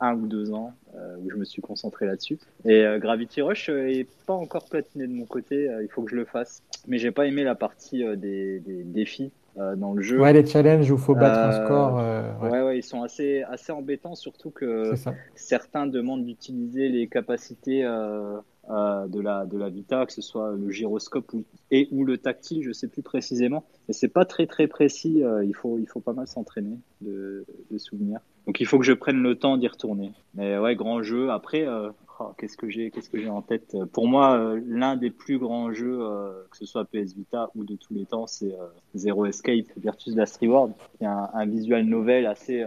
un 0.00 0.14
ou 0.14 0.26
deux 0.26 0.52
ans 0.52 0.72
euh, 0.94 1.16
où 1.18 1.30
je 1.30 1.36
me 1.36 1.44
suis 1.44 1.62
concentré 1.62 2.06
là-dessus. 2.06 2.38
Et 2.64 2.84
euh, 2.84 2.98
Gravity 2.98 3.42
Rush 3.42 3.68
euh, 3.68 3.88
est 3.88 4.08
pas 4.26 4.34
encore 4.34 4.68
platiné 4.68 5.06
de 5.06 5.12
mon 5.12 5.26
côté, 5.26 5.68
il 5.82 5.88
faut 5.88 6.02
que 6.02 6.10
je 6.10 6.16
le 6.16 6.24
fasse. 6.24 6.62
Mais 6.86 6.98
j'ai 6.98 7.10
pas 7.10 7.26
aimé 7.26 7.44
la 7.44 7.54
partie 7.54 8.04
des, 8.16 8.60
des, 8.60 8.84
défis 8.84 9.32
dans 9.76 9.92
le 9.92 10.02
jeu. 10.02 10.20
Ouais, 10.20 10.32
les 10.32 10.46
challenges 10.46 10.90
où 10.90 10.94
il 10.94 11.00
faut 11.00 11.14
battre 11.14 11.38
un 11.38 11.64
score. 11.64 11.94
Ouais. 11.94 12.48
ouais. 12.50 12.62
ouais, 12.62 12.78
ils 12.78 12.82
sont 12.82 13.02
assez, 13.02 13.42
assez 13.42 13.72
embêtants, 13.72 14.14
surtout 14.14 14.50
que 14.50 14.92
certains 15.34 15.86
demandent 15.86 16.24
d'utiliser 16.24 16.88
les 16.88 17.08
capacités 17.08 17.82
de, 17.82 19.20
la, 19.20 19.46
de 19.46 19.58
la 19.58 19.68
Vita, 19.68 20.06
que 20.06 20.12
ce 20.12 20.22
soit 20.22 20.52
le 20.52 20.70
gyroscope 20.70 21.32
ou, 21.32 21.44
et 21.70 21.88
ou 21.90 22.04
le 22.04 22.18
tactile, 22.18 22.62
je 22.62 22.72
sais 22.72 22.88
plus 22.88 23.02
précisément. 23.02 23.64
Mais 23.88 23.94
c'est 23.94 24.08
pas 24.08 24.24
très 24.24 24.46
très 24.46 24.66
précis, 24.66 25.22
il, 25.44 25.54
faut, 25.54 25.78
il 25.78 25.86
faut 25.86 26.00
pas 26.00 26.12
mal 26.12 26.26
s'entraîner 26.26 26.78
de, 27.00 27.44
de 27.70 27.78
souvenirs. 27.78 28.20
Donc 28.46 28.60
il 28.60 28.66
faut 28.66 28.78
que 28.78 28.84
je 28.86 28.94
prenne 28.94 29.22
le 29.22 29.34
temps 29.34 29.58
d'y 29.58 29.68
retourner. 29.68 30.12
Mais 30.34 30.58
ouais, 30.58 30.74
grand 30.74 31.02
jeu. 31.02 31.30
Après, 31.30 31.66
euh, 31.66 31.90
oh, 32.20 32.32
qu'est-ce 32.38 32.56
que 32.56 32.68
j'ai, 32.68 32.90
qu'est-ce 32.90 33.10
que 33.10 33.20
j'ai 33.20 33.28
en 33.28 33.42
tête? 33.42 33.76
Pour 33.92 34.08
moi, 34.08 34.38
euh, 34.38 34.60
l'un 34.66 34.96
des 34.96 35.10
plus 35.10 35.38
grands 35.38 35.72
jeux, 35.72 35.98
euh, 36.00 36.44
que 36.50 36.56
ce 36.56 36.66
soit 36.66 36.84
PS 36.84 37.14
Vita 37.14 37.50
ou 37.54 37.64
de 37.64 37.76
tous 37.76 37.94
les 37.94 38.06
temps, 38.06 38.26
c'est 38.26 38.54
Zero 38.94 39.26
Escape, 39.26 39.66
Virtus 39.76 40.14
Last 40.14 40.38
Reward, 40.38 40.72
qui 40.96 41.04
est 41.04 41.06
un, 41.06 41.30
un 41.32 41.46
visual 41.46 41.84
novel 41.84 42.26
assez 42.26 42.64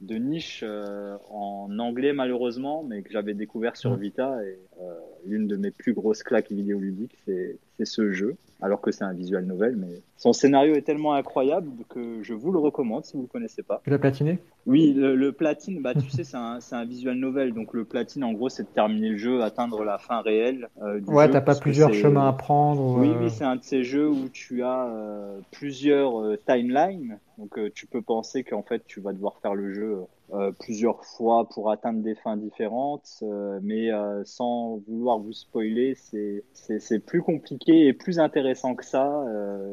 de 0.00 0.14
niche 0.16 0.64
en 1.30 1.78
anglais 1.78 2.12
malheureusement, 2.12 2.82
mais 2.82 3.02
que 3.02 3.12
j'avais 3.12 3.34
découvert 3.34 3.76
sur 3.76 3.94
Vita 3.96 4.38
et 4.44 4.58
l'une 5.26 5.46
de 5.46 5.56
mes 5.56 5.70
plus 5.70 5.94
grosses 5.94 6.22
claques 6.22 6.50
vidéoludiques, 6.50 7.16
c'est 7.24 7.58
c'est 7.78 7.84
ce 7.84 8.12
jeu, 8.12 8.36
alors 8.62 8.80
que 8.80 8.90
c'est 8.90 9.04
un 9.04 9.12
visual 9.12 9.44
novel, 9.44 9.76
mais 9.76 10.02
son 10.16 10.32
scénario 10.32 10.74
est 10.74 10.82
tellement 10.82 11.14
incroyable 11.14 11.70
que 11.88 12.22
je 12.22 12.34
vous 12.34 12.52
le 12.52 12.58
recommande 12.58 13.04
si 13.04 13.12
vous 13.12 13.20
ne 13.20 13.24
le 13.24 13.28
connaissez 13.28 13.62
pas. 13.62 13.80
Tu 13.84 13.90
l'as 13.90 13.98
platiné? 13.98 14.38
Oui, 14.66 14.94
le, 14.94 15.32
platine, 15.32 15.82
bah, 15.82 15.92
tu 15.94 16.08
sais, 16.08 16.24
c'est 16.24 16.36
un, 16.36 16.58
un, 16.72 16.84
visual 16.86 17.16
novel, 17.16 17.52
donc 17.52 17.74
le 17.74 17.84
platine, 17.84 18.24
en 18.24 18.32
gros, 18.32 18.48
c'est 18.48 18.62
de 18.62 18.68
terminer 18.68 19.10
le 19.10 19.18
jeu, 19.18 19.42
atteindre 19.42 19.84
la 19.84 19.98
fin 19.98 20.22
réelle 20.22 20.68
euh, 20.82 21.00
du 21.00 21.10
ouais, 21.10 21.28
t'as 21.28 21.42
pas 21.42 21.54
plusieurs 21.54 21.92
chemins 21.92 22.28
à 22.28 22.32
prendre 22.32 22.98
Oui, 22.98 23.10
oui, 23.20 23.30
c'est 23.30 23.44
un 23.44 23.56
de 23.56 23.62
ces 23.62 23.84
jeux 23.84 24.08
où 24.08 24.28
tu 24.30 24.62
as 24.62 24.86
euh, 24.86 25.40
plusieurs 25.50 26.20
euh, 26.20 26.38
timelines, 26.46 27.18
donc 27.36 27.58
tu 27.74 27.86
peux 27.86 28.00
penser 28.00 28.44
qu'en 28.44 28.62
fait, 28.62 28.84
tu 28.86 29.00
vas 29.00 29.12
devoir 29.12 29.38
faire 29.42 29.54
le 29.54 29.74
jeu 29.74 29.92
euh, 29.92 30.04
plusieurs 30.58 31.04
fois 31.04 31.48
pour 31.48 31.70
atteindre 31.70 32.02
des 32.02 32.14
fins 32.14 32.36
différentes, 32.36 33.22
euh, 33.22 33.58
mais 33.62 33.92
euh, 33.92 34.22
sans 34.24 34.80
vouloir 34.88 35.18
vous 35.18 35.32
spoiler, 35.32 35.94
c'est 35.94 36.98
plus 37.06 37.22
compliqué 37.22 37.86
et 37.86 37.92
plus 37.92 38.18
intéressant 38.18 38.74
que 38.74 38.84
ça. 38.84 39.24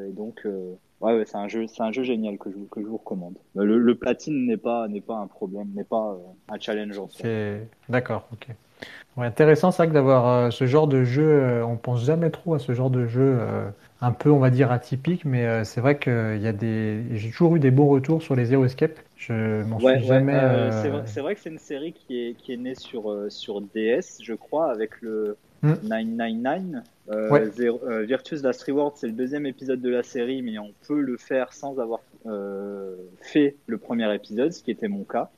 et 0.08 0.12
donc, 0.12 0.42
ouais, 0.46 1.16
ouais 1.16 1.24
c'est 1.26 1.38
un 1.38 1.48
jeu, 1.48 1.68
c'est 1.68 1.84
un 1.84 1.92
jeu 1.92 2.04
génial 2.04 2.38
que 2.38 2.52
je, 2.52 2.58
que 2.70 2.82
je 2.82 2.88
vous 2.88 2.98
recommande. 2.98 3.36
Le, 3.56 3.78
le 3.78 3.96
platine 3.96 4.46
n'est 4.46 4.58
pas 4.58 4.88
n'est 4.88 5.02
pas 5.02 5.16
un 5.16 5.28
problème, 5.28 5.70
n'est 5.74 5.84
pas 5.84 6.18
un 6.50 6.60
challenge 6.60 7.00
en 7.00 7.08
D'accord, 7.90 8.28
ok. 8.34 8.48
Ouais, 9.18 9.28
intéressant, 9.28 9.72
vrai 9.78 9.90
que 9.90 9.94
d'avoir 9.94 10.52
ce 10.52 10.66
genre 10.66 10.88
de 10.88 11.04
jeu, 11.04 11.64
on 11.64 11.78
pense 11.78 12.04
jamais 12.04 12.30
trop 12.30 12.56
à 12.56 12.60
ce 12.60 12.74
genre 12.74 12.90
de 12.90 13.06
jeu 13.06 13.38
un 14.02 14.12
peu, 14.12 14.32
on 14.32 14.40
va 14.40 14.50
dire, 14.50 14.72
atypique, 14.72 15.26
mais 15.26 15.64
c'est 15.64 15.80
vrai 15.80 16.00
qu'il 16.00 16.42
y 16.42 16.48
a 16.48 16.54
des, 16.54 17.04
j'ai 17.12 17.30
toujours 17.30 17.56
eu 17.56 17.60
des 17.60 17.72
bons 17.72 17.88
retours 17.88 18.22
sur 18.22 18.36
les 18.36 18.46
Zero 18.46 18.66
Escape. 18.66 19.00
Je 19.22 19.62
m'en 19.64 19.80
suis 19.80 20.04
jamais. 20.04 20.34
Euh, 20.34 20.72
euh, 20.72 21.02
c'est 21.06 21.22
vrai, 21.22 21.36
que 21.36 21.42
c'est 21.42 21.52
une 21.52 21.60
série 21.60 21.94
qui 21.94 22.20
est, 22.20 22.34
qui 22.34 22.54
est 22.54 22.58
née 22.58 22.74
sur, 22.74 23.12
euh, 23.12 23.30
sur 23.30 23.62
DS, 23.62 24.18
je 24.24 24.34
crois, 24.34 24.72
avec 24.72 25.00
le 25.02 25.38
999. 25.62 26.84
Hmm. 27.08 28.02
Virtus 28.02 28.42
Last 28.42 28.64
Reward, 28.64 28.94
c'est 28.96 29.06
le 29.06 29.14
deuxième 29.14 29.46
épisode 29.46 29.80
de 29.80 29.90
la 29.90 30.02
série, 30.02 30.42
mais 30.42 30.58
on 30.58 30.74
peut 30.88 31.00
le 31.00 31.18
faire 31.18 31.54
sans 31.54 31.78
avoir 31.80 32.00
fait 33.22 33.58
le 33.68 33.78
premier 33.78 34.12
épisode, 34.16 34.52
ce 34.54 34.64
qui 34.64 34.72
était 34.72 34.88
mon 34.88 35.04
cas. 35.04 35.30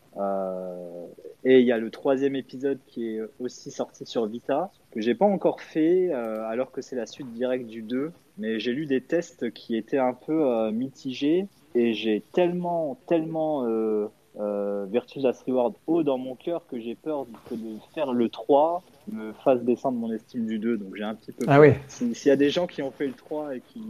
Et 1.45 1.59
il 1.59 1.65
y 1.65 1.71
a 1.71 1.77
le 1.77 1.89
troisième 1.89 2.35
épisode 2.35 2.79
qui 2.87 3.15
est 3.15 3.21
aussi 3.39 3.71
sorti 3.71 4.05
sur 4.05 4.25
Vita, 4.27 4.71
que 4.91 5.01
j'ai 5.01 5.15
pas 5.15 5.25
encore 5.25 5.61
fait, 5.61 6.11
alors 6.11 6.71
que 6.71 6.81
c'est 6.81 6.95
la 6.95 7.05
suite 7.05 7.31
directe 7.33 7.67
du 7.67 7.81
2. 7.81 8.11
Mais 8.37 8.59
j'ai 8.59 8.71
lu 8.73 8.85
des 8.85 9.01
tests 9.01 9.51
qui 9.51 9.75
étaient 9.75 9.99
un 9.99 10.13
peu 10.13 10.71
mitigés 10.71 11.47
et 11.75 11.93
j'ai 11.93 12.23
tellement, 12.33 12.97
tellement 13.07 13.65
euh, 13.65 14.07
euh, 14.39 14.85
Virtus 14.91 15.23
Last 15.23 15.43
Reward 15.47 15.73
haut 15.87 16.03
dans 16.03 16.17
mon 16.17 16.35
cœur 16.35 16.65
que 16.67 16.79
j'ai 16.79 16.95
peur 16.95 17.25
que 17.49 17.55
de 17.55 17.77
faire 17.93 18.13
le 18.13 18.29
3 18.29 18.83
me 19.11 19.33
fasse 19.43 19.61
descendre 19.61 19.97
mon 19.97 20.11
estime 20.11 20.45
du 20.45 20.59
2. 20.59 20.77
Donc 20.77 20.95
j'ai 20.95 21.03
un 21.03 21.15
petit 21.15 21.31
peu 21.31 21.45
ah 21.47 21.55
peur. 21.55 21.55
Ah 21.55 21.59
oui. 21.59 22.13
S'il 22.13 22.27
y 22.27 22.31
a 22.31 22.35
des 22.35 22.49
gens 22.49 22.67
qui 22.67 22.81
ont 22.81 22.91
fait 22.91 23.07
le 23.07 23.13
3 23.13 23.55
et 23.55 23.61
qui, 23.61 23.83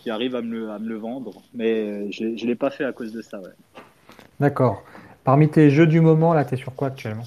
qui 0.00 0.10
arrivent 0.10 0.36
à 0.36 0.42
me, 0.42 0.60
le, 0.60 0.70
à 0.70 0.78
me 0.78 0.88
le 0.88 0.96
vendre, 0.96 1.42
mais 1.54 2.10
je 2.12 2.24
ne 2.24 2.46
l'ai 2.46 2.54
pas 2.54 2.70
fait 2.70 2.84
à 2.84 2.92
cause 2.92 3.12
de 3.12 3.22
ça. 3.22 3.40
Ouais. 3.40 3.50
D'accord. 4.40 4.82
Parmi 5.26 5.48
tes 5.48 5.70
jeux 5.70 5.88
du 5.88 6.00
moment, 6.00 6.34
là, 6.34 6.44
tu 6.44 6.54
es 6.54 6.56
sur 6.56 6.72
quoi 6.76 6.86
actuellement? 6.86 7.24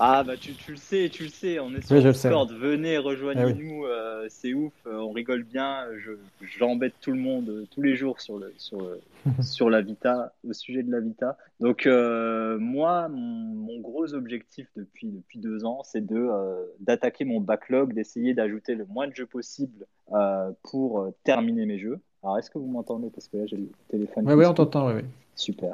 Ah 0.00 0.24
bah 0.24 0.36
tu, 0.36 0.52
tu, 0.54 0.72
le 0.72 0.76
sais, 0.78 1.08
tu 1.12 1.24
le 1.24 1.28
sais, 1.28 1.60
on 1.60 1.72
est 1.74 1.86
sur 1.86 2.02
Discord, 2.02 2.50
venez, 2.50 2.98
rejoignez-nous, 2.98 3.84
eh 3.84 3.88
euh, 3.88 4.26
c'est 4.30 4.52
ouf, 4.52 4.72
euh, 4.86 4.96
on 4.96 5.12
rigole 5.12 5.44
bien, 5.44 5.84
je 5.98 6.12
j'embête 6.58 6.94
tout 7.02 7.12
le 7.12 7.18
monde 7.18 7.50
euh, 7.50 7.66
tous 7.70 7.82
les 7.82 7.96
jours 7.96 8.18
sur 8.18 8.38
le 8.38 8.52
sur 8.56 8.78
sur 9.42 9.68
la 9.68 9.82
Vita, 9.82 10.32
au 10.48 10.54
sujet 10.54 10.82
de 10.82 10.90
la 10.90 11.00
Vita. 11.00 11.36
Donc 11.60 11.86
moi, 11.86 13.08
mon, 13.10 13.78
gros 13.78 14.12
objectif 14.14 14.66
depuis 14.74 15.08
depuis 15.08 15.38
deux 15.38 15.64
ans, 15.64 15.82
c'est 15.84 16.04
de 16.04 16.30
d'attaquer 16.80 17.24
mon 17.24 17.40
backlog, 17.40 17.92
d'essayer 17.92 18.34
d'ajouter 18.34 18.74
le 18.74 18.86
moins 18.86 19.06
de 19.06 19.14
jeux 19.14 19.26
possible 19.26 19.86
pour 20.62 21.12
terminer 21.22 21.66
mes 21.66 21.78
jeux. 21.78 22.00
Alors 22.24 22.38
est-ce 22.38 22.50
que 22.50 22.58
vous 22.58 22.66
m'entendez? 22.66 23.10
Parce 23.10 23.28
que 23.28 23.36
là 23.36 23.44
j'ai 23.46 23.58
le 23.58 23.70
téléphone. 23.88 24.24
Oui 24.26 24.34
oui 24.34 24.46
on 24.46 24.54
t'entend 24.54 24.88
oui, 24.88 24.94
oui. 24.96 25.04
Super. 25.36 25.72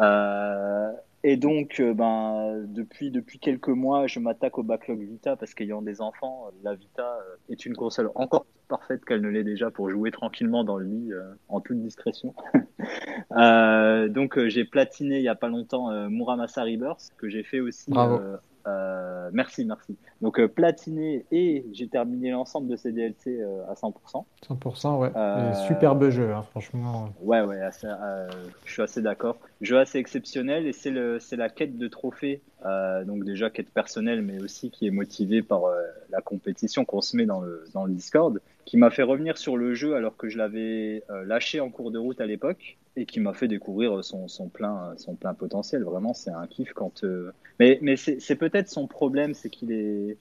Euh, 0.00 0.92
et 1.26 1.36
donc, 1.36 1.80
euh, 1.80 1.94
ben, 1.94 2.64
depuis, 2.66 3.10
depuis 3.10 3.38
quelques 3.38 3.68
mois, 3.68 4.06
je 4.06 4.20
m'attaque 4.20 4.58
au 4.58 4.62
backlog 4.62 5.00
Vita 5.00 5.36
parce 5.36 5.54
qu'ayant 5.54 5.80
des 5.80 6.02
enfants, 6.02 6.50
la 6.62 6.74
Vita 6.74 7.02
euh, 7.02 7.52
est 7.52 7.64
une 7.64 7.74
console 7.74 8.10
encore 8.14 8.44
parfaite 8.68 9.04
qu'elle 9.04 9.22
ne 9.22 9.28
l'est 9.28 9.44
déjà 9.44 9.70
pour 9.70 9.88
jouer 9.88 10.10
tranquillement 10.10 10.64
dans 10.64 10.76
le 10.76 10.84
lit 10.84 11.12
euh, 11.12 11.22
en 11.48 11.60
toute 11.60 11.80
discrétion. 11.80 12.34
donc, 13.30 14.38
j'ai 14.48 14.64
platiné 14.64 15.18
il 15.18 15.24
y 15.24 15.28
a 15.28 15.34
pas 15.34 15.48
longtemps 15.48 15.90
Muramasa 16.10 16.62
Rebirth 16.62 17.10
que 17.16 17.28
j'ai 17.28 17.42
fait 17.42 17.60
aussi 17.60 17.90
Bravo. 17.90 18.20
Euh, 18.66 19.30
merci, 19.32 19.64
merci. 19.64 19.96
Donc 20.22 20.40
euh, 20.40 20.48
platiné 20.48 21.26
et 21.30 21.66
j'ai 21.72 21.88
terminé 21.88 22.30
l'ensemble 22.30 22.68
de 22.68 22.76
ces 22.76 22.92
DLC 22.92 23.38
euh, 23.40 23.62
à 23.68 23.74
100%. 23.74 24.24
100%, 24.48 24.98
ouais. 24.98 25.54
superbe 25.66 26.08
jeu, 26.08 26.32
hein, 26.32 26.42
franchement. 26.50 27.10
Ouais, 27.20 27.42
ouais, 27.42 27.60
je 28.64 28.72
suis 28.72 28.82
assez 28.82 29.02
d'accord. 29.02 29.36
Jeu 29.60 29.78
assez 29.78 29.98
exceptionnel 29.98 30.66
et 30.66 30.72
c'est 30.72 30.90
le 30.90 31.18
c'est 31.20 31.36
la 31.36 31.48
quête 31.48 31.78
de 31.78 31.88
trophée 31.88 32.40
euh, 32.64 33.04
donc 33.04 33.24
déjà 33.24 33.50
quête 33.50 33.70
personnelle 33.70 34.22
mais 34.22 34.40
aussi 34.40 34.70
qui 34.70 34.86
est 34.86 34.90
motivée 34.90 35.42
par 35.42 35.64
euh, 35.64 35.80
la 36.10 36.20
compétition 36.20 36.84
qu'on 36.84 37.00
se 37.00 37.16
met 37.16 37.26
dans 37.26 37.40
le 37.40 37.64
dans 37.72 37.84
le 37.84 37.92
Discord 37.92 38.40
qui 38.64 38.76
m'a 38.76 38.90
fait 38.90 39.02
revenir 39.02 39.38
sur 39.38 39.56
le 39.56 39.74
jeu 39.74 39.94
alors 39.94 40.16
que 40.16 40.28
je 40.28 40.38
l'avais 40.38 41.04
euh, 41.10 41.24
lâché 41.24 41.60
en 41.60 41.70
cours 41.70 41.90
de 41.90 41.98
route 41.98 42.20
à 42.20 42.26
l'époque 42.26 42.78
et 42.96 43.06
qui 43.06 43.20
m'a 43.20 43.34
fait 43.34 43.48
découvrir 43.48 44.04
son, 44.04 44.28
son 44.28 44.48
plein 44.48 44.94
son 44.96 45.14
plein 45.14 45.34
potentiel. 45.34 45.82
Vraiment 45.82 46.14
c'est 46.14 46.30
un 46.30 46.46
kiff 46.46 46.72
quand 46.72 47.04
mais 47.58 47.78
mais 47.82 47.96
c'est 47.96 48.20
c'est 48.20 48.36
peut-être 48.36 48.68
son 48.68 48.86
problème 48.86 49.34
c'est 49.34 49.50
qu'il 49.50 49.72
est 49.72 50.16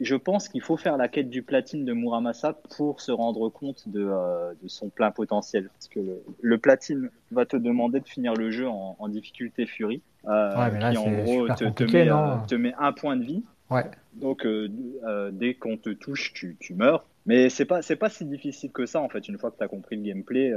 je 0.00 0.14
pense 0.16 0.48
qu'il 0.48 0.60
faut 0.60 0.76
faire 0.76 0.96
la 0.96 1.08
quête 1.08 1.30
du 1.30 1.42
platine 1.42 1.84
de 1.84 1.92
Muramasa 1.92 2.52
pour 2.76 3.00
se 3.00 3.12
rendre 3.12 3.48
compte 3.48 3.88
de, 3.88 4.04
euh, 4.04 4.52
de 4.62 4.68
son 4.68 4.88
plein 4.88 5.10
potentiel. 5.10 5.68
Parce 5.72 5.88
que 5.88 6.00
le, 6.40 6.58
platine 6.58 7.10
va 7.30 7.46
te 7.46 7.56
demander 7.56 8.00
de 8.00 8.08
finir 8.08 8.34
le 8.34 8.50
jeu 8.50 8.68
en, 8.68 8.96
en 8.98 9.08
difficulté 9.08 9.66
Fury, 9.66 10.02
euh, 10.26 10.90
qui 10.90 10.96
en 10.96 11.10
gros 11.10 11.48
te, 11.48 11.68
te, 11.70 11.84
met, 11.84 12.10
euh, 12.10 12.36
te, 12.46 12.54
met, 12.54 12.74
un 12.78 12.92
point 12.92 13.16
de 13.16 13.24
vie. 13.24 13.42
Ouais. 13.70 13.84
Donc 14.14 14.44
euh, 14.44 14.68
euh, 15.04 15.30
dès 15.32 15.54
qu'on 15.54 15.76
te 15.76 15.90
touche, 15.90 16.32
tu, 16.34 16.56
tu 16.60 16.74
meurs. 16.74 17.06
Mais 17.24 17.48
c'est 17.48 17.64
pas 17.64 17.82
c'est 17.82 17.96
pas 17.96 18.08
si 18.08 18.24
difficile 18.24 18.72
que 18.72 18.84
ça 18.84 19.00
en 19.00 19.08
fait 19.08 19.28
une 19.28 19.38
fois 19.38 19.52
que 19.52 19.56
tu 19.56 19.62
as 19.62 19.68
compris 19.68 19.96
le 19.96 20.02
gameplay. 20.02 20.52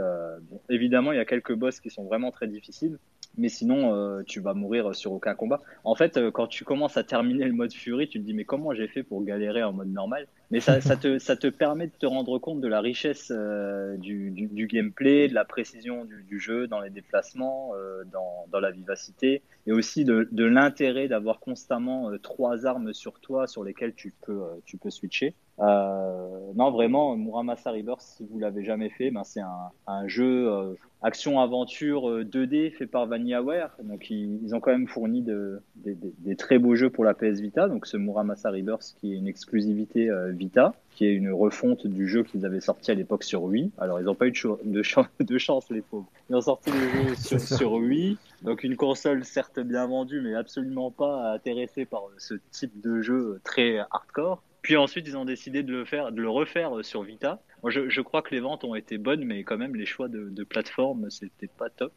Bon, 0.49 0.59
évidemment, 0.67 1.11
il 1.11 1.17
y 1.17 1.21
a 1.21 1.25
quelques 1.25 1.53
boss 1.53 1.79
qui 1.79 1.91
sont 1.91 2.03
vraiment 2.05 2.31
très 2.31 2.47
difficiles, 2.47 2.97
mais 3.37 3.49
sinon 3.49 3.93
euh, 3.95 4.23
tu 4.23 4.39
vas 4.39 4.53
mourir 4.53 4.95
sur 4.95 5.11
aucun 5.13 5.35
combat. 5.35 5.61
En 5.83 5.95
fait, 5.95 6.17
euh, 6.17 6.31
quand 6.31 6.47
tu 6.47 6.63
commences 6.63 6.97
à 6.97 7.03
terminer 7.03 7.45
le 7.45 7.53
mode 7.53 7.73
Fury, 7.73 8.07
tu 8.07 8.19
te 8.19 8.25
dis 8.25 8.33
mais 8.33 8.45
comment 8.45 8.73
j'ai 8.73 8.87
fait 8.87 9.03
pour 9.03 9.23
galérer 9.23 9.63
en 9.63 9.73
mode 9.73 9.89
normal? 9.91 10.27
Mais 10.51 10.59
ça, 10.59 10.79
te, 10.79 11.19
ça 11.19 11.35
te 11.35 11.47
permet 11.47 11.87
de 11.87 11.93
te 11.97 12.05
rendre 12.05 12.37
compte 12.39 12.61
de 12.61 12.67
la 12.67 12.81
richesse 12.81 13.31
euh, 13.35 13.97
du, 13.97 14.31
du, 14.31 14.67
gameplay, 14.67 15.27
de 15.27 15.33
la 15.33 15.45
précision 15.45 16.05
du, 16.05 16.39
jeu 16.39 16.67
dans 16.67 16.81
les 16.81 16.89
déplacements, 16.89 17.71
dans, 18.11 18.45
dans, 18.51 18.59
la 18.59 18.71
vivacité, 18.71 19.41
et 19.67 19.71
aussi 19.71 20.05
de, 20.05 20.27
de 20.31 20.45
l'intérêt 20.45 21.07
d'avoir 21.07 21.39
constamment 21.39 22.11
trois 22.21 22.65
armes 22.65 22.93
sur 22.93 23.19
toi 23.19 23.47
sur 23.47 23.63
lesquelles 23.63 23.95
tu 23.95 24.13
peux, 24.25 24.41
tu 24.65 24.77
peux 24.77 24.89
switcher. 24.89 25.33
Euh, 25.59 26.51
non, 26.55 26.71
vraiment, 26.71 27.15
Muramasa 27.15 27.71
River, 27.71 27.95
si 27.99 28.25
vous 28.29 28.39
l'avez 28.39 28.63
jamais 28.63 28.89
fait, 28.89 29.11
ben 29.11 29.23
c'est 29.23 29.41
un, 29.87 30.07
jeu 30.07 30.51
euh, 30.51 30.73
action-aventure 31.01 32.23
2D 32.23 32.67
euh, 32.67 32.69
fait 32.71 32.87
par 32.87 33.07
VanillaWare. 33.07 33.75
Donc, 33.83 34.09
ils, 34.09 34.53
ont 34.53 34.59
quand 34.59 34.71
même 34.71 34.87
fourni 34.87 35.21
de, 35.21 35.61
de, 35.77 35.93
de, 35.93 36.13
des 36.19 36.35
très 36.35 36.59
beaux 36.59 36.75
jeux 36.75 36.89
pour 36.89 37.05
la 37.05 37.13
PS 37.13 37.39
Vita. 37.39 37.69
Donc, 37.69 37.85
ce 37.85 37.95
Muramasa 37.95 38.51
Rebirth 38.51 38.95
qui 38.99 39.13
est 39.13 39.15
une 39.15 39.27
exclusivité 39.27 40.09
euh, 40.09 40.33
Vita, 40.35 40.73
qui 40.91 41.05
est 41.05 41.13
une 41.13 41.31
refonte 41.31 41.87
du 41.87 42.07
jeu 42.07 42.23
qu'ils 42.23 42.45
avaient 42.45 42.61
sorti 42.61 42.91
à 42.91 42.93
l'époque 42.93 43.23
sur 43.23 43.43
Wii. 43.43 43.71
Alors, 43.77 43.99
ils 43.99 44.05
n'ont 44.05 44.15
pas 44.15 44.27
eu 44.27 44.31
de, 44.31 44.57
de, 44.63 44.83
chance, 44.83 45.07
de 45.19 45.37
chance, 45.37 45.69
les 45.69 45.81
pauvres. 45.81 46.09
Ils 46.29 46.35
ont 46.35 46.41
sorti 46.41 46.71
le 46.71 46.89
jeu 46.89 47.15
sur, 47.15 47.39
sur 47.39 47.73
Wii. 47.73 48.17
Donc, 48.43 48.63
une 48.63 48.75
console 48.75 49.23
certes 49.25 49.59
bien 49.59 49.87
vendue, 49.87 50.21
mais 50.21 50.35
absolument 50.35 50.91
pas 50.91 51.33
intéressée 51.33 51.85
par 51.85 52.03
ce 52.17 52.35
type 52.51 52.79
de 52.81 53.01
jeu 53.01 53.39
très 53.43 53.79
hardcore. 53.91 54.41
Puis 54.65 54.77
ensuite, 54.77 55.07
ils 55.07 55.15
ont 55.15 55.25
décidé 55.25 55.61
de 55.61 55.71
le 55.71 55.85
faire, 55.85 56.11
de 56.11 56.19
le 56.19 56.27
refaire 56.27 56.75
euh, 56.75 56.81
sur 56.81 57.03
Vita. 57.03 57.39
Moi, 57.61 57.69
je, 57.69 57.87
je, 57.87 58.01
crois 58.01 58.23
que 58.23 58.33
les 58.33 58.39
ventes 58.39 58.63
ont 58.63 58.73
été 58.73 58.97
bonnes, 58.97 59.23
mais 59.23 59.43
quand 59.43 59.59
même 59.59 59.75
les 59.75 59.85
choix 59.85 60.07
de, 60.07 60.27
de 60.27 60.43
plateforme, 60.43 61.11
c'était 61.11 61.45
pas 61.45 61.69
top. 61.69 61.93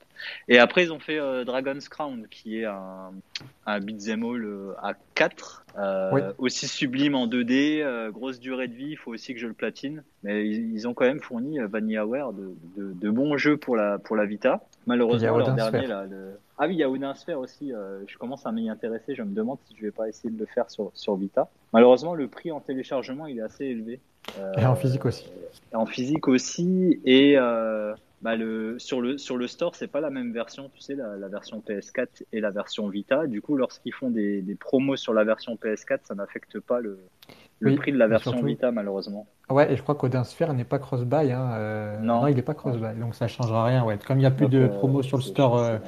Et 0.48 0.58
après, 0.58 0.82
ils 0.84 0.92
ont 0.92 0.98
fait 0.98 1.18
euh, 1.18 1.44
Dragon's 1.44 1.88
Crown, 1.88 2.26
qui 2.30 2.58
est 2.58 2.66
un, 2.66 3.12
un 3.64 3.80
beat'em 3.80 4.22
all 4.22 4.44
euh, 4.44 4.74
à 4.82 4.92
4, 5.14 5.64
euh, 5.78 6.10
oui. 6.12 6.20
aussi 6.36 6.68
sublime 6.68 7.14
en 7.14 7.26
2D, 7.26 7.80
euh, 7.80 8.10
grosse 8.10 8.38
durée 8.38 8.68
de 8.68 8.74
vie. 8.74 8.90
Il 8.90 8.98
faut 8.98 9.14
aussi 9.14 9.32
que 9.32 9.40
je 9.40 9.46
le 9.46 9.54
platine. 9.54 10.04
Mais 10.22 10.46
ils, 10.46 10.74
ils 10.74 10.86
ont 10.86 10.92
quand 10.92 11.06
même 11.06 11.20
fourni 11.20 11.58
VanillaWare 11.60 12.34
de, 12.34 12.54
de, 12.76 12.92
de, 12.92 13.10
bons 13.10 13.38
jeux 13.38 13.56
pour 13.56 13.76
la 13.76 13.98
pour 13.98 14.14
la 14.14 14.26
Vita. 14.26 14.60
Malheureusement, 14.86 15.38
leur 15.38 15.54
dernier 15.54 15.86
là, 15.86 16.04
le... 16.04 16.38
Ah 16.58 16.66
oui, 16.66 16.74
il 16.74 16.78
y 16.78 16.82
a 16.82 16.90
Odin 16.90 17.14
Sphere 17.14 17.38
aussi. 17.38 17.72
Euh, 17.72 18.00
je 18.08 18.18
commence 18.18 18.44
à 18.44 18.50
m'y 18.50 18.68
intéresser. 18.68 19.14
Je 19.14 19.22
me 19.22 19.32
demande 19.32 19.58
si 19.68 19.76
je 19.76 19.82
vais 19.82 19.92
pas 19.92 20.08
essayer 20.08 20.30
de 20.30 20.38
le 20.38 20.46
faire 20.46 20.68
sur, 20.70 20.90
sur 20.94 21.14
Vita. 21.14 21.48
Malheureusement, 21.72 22.14
le 22.14 22.26
prix 22.26 22.50
en 22.50 22.60
téléchargement, 22.60 23.26
il 23.26 23.38
est 23.38 23.42
assez 23.42 23.64
élevé. 23.64 24.00
Euh, 24.38 24.52
et 24.58 24.66
en 24.66 24.74
physique 24.74 25.04
aussi. 25.04 25.30
En 25.72 25.86
physique 25.86 26.26
aussi. 26.26 27.00
Et 27.04 27.38
euh, 27.38 27.94
bah 28.22 28.34
le, 28.34 28.76
sur, 28.80 29.00
le, 29.00 29.18
sur 29.18 29.36
le 29.36 29.46
store, 29.46 29.76
c'est 29.76 29.86
pas 29.86 30.00
la 30.00 30.10
même 30.10 30.32
version. 30.32 30.68
Tu 30.74 30.80
sais, 30.80 30.96
la, 30.96 31.16
la, 31.16 31.28
version 31.28 31.62
PS4 31.66 32.24
et 32.32 32.40
la 32.40 32.50
version 32.50 32.88
Vita. 32.88 33.28
Du 33.28 33.40
coup, 33.40 33.56
lorsqu'ils 33.56 33.94
font 33.94 34.10
des, 34.10 34.42
des 34.42 34.54
promos 34.56 34.96
sur 34.96 35.14
la 35.14 35.22
version 35.22 35.54
PS4, 35.54 36.00
ça 36.02 36.16
n'affecte 36.16 36.58
pas 36.58 36.80
le, 36.80 36.98
le 37.60 37.70
oui, 37.70 37.76
prix 37.76 37.92
de 37.92 37.98
la 37.98 38.08
version 38.08 38.32
surtout... 38.32 38.46
Vita, 38.46 38.72
malheureusement. 38.72 39.28
Ouais, 39.48 39.72
et 39.72 39.76
je 39.76 39.82
crois 39.82 39.94
qu'Odin 39.94 40.24
Sphere 40.24 40.52
n'est 40.54 40.64
pas 40.64 40.80
cross-buy. 40.80 41.30
Hein. 41.30 41.52
Euh, 41.52 41.98
non. 42.00 42.22
non. 42.22 42.26
il 42.26 42.34
n'est 42.34 42.42
pas 42.42 42.54
cross-buy. 42.54 42.98
Donc 42.98 43.14
ça 43.14 43.28
changera 43.28 43.64
rien. 43.64 43.84
Ouais. 43.84 43.96
Comme 44.04 44.18
il 44.18 44.22
n'y 44.22 44.26
a 44.26 44.32
plus 44.32 44.48
donc, 44.48 44.60
de 44.60 44.66
promos 44.66 45.02
sur 45.02 45.18
le 45.18 45.22
store. 45.22 45.78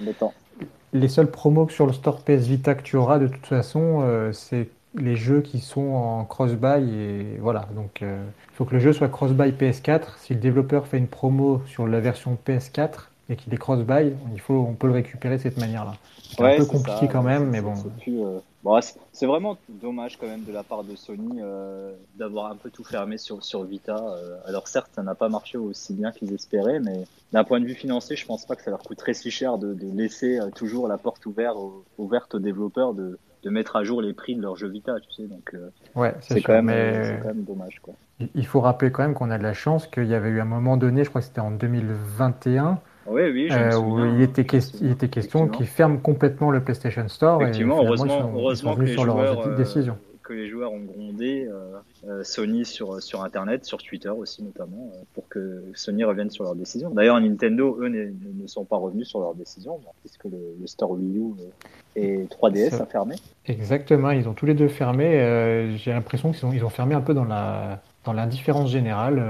Euh, 0.95 0.99
les 0.99 1.09
seuls 1.09 1.30
promos 1.30 1.68
sur 1.68 1.86
le 1.86 1.93
store 1.93 2.22
PS 2.22 2.47
Vita 2.47 2.74
que 2.74 2.82
tu 2.82 2.97
auras, 2.97 3.18
de 3.18 3.26
toute 3.26 3.47
façon, 3.47 4.01
euh, 4.03 4.32
c'est 4.32 4.68
les 4.97 5.16
jeux 5.16 5.41
qui 5.41 5.61
sont 5.61 5.88
en 5.93 6.24
cross-buy 6.24 6.91
et 6.91 7.38
voilà. 7.41 7.68
Donc, 7.74 8.03
euh, 8.03 8.24
il 8.53 8.57
faut 8.57 8.64
que 8.64 8.74
le 8.74 8.80
jeu 8.80 8.93
soit 8.93 9.09
cross-buy 9.09 9.53
PS4. 9.53 10.18
Si 10.18 10.34
le 10.34 10.41
développeur 10.41 10.86
fait 10.86 10.99
une 10.99 11.07
promo 11.07 11.62
sur 11.66 11.86
la 11.86 12.01
version 12.01 12.36
PS4 12.47 13.09
et 13.31 13.37
qu'il 13.37 13.55
est 13.55 13.57
cross-buy, 13.57 14.12
il 14.35 14.41
faut, 14.41 14.55
on 14.55 14.74
peut 14.74 14.89
le 14.89 14.93
récupérer 14.93 15.37
de 15.37 15.43
cette 15.43 15.57
manière-là. 15.57 15.95
C'est 16.22 16.43
ouais, 16.43 16.55
un 16.55 16.59
peu 16.59 16.66
compliqué 16.66 17.07
ça, 17.07 17.12
quand 17.12 17.22
même, 17.22 17.49
mais 17.49 17.61
bon. 17.61 17.74
Euh... 18.09 18.41
bon 18.62 18.78
c'est 19.12 19.26
vraiment 19.26 19.57
dommage 19.68 20.18
quand 20.18 20.26
même 20.26 20.45
de 20.45 20.53
la 20.53 20.62
part 20.62 20.85
de 20.85 20.95
Sony 20.97 21.41
euh, 21.41 21.93
d'avoir 22.16 22.51
un 22.51 22.57
peu 22.57 22.70
tout 22.70 22.85
fermé 22.85 23.18
sur, 23.18 23.45
sur 23.45 23.64
Vita. 23.64 23.97
Euh, 23.97 24.37
alors 24.47 24.68
certes, 24.68 24.91
ça 24.95 25.03
n'a 25.03 25.14
pas 25.14 25.28
marché 25.28 25.59
aussi 25.59 25.95
bien 25.95 26.12
qu'ils 26.12 26.35
espéraient, 26.35 26.81
mais 26.81 27.05
d'un 27.33 27.45
point 27.45 27.61
de 27.61 27.66
vue 27.66 27.74
financier, 27.74 28.16
je 28.16 28.26
pense 28.26 28.45
pas 28.45 28.57
que 28.57 28.62
ça 28.62 28.70
leur 28.70 28.83
coûterait 28.83 29.14
si 29.14 29.31
cher 29.31 29.59
de, 29.59 29.74
de 29.74 29.97
laisser 29.97 30.41
toujours 30.55 30.89
la 30.89 30.99
porte 30.99 31.24
ouverte 31.26 31.57
aux, 31.57 31.85
ouverte 31.99 32.35
aux 32.35 32.41
développeurs 32.41 32.95
de, 32.95 33.18
de 33.43 33.51
mettre 33.51 33.76
à 33.76 33.85
jour 33.85 34.03
les 34.03 34.12
prix 34.12 34.35
de 34.35 34.43
leurs 34.43 34.57
jeux 34.57 34.68
Vita, 34.68 34.95
tu 35.01 35.11
sais. 35.12 35.26
Donc, 35.28 35.55
euh, 35.55 35.70
ouais, 35.95 36.14
c'est 36.20 36.43
quand, 36.43 36.62
mais... 36.62 37.18
quand, 37.22 37.28
même 37.28 37.45
dommage. 37.45 37.81
Quoi. 37.81 37.95
Il 38.35 38.47
faut 38.47 38.61
rappeler 38.61 38.91
quand 38.93 39.03
même 39.03 39.14
qu'on 39.14 39.31
a 39.31 39.39
de 39.39 39.43
la 39.43 39.55
chance 39.55 39.87
qu'il 39.87 40.07
y 40.07 40.14
avait 40.14 40.28
eu 40.28 40.41
un 40.41 40.47
moment 40.47 40.76
donné, 40.76 41.05
je 41.05 41.09
crois 41.09 41.20
que 41.20 41.26
c'était 41.26 41.41
en 41.41 41.51
2021, 41.51 42.78
oui, 43.11 43.22
oui, 43.32 43.48
je 43.50 43.54
euh, 43.54 43.78
où 43.78 44.04
il 44.14 44.22
était, 44.22 44.44
que... 44.44 44.56
il 44.80 44.92
était 44.92 45.08
question 45.08 45.48
qu'ils 45.48 45.66
ferment 45.66 45.98
complètement 45.98 46.50
le 46.50 46.62
PlayStation 46.62 47.08
Store. 47.08 47.42
Effectivement, 47.42 47.82
et 47.82 47.86
heureusement, 47.86 48.06
ils 48.06 48.22
sont, 48.22 48.32
heureusement 48.34 48.76
que, 48.76 48.82
les 48.82 48.92
sur 48.92 49.04
joueurs, 49.04 49.46
leur 49.46 49.56
décision. 49.56 49.94
Euh, 49.94 50.16
que 50.22 50.32
les 50.32 50.48
joueurs 50.48 50.72
ont 50.72 50.80
grondé 50.80 51.48
euh, 52.06 52.22
Sony 52.22 52.64
sur, 52.64 53.02
sur 53.02 53.24
Internet, 53.24 53.64
sur 53.64 53.78
Twitter 53.78 54.11
aussi 54.11 54.44
notamment, 54.44 54.92
euh, 54.94 55.02
pour 55.14 55.28
que 55.28 55.64
Sony 55.74 56.04
revienne 56.04 56.30
sur 56.30 56.44
leur 56.44 56.54
décision. 56.54 56.90
D'ailleurs, 56.90 57.20
Nintendo, 57.20 57.78
eux, 57.80 57.88
ne 57.88 58.46
sont 58.46 58.64
pas 58.64 58.76
revenus 58.76 59.08
sur 59.08 59.18
leur 59.20 59.34
décision, 59.34 59.80
puisque 60.02 60.24
le, 60.24 60.38
le 60.61 60.66
store 60.66 60.92
Wii 60.92 61.18
U 61.18 61.34
et 61.96 62.26
3DS 62.26 62.80
a 62.80 62.86
fermé. 62.86 63.16
Exactement, 63.46 64.12
ils 64.12 64.28
ont 64.28 64.34
tous 64.34 64.46
les 64.46 64.54
deux 64.54 64.68
fermé. 64.68 65.76
J'ai 65.78 65.92
l'impression 65.92 66.30
qu'ils 66.30 66.46
ont, 66.46 66.52
ils 66.52 66.64
ont 66.64 66.70
fermé 66.70 66.94
un 66.94 67.00
peu 67.00 67.14
dans 67.14 67.24
la 67.24 67.80
dans 68.04 68.12
l'indifférence 68.12 68.70
générale. 68.70 69.22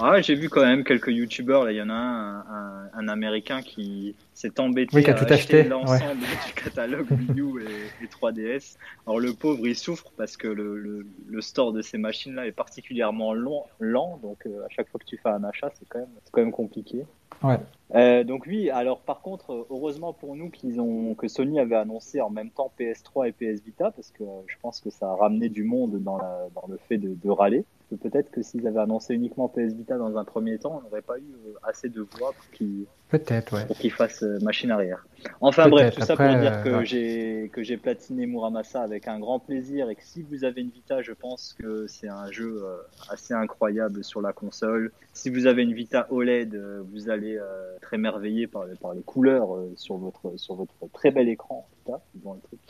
Ouais, 0.00 0.22
j'ai 0.22 0.34
vu 0.34 0.48
quand 0.48 0.62
même 0.62 0.84
quelques 0.84 1.08
youtubeurs. 1.08 1.70
Il 1.70 1.76
y 1.76 1.82
en 1.82 1.90
a 1.90 1.94
un, 1.94 2.38
un, 2.40 2.90
un 2.94 3.08
américain 3.08 3.60
qui 3.60 4.14
s'est 4.32 4.58
embêté 4.58 4.96
oui, 4.96 5.06
à 5.06 5.14
tout 5.14 5.24
acheter, 5.24 5.60
acheté 5.60 5.68
l'ensemble 5.68 6.20
ouais. 6.20 6.46
du 6.46 6.52
catalogue 6.54 7.06
Wii 7.10 7.40
U 7.40 7.62
et, 7.62 8.04
et, 8.04 8.06
3DS. 8.06 8.76
Alors 9.06 9.20
le 9.20 9.34
pauvre, 9.34 9.66
il 9.66 9.76
souffre 9.76 10.10
parce 10.16 10.36
que 10.36 10.48
le, 10.48 10.78
le, 10.78 11.06
le 11.28 11.40
store 11.42 11.72
de 11.72 11.82
ces 11.82 11.98
machines-là 11.98 12.46
est 12.46 12.52
particulièrement 12.52 13.34
long, 13.34 13.64
lent. 13.80 14.18
Donc 14.22 14.46
euh, 14.46 14.64
à 14.64 14.68
chaque 14.70 14.88
fois 14.88 14.98
que 14.98 15.04
tu 15.04 15.18
fais 15.18 15.28
un 15.28 15.44
achat, 15.44 15.70
c'est 15.78 15.86
quand 15.88 15.98
même, 15.98 16.08
quand 16.30 16.40
même 16.40 16.52
compliqué. 16.52 17.04
Ouais. 17.42 17.58
Euh, 17.94 18.24
donc 18.24 18.44
oui, 18.46 18.70
alors 18.70 19.00
par 19.00 19.20
contre, 19.20 19.66
heureusement 19.70 20.14
pour 20.14 20.36
nous 20.36 20.48
qu'ils 20.48 20.80
ont 20.80 21.14
que 21.14 21.28
Sony 21.28 21.60
avait 21.60 21.76
annoncé 21.76 22.20
en 22.20 22.30
même 22.30 22.50
temps 22.50 22.72
PS3 22.78 23.28
et 23.28 23.32
PS 23.32 23.62
Vita 23.62 23.90
parce 23.90 24.10
que 24.10 24.22
euh, 24.22 24.40
je 24.46 24.54
pense 24.62 24.80
que 24.80 24.88
ça 24.88 25.10
a 25.10 25.14
ramené 25.14 25.50
du 25.50 25.64
monde 25.64 26.02
dans, 26.02 26.16
la, 26.16 26.46
dans 26.54 26.64
le 26.68 26.78
fait 26.88 26.96
de, 26.96 27.14
de 27.14 27.30
râler. 27.30 27.64
Peut-être 27.96 28.30
que 28.30 28.42
s'ils 28.42 28.66
avaient 28.66 28.80
annoncé 28.80 29.14
uniquement 29.14 29.48
PS 29.48 29.74
Vita 29.74 29.96
dans 29.96 30.16
un 30.16 30.24
premier 30.24 30.58
temps, 30.58 30.78
on 30.78 30.86
n'aurait 30.86 31.02
pas 31.02 31.18
eu 31.18 31.34
euh, 31.46 31.54
assez 31.62 31.88
de 31.88 32.00
voix 32.00 32.32
pour 32.32 32.50
qu'ils 32.52 32.86
ouais. 33.12 33.90
fassent 33.90 34.22
euh, 34.22 34.38
machine 34.40 34.70
arrière. 34.70 35.06
Enfin 35.40 35.68
bref, 35.68 35.94
tout 35.94 36.02
ça 36.02 36.16
pour 36.16 36.26
dire 36.26 36.62
que 36.62 36.68
euh, 36.68 36.78
ouais. 36.78 36.86
j'ai 36.86 37.50
que 37.52 37.62
j'ai 37.62 37.76
platiné 37.76 38.26
Muramasa 38.26 38.82
avec 38.82 39.08
un 39.08 39.18
grand 39.18 39.38
plaisir 39.38 39.90
et 39.90 39.94
que 39.94 40.02
si 40.02 40.22
vous 40.22 40.44
avez 40.44 40.62
une 40.62 40.70
Vita, 40.70 41.02
je 41.02 41.12
pense 41.12 41.54
que 41.58 41.86
c'est 41.86 42.08
un 42.08 42.30
jeu 42.30 42.64
assez 43.10 43.34
incroyable 43.34 44.02
sur 44.02 44.20
la 44.20 44.32
console. 44.32 44.92
Si 45.12 45.30
vous 45.30 45.46
avez 45.46 45.62
une 45.62 45.74
Vita 45.74 46.06
OLED, 46.10 46.56
vous 46.90 47.10
allez 47.10 47.38
être 47.76 47.94
émerveillé 47.94 48.46
par, 48.46 48.64
par 48.80 48.94
les 48.94 49.02
couleurs 49.02 49.56
sur 49.76 49.96
votre 49.96 50.36
sur 50.36 50.54
votre 50.54 50.74
très 50.92 51.10
bel 51.10 51.28
écran. 51.28 51.68
Bon, 51.86 52.34
le 52.34 52.40
truc. 52.40 52.60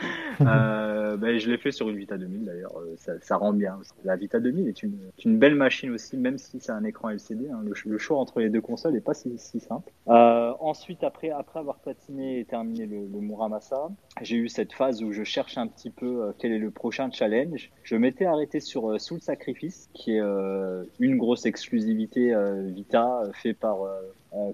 euh, 0.40 1.16
ben, 1.16 1.38
je 1.38 1.50
l'ai 1.50 1.58
fait 1.58 1.72
sur 1.72 1.88
une 1.88 1.96
Vita 1.96 2.16
2000 2.16 2.44
d'ailleurs, 2.44 2.74
ça, 2.96 3.12
ça, 3.20 3.36
rend 3.36 3.52
bien. 3.52 3.78
La 4.04 4.16
Vita 4.16 4.40
2000 4.40 4.68
est 4.68 4.82
une, 4.82 5.38
belle 5.38 5.54
machine 5.54 5.90
aussi, 5.90 6.16
même 6.16 6.38
si 6.38 6.60
c'est 6.60 6.72
un 6.72 6.84
écran 6.84 7.10
LCD. 7.10 7.48
Hein. 7.50 7.62
Le, 7.64 7.98
choix 7.98 8.18
entre 8.18 8.40
les 8.40 8.50
deux 8.50 8.60
consoles 8.60 8.92
n'est 8.92 9.00
pas 9.00 9.14
si, 9.14 9.38
si 9.38 9.60
simple. 9.60 9.90
Euh, 10.08 10.52
ensuite, 10.60 11.04
après, 11.04 11.30
avoir 11.30 11.78
platiné 11.78 12.40
et 12.40 12.44
terminé 12.44 12.86
le, 12.86 13.20
Muramasa, 13.20 13.88
j'ai 14.20 14.36
eu 14.36 14.48
cette 14.48 14.72
phase 14.72 15.02
où 15.02 15.12
je 15.12 15.22
cherche 15.22 15.58
un 15.58 15.66
petit 15.66 15.90
peu 15.90 16.22
euh, 16.22 16.32
quel 16.38 16.52
est 16.52 16.58
le 16.58 16.70
prochain 16.70 17.10
challenge. 17.10 17.70
Je 17.82 17.96
m'étais 17.96 18.24
arrêté 18.24 18.60
sur 18.60 18.90
euh, 18.90 18.98
Soul 18.98 19.20
Sacrifice, 19.20 19.88
qui 19.94 20.16
est 20.16 20.20
euh, 20.20 20.84
une 20.98 21.16
grosse 21.16 21.46
exclusivité 21.46 22.34
Vita 22.66 23.22
fait 23.34 23.54
par 23.54 23.78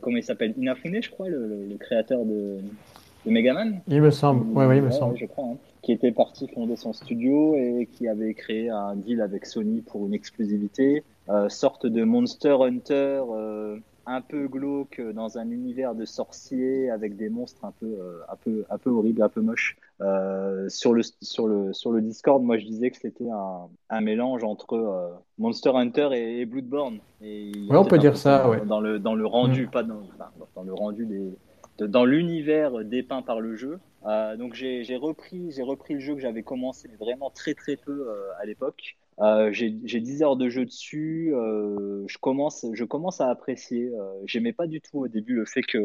comment 0.00 0.16
il 0.16 0.22
s'appelle? 0.22 0.54
Inafune, 0.56 1.02
je 1.02 1.10
crois, 1.10 1.28
le, 1.28 1.76
créateur 1.78 2.24
de, 2.24 2.58
de 3.28 3.32
Megaman. 3.32 3.80
Il 3.88 4.02
me 4.02 4.10
semble, 4.10 4.46
oui, 4.56 4.64
oui, 4.66 4.76
il 4.78 4.82
me 4.82 4.90
semble. 4.90 5.16
Je 5.16 5.26
crois, 5.26 5.44
hein. 5.44 5.56
qui 5.82 5.92
était 5.92 6.12
parti 6.12 6.48
fonder 6.48 6.76
son 6.76 6.92
studio 6.92 7.54
et 7.54 7.88
qui 7.92 8.08
avait 8.08 8.34
créé 8.34 8.70
un 8.70 8.96
deal 8.96 9.20
avec 9.20 9.46
Sony 9.46 9.82
pour 9.82 10.06
une 10.06 10.14
exclusivité, 10.14 11.04
sorte 11.48 11.86
de 11.86 12.04
Monster 12.04 12.56
Hunter 12.60 13.22
un 14.08 14.22
peu 14.22 14.48
glauque 14.48 15.02
dans 15.14 15.36
un 15.36 15.50
univers 15.50 15.94
de 15.94 16.06
sorciers 16.06 16.90
avec 16.90 17.16
des 17.16 17.28
monstres 17.28 17.64
un 17.64 17.72
peu, 17.78 17.86
euh, 17.86 18.20
un 18.30 18.36
peu, 18.36 18.64
un 18.70 18.78
peu 18.78 18.90
horribles, 18.90 19.22
un 19.22 19.28
peu 19.28 19.42
moches. 19.42 19.76
Euh, 20.00 20.68
sur 20.68 20.94
le 20.94 21.02
sur 21.20 21.46
le 21.46 21.72
sur 21.72 21.92
le 21.92 22.00
Discord, 22.00 22.42
moi 22.42 22.56
je 22.56 22.64
disais 22.64 22.90
que 22.90 22.96
c'était 22.96 23.28
un, 23.28 23.68
un, 23.90 24.00
mélange 24.00 24.44
entre 24.44 24.74
euh, 24.74 25.08
Monster 25.38 25.72
Hunter 25.74 26.08
et, 26.12 26.46
Bloodborne. 26.46 27.00
Et 27.20 27.52
ouais, 27.68 27.76
on 27.76 27.84
peut 27.84 27.98
dire 27.98 28.16
ça. 28.16 28.48
Ouais. 28.48 28.64
Dans 28.64 28.80
le 28.80 28.98
dans 28.98 29.14
le 29.14 29.26
rendu, 29.26 29.66
mm. 29.66 29.70
pas 29.70 29.82
dans, 29.82 30.02
dans 30.54 30.62
le 30.62 30.72
rendu 30.72 31.04
des 31.04 31.32
dans 31.80 32.04
l'univers 32.04 32.84
dépeint 32.84 33.22
par 33.22 33.40
le 33.40 33.56
jeu. 33.56 33.78
donc 34.38 34.54
j'ai 34.54 34.96
repris 34.96 35.52
repris 35.60 35.94
le 35.94 36.00
jeu 36.00 36.14
que 36.14 36.20
j'avais 36.20 36.42
commencé 36.42 36.88
vraiment 36.98 37.30
très 37.30 37.54
très 37.54 37.76
peu 37.76 38.08
à 38.40 38.46
l'époque. 38.46 38.96
Euh, 39.20 39.50
j'ai 39.52 39.70
10 39.70 40.22
heures 40.22 40.36
de 40.36 40.48
jeu 40.48 40.64
dessus. 40.64 41.32
Euh, 41.34 42.04
je, 42.06 42.18
commence, 42.18 42.64
je 42.72 42.84
commence 42.84 43.20
à 43.20 43.30
apprécier. 43.30 43.90
Euh, 43.94 44.12
J'aimais 44.26 44.52
pas 44.52 44.66
du 44.66 44.80
tout 44.80 44.98
au 44.98 45.08
début 45.08 45.34
le 45.34 45.44
fait 45.44 45.62
que 45.62 45.78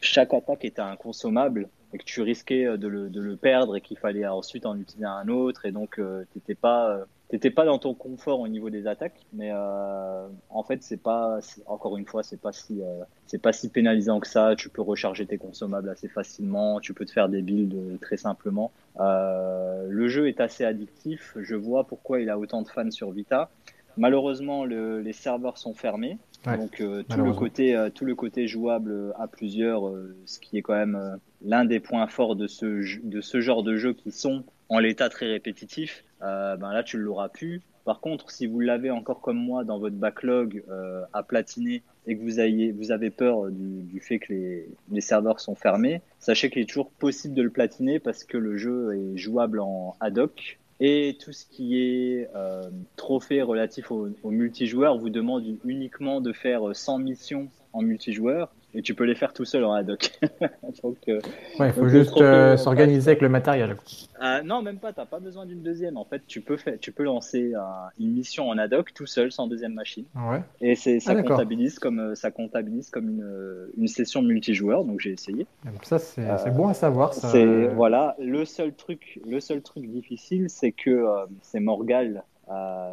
chaque 0.00 0.34
attaque 0.34 0.64
était 0.64 0.80
inconsommable 0.80 1.68
et 1.92 1.98
que 1.98 2.04
tu 2.04 2.20
risquais 2.20 2.76
de 2.78 2.88
le, 2.88 3.08
de 3.08 3.20
le 3.20 3.36
perdre 3.36 3.76
et 3.76 3.80
qu'il 3.80 3.98
fallait 3.98 4.26
ensuite 4.26 4.66
en 4.66 4.76
utiliser 4.78 5.06
un 5.06 5.28
autre. 5.28 5.66
Et 5.66 5.72
donc, 5.72 5.98
euh, 5.98 6.24
t'étais 6.32 6.54
pas 6.54 7.04
t'étais 7.30 7.50
pas 7.50 7.64
dans 7.64 7.78
ton 7.78 7.94
confort 7.94 8.40
au 8.40 8.48
niveau 8.48 8.70
des 8.70 8.86
attaques, 8.86 9.20
mais 9.32 9.50
euh, 9.52 10.26
en 10.50 10.62
fait 10.62 10.82
c'est 10.82 11.00
pas, 11.00 11.38
encore 11.66 11.96
une 11.96 12.04
fois 12.04 12.22
c'est 12.22 12.40
pas 12.40 12.52
si 12.52 12.82
euh, 12.82 13.04
c'est 13.26 13.40
pas 13.40 13.52
si 13.52 13.68
pénalisant 13.68 14.18
que 14.20 14.26
ça. 14.26 14.54
Tu 14.56 14.68
peux 14.68 14.82
recharger 14.82 15.26
tes 15.26 15.38
consommables 15.38 15.88
assez 15.88 16.08
facilement, 16.08 16.80
tu 16.80 16.92
peux 16.92 17.04
te 17.04 17.12
faire 17.12 17.28
des 17.28 17.42
builds 17.42 17.98
très 18.00 18.16
simplement. 18.16 18.72
Euh, 18.98 19.86
le 19.88 20.08
jeu 20.08 20.28
est 20.28 20.40
assez 20.40 20.64
addictif. 20.64 21.36
Je 21.40 21.54
vois 21.54 21.84
pourquoi 21.84 22.20
il 22.20 22.28
a 22.30 22.38
autant 22.38 22.62
de 22.62 22.68
fans 22.68 22.90
sur 22.90 23.12
Vita. 23.12 23.50
Malheureusement, 23.96 24.64
le, 24.64 25.00
les 25.00 25.12
serveurs 25.12 25.58
sont 25.58 25.74
fermés, 25.74 26.16
donc 26.46 26.80
euh, 26.80 27.02
tout 27.08 27.22
le 27.22 27.32
côté 27.32 27.74
euh, 27.74 27.90
tout 27.90 28.04
le 28.04 28.14
côté 28.14 28.46
jouable 28.46 29.12
à 29.18 29.26
plusieurs, 29.26 29.92
ce 30.26 30.38
qui 30.40 30.58
est 30.58 30.62
quand 30.62 30.74
même 30.74 31.18
l'un 31.44 31.64
des 31.64 31.80
points 31.80 32.06
forts 32.06 32.34
de 32.34 32.46
ce 32.46 33.00
de 33.04 33.20
ce 33.20 33.40
genre 33.40 33.62
de 33.62 33.76
jeu 33.76 33.92
qui 33.92 34.10
sont 34.10 34.44
en 34.68 34.78
l'état 34.78 35.08
très 35.08 35.26
répétitif, 35.26 36.04
euh, 36.22 36.56
ben 36.56 36.72
là 36.72 36.82
tu 36.82 36.98
l'auras 36.98 37.28
plus. 37.28 37.62
Par 37.84 38.00
contre, 38.00 38.30
si 38.30 38.46
vous 38.46 38.60
l'avez 38.60 38.90
encore 38.90 39.20
comme 39.20 39.38
moi 39.38 39.64
dans 39.64 39.78
votre 39.78 39.96
backlog 39.96 40.62
euh, 40.68 41.02
à 41.12 41.22
platiner 41.22 41.82
et 42.06 42.16
que 42.16 42.22
vous, 42.22 42.38
ayez, 42.38 42.72
vous 42.72 42.92
avez 42.92 43.10
peur 43.10 43.50
du, 43.50 43.82
du 43.82 44.00
fait 44.00 44.18
que 44.18 44.32
les, 44.32 44.68
les, 44.92 45.00
serveurs 45.00 45.40
sont 45.40 45.54
fermés, 45.54 46.02
sachez 46.18 46.50
qu'il 46.50 46.62
est 46.62 46.66
toujours 46.66 46.90
possible 46.90 47.34
de 47.34 47.42
le 47.42 47.50
platiner 47.50 47.98
parce 47.98 48.24
que 48.24 48.36
le 48.36 48.56
jeu 48.56 48.94
est 48.94 49.16
jouable 49.16 49.60
en 49.60 49.96
ad 50.00 50.18
hoc. 50.18 50.58
Et 50.82 51.18
tout 51.22 51.32
ce 51.32 51.44
qui 51.46 51.78
est 51.78 52.28
euh, 52.34 52.62
trophée 52.96 53.42
relatif 53.42 53.90
au, 53.90 54.08
au 54.22 54.30
multijoueur 54.30 54.96
vous 54.96 55.10
demande 55.10 55.44
uniquement 55.64 56.20
de 56.20 56.32
faire 56.32 56.74
100 56.74 56.98
missions 56.98 57.48
en 57.72 57.82
multijoueur 57.82 58.50
et 58.74 58.82
tu 58.82 58.94
peux 58.94 59.04
les 59.04 59.14
faire 59.14 59.32
tout 59.32 59.44
seul 59.44 59.64
en 59.64 59.72
ad 59.72 59.90
hoc. 59.90 60.12
donc, 60.82 60.96
euh, 61.08 61.20
ouais, 61.58 61.68
il 61.68 61.72
faut 61.72 61.88
juste 61.88 62.20
euh, 62.20 62.56
s'organiser 62.56 63.10
avec 63.10 63.22
le 63.22 63.28
matériel. 63.28 63.76
Euh, 64.22 64.42
non, 64.42 64.62
même 64.62 64.78
pas. 64.78 64.92
T'as 64.92 65.06
pas 65.06 65.18
besoin 65.18 65.46
d'une 65.46 65.62
deuxième. 65.62 65.96
En 65.96 66.04
fait, 66.04 66.22
tu 66.26 66.40
peux 66.40 66.56
faire, 66.56 66.74
tu 66.80 66.92
peux 66.92 67.02
lancer 67.02 67.52
une 67.98 68.12
mission 68.12 68.48
en 68.48 68.58
ad 68.58 68.72
hoc 68.72 68.92
tout 68.94 69.06
seul, 69.06 69.32
sans 69.32 69.46
deuxième 69.46 69.74
machine. 69.74 70.04
Ouais. 70.14 70.42
Et 70.60 70.74
c'est 70.74 71.00
ça 71.00 71.12
ah, 71.16 71.22
comptabilise 71.22 71.78
comme 71.78 72.14
ça 72.14 72.30
comptabilise 72.30 72.90
comme 72.90 73.08
une, 73.08 73.70
une 73.76 73.88
session 73.88 74.22
multijoueur. 74.22 74.84
Donc 74.84 75.00
j'ai 75.00 75.10
essayé. 75.10 75.46
ça 75.82 75.98
c'est 75.98 76.54
bon 76.54 76.68
à 76.68 76.74
savoir. 76.74 77.14
Ça... 77.14 77.28
C'est 77.28 77.66
voilà. 77.68 78.16
Le 78.18 78.44
seul 78.44 78.72
truc, 78.72 79.20
le 79.28 79.40
seul 79.40 79.62
truc 79.62 79.86
difficile, 79.86 80.46
c'est 80.48 80.72
que 80.72 81.04
c'est 81.42 81.60
Morgal 81.60 82.24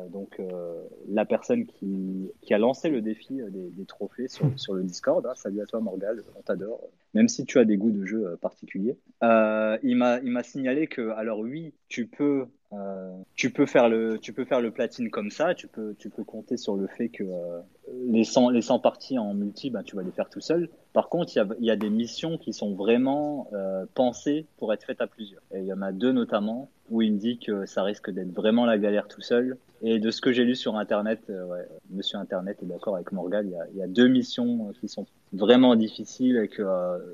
donc 0.10 0.40
euh, 0.40 0.84
la 1.08 1.26
personne 1.26 1.66
qui, 1.66 2.32
a 2.52 2.58
lancé 2.58 2.90
le 2.90 3.02
défi 3.02 3.42
euh, 3.42 3.50
des, 3.52 3.86
trophées 3.86 4.28
sur, 4.28 4.74
le 4.74 4.84
Discord. 4.84 5.26
Hein, 5.26 5.34
salut 5.36 5.62
à 5.62 5.66
toi 5.66 5.80
Morgal, 5.80 6.24
on 6.38 6.42
t'adore, 6.42 6.90
même 7.14 7.28
si 7.28 7.46
tu 7.46 7.58
as 7.58 7.66
des 7.66 7.78
goûts 7.78 7.92
de 7.92 8.06
jeu 8.06 8.28
euh, 8.28 8.36
particuliers. 8.36 8.98
Euh, 9.24 9.78
il 9.84 9.96
m'a 9.96 10.44
signalé 10.44 10.88
que, 10.88 11.10
alors 11.12 11.40
oui, 11.40 11.74
tu 11.88 12.08
peux 12.08 12.48
euh, 12.74 13.16
tu 13.36 13.50
peux 13.50 13.66
faire 13.66 13.88
le 13.88 14.20
tu 14.20 14.34
peux 14.34 14.44
faire 14.44 14.60
le 14.60 14.72
platine 14.72 15.10
comme 15.10 15.32
ça 15.32 15.56
tu 15.56 15.68
peux 15.68 15.96
tu 15.98 16.10
peux 16.10 16.26
compter 16.26 16.58
sur 16.58 16.76
le 16.76 16.88
fait 16.88 17.08
que 17.08 17.24
euh, 17.24 17.62
les 18.10 18.26
100 18.26 18.50
les 18.50 18.62
100 18.62 18.80
parties 18.80 19.18
en 19.18 19.34
multi 19.34 19.70
ben, 19.70 19.84
tu 19.84 19.96
vas 19.96 20.04
les 20.04 20.12
faire 20.12 20.30
tout 20.30 20.42
seul. 20.42 20.70
Par 20.92 21.08
contre 21.08 21.32
il 21.34 21.40
y 21.40 21.42
a, 21.42 21.48
y 21.62 21.72
a 21.72 21.78
des 21.78 21.90
missions 21.90 22.38
qui 22.38 22.52
sont 22.52 22.74
vraiment 22.76 23.48
euh, 23.54 23.86
pensées 23.94 24.48
pour 24.58 24.74
être 24.74 24.84
faites 24.84 25.00
à 25.00 25.08
plusieurs. 25.08 25.42
Et 25.54 25.60
il 25.60 25.66
y 25.66 25.72
en 25.72 25.82
a 25.82 25.94
deux 25.94 26.12
notamment 26.12 26.70
où 26.90 27.02
il 27.02 27.14
me 27.14 27.18
dit 27.18 27.40
que 27.40 27.66
ça 27.66 27.84
risque 27.84 28.10
d'être 28.12 28.34
vraiment 28.34 28.66
la 28.66 28.78
galère 28.78 29.08
tout 29.08 29.22
seul. 29.22 29.58
Et 29.82 30.00
de 30.00 30.12
ce 30.12 30.20
que 30.20 30.34
j'ai 30.34 30.44
lu 30.44 30.56
sur 30.56 30.76
internet 30.76 31.22
ouais, 31.30 31.66
monsieur 31.90 32.18
internet 32.18 32.58
est 32.64 32.66
d'accord 32.66 32.96
avec 32.96 33.14
Morgan 33.14 33.48
il 33.48 33.54
y, 33.54 33.56
a, 33.56 33.68
y 33.76 33.82
a 33.82 33.88
deux 33.88 34.10
missions 34.10 34.74
qui 34.82 34.90
sont 34.90 35.06
vraiment 35.34 35.76
difficiles 35.76 36.38
et 36.38 36.48
que 36.48 36.64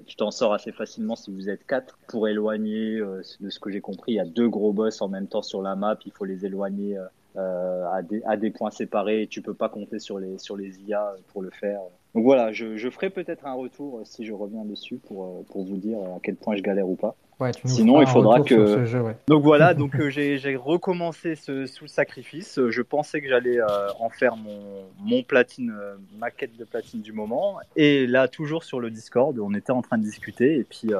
tu 0.06 0.16
t'en 0.16 0.32
sors 0.32 0.54
assez 0.54 0.72
facilement 0.72 1.16
si 1.16 1.32
vous 1.32 1.50
êtes 1.50 1.66
quatre 1.66 1.98
pour 2.08 2.28
éloigner 2.28 3.00
de 3.00 3.50
ce 3.50 3.60
que 3.60 3.72
j'ai 3.72 3.82
compris 3.82 4.14
il 4.14 4.16
y 4.16 4.20
a 4.20 4.26
deux 4.26 4.48
gros 4.48 4.72
boss 4.72 5.02
en 5.02 5.08
même 5.08 5.28
temps 5.28 5.42
sur 5.42 5.62
la 5.62 5.76
map, 5.76 5.98
il 6.06 6.12
faut 6.12 6.26
les 6.26 6.46
éloigner 6.46 7.00
euh, 7.36 7.88
à, 7.92 8.04
des, 8.04 8.22
à, 8.26 8.38
des, 8.38 8.52
points 8.52 8.70
séparés. 8.70 9.28
Tu 9.28 9.42
peux 9.42 9.56
pas 9.56 9.68
compter 9.68 9.98
sur 9.98 10.20
les, 10.20 10.38
sur 10.38 10.56
les 10.56 10.80
IA 10.82 11.16
pour 11.30 11.42
le 11.42 11.50
faire. 11.50 11.80
Donc 12.14 12.26
voilà, 12.26 12.52
je, 12.52 12.78
je 12.78 12.90
ferai 12.92 13.10
peut-être 13.10 13.48
un 13.48 13.54
retour 13.54 13.98
euh, 13.98 14.02
si 14.06 14.24
je 14.24 14.34
reviens 14.34 14.64
dessus 14.66 14.98
pour, 14.98 15.24
euh, 15.26 15.44
pour 15.50 15.64
vous 15.64 15.78
dire 15.78 15.98
à 15.98 16.20
quel 16.22 16.36
point 16.36 16.56
je 16.56 16.62
galère 16.62 16.88
ou 16.88 16.96
pas. 16.96 17.16
Ouais, 17.40 17.52
Sinon, 17.66 18.02
il 18.02 18.08
faudra 18.08 18.42
que. 18.42 18.86
Jeu, 18.86 19.02
ouais. 19.02 19.16
Donc 19.28 19.44
voilà, 19.44 19.74
donc 19.76 20.00
j'ai 20.10 20.56
recommencé 20.56 21.36
ce 21.36 21.66
sous 21.66 21.88
sacrifice. 21.88 22.60
Je 22.70 22.82
pensais 22.82 23.22
que 23.22 23.28
j'allais 23.28 23.60
en 24.00 24.10
faire 24.10 24.36
mon, 24.36 24.84
mon 25.00 25.24
platine, 25.24 25.74
ma 26.18 26.32
quête 26.32 26.56
de 26.58 26.64
platine 26.64 27.02
du 27.02 27.12
moment. 27.12 27.58
Et 27.76 28.08
là, 28.08 28.28
toujours 28.28 28.64
sur 28.64 28.80
le 28.80 28.90
Discord, 28.90 29.38
on 29.40 29.54
était 29.54 29.72
en 29.72 29.82
train 29.82 29.98
de 29.98 30.04
discuter 30.04 30.58
et 30.58 30.64
puis 30.64 30.92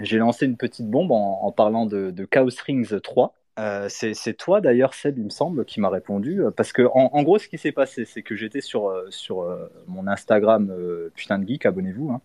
j'ai 0.00 0.18
lancé 0.18 0.46
une 0.46 0.56
petite 0.56 0.88
bombe 0.88 1.12
en, 1.12 1.40
en 1.42 1.52
parlant 1.52 1.86
de, 1.86 2.10
de 2.10 2.24
Chaos 2.24 2.50
Rings 2.66 3.00
3. 3.00 3.34
Euh, 3.58 3.88
c'est 3.90 4.34
toi 4.34 4.62
d'ailleurs, 4.62 4.94
Seb, 4.94 5.18
il 5.18 5.24
me 5.24 5.30
semble, 5.30 5.64
qui 5.64 5.80
m'a 5.80 5.90
répondu. 5.90 6.42
Euh, 6.42 6.50
parce 6.50 6.72
que 6.72 6.82
en, 6.82 7.10
en 7.12 7.22
gros, 7.22 7.38
ce 7.38 7.48
qui 7.48 7.58
s'est 7.58 7.72
passé, 7.72 8.04
c'est 8.04 8.22
que 8.22 8.34
j'étais 8.34 8.62
sur, 8.62 8.88
euh, 8.88 9.06
sur 9.10 9.46
mon 9.86 10.06
Instagram, 10.06 10.72
putain 11.14 11.38
de 11.38 11.46
geek, 11.46 11.66
abonnez-vous. 11.66 12.10
Hein, 12.10 12.20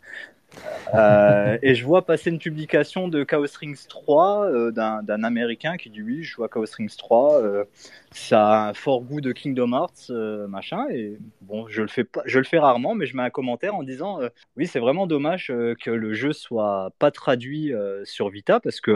euh, 0.93 1.58
et 1.62 1.76
je 1.76 1.86
vois 1.86 2.06
passer 2.06 2.30
une 2.30 2.39
publication 2.39 3.08
de 3.08 3.24
Chaos 3.24 3.45
Rings 3.60 3.88
3 3.88 4.45
euh, 4.45 4.72
d'un 4.72 5.24
américain 5.24 5.78
qui 5.78 5.89
dit 5.89 6.02
oui, 6.02 6.24
je 6.24 6.32
joue 6.34 6.43
à 6.43 6.50
Chaos 6.50 6.66
Rings 6.78 6.95
3, 6.95 7.41
euh, 7.41 7.66
ça 8.12 8.50
a 8.50 8.70
un 8.70 8.74
fort 8.74 9.02
goût 9.02 9.22
de 9.22 9.32
Kingdom 9.32 9.74
Hearts, 9.74 10.10
machin. 10.48 10.86
Et 10.89 11.18
bon, 11.41 11.68
je 11.68 11.82
le 11.82 11.88
fais 11.88 12.04
pas, 12.04 12.22
je 12.26 12.39
le 12.39 12.45
fais 12.45 12.60
rarement, 12.60 12.95
mais 12.95 13.06
je 13.06 13.16
mets 13.18 13.24
un 13.24 13.30
commentaire 13.30 13.76
en 13.76 13.84
disant 13.84 14.20
oui, 14.56 14.68
c'est 14.68 14.80
vraiment 14.80 15.08
dommage 15.08 15.48
que 15.48 15.91
le 15.91 16.14
jeu 16.14 16.34
soit 16.34 16.91
pas 17.00 17.12
traduit 17.12 17.74
sur 18.04 18.30
Vita 18.30 18.60
parce 18.60 18.82
que 18.82 18.93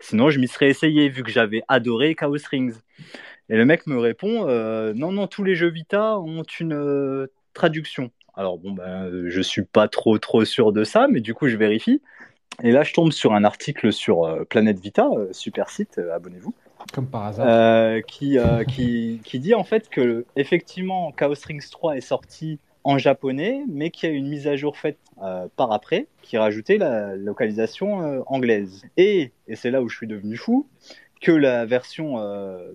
sinon 0.00 0.30
je 0.30 0.40
m'y 0.40 0.48
serais 0.48 0.68
essayé 0.68 1.08
vu 1.08 1.22
que 1.22 1.30
j'avais 1.30 1.62
adoré 1.68 2.14
Chaos 2.14 2.36
Rings. 2.50 2.74
Et 3.48 3.56
le 3.56 3.64
mec 3.64 3.86
me 3.86 3.98
répond 3.98 4.46
non, 4.94 5.12
non, 5.12 5.26
tous 5.26 5.44
les 5.44 5.54
jeux 5.54 5.70
Vita 5.70 6.18
ont 6.18 6.44
une 6.60 7.28
traduction. 7.52 8.10
Alors 8.36 8.58
bon, 8.58 8.72
ben, 8.72 9.28
je 9.28 9.40
suis 9.40 9.62
pas 9.62 9.88
trop 9.88 10.18
trop 10.18 10.44
sûr 10.44 10.72
de 10.72 10.84
ça, 10.84 11.08
mais 11.08 11.20
du 11.20 11.32
coup 11.32 11.48
je 11.48 11.56
vérifie. 11.56 12.02
Et 12.62 12.70
là, 12.70 12.82
je 12.82 12.92
tombe 12.92 13.12
sur 13.12 13.34
un 13.34 13.44
article 13.44 13.92
sur 13.92 14.24
euh, 14.24 14.44
Planète 14.44 14.78
Vita, 14.80 15.08
euh, 15.12 15.28
super 15.32 15.68
site, 15.68 15.98
euh, 15.98 16.14
abonnez-vous. 16.14 16.54
Comme 16.92 17.06
par 17.06 17.24
hasard. 17.24 18.02
qui, 18.06 18.38
qui, 18.68 19.20
qui, 19.24 19.38
dit 19.40 19.54
en 19.54 19.64
fait 19.64 19.88
que 19.88 20.24
effectivement 20.36 21.10
Chaos 21.10 21.34
Rings 21.44 21.68
3 21.68 21.96
est 21.96 22.00
sorti 22.00 22.60
en 22.84 22.96
japonais, 22.96 23.64
mais 23.68 23.90
qu'il 23.90 24.08
y 24.08 24.12
a 24.12 24.14
une 24.14 24.28
mise 24.28 24.46
à 24.46 24.54
jour 24.54 24.76
faite 24.76 24.98
par 25.56 25.72
après 25.72 26.06
qui 26.22 26.38
rajoutait 26.38 26.78
la 26.78 27.16
localisation 27.16 28.22
anglaise. 28.28 28.84
Et, 28.96 29.32
et 29.48 29.56
c'est 29.56 29.72
là 29.72 29.82
où 29.82 29.88
je 29.88 29.96
suis 29.96 30.06
devenu 30.06 30.36
fou, 30.36 30.68
que 31.20 31.32
la 31.32 31.66
version 31.66 32.22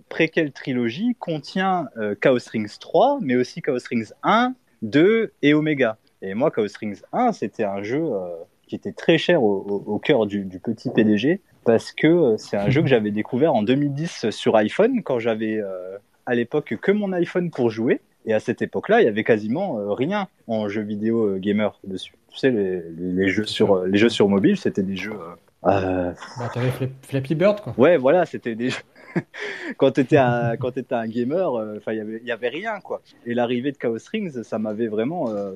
préquelle 0.09 0.51
trilogie 0.51 1.15
contient 1.17 1.88
Chaos 2.19 2.49
Rings 2.51 2.79
3, 2.81 3.19
mais 3.21 3.38
aussi 3.38 3.61
Chaos 3.61 3.77
Rings 3.89 4.11
1, 4.23 4.55
2 4.82 5.34
et 5.41 5.53
Omega. 5.53 5.98
Et 6.22 6.34
moi, 6.34 6.52
Chaos 6.52 6.68
Rings 6.80 7.02
1, 7.14 7.32
c'était 7.32 7.64
un 7.64 7.82
jeu 7.82 8.03
euh, 8.03 8.28
qui 8.68 8.76
était 8.76 8.91
très 8.91 9.18
cher 9.18 9.44
au, 9.44 9.84
au, 9.86 9.99
cœur 9.99 10.26
du, 10.26 10.45
du, 10.45 10.60
petit 10.60 10.90
PDG 10.90 11.41
parce 11.66 11.91
que 11.91 12.08
euh, 12.08 12.38
c'est 12.38 12.58
un 12.58 12.70
jeu 12.70 12.82
que 12.82 12.88
j'avais 12.88 13.12
découvert 13.12 13.53
en 13.53 13.64
2010 13.64 14.30
sur 14.30 14.56
iPhone 14.56 15.02
quand 15.03 15.20
j'avais 15.20 15.58
euh, 15.58 15.98
à 16.26 16.36
l'époque 16.36 16.76
que 16.80 16.91
mon 16.91 17.12
iPhone 17.14 17.49
pour 17.49 17.70
jouer. 17.70 18.02
Et 18.26 18.34
à 18.36 18.40
cette 18.40 18.62
époque-là, 18.62 19.02
il 19.02 19.06
y 19.06 19.08
avait 19.08 19.24
quasiment 19.24 19.95
rien 19.95 20.28
en 20.45 20.70
jeu 20.70 20.84
vidéo 20.84 21.38
gamer 21.40 21.80
dessus. 21.84 22.14
Tu 22.30 22.38
sais, 22.38 22.52
les, 22.52 22.84
les 22.95 23.30
jeux 23.30 23.48
sur 23.48 23.84
les 23.84 23.98
jeux 23.98 24.10
sur 24.10 24.30
mobile, 24.30 24.58
c'était 24.58 24.84
des 24.84 24.95
jeux. 24.95 25.18
Euh... 25.66 26.12
Bah, 26.38 26.52
t'avais 26.53 26.70
Flappy 27.02 27.34
Bird, 27.34 27.62
quoi. 27.62 27.74
Ouais, 27.80 27.98
voilà, 27.98 28.28
c'était 28.28 28.53
des 28.53 28.70
jeux 28.70 28.84
quand 29.77 29.91
tu 29.91 30.01
étais 30.01 30.17
un 30.17 30.57
quand 30.57 30.77
étais 30.77 30.95
un 30.95 31.07
gamer, 31.07 31.55
euh, 31.55 31.77
enfin 31.77 31.93
il 31.93 31.97
y 31.97 32.01
avait 32.01 32.21
y 32.23 32.31
avait 32.31 32.49
rien 32.49 32.79
quoi. 32.79 33.01
Et 33.25 33.33
l'arrivée 33.33 33.71
de 33.71 33.77
Chaos 33.77 33.97
Rings, 34.11 34.43
ça 34.43 34.59
m'avait 34.59 34.88
vraiment 34.88 35.29
euh, 35.29 35.53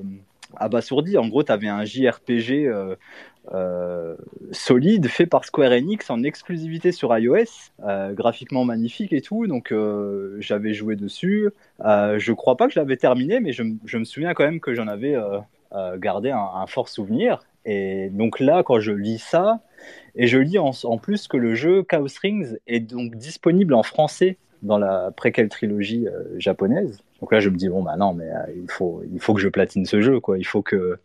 abasourdi. 0.54 1.18
En 1.18 1.28
gros, 1.28 1.42
tu 1.42 1.52
avais 1.52 1.68
un 1.68 1.84
JRPG 1.84 2.66
euh, 2.66 2.96
euh, 3.52 4.16
solide 4.52 5.08
fait 5.08 5.26
par 5.26 5.44
Square 5.44 5.72
Enix 5.72 6.10
en 6.10 6.22
exclusivité 6.22 6.92
sur 6.92 7.16
iOS, 7.16 7.70
euh, 7.84 8.12
graphiquement 8.12 8.64
magnifique 8.64 9.12
et 9.12 9.20
tout. 9.20 9.46
Donc 9.46 9.72
j'avais 10.38 10.74
joué 10.74 10.96
dessus. 10.96 11.50
je 11.80 12.32
crois 12.32 12.56
pas 12.56 12.66
que 12.66 12.74
je 12.74 12.80
l'avais 12.80 12.96
terminé, 12.96 13.40
mais 13.40 13.52
je, 13.52 13.62
me 13.62 14.04
souviens 14.04 14.34
quand 14.34 14.44
même 14.44 14.60
que 14.60 14.74
j'en 14.74 14.88
avais 14.88 15.16
gardé 15.96 16.30
un, 16.30 16.66
fort 16.66 16.88
souvenir. 16.88 17.40
Et 17.66 18.08
donc 18.10 18.40
là, 18.40 18.62
quand 18.64 18.80
je 18.80 18.92
lis 18.92 19.18
ça, 19.18 19.60
et 20.14 20.26
je 20.26 20.38
lis 20.38 20.58
en, 20.58 20.72
plus 20.96 21.28
que 21.28 21.36
le 21.36 21.54
jeu 21.54 21.82
Chaos 21.82 22.06
Rings 22.22 22.56
est 22.66 22.80
donc 22.80 23.16
disponible 23.16 23.74
en 23.74 23.82
français 23.82 24.38
dans 24.62 24.78
la 24.78 25.10
préquelle 25.10 25.50
trilogie 25.50 26.06
japonaise. 26.38 27.02
Donc 27.20 27.32
là, 27.32 27.40
je 27.40 27.48
me 27.48 27.56
dis 27.56 27.68
bon 27.68 27.82
bah 27.82 27.96
non, 27.96 28.12
mais 28.14 28.28
euh, 28.30 28.52
il 28.56 28.70
faut 28.70 29.02
il 29.12 29.20
faut 29.20 29.34
que 29.34 29.40
je 29.40 29.48
platine 29.48 29.86
ce 29.86 30.00
jeu 30.00 30.20
quoi. 30.20 30.38
Il 30.38 30.46
faut 30.46 30.62
que 30.62 30.98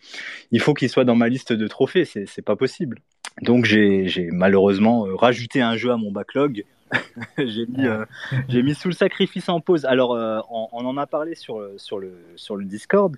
il 0.51 0.59
faut 0.59 0.73
qu'il 0.73 0.89
soit 0.89 1.05
dans 1.05 1.15
ma 1.15 1.29
liste 1.29 1.53
de 1.53 1.67
trophées. 1.67 2.05
C'est 2.05 2.41
pas 2.41 2.55
possible. 2.55 2.99
Donc 3.41 3.65
j'ai 3.65 4.07
j'ai 4.07 4.29
malheureusement 4.31 5.07
euh, 5.07 5.15
rajouté 5.15 5.61
un 5.61 5.75
jeu 5.75 5.91
à 5.91 5.97
mon 5.97 6.11
backlog. 6.11 6.65
j'ai 7.38 7.65
mis 7.65 7.88
euh, 7.88 8.05
j'ai 8.49 8.63
mis 8.63 8.76
sous 8.76 8.89
le 8.89 8.93
sacrifice 8.93 9.49
en 9.49 9.59
pause. 9.59 9.85
Alors 9.85 10.11
on, 10.49 10.68
on, 10.72 10.85
en 10.85 10.97
a 10.97 11.07
parlé 11.07 11.35
sur 11.35 11.61
sur 11.77 11.99
le 11.99 12.13
sur 12.35 12.55
le 12.55 12.65
Discord. 12.65 13.15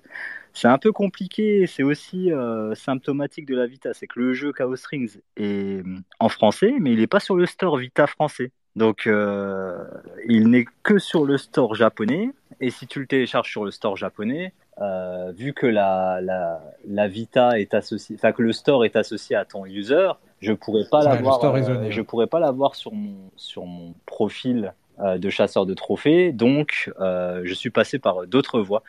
C'est 0.52 0.68
un 0.68 0.78
peu 0.78 0.92
compliqué. 0.92 1.66
C'est 1.66 1.82
aussi 1.82 2.30
symptomatique 2.74 3.46
de 3.46 3.56
la 3.56 3.66
Vita, 3.66 3.92
c'est 3.94 4.06
que 4.06 4.20
le 4.20 4.32
jeu 4.34 4.52
Chaos 4.52 4.76
Rings 4.88 5.18
est 5.36 5.82
en 6.20 6.28
français, 6.28 6.74
mais 6.80 6.92
il 6.92 7.00
n'est 7.00 7.06
pas 7.06 7.20
sur 7.20 7.36
le 7.36 7.46
store 7.46 7.78
Vita 7.78 8.06
français. 8.06 8.52
Donc, 8.76 9.06
euh, 9.06 9.84
il 10.28 10.48
n'est 10.48 10.66
que 10.82 10.98
sur 10.98 11.24
le 11.24 11.38
store 11.38 11.74
japonais. 11.74 12.30
Et 12.60 12.70
si 12.70 12.86
tu 12.86 13.00
le 13.00 13.06
télécharges 13.06 13.50
sur 13.50 13.64
le 13.64 13.70
store 13.70 13.96
japonais, 13.96 14.52
euh, 14.80 15.32
vu 15.32 15.52
que 15.52 15.66
la, 15.66 16.20
la, 16.20 16.60
la, 16.86 17.08
Vita 17.08 17.60
est 17.60 17.74
associée, 17.74 18.16
enfin 18.16 18.32
que 18.32 18.42
le 18.42 18.52
store 18.52 18.84
est 18.84 18.96
associé 18.96 19.36
à 19.36 19.44
ton 19.44 19.64
user, 19.66 20.10
je 20.40 20.52
pourrais 20.52 20.84
pas 20.90 21.02
l'avoir. 21.02 21.42
Euh, 21.44 21.90
je 21.90 22.02
pourrais 22.02 22.26
pas 22.26 22.38
l'avoir 22.38 22.74
sur 22.74 22.92
mon 22.92 23.30
sur 23.36 23.64
mon 23.64 23.94
profil 24.06 24.74
euh, 25.00 25.18
de 25.18 25.30
chasseur 25.30 25.66
de 25.66 25.74
trophées. 25.74 26.32
Donc, 26.32 26.92
euh, 27.00 27.42
je 27.44 27.54
suis 27.54 27.70
passé 27.70 27.98
par 27.98 28.26
d'autres 28.26 28.60
voies 28.60 28.82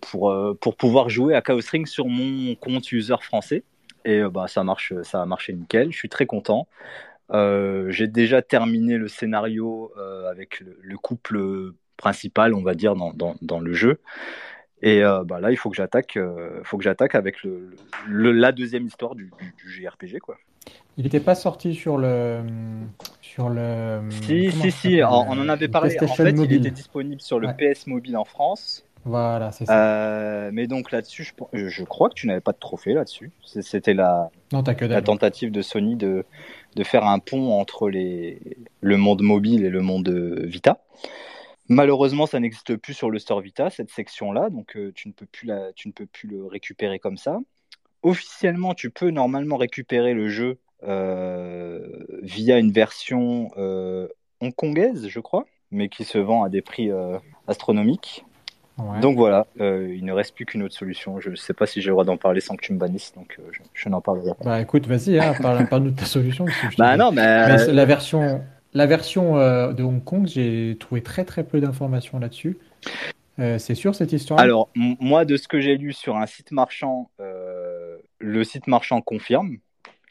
pour 0.00 0.34
pour 0.60 0.76
pouvoir 0.76 1.08
jouer 1.08 1.34
à 1.34 1.42
Chaos 1.42 1.60
Ring 1.70 1.86
sur 1.86 2.06
mon 2.06 2.54
compte 2.54 2.90
user 2.92 3.16
français. 3.20 3.64
Et 4.04 4.22
bah, 4.22 4.46
ça 4.48 4.64
marche, 4.64 4.92
ça 5.02 5.20
a 5.22 5.26
marché 5.26 5.52
nickel. 5.52 5.92
Je 5.92 5.96
suis 5.96 6.08
très 6.08 6.26
content. 6.26 6.68
J'ai 7.32 8.06
déjà 8.06 8.42
terminé 8.42 8.96
le 8.96 9.08
scénario 9.08 9.92
avec 10.30 10.60
le, 10.60 10.96
couple 10.96 11.72
principal, 11.96 12.54
on 12.54 12.62
va 12.62 12.74
dire, 12.74 12.94
dans, 12.94 13.12
dans, 13.12 13.34
dans 13.42 13.60
le 13.60 13.72
jeu. 13.72 14.00
Et 14.82 15.02
euh, 15.02 15.24
bah 15.24 15.40
là, 15.40 15.50
il 15.50 15.56
faut 15.56 15.70
que 15.70 15.76
j'attaque, 15.76 16.16
euh, 16.16 16.60
faut 16.62 16.78
que 16.78 16.84
j'attaque 16.84 17.14
avec 17.14 17.42
le, 17.42 17.74
le, 18.06 18.32
la 18.32 18.52
deuxième 18.52 18.86
histoire 18.86 19.14
du, 19.14 19.30
du, 19.58 19.70
JRPG, 19.70 20.20
quoi. 20.20 20.36
Il 20.96 21.04
n'était 21.04 21.20
pas 21.20 21.34
sorti 21.34 21.74
sur 21.74 21.96
le, 21.96 22.40
sur 23.20 23.48
le. 23.48 24.00
Si, 24.22 24.50
si, 24.52 24.70
si. 24.70 25.00
On, 25.02 25.30
on, 25.30 25.40
en 25.40 25.48
avait 25.48 25.68
parlé. 25.68 25.96
En 26.02 26.06
fait, 26.06 26.30
il 26.30 26.52
était 26.52 26.70
disponible 26.70 27.20
sur 27.20 27.38
le 27.38 27.48
PS 27.56 27.86
Mobile 27.86 28.16
en 28.16 28.24
France. 28.24 28.84
Voilà, 29.04 29.52
c'est 29.52 29.64
ça. 29.64 29.72
Euh, 29.72 30.50
mais 30.52 30.66
donc 30.66 30.90
là-dessus, 30.90 31.32
je, 31.52 31.68
je, 31.68 31.84
crois 31.84 32.10
que 32.10 32.14
tu 32.14 32.26
n'avais 32.26 32.40
pas 32.40 32.52
de 32.52 32.58
trophée 32.58 32.92
là-dessus. 32.92 33.30
C'était 33.44 33.94
la, 33.94 34.30
non, 34.52 34.62
que 34.62 34.84
la 34.84 35.02
tentative 35.02 35.50
de 35.50 35.62
Sony 35.62 35.96
de, 35.96 36.24
de 36.76 36.84
faire 36.84 37.04
un 37.06 37.18
pont 37.18 37.58
entre 37.58 37.88
les, 37.88 38.38
le 38.80 38.96
monde 38.96 39.22
mobile 39.22 39.64
et 39.64 39.70
le 39.70 39.80
monde 39.80 40.08
Vita. 40.44 40.80
Malheureusement, 41.68 42.26
ça 42.26 42.40
n'existe 42.40 42.76
plus 42.76 42.94
sur 42.94 43.10
le 43.10 43.18
store 43.18 43.40
Vita, 43.40 43.70
cette 43.70 43.90
section-là, 43.90 44.50
donc 44.50 44.76
euh, 44.76 44.92
tu, 44.94 45.08
ne 45.08 45.12
peux 45.12 45.26
plus 45.26 45.46
la, 45.46 45.72
tu 45.74 45.88
ne 45.88 45.92
peux 45.92 46.06
plus 46.06 46.28
le 46.28 46.46
récupérer 46.46 46.98
comme 46.98 47.16
ça. 47.16 47.38
Officiellement, 48.02 48.74
tu 48.74 48.90
peux 48.90 49.10
normalement 49.10 49.56
récupérer 49.56 50.14
le 50.14 50.28
jeu 50.28 50.58
euh, 50.84 52.04
via 52.22 52.58
une 52.58 52.72
version 52.72 53.50
euh, 53.56 54.08
hongkongaise, 54.40 55.08
je 55.08 55.20
crois, 55.20 55.46
mais 55.70 55.88
qui 55.88 56.04
se 56.04 56.18
vend 56.18 56.42
à 56.44 56.48
des 56.48 56.62
prix 56.62 56.90
astronomiques. 57.46 58.24
Donc 59.00 59.16
voilà, 59.16 59.46
euh, 59.60 59.92
il 59.92 60.04
ne 60.04 60.12
reste 60.12 60.34
plus 60.34 60.46
qu'une 60.46 60.62
autre 60.62 60.74
solution. 60.74 61.18
Je 61.18 61.30
ne 61.30 61.34
sais 61.34 61.52
pas 61.52 61.66
si 61.66 61.80
j'ai 61.80 61.88
le 61.88 61.94
droit 61.94 62.04
d'en 62.04 62.16
parler 62.16 62.40
sans 62.40 62.54
que 62.54 62.62
tu 62.62 62.72
me 62.72 62.78
bannisses, 62.78 63.12
donc 63.12 63.36
euh, 63.38 63.42
je, 63.50 63.60
je 63.74 63.88
n'en 63.88 64.00
parlerai 64.00 64.34
pas. 64.38 64.44
Bah 64.44 64.60
écoute, 64.60 64.86
vas-y, 64.86 65.18
hein, 65.18 65.34
parle, 65.42 65.66
parle, 65.68 65.84
de 65.84 65.90
ta 65.90 66.04
solution. 66.04 66.46
bah 66.78 66.96
non, 66.96 67.10
mais... 67.10 67.48
mais... 67.48 67.72
la 67.72 67.84
version, 67.84 68.40
la 68.74 68.86
version 68.86 69.38
euh, 69.38 69.72
de 69.72 69.82
Hong 69.82 70.02
Kong, 70.02 70.26
j'ai 70.26 70.76
trouvé 70.78 71.02
très 71.02 71.24
très 71.24 71.44
peu 71.44 71.60
d'informations 71.60 72.18
là-dessus. 72.18 72.58
Euh, 73.38 73.58
c'est 73.58 73.74
sûr 73.74 73.94
cette 73.94 74.12
histoire 74.12 74.40
Alors 74.40 74.68
moi, 74.74 75.24
de 75.24 75.36
ce 75.36 75.48
que 75.48 75.60
j'ai 75.60 75.76
lu 75.76 75.92
sur 75.92 76.16
un 76.16 76.26
site 76.26 76.50
marchand, 76.50 77.10
euh, 77.20 77.96
le 78.18 78.44
site 78.44 78.66
marchand 78.66 79.00
confirme 79.00 79.58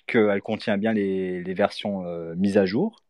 qu'elle 0.08 0.42
contient 0.42 0.78
bien 0.78 0.94
les, 0.94 1.44
les 1.44 1.54
versions 1.54 2.04
mises 2.38 2.58
à 2.58 2.66
jour. 2.66 3.04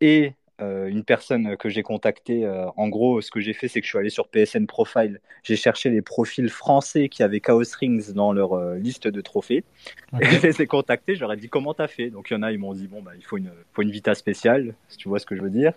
et 0.00 0.32
euh, 0.62 0.88
une 0.88 1.02
personne 1.02 1.56
que 1.56 1.68
j'ai 1.68 1.82
contactée. 1.82 2.44
Euh, 2.44 2.66
en 2.76 2.88
gros, 2.88 3.20
ce 3.20 3.30
que 3.30 3.40
j'ai 3.40 3.52
fait, 3.52 3.68
c'est 3.68 3.80
que 3.80 3.86
je 3.86 3.90
suis 3.90 3.98
allé 3.98 4.10
sur 4.10 4.28
PSN 4.28 4.66
Profile. 4.66 5.20
J'ai 5.42 5.56
cherché 5.56 5.90
les 5.90 6.02
profils 6.02 6.48
français 6.48 7.08
qui 7.08 7.22
avaient 7.22 7.40
Chaos 7.40 7.62
Rings 7.78 8.12
dans 8.12 8.32
leur 8.32 8.52
euh, 8.52 8.76
liste 8.76 9.08
de 9.08 9.20
trophées. 9.20 9.64
Okay. 10.12 10.24
Et 10.24 10.30
je 10.30 10.46
les 10.46 10.62
ai 10.62 10.66
contactés. 10.66 11.16
J'aurais 11.16 11.36
dit 11.36 11.48
comment 11.48 11.74
t'as 11.74 11.88
fait? 11.88 12.10
Donc 12.10 12.30
il 12.30 12.34
y 12.34 12.36
en 12.36 12.42
a, 12.42 12.52
ils 12.52 12.58
m'ont 12.58 12.74
dit 12.74 12.86
bon 12.86 13.02
bah 13.02 13.12
il 13.16 13.24
faut 13.24 13.38
une, 13.38 13.50
faut 13.72 13.82
une 13.82 13.90
Vita 13.90 14.14
spéciale, 14.14 14.74
si 14.88 14.98
tu 14.98 15.08
vois 15.08 15.18
ce 15.18 15.26
que 15.26 15.34
je 15.34 15.42
veux 15.42 15.50
dire. 15.50 15.72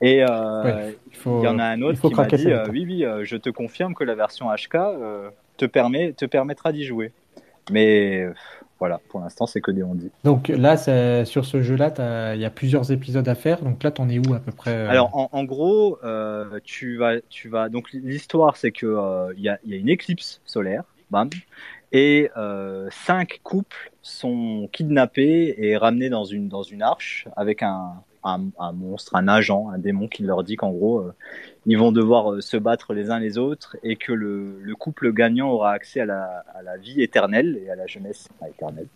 Et 0.00 0.24
ouais, 0.24 0.96
il, 1.10 1.16
faut, 1.16 1.40
il, 1.40 1.44
y 1.44 1.48
en 1.48 1.58
a 1.58 1.64
un 1.64 1.82
autre 1.82 2.00
qui 2.00 2.14
m'a 2.14 2.26
dit 2.26 2.48
oui 2.70 2.84
oui, 2.84 3.24
je 3.24 3.36
te 3.36 3.50
confirme 3.50 3.94
que 3.94 4.04
la 4.04 4.14
version 4.14 4.46
HK 4.52 4.78
te 5.56 5.66
permet 5.66 6.12
te 6.12 6.24
permettra 6.24 6.72
d'y 6.72 6.84
jouer. 6.84 7.12
Mais 7.70 8.26
voilà, 8.82 9.00
pour 9.10 9.20
l'instant, 9.20 9.46
c'est 9.46 9.60
que 9.60 9.70
des 9.70 9.84
on 9.84 9.96
Donc 10.24 10.48
là, 10.48 10.76
sur 11.24 11.44
ce 11.44 11.62
jeu-là, 11.62 12.34
il 12.34 12.40
y 12.40 12.44
a 12.44 12.50
plusieurs 12.50 12.90
épisodes 12.90 13.28
à 13.28 13.36
faire. 13.36 13.62
Donc 13.62 13.84
là, 13.84 13.92
t'en 13.92 14.08
es 14.08 14.18
où 14.18 14.34
à 14.34 14.40
peu 14.40 14.50
près 14.50 14.72
euh 14.72 14.88
Alors, 14.88 15.16
en, 15.16 15.28
en 15.30 15.44
gros, 15.44 16.00
euh, 16.02 16.58
tu 16.64 16.96
vas, 16.96 17.20
tu 17.28 17.48
vas. 17.48 17.68
Donc 17.68 17.92
l'histoire, 17.92 18.56
c'est 18.56 18.72
que 18.72 18.86
euh, 18.86 19.32
il 19.36 19.44
y, 19.44 19.48
a, 19.48 19.60
y, 19.64 19.74
a, 19.74 19.76
une 19.76 19.88
éclipse 19.88 20.40
solaire, 20.44 20.82
bam, 21.12 21.30
et 21.92 22.28
euh, 22.36 22.88
cinq 22.90 23.38
couples 23.44 23.92
sont 24.02 24.68
kidnappés 24.72 25.54
et 25.58 25.76
ramenés 25.76 26.10
dans 26.10 26.24
une 26.24 26.48
dans 26.48 26.64
une 26.64 26.82
arche 26.82 27.28
avec 27.36 27.62
un 27.62 28.02
un, 28.24 28.46
un, 28.58 28.72
monstre, 28.72 29.14
un 29.16 29.28
agent, 29.28 29.68
un 29.70 29.78
démon 29.78 30.08
qui 30.08 30.22
leur 30.22 30.44
dit 30.44 30.56
qu'en 30.56 30.70
gros, 30.70 31.00
euh, 31.00 31.14
ils 31.66 31.78
vont 31.78 31.92
devoir 31.92 32.32
euh, 32.32 32.40
se 32.40 32.56
battre 32.56 32.92
les 32.92 33.10
uns 33.10 33.20
les 33.20 33.38
autres 33.38 33.76
et 33.82 33.96
que 33.96 34.12
le, 34.12 34.58
le 34.60 34.74
couple 34.74 35.12
gagnant 35.12 35.50
aura 35.50 35.72
accès 35.72 36.00
à 36.00 36.06
la, 36.06 36.76
vie 36.80 37.02
éternelle 37.02 37.60
et 37.62 37.70
à 37.70 37.76
la 37.76 37.86
jeunesse 37.86 38.28
éternelle. 38.48 38.88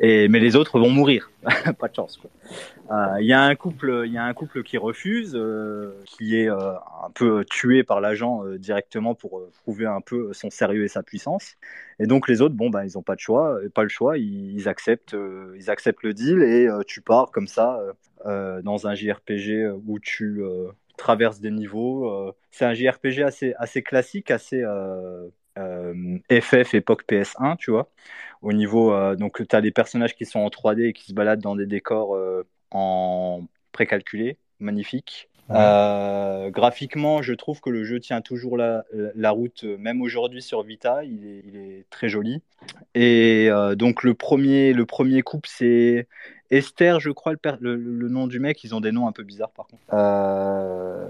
Mais 0.00 0.28
les 0.28 0.56
autres 0.56 0.78
vont 0.78 0.88
mourir. 0.88 1.30
Pas 1.78 1.88
de 1.88 1.94
chance. 1.94 2.18
Il 2.90 2.94
euh, 2.94 3.20
y 3.20 3.32
a 3.32 3.42
un 3.42 3.54
couple, 3.54 4.04
il 4.06 4.12
y 4.12 4.18
a 4.18 4.24
un 4.24 4.32
couple 4.32 4.62
qui 4.62 4.78
refuse, 4.78 5.34
euh, 5.34 6.00
qui 6.06 6.36
est 6.36 6.48
un 6.48 7.10
peu 7.14 7.44
tué 7.44 7.82
par 7.82 8.00
l'agent 8.00 8.44
directement 8.56 9.14
pour 9.14 9.42
prouver 9.64 9.86
un 9.86 10.00
peu 10.00 10.32
son 10.32 10.48
sérieux 10.50 10.84
et 10.84 10.88
sa 10.88 11.02
puissance. 11.02 11.56
Et 11.98 12.06
donc 12.06 12.28
les 12.28 12.40
autres, 12.40 12.54
bon 12.54 12.70
bah 12.70 12.86
ils 12.86 12.96
ont 12.96 13.02
pas 13.02 13.16
de 13.16 13.20
choix, 13.20 13.58
pas 13.74 13.82
le 13.82 13.88
choix, 13.88 14.16
ils 14.16 14.68
acceptent, 14.68 15.16
ils 15.56 15.68
acceptent 15.68 16.02
le 16.04 16.14
deal 16.14 16.42
et 16.42 16.68
tu 16.86 17.02
pars 17.02 17.30
comme 17.30 17.48
ça 17.48 17.78
dans 18.24 18.86
un 18.86 18.94
JRPG 18.94 19.72
où 19.86 19.98
tu 19.98 20.42
traverse 20.98 21.40
des 21.40 21.50
niveaux. 21.50 22.10
Euh, 22.10 22.32
c'est 22.50 22.66
un 22.66 22.74
JRPG 22.74 23.22
assez, 23.22 23.54
assez 23.58 23.82
classique, 23.82 24.30
assez 24.30 24.62
euh, 24.62 25.28
euh, 25.58 26.18
FF 26.30 26.74
époque 26.74 27.04
PS1, 27.08 27.56
tu 27.56 27.70
vois. 27.70 27.90
Au 28.42 28.52
niveau, 28.52 28.94
donc, 29.16 29.46
tu 29.48 29.56
as 29.56 29.60
des 29.60 29.72
personnages 29.72 30.14
qui 30.14 30.26
sont 30.26 30.40
en 30.40 30.48
3D 30.48 30.88
et 30.88 30.92
qui 30.92 31.06
se 31.06 31.12
baladent 31.14 31.40
dans 31.40 31.56
des 31.56 31.66
décors 31.66 32.16
en 32.70 33.48
précalculé, 33.72 34.38
magnifique. 34.60 35.28
Euh, 35.50 36.50
graphiquement, 36.50 37.22
je 37.22 37.32
trouve 37.32 37.60
que 37.60 37.70
le 37.70 37.84
jeu 37.84 38.00
tient 38.00 38.20
toujours 38.20 38.56
la, 38.56 38.84
la 38.92 39.30
route, 39.30 39.64
même 39.64 40.02
aujourd'hui 40.02 40.42
sur 40.42 40.62
Vita, 40.62 41.04
il 41.04 41.26
est, 41.26 41.84
très 41.90 42.08
joli. 42.08 42.42
Et 42.94 43.48
euh, 43.50 43.74
donc 43.74 44.02
le 44.02 44.14
premier, 44.14 44.72
le 44.72 44.84
premier 44.84 45.22
couple, 45.22 45.48
c'est 45.50 46.06
Esther, 46.50 47.00
je 47.00 47.10
crois, 47.10 47.32
le, 47.60 47.76
le, 47.76 48.08
nom 48.08 48.26
du 48.26 48.40
mec. 48.40 48.62
Ils 48.64 48.74
ont 48.74 48.80
des 48.80 48.92
noms 48.92 49.06
un 49.06 49.12
peu 49.12 49.22
bizarres, 49.22 49.50
par 49.50 49.66
contre. 49.66 49.82
Euh, 49.92 51.08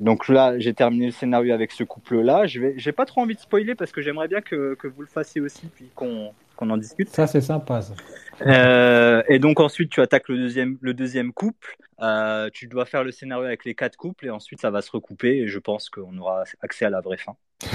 donc 0.00 0.28
là, 0.28 0.58
j'ai 0.58 0.74
terminé 0.74 1.06
le 1.06 1.12
scénario 1.12 1.52
avec 1.52 1.72
ce 1.72 1.84
couple-là. 1.84 2.46
Je 2.46 2.60
vais, 2.60 2.74
j'ai 2.76 2.92
pas 2.92 3.06
trop 3.06 3.22
envie 3.22 3.34
de 3.34 3.40
spoiler 3.40 3.74
parce 3.74 3.92
que 3.92 4.00
j'aimerais 4.00 4.28
bien 4.28 4.40
que, 4.40 4.74
que 4.74 4.86
vous 4.86 5.02
le 5.02 5.08
fassiez 5.08 5.40
aussi, 5.40 5.66
puis 5.74 5.90
qu'on 5.94 6.32
qu'on 6.54 6.70
en 6.70 6.76
discute. 6.76 7.08
Ça, 7.10 7.26
c'est 7.26 7.40
sympa. 7.40 7.82
Ça. 7.82 7.94
Euh, 8.42 9.22
et 9.28 9.38
donc 9.38 9.60
ensuite, 9.60 9.90
tu 9.90 10.00
attaques 10.00 10.28
le 10.28 10.36
deuxième, 10.36 10.78
le 10.80 10.94
deuxième 10.94 11.32
couple. 11.32 11.76
Euh, 12.00 12.50
tu 12.52 12.66
dois 12.66 12.84
faire 12.84 13.04
le 13.04 13.12
scénario 13.12 13.44
avec 13.44 13.64
les 13.64 13.74
quatre 13.74 13.96
couples 13.96 14.26
et 14.26 14.30
ensuite 14.30 14.60
ça 14.60 14.70
va 14.70 14.82
se 14.82 14.90
recouper 14.90 15.38
et 15.38 15.48
je 15.48 15.58
pense 15.58 15.88
qu'on 15.88 16.16
aura 16.18 16.44
accès 16.60 16.84
à 16.84 16.90
la 16.90 17.00
vraie 17.00 17.16
fin. 17.16 17.36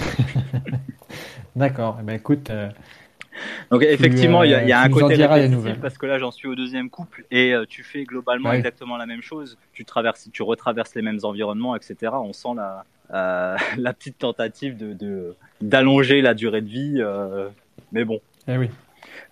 D'accord. 1.56 1.97
Eh 2.01 2.03
ben, 2.03 2.14
écoute. 2.14 2.49
Euh, 2.49 2.69
donc 3.72 3.84
effectivement, 3.84 4.43
il 4.43 4.51
y 4.51 4.53
a, 4.53 4.65
y 4.65 4.73
a 4.73 4.81
un 4.81 4.89
côté 4.89 5.15
répétitif 5.15 5.80
parce 5.80 5.97
que 5.97 6.06
là, 6.06 6.19
j'en 6.19 6.31
suis 6.31 6.49
au 6.49 6.56
deuxième 6.56 6.89
couple 6.89 7.26
et 7.31 7.53
tu 7.69 7.84
fais 7.84 8.03
globalement 8.03 8.49
ouais. 8.49 8.57
exactement 8.57 8.97
la 8.97 9.06
même 9.06 9.22
chose. 9.22 9.57
Tu 9.72 9.85
traverses, 9.85 10.30
tu 10.34 10.43
retraverses 10.43 10.93
les 10.95 11.01
mêmes 11.01 11.19
environnements, 11.23 11.76
etc. 11.76 12.11
On 12.15 12.34
sent 12.34 12.49
la, 12.57 12.84
la 13.77 13.93
petite 13.93 14.18
tentative 14.18 14.76
de 14.77 15.35
d'allonger 15.61 16.22
la 16.22 16.34
durée 16.34 16.61
de 16.61 16.68
vie. 16.68 17.01
mais 17.93 18.03
bon. 18.03 18.19
Eh 18.49 18.57
oui. 18.57 18.69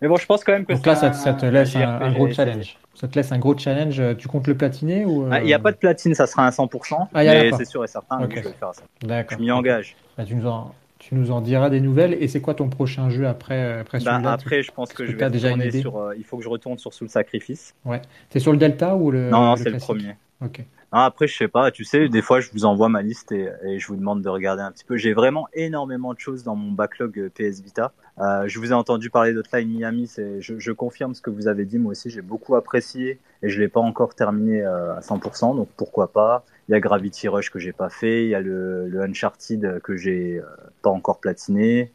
Mais 0.02 0.07
bon, 0.07 0.15
je 0.15 0.26
pense 0.26 0.44
quand 0.44 0.52
même 0.52 0.65
que 0.65 0.73
Donc 0.73 0.85
là, 0.85 0.95
ça, 0.95 1.10
te 1.10 1.45
laisse 1.45 1.76
un, 1.76 2.11
gros 2.11 2.31
challenge. 2.31 2.77
Ça 2.94 3.07
te 3.07 3.15
laisse 3.15 3.31
un 3.31 3.39
gros 3.39 3.57
challenge. 3.57 4.02
Tu 4.18 4.27
comptes 4.27 4.48
le 4.48 4.56
platiner 4.56 5.06
ou 5.06 5.27
ah, 5.31 5.41
Il 5.41 5.45
n'y 5.45 5.53
a 5.53 5.60
pas 5.60 5.72
de 5.72 5.77
platine, 5.77 6.14
ça 6.14 6.27
sera 6.27 6.45
un 6.45 6.49
100%. 6.49 7.07
Ah, 7.14 7.23
mais 7.23 7.52
c'est 7.57 7.65
sûr 7.65 7.84
et 7.84 7.88
certain, 7.88 8.19
je 8.30 8.35
vais 8.35 8.41
faire 8.41 8.73
ça. 8.73 8.84
D'accord. 9.02 9.38
Je 9.38 9.44
m'y 9.44 9.52
engage. 9.52 9.95
Bah, 10.18 10.26
tu, 10.26 10.35
nous 10.35 10.48
en, 10.48 10.73
tu 10.99 11.15
nous 11.15 11.31
en 11.31 11.41
diras 11.41 11.69
des 11.69 11.81
nouvelles. 11.81 12.15
Et 12.19 12.27
c'est 12.27 12.41
quoi 12.41 12.53
ton 12.53 12.69
prochain 12.69 13.10
jeu 13.10 13.27
après, 13.27 13.80
après 13.80 13.99
bah, 13.99 14.22
Après, 14.26 14.61
je 14.61 14.72
pense 14.72 14.94
que, 14.94 15.06
je 15.06 15.15
vais 15.15 15.30
déjà 15.30 15.49
retourner 15.49 15.72
sur. 15.72 15.98
Euh, 15.98 16.15
il 16.15 16.23
faut 16.23 16.38
que 16.38 16.44
je 16.44 16.49
retourne 16.49 16.77
sur 16.77 16.94
Soul 16.94 17.10
Sacrifice. 17.10 17.76
Ouais. 17.85 18.02
C'est 18.30 18.39
sur 18.39 18.52
le 18.52 18.57
Delta 18.57 18.95
ou 18.95 19.10
le. 19.10 19.30
Non, 19.30 19.41
non, 19.41 19.56
c'est 19.56 19.69
le 19.69 19.77
premier. 19.77 20.15
Ok. 20.41 20.64
après, 20.91 21.26
je 21.26 21.35
sais 21.35 21.48
pas, 21.48 21.72
tu 21.72 21.84
sais, 21.84 22.10
des 22.10 22.22
fois, 22.22 22.39
je 22.39 22.52
vous 22.53 22.65
envoie 22.65 22.89
ma 22.89 23.02
liste 23.02 23.31
et, 23.31 23.49
et 23.64 23.80
je 23.80 23.88
vous 23.88 23.95
demande 23.95 24.22
de 24.22 24.30
regarder 24.30 24.61
un 24.61 24.72
petit 24.72 24.85
peu. 24.85 24.95
J'ai 24.95 25.14
vraiment 25.14 25.48
énormément 25.53 26.14
de 26.14 26.19
choses 26.19 26.44
dans 26.44 26.56
mon 26.56 26.72
backlog 26.72 27.18
euh, 27.18 27.30
PS 27.30 27.61
Vita. 27.61 27.91
Euh, 28.19 28.48
je 28.48 28.60
vous 28.60 28.72
ai 28.72 28.73
entendu 28.73 29.10
parler 29.10 29.34
d'Hotline 29.34 29.69
Miami, 29.69 30.11
je, 30.18 30.57
je, 30.57 30.72
confirme 30.72 31.14
ce 31.14 31.22
que 31.22 31.30
vous 31.30 31.48
avez 31.48 31.65
dit, 31.65 31.77
moi 31.77 31.91
aussi 31.91 32.10
j'ai 32.10 32.23
beaucoup 32.23 32.56
apprécié 32.56 33.19
et 33.44 33.49
je 33.49 33.60
l'ai 33.60 33.68
pas 33.68 33.80
encore 33.80 34.15
terminé 34.15 34.61
euh, 34.61 34.95
à 34.95 35.02
100%, 35.02 35.56
donc 35.56 35.69
pourquoi 35.77 36.11
pas. 36.11 36.44
Il 36.68 36.72
y 36.72 36.76
a 36.76 36.80
Gravity 36.80 37.27
Rush 37.27 37.52
que 37.52 37.60
j'ai 37.60 37.73
pas 37.73 37.89
fait, 37.89 38.23
il 38.23 38.30
y 38.30 38.35
a 38.35 38.41
le, 38.41 38.88
le 38.88 39.02
Uncharted 39.02 39.81
que 39.84 39.95
j'ai 39.95 40.39
euh, 40.39 40.45
pas 40.81 40.89
encore 40.89 41.19
platiné. 41.19 41.91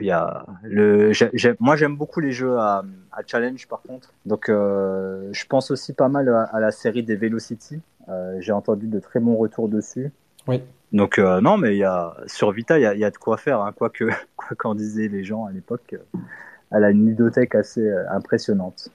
il 0.00 0.06
y 0.06 0.10
a 0.10 0.44
le, 0.64 1.12
moi 1.60 1.76
j'aime 1.76 1.96
beaucoup 1.96 2.20
les 2.20 2.32
jeux 2.32 2.58
à, 2.58 2.84
à, 3.12 3.22
challenge 3.26 3.66
par 3.66 3.80
contre, 3.80 4.12
donc 4.26 4.50
euh, 4.50 5.30
je 5.32 5.46
pense 5.46 5.70
aussi 5.70 5.94
pas 5.94 6.08
mal 6.08 6.28
à, 6.28 6.42
à 6.42 6.60
la 6.60 6.72
série 6.72 7.02
des 7.02 7.16
Velocity. 7.16 7.80
j'ai 8.38 8.52
entendu 8.52 8.86
de 8.86 8.98
très 8.98 9.18
bons 9.18 9.36
retours 9.36 9.70
dessus. 9.70 10.12
Oui. 10.46 10.62
Donc 10.92 11.18
euh, 11.18 11.40
non, 11.40 11.56
mais 11.56 11.74
il 11.74 11.78
y 11.78 11.84
a 11.84 12.14
sur 12.26 12.52
Vita, 12.52 12.78
il 12.78 12.82
y 12.82 12.86
a, 12.86 12.94
y 12.94 13.04
a, 13.04 13.10
de 13.10 13.16
quoi 13.16 13.36
faire. 13.36 13.60
Hein. 13.60 13.72
Quoi 13.76 13.90
que 13.90 14.04
quoi 14.36 14.56
qu'en 14.56 14.74
disaient 14.74 15.08
les 15.08 15.24
gens 15.24 15.44
à 15.44 15.52
l'époque, 15.52 15.94
euh, 15.94 16.18
elle 16.70 16.84
a 16.84 16.90
une 16.90 17.06
ludothèque 17.06 17.54
assez 17.54 17.80
euh, 17.80 18.04
impressionnante. 18.10 18.88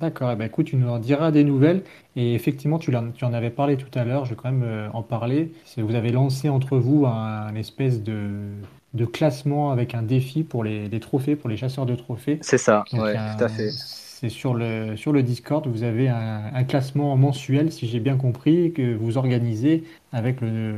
D'accord, 0.00 0.30
eh 0.30 0.36
ben, 0.36 0.44
écoute, 0.44 0.66
tu 0.66 0.76
nous 0.76 0.88
en 0.88 1.00
diras 1.00 1.32
des 1.32 1.42
nouvelles. 1.42 1.82
Et 2.14 2.34
effectivement, 2.34 2.78
tu, 2.78 2.94
en, 2.94 3.10
tu 3.10 3.24
en 3.24 3.32
avais 3.32 3.50
parlé 3.50 3.76
tout 3.76 3.90
à 3.98 4.04
l'heure, 4.04 4.26
je 4.26 4.30
vais 4.30 4.36
quand 4.36 4.52
même 4.52 4.90
en 4.92 5.02
parler. 5.02 5.52
Vous 5.76 5.96
avez 5.96 6.12
lancé 6.12 6.48
entre 6.48 6.78
vous 6.78 7.04
un, 7.04 7.52
espèce 7.56 8.04
de, 8.04 8.30
de, 8.94 9.04
classement 9.04 9.72
avec 9.72 9.96
un 9.96 10.02
défi 10.02 10.44
pour 10.44 10.62
les, 10.62 10.88
les, 10.88 11.00
trophées, 11.00 11.34
pour 11.34 11.50
les 11.50 11.56
chasseurs 11.56 11.84
de 11.84 11.96
trophées. 11.96 12.38
C'est 12.42 12.58
ça, 12.58 12.84
ouais, 12.92 13.14
tout 13.14 13.44
à 13.44 13.48
fait 13.48 13.70
c'est 14.20 14.30
sur 14.30 14.54
le, 14.54 14.96
sur 14.96 15.12
le 15.12 15.22
Discord, 15.22 15.64
vous 15.68 15.84
avez 15.84 16.08
un, 16.08 16.64
classement 16.64 17.16
mensuel, 17.16 17.70
si 17.70 17.86
j'ai 17.86 18.00
bien 18.00 18.16
compris, 18.16 18.72
que 18.72 18.92
vous 18.96 19.16
organisez 19.16 19.84
avec 20.10 20.40
le, 20.40 20.74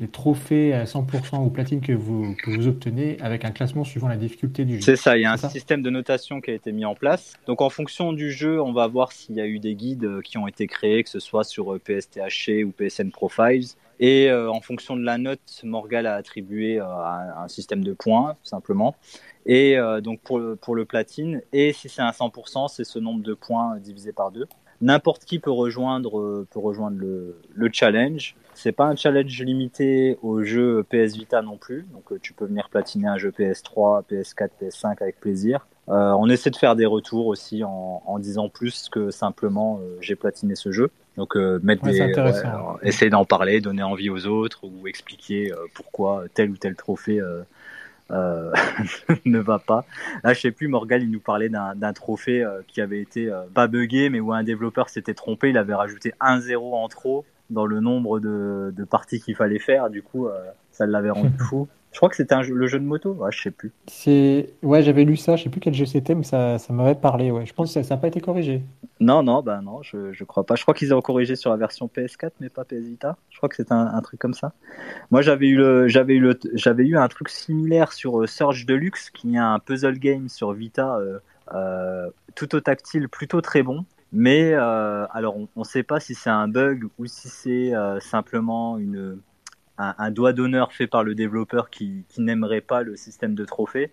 les, 0.00 0.08
trophées 0.08 0.72
à 0.72 0.84
100% 0.84 1.44
ou 1.44 1.50
platine 1.50 1.82
que 1.82 1.92
vous, 1.92 2.34
que 2.42 2.50
vous 2.50 2.68
obtenez, 2.68 3.18
avec 3.20 3.44
un 3.44 3.50
classement 3.50 3.84
suivant 3.84 4.08
la 4.08 4.16
difficulté 4.16 4.64
du 4.64 4.76
jeu. 4.76 4.80
C'est 4.80 4.96
ça, 4.96 5.18
il 5.18 5.22
y 5.22 5.24
a 5.26 5.32
un 5.32 5.36
système 5.36 5.82
de 5.82 5.90
notation 5.90 6.40
qui 6.40 6.52
a 6.52 6.54
été 6.54 6.72
mis 6.72 6.86
en 6.86 6.94
place. 6.94 7.34
Donc 7.46 7.60
en 7.60 7.68
fonction 7.68 8.14
du 8.14 8.32
jeu, 8.32 8.62
on 8.62 8.72
va 8.72 8.86
voir 8.86 9.12
s'il 9.12 9.36
y 9.36 9.40
a 9.42 9.46
eu 9.46 9.58
des 9.58 9.74
guides 9.74 10.22
qui 10.22 10.38
ont 10.38 10.48
été 10.48 10.66
créés, 10.66 11.04
que 11.04 11.10
ce 11.10 11.20
soit 11.20 11.44
sur 11.44 11.78
PSTHC 11.78 12.64
ou 12.64 12.70
PSN 12.70 13.10
Profiles. 13.10 13.74
Et 13.98 14.30
euh, 14.30 14.50
en 14.50 14.60
fonction 14.60 14.96
de 14.96 15.02
la 15.02 15.18
note, 15.18 15.60
Morgal 15.64 16.06
a 16.06 16.14
attribué 16.14 16.78
euh, 16.78 16.84
un 16.84 17.48
système 17.48 17.82
de 17.82 17.92
points, 17.92 18.36
simplement. 18.42 18.94
Et 19.46 19.78
euh, 19.78 20.00
donc 20.00 20.20
pour 20.20 20.38
le, 20.38 20.56
pour 20.56 20.74
le 20.74 20.84
platine, 20.84 21.40
et 21.52 21.72
si 21.72 21.88
c'est 21.88 22.02
un 22.02 22.10
100%, 22.10 22.68
c'est 22.68 22.84
ce 22.84 22.98
nombre 22.98 23.22
de 23.22 23.32
points 23.34 23.76
divisé 23.78 24.12
par 24.12 24.32
deux. 24.32 24.48
N'importe 24.80 25.24
qui 25.24 25.38
peut 25.38 25.50
rejoindre, 25.50 26.18
euh, 26.18 26.46
peut 26.50 26.60
rejoindre 26.60 26.98
le, 26.98 27.40
le 27.54 27.70
challenge. 27.72 28.34
C'est 28.54 28.72
pas 28.72 28.84
un 28.84 28.96
challenge 28.96 29.40
limité 29.40 30.18
au 30.22 30.42
jeu 30.42 30.84
PS 30.90 31.16
Vita 31.16 31.40
non 31.40 31.56
plus. 31.56 31.86
Donc 31.92 32.12
euh, 32.12 32.18
tu 32.20 32.34
peux 32.34 32.44
venir 32.44 32.68
platiner 32.68 33.06
un 33.06 33.16
jeu 33.16 33.30
PS3, 33.30 34.02
PS4, 34.10 34.50
PS5 34.60 34.96
avec 35.00 35.18
plaisir. 35.18 35.66
Euh, 35.88 36.12
on 36.18 36.28
essaie 36.28 36.50
de 36.50 36.56
faire 36.56 36.76
des 36.76 36.84
retours 36.84 37.26
aussi 37.26 37.64
en, 37.64 38.02
en 38.04 38.18
disant 38.18 38.48
plus 38.48 38.88
que 38.90 39.10
simplement 39.10 39.80
j'ai 40.00 40.16
platiné 40.16 40.56
ce 40.56 40.72
jeu. 40.72 40.90
Donc 41.16 41.36
mettre 41.36 41.84
des, 41.84 42.12
essayer 42.82 43.10
d'en 43.10 43.24
parler, 43.24 43.62
donner 43.62 43.82
envie 43.82 44.10
aux 44.10 44.26
autres 44.26 44.64
ou 44.64 44.86
expliquer 44.86 45.52
pourquoi 45.72 46.24
tel 46.34 46.50
ou 46.50 46.56
tel 46.58 46.74
trophée 46.74 47.22
euh, 48.10 48.52
ne 49.24 49.38
va 49.38 49.58
pas. 49.58 49.84
Là, 50.22 50.32
je 50.32 50.40
sais 50.40 50.50
plus, 50.50 50.68
Morgan, 50.68 51.02
il 51.02 51.10
nous 51.10 51.20
parlait 51.20 51.48
d'un 51.48 51.92
trophée 51.92 52.42
euh, 52.42 52.62
qui 52.68 52.80
avait 52.80 53.00
été 53.00 53.30
euh, 53.30 53.42
pas 53.52 53.66
buggé, 53.66 54.10
mais 54.10 54.20
où 54.20 54.32
un 54.32 54.44
développeur 54.44 54.88
s'était 54.88 55.14
trompé. 55.14 55.50
Il 55.50 55.58
avait 55.58 55.74
rajouté 55.74 56.12
un 56.20 56.40
zéro 56.40 56.76
en 56.76 56.88
trop 56.88 57.24
dans 57.50 57.66
le 57.66 57.80
nombre 57.80 58.20
de, 58.20 58.72
de 58.76 58.84
parties 58.84 59.20
qu'il 59.20 59.36
fallait 59.36 59.58
faire. 59.58 59.90
Du 59.90 60.02
coup, 60.02 60.28
ça 60.72 60.86
l'avait 60.86 61.10
rendu 61.10 61.38
fou. 61.48 61.68
Je 61.96 61.98
crois 61.98 62.10
que 62.10 62.16
c'était 62.16 62.36
le 62.42 62.66
jeu 62.66 62.78
de 62.78 62.84
moto, 62.84 63.12
ouais, 63.12 63.32
je 63.32 63.40
sais 63.40 63.50
plus. 63.50 63.72
C'est 63.86 64.50
ouais, 64.62 64.82
j'avais 64.82 65.04
lu 65.04 65.16
ça, 65.16 65.36
je 65.36 65.44
sais 65.44 65.48
plus 65.48 65.60
quel 65.60 65.72
jeu 65.72 65.86
c'était, 65.86 66.14
mais 66.14 66.24
ça, 66.24 66.58
ça 66.58 66.74
m'avait 66.74 66.94
parlé. 66.94 67.30
Ouais, 67.30 67.46
je 67.46 67.54
pense 67.54 67.72
que 67.72 67.82
ça 67.82 67.94
n'a 67.94 67.98
pas 67.98 68.08
été 68.08 68.20
corrigé. 68.20 68.60
Non, 69.00 69.22
non, 69.22 69.42
bah 69.42 69.62
non, 69.62 69.82
je, 69.82 70.12
je 70.12 70.24
crois 70.24 70.44
pas. 70.44 70.56
Je 70.56 70.62
crois 70.62 70.74
qu'ils 70.74 70.92
ont 70.92 71.00
corrigé 71.00 71.36
sur 71.36 71.48
la 71.48 71.56
version 71.56 71.86
PS4, 71.86 72.32
mais 72.40 72.50
pas 72.50 72.66
PS 72.66 72.84
Vita. 72.84 73.16
Je 73.30 73.38
crois 73.38 73.48
que 73.48 73.56
c'est 73.56 73.72
un, 73.72 73.86
un, 73.94 74.02
truc 74.02 74.20
comme 74.20 74.34
ça. 74.34 74.52
Moi, 75.10 75.22
j'avais 75.22 75.46
eu 75.46 75.56
le, 75.56 75.88
j'avais 75.88 76.16
eu 76.16 76.20
le, 76.20 76.38
j'avais 76.52 76.84
eu 76.84 76.98
un 76.98 77.08
truc 77.08 77.30
similaire 77.30 77.94
sur 77.94 78.20
euh, 78.20 78.26
Surge 78.26 78.66
Deluxe, 78.66 79.08
qui 79.08 79.34
est 79.34 79.38
un 79.38 79.58
puzzle 79.58 79.98
game 79.98 80.28
sur 80.28 80.52
Vita, 80.52 80.98
euh, 80.98 81.18
euh, 81.54 82.10
tout 82.34 82.54
au 82.54 82.60
tactile, 82.60 83.08
plutôt 83.08 83.40
très 83.40 83.62
bon. 83.62 83.86
Mais 84.12 84.52
alors, 84.52 85.38
on 85.38 85.48
ne 85.60 85.64
sait 85.64 85.82
pas 85.82 85.98
si 85.98 86.14
c'est 86.14 86.28
un 86.28 86.46
bug 86.46 86.84
ou 86.98 87.06
si 87.06 87.30
c'est 87.30 87.72
simplement 88.00 88.76
une 88.76 89.18
un, 89.78 90.10
doigt 90.10 90.32
d'honneur 90.32 90.72
fait 90.72 90.86
par 90.86 91.04
le 91.04 91.14
développeur 91.14 91.70
qui, 91.70 92.04
qui 92.08 92.20
n'aimerait 92.20 92.60
pas 92.60 92.82
le 92.82 92.96
système 92.96 93.34
de 93.34 93.44
trophées. 93.44 93.90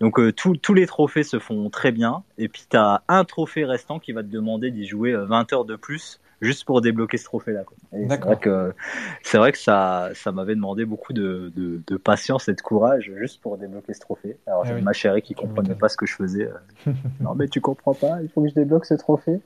Donc 0.00 0.18
euh, 0.18 0.32
tous 0.32 0.74
les 0.74 0.86
trophées 0.86 1.22
se 1.22 1.38
font 1.38 1.70
très 1.70 1.92
bien, 1.92 2.24
et 2.36 2.48
puis 2.48 2.64
tu 2.68 2.76
as 2.76 3.02
un 3.06 3.24
trophée 3.24 3.64
restant 3.64 4.00
qui 4.00 4.12
va 4.12 4.22
te 4.22 4.28
demander 4.28 4.70
d'y 4.70 4.86
jouer 4.86 5.14
20 5.14 5.52
euh, 5.52 5.56
heures 5.56 5.64
de 5.64 5.76
plus 5.76 6.20
juste 6.42 6.64
pour 6.64 6.80
débloquer 6.80 7.16
ce 7.16 7.24
trophée-là. 7.24 7.62
C'est 7.92 8.20
vrai 8.20 8.36
que, 8.36 8.74
c'est 9.22 9.38
vrai 9.38 9.52
que 9.52 9.58
ça, 9.58 10.10
ça 10.14 10.32
m'avait 10.32 10.56
demandé 10.56 10.84
beaucoup 10.84 11.12
de, 11.12 11.52
de, 11.54 11.80
de, 11.86 11.96
patience 11.96 12.48
et 12.48 12.54
de 12.54 12.60
courage 12.60 13.12
juste 13.16 13.40
pour 13.40 13.56
débloquer 13.56 13.94
ce 13.94 14.00
trophée. 14.00 14.36
Alors 14.46 14.64
j'ai 14.64 14.74
ah 14.76 14.80
ma 14.80 14.92
chérie 14.92 15.22
qui 15.22 15.34
comprenait 15.34 15.76
pas 15.76 15.88
ce 15.88 15.96
que 15.96 16.04
je 16.04 16.16
faisais. 16.16 16.50
Euh. 16.50 16.92
non 17.20 17.34
mais 17.36 17.46
tu 17.46 17.60
comprends 17.60 17.94
pas, 17.94 18.20
il 18.22 18.28
faut 18.28 18.42
que 18.42 18.48
je 18.48 18.54
débloque 18.54 18.84
ce 18.84 18.94
trophée. 18.94 19.40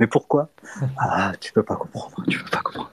Mais 0.00 0.06
pourquoi? 0.06 0.48
Ah, 0.96 1.32
tu 1.38 1.52
peux 1.52 1.62
pas 1.62 1.76
comprendre, 1.76 2.24
tu 2.28 2.38
peux 2.42 2.50
pas 2.50 2.60
comprendre. 2.60 2.90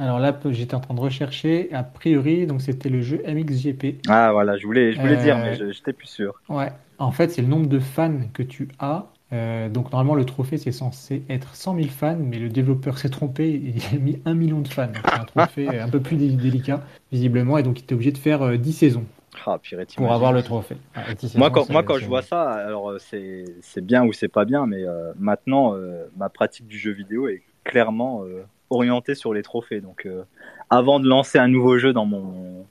Alors 0.00 0.18
là, 0.18 0.34
j'étais 0.46 0.74
en 0.74 0.80
train 0.80 0.94
de 0.94 1.00
rechercher. 1.00 1.68
A 1.74 1.82
priori, 1.82 2.46
donc 2.46 2.62
c'était 2.62 2.88
le 2.88 3.02
jeu 3.02 3.22
MXGP. 3.28 4.00
Ah 4.08 4.32
voilà, 4.32 4.56
je 4.56 4.64
voulais, 4.64 4.94
je 4.94 5.00
voulais 5.00 5.18
dire, 5.18 5.36
mais 5.36 5.60
euh, 5.60 5.72
j'étais 5.72 5.92
plus 5.92 6.06
sûr. 6.06 6.40
Ouais. 6.48 6.72
En 6.98 7.12
fait, 7.12 7.30
c'est 7.30 7.42
le 7.42 7.48
nombre 7.48 7.66
de 7.66 7.78
fans 7.78 8.20
que 8.32 8.42
tu 8.42 8.68
as. 8.78 9.04
Euh, 9.34 9.68
donc 9.68 9.92
normalement, 9.92 10.14
le 10.14 10.24
trophée 10.24 10.56
c'est 10.56 10.72
censé 10.72 11.22
être 11.28 11.54
100 11.54 11.76
000 11.76 11.88
fans, 11.88 12.16
mais 12.18 12.38
le 12.38 12.48
développeur 12.48 12.96
s'est 12.96 13.10
trompé. 13.10 13.50
Il 13.50 13.82
a 13.94 14.00
mis 14.00 14.22
1 14.24 14.32
million 14.32 14.60
de 14.60 14.68
fans. 14.68 14.88
C'est 14.94 15.20
un 15.20 15.24
trophée 15.24 15.68
un 15.78 15.88
peu 15.90 16.00
plus 16.00 16.16
délicat, 16.16 16.80
visiblement, 17.12 17.58
et 17.58 17.62
donc 17.62 17.78
il 17.78 17.82
était 17.82 17.94
obligé 17.94 18.10
de 18.10 18.18
faire 18.18 18.58
10 18.58 18.70
euh, 18.70 18.72
saisons. 18.72 19.04
Ah, 19.46 19.60
pour 19.96 20.12
avoir 20.12 20.32
le 20.32 20.42
trophée. 20.42 20.76
Ah, 20.94 21.02
moi, 21.36 21.50
quand, 21.50 21.68
moi, 21.70 21.82
quand 21.82 21.98
je 21.98 22.06
vois 22.06 22.22
ça, 22.22 22.50
alors 22.50 22.94
c'est 22.98 23.84
bien 23.84 24.04
ou 24.04 24.14
c'est 24.14 24.28
pas 24.28 24.46
bien, 24.46 24.66
mais 24.66 24.82
maintenant, 25.18 25.74
ma 26.16 26.30
pratique 26.30 26.66
du 26.66 26.78
jeu 26.78 26.90
vidéo 26.90 27.28
est 27.28 27.42
clairement 27.64 28.24
orienté 28.70 29.14
sur 29.14 29.34
les 29.34 29.42
trophées. 29.42 29.80
Donc, 29.80 30.06
euh, 30.06 30.24
avant 30.70 31.00
de 31.00 31.06
lancer 31.06 31.38
un 31.38 31.48
nouveau 31.48 31.78
jeu 31.78 31.92
dans 31.92 32.06
mon 32.06 32.66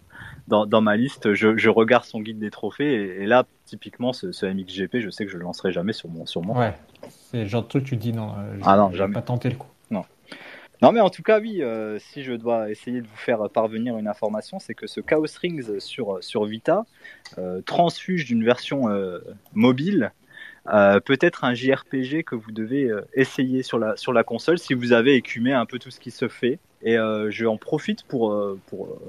dans, 0.47 0.65
dans 0.65 0.81
ma 0.81 0.95
liste, 0.95 1.35
je, 1.35 1.57
je, 1.57 1.69
regarde 1.69 2.05
son 2.05 2.21
guide 2.21 2.39
des 2.39 2.49
trophées 2.49 3.21
et, 3.21 3.27
là, 3.27 3.45
typiquement, 3.65 4.13
ce, 4.13 4.31
ce, 4.31 4.47
MXGP, 4.47 4.97
je 4.99 5.11
sais 5.11 5.23
que 5.23 5.31
je 5.31 5.37
le 5.37 5.43
lancerai 5.43 5.71
jamais 5.71 5.93
sur 5.93 6.09
mon 6.09 6.25
sur 6.25 6.41
moi. 6.41 6.57
Ouais, 6.57 6.73
c'est 7.09 7.45
genre 7.45 7.61
de 7.61 7.67
truc 7.67 7.83
tu 7.83 7.97
dis 7.97 8.13
non. 8.13 8.33
Euh, 8.39 8.57
ah 8.63 8.75
non, 8.75 8.91
jamais. 8.91 9.13
Pas 9.13 9.21
tenter 9.21 9.49
le 9.49 9.57
coup. 9.57 9.67
Non. 9.91 10.03
Non, 10.81 10.91
mais 10.91 11.01
en 11.01 11.11
tout 11.11 11.21
cas, 11.21 11.39
oui, 11.39 11.61
euh, 11.61 11.99
si 11.99 12.23
je 12.23 12.33
dois 12.33 12.71
essayer 12.71 13.01
de 13.01 13.05
vous 13.05 13.17
faire 13.17 13.47
parvenir 13.49 13.97
une 13.97 14.07
information, 14.07 14.57
c'est 14.57 14.73
que 14.73 14.87
ce 14.87 15.01
Chaos 15.01 15.25
Rings 15.39 15.79
sur, 15.79 16.17
sur 16.23 16.45
Vita 16.45 16.85
transfuge 17.65 18.25
d'une 18.25 18.43
version 18.43 18.85
mobile 19.53 20.11
euh, 20.67 20.99
peut-être 20.99 21.43
un 21.43 21.53
JRPG 21.53 22.23
que 22.23 22.35
vous 22.35 22.51
devez 22.51 22.89
euh, 22.89 23.01
essayer 23.13 23.63
sur 23.63 23.79
la, 23.79 24.23
console 24.23 24.59
si 24.59 24.73
vous 24.73 24.91
avez 24.91 25.15
écumé 25.15 25.53
un 25.53 25.65
peu 25.65 25.79
tout 25.79 25.91
ce 25.91 25.99
qui 25.99 26.11
se 26.11 26.27
fait. 26.27 26.59
Et 26.81 26.97
euh, 26.97 27.29
je 27.31 27.45
en 27.45 27.57
profite 27.57 28.03
pour, 28.03 28.31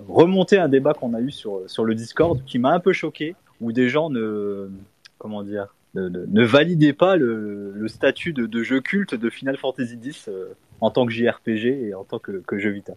remonter 0.09 0.59
un 0.59 0.69
débat 0.69 0.95
qu'on 0.95 1.15
a 1.15 1.21
eu 1.21 1.31
sur, 1.31 1.85
le 1.85 1.95
Discord 1.95 2.45
qui 2.45 2.59
m'a 2.59 2.73
un 2.73 2.81
peu 2.81 2.93
choqué, 2.93 3.35
où 3.61 3.73
des 3.73 3.89
gens 3.89 4.11
ne, 4.11 4.71
comment 5.19 5.43
dire, 5.43 5.75
ne, 5.95 6.09
ne, 6.09 6.45
validaient 6.45 6.93
pas 6.93 7.17
le, 7.17 7.87
statut 7.89 8.33
de, 8.33 8.63
jeu 8.63 8.81
culte 8.81 9.15
de 9.15 9.31
Final 9.31 9.57
Fantasy 9.57 9.99
X 10.03 10.31
en 10.81 10.91
tant 10.91 11.05
que 11.05 11.13
JRPG 11.13 11.67
et 11.67 11.95
en 11.95 12.05
tant 12.05 12.19
que, 12.19 12.43
que, 12.47 12.59
jeu 12.59 12.71
Vita. 12.71 12.95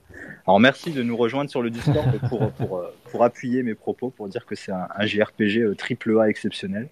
Alors 0.48 0.60
merci 0.60 0.92
de 0.92 1.04
nous 1.04 1.18
rejoindre 1.18 1.50
sur 1.50 1.62
le 1.62 1.70
Discord 1.70 2.10
pour, 2.30 2.52
pour, 2.52 2.82
pour, 3.12 3.24
appuyer 3.24 3.62
mes 3.62 3.76
propos, 3.76 4.10
pour 4.10 4.30
dire 4.30 4.46
que 4.46 4.56
c'est 4.56 4.72
un, 4.72 4.88
un 4.96 5.06
JRPG 5.06 5.76
triple 5.76 6.20
A 6.20 6.30
exceptionnel. 6.30 6.88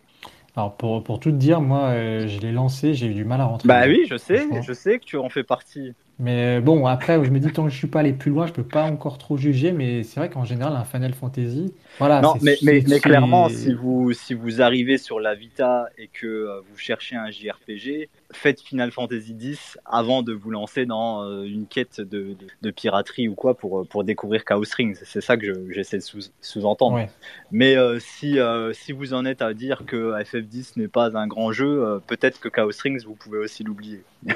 Alors 0.55 0.75
pour, 0.75 1.03
pour 1.03 1.19
tout 1.19 1.31
te 1.31 1.37
dire, 1.37 1.61
moi 1.61 1.89
euh, 1.89 2.27
je 2.27 2.39
l'ai 2.39 2.51
lancé, 2.51 2.93
j'ai 2.93 3.07
eu 3.07 3.13
du 3.13 3.23
mal 3.23 3.39
à 3.39 3.45
rentrer. 3.45 3.67
Bah 3.67 3.83
oui, 3.87 4.05
je 4.09 4.17
sais, 4.17 4.45
je 4.61 4.73
sais 4.73 4.99
que 4.99 5.05
tu 5.05 5.17
en 5.17 5.29
fais 5.29 5.43
partie. 5.43 5.93
Mais 6.19 6.61
bon, 6.61 6.85
après, 6.85 7.23
je 7.23 7.31
me 7.31 7.39
dis, 7.39 7.51
tant 7.51 7.63
que 7.63 7.69
je 7.71 7.77
suis 7.77 7.87
pas 7.87 8.01
allé 8.01 8.13
plus 8.13 8.29
loin, 8.29 8.45
je 8.45 8.53
peux 8.53 8.63
pas 8.63 8.83
encore 8.83 9.17
trop 9.17 9.37
juger, 9.37 9.71
mais 9.71 10.03
c'est 10.03 10.19
vrai 10.19 10.29
qu'en 10.29 10.45
général, 10.45 10.75
un 10.75 10.83
Final 10.83 11.13
Fantasy, 11.13 11.73
voilà. 11.97 12.21
Non, 12.21 12.35
mais, 12.41 12.57
mais, 12.61 12.83
mais 12.87 12.99
clairement, 12.99 13.49
si 13.49 13.73
vous, 13.73 14.13
si 14.13 14.35
vous 14.35 14.61
arrivez 14.61 14.99
sur 14.99 15.19
la 15.19 15.33
Vita 15.33 15.87
et 15.97 16.07
que 16.07 16.27
euh, 16.27 16.61
vous 16.69 16.77
cherchez 16.77 17.15
un 17.15 17.31
JRPG, 17.31 18.09
faites 18.33 18.61
Final 18.61 18.91
Fantasy 18.91 19.35
X 19.39 19.77
avant 19.85 20.21
de 20.23 20.33
vous 20.33 20.51
lancer 20.51 20.85
dans 20.85 21.23
euh, 21.23 21.43
une 21.43 21.67
quête 21.67 21.99
de, 22.01 22.33
de, 22.33 22.37
de 22.61 22.71
piraterie 22.71 23.27
ou 23.27 23.35
quoi 23.35 23.55
pour, 23.55 23.79
euh, 23.81 23.83
pour 23.85 24.03
découvrir 24.03 24.45
Chaos 24.45 24.63
Rings. 24.75 24.97
C'est 25.03 25.21
ça 25.21 25.37
que 25.37 25.45
je- 25.45 25.71
j'essaie 25.73 25.97
de 25.97 26.03
sous- 26.03 26.31
sous-entendre. 26.41 26.95
Ouais. 26.95 27.09
Mais 27.51 27.75
euh, 27.77 27.99
si, 27.99 28.39
euh, 28.39 28.73
si 28.73 28.91
vous 28.91 29.13
en 29.13 29.25
êtes 29.25 29.41
à 29.41 29.53
dire 29.53 29.83
que 29.85 30.13
FF10 30.23 30.77
n'est 30.77 30.87
pas 30.87 31.17
un 31.17 31.27
grand 31.27 31.51
jeu, 31.51 31.83
euh, 31.85 31.99
peut-être 31.99 32.39
que 32.39 32.49
Chaos 32.49 32.71
Rings, 32.83 33.03
vous 33.05 33.15
pouvez 33.15 33.37
aussi 33.39 33.63
l'oublier. 33.63 34.03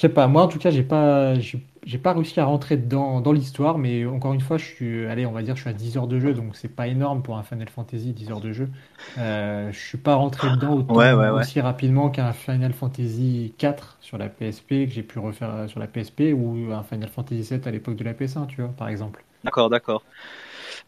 Je 0.00 0.06
sais 0.06 0.14
pas, 0.14 0.28
moi 0.28 0.44
en 0.44 0.48
tout 0.48 0.58
cas, 0.58 0.70
j'ai 0.70 0.82
pas, 0.82 1.38
j'ai 1.38 1.60
j'ai 1.84 1.98
pas 1.98 2.14
réussi 2.14 2.40
à 2.40 2.46
rentrer 2.46 2.78
dedans 2.78 3.20
dans 3.20 3.32
l'histoire, 3.32 3.76
mais 3.76 4.06
encore 4.06 4.32
une 4.32 4.40
fois, 4.40 4.56
je 4.56 4.64
suis, 4.64 5.04
allez, 5.06 5.26
on 5.26 5.32
va 5.32 5.42
dire, 5.42 5.56
je 5.56 5.60
suis 5.60 5.68
à 5.68 5.74
10 5.74 5.98
heures 5.98 6.06
de 6.06 6.18
jeu, 6.18 6.32
donc 6.32 6.56
c'est 6.56 6.68
pas 6.74 6.86
énorme 6.88 7.22
pour 7.22 7.36
un 7.36 7.42
Final 7.42 7.68
Fantasy, 7.68 8.14
10 8.14 8.30
heures 8.30 8.40
de 8.40 8.50
jeu. 8.50 8.70
Euh, 9.18 9.70
je 9.72 9.78
suis 9.78 9.98
pas 9.98 10.14
rentré 10.14 10.48
dedans 10.48 10.72
autant 10.76 10.94
Ouais, 10.94 11.12
ouais, 11.12 11.28
ouais. 11.28 11.28
aussi 11.28 11.60
rapidement 11.60 12.08
qu'un 12.08 12.32
Final 12.32 12.72
Fantasy 12.72 13.54
4 13.58 13.98
sur 14.00 14.16
la 14.16 14.30
PSP 14.30 14.86
que 14.86 14.90
j'ai 14.90 15.02
pu 15.02 15.18
refaire 15.18 15.54
euh, 15.54 15.68
sur 15.68 15.80
la 15.80 15.86
PSP 15.86 16.32
ou 16.34 16.72
un 16.72 16.82
Final 16.82 17.10
Fantasy 17.10 17.44
7 17.44 17.66
à 17.66 17.70
l'époque 17.70 17.96
de 17.96 18.04
la 18.04 18.14
PS1, 18.14 18.46
tu 18.46 18.62
vois, 18.62 18.70
par 18.70 18.88
exemple. 18.88 19.22
D'accord, 19.44 19.68
d'accord. 19.68 20.02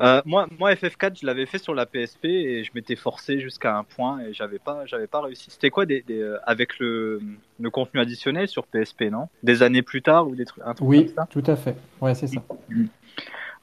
Euh, 0.01 0.23
moi, 0.25 0.47
moi, 0.59 0.73
FF4, 0.75 1.21
je 1.21 1.27
l'avais 1.27 1.47
fait 1.47 1.59
sur 1.59 1.75
la 1.75 1.87
PSP 1.87 2.25
et 2.25 2.65
je 2.65 2.71
m'étais 2.75 2.97
forcé 2.97 3.41
jusqu'à 3.41 3.77
un 3.77 3.85
point 3.85 4.21
et 4.21 4.33
j'avais 4.33 4.59
pas, 4.59 4.87
j'avais 4.87 5.07
pas 5.07 5.21
réussi. 5.21 5.51
C'était 5.51 5.71
quoi 5.71 5.87
des, 5.87 6.03
des, 6.03 6.21
euh, 6.21 6.39
avec 6.45 6.79
le, 6.79 7.21
le 7.61 7.71
contenu 7.71 8.01
additionnel 8.01 8.49
sur 8.49 8.67
PSP, 8.67 9.03
non? 9.11 9.29
Des 9.43 9.63
années 9.63 9.83
plus 9.83 10.03
tard 10.03 10.29
ou 10.29 10.35
des 10.35 10.45
trucs, 10.45 10.63
un 10.65 10.75
truc 10.75 10.89
Oui, 10.89 11.07
comme 11.07 11.15
ça? 11.15 11.27
tout 11.31 11.45
à 11.47 11.57
fait. 11.57 11.77
Ouais, 12.01 12.15
c'est 12.15 12.27
ça. 12.27 12.43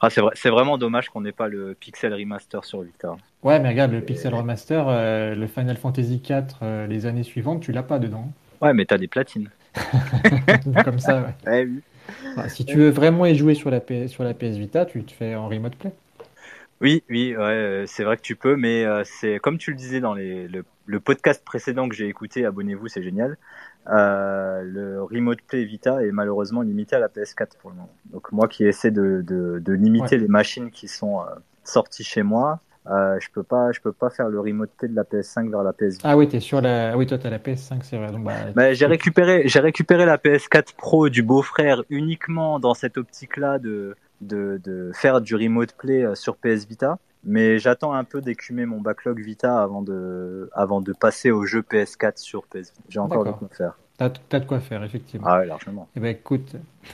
Ah, 0.02 0.10
c'est 0.10 0.22
vrai, 0.22 0.32
c'est 0.36 0.50
vraiment 0.50 0.78
dommage 0.78 1.10
qu'on 1.10 1.22
n'ait 1.22 1.34
pas 1.34 1.50
le 1.50 1.74
pixel 1.74 2.14
remaster 2.14 2.64
sur 2.64 2.82
Vita. 2.84 3.18
Ouais, 3.44 3.60
mais 3.60 3.70
regarde, 3.70 3.92
le 3.92 4.02
Pixel 4.02 4.34
Remaster, 4.34 4.86
euh, 4.88 5.36
le 5.36 5.48
Final 5.48 5.76
Fantasy 5.76 6.22
4, 6.22 6.60
euh, 6.62 6.88
les 6.88 7.06
années 7.06 7.24
suivantes, 7.24 7.62
tu 7.62 7.74
l'as 7.74 7.84
pas 7.84 8.00
dedans. 8.00 8.32
Ouais, 8.62 8.74
mais 8.74 8.86
t'as 8.86 8.98
des 8.98 9.08
platines. 9.08 9.50
Comme 10.86 11.00
ça, 11.00 11.22
ouais. 11.22 11.36
Ouais, 11.52 11.66
oui. 11.66 11.82
Enfin, 12.36 12.48
si 12.50 12.66
tu 12.66 12.78
veux 12.78 12.90
vraiment 12.90 13.26
y 13.26 13.36
jouer 13.36 13.56
sur 13.56 13.70
la, 13.70 13.80
PS, 13.82 14.08
sur 14.08 14.24
la 14.24 14.34
PS 14.34 14.58
Vita, 14.58 14.86
tu 14.86 15.04
te 15.04 15.12
fais 15.12 15.36
en 15.36 15.48
remote 15.48 15.76
play. 15.76 15.92
Oui, 16.82 17.04
oui, 17.10 17.36
ouais, 17.36 17.44
euh, 17.44 17.86
c'est 17.88 18.04
vrai 18.04 18.16
que 18.16 18.22
tu 18.22 18.36
peux, 18.36 18.56
mais 18.56 18.86
euh, 18.86 19.04
c'est 19.04 19.40
comme 19.40 19.58
tu 19.58 19.72
le 19.72 19.78
disais 19.78 20.00
dans 20.00 20.14
les, 20.14 20.48
le, 20.48 20.64
le 20.86 21.00
podcast 21.00 21.44
précédent 21.44 21.90
que 21.90 21.96
j'ai 21.96 22.08
écouté, 22.08 22.46
abonnez-vous, 22.46 22.88
c'est 22.88 23.04
génial. 23.04 23.38
Euh, 23.88 24.62
le 24.64 25.04
Remote 25.04 25.42
Play 25.42 25.64
Vita 25.66 26.04
est 26.04 26.12
malheureusement 26.12 26.62
limité 26.62 26.96
à 26.96 27.00
la 27.00 27.08
PS4 27.08 27.58
pour 27.60 27.70
le 27.72 27.78
moment. 27.78 27.90
Donc 28.12 28.32
moi 28.32 28.48
qui 28.48 28.66
essaie 28.66 28.92
de, 28.92 29.24
de, 29.26 29.60
de 29.60 29.74
limiter 29.74 30.18
les 30.18 30.28
machines 30.28 30.72
qui 30.72 30.88
sont 30.88 31.22
euh, 31.22 31.26
sorties 31.64 32.04
chez 32.04 32.24
moi, 32.24 32.60
euh, 32.88 33.20
je 33.20 33.30
peux 33.32 33.44
pas, 33.44 33.72
je 33.72 33.80
peux 33.82 33.92
pas 33.92 34.10
faire 34.10 34.30
le 34.30 34.40
Remote 34.40 34.72
Play 34.78 34.88
de 34.88 34.96
la 34.96 35.04
PS5 35.04 35.50
vers 35.50 35.64
la 35.64 35.74
PS. 35.74 36.00
Ah 36.04 36.18
oui, 36.18 36.28
t'es 36.28 36.40
sur 36.40 36.62
la. 36.62 36.98
Oui, 36.98 37.06
toi, 37.06 37.18
t'as 37.18 37.30
la 37.30 37.38
PS5, 37.38 37.82
c'est 37.84 37.98
vrai. 37.98 38.12
Donc, 38.12 38.24
bah, 38.24 38.34
Mais 38.56 38.74
j'ai 38.74 38.88
récupéré, 38.88 39.44
j'ai 39.46 39.60
récupéré 39.60 40.06
la 40.06 40.18
PS4 40.18 40.76
Pro 40.76 41.10
du 41.10 41.22
beau-frère 41.22 41.84
uniquement 41.90 42.60
dans 42.60 42.74
cette 42.74 42.98
optique-là 42.98 43.60
de, 43.60 43.96
de, 44.22 44.60
de 44.64 44.92
faire 44.94 45.22
du 45.22 45.36
remote 45.36 45.74
play 45.74 46.04
euh, 46.04 46.16
sur 46.16 46.36
PS 46.38 46.66
Vita. 46.68 46.98
Mais 47.26 47.60
j'attends 47.60 47.92
un 47.94 48.06
peu 48.06 48.22
d'écumer 48.22 48.66
mon 48.66 48.80
backlog 48.80 49.20
Vita 49.20 49.62
avant 49.62 49.82
de, 49.82 50.50
avant 50.54 50.80
de 50.80 50.94
passer 50.94 51.32
au 51.32 51.46
jeu 51.46 51.62
PS4 51.62 52.18
sur 52.18 52.44
PS 52.44 52.72
Vita. 52.72 52.82
J'ai 52.90 53.00
encore 53.00 53.26
de 53.26 53.32
quoi 53.32 53.50
faire. 53.52 53.78
T'as, 53.98 54.10
t'as 54.10 54.40
de 54.40 54.46
quoi 54.46 54.62
faire, 54.62 54.82
effectivement. 54.86 55.28
Ah 55.30 55.40
ouais, 55.40 55.46
largement. 55.46 55.90
Eh 55.98 56.00
ben, 56.00 56.08
écoute, 56.16 56.56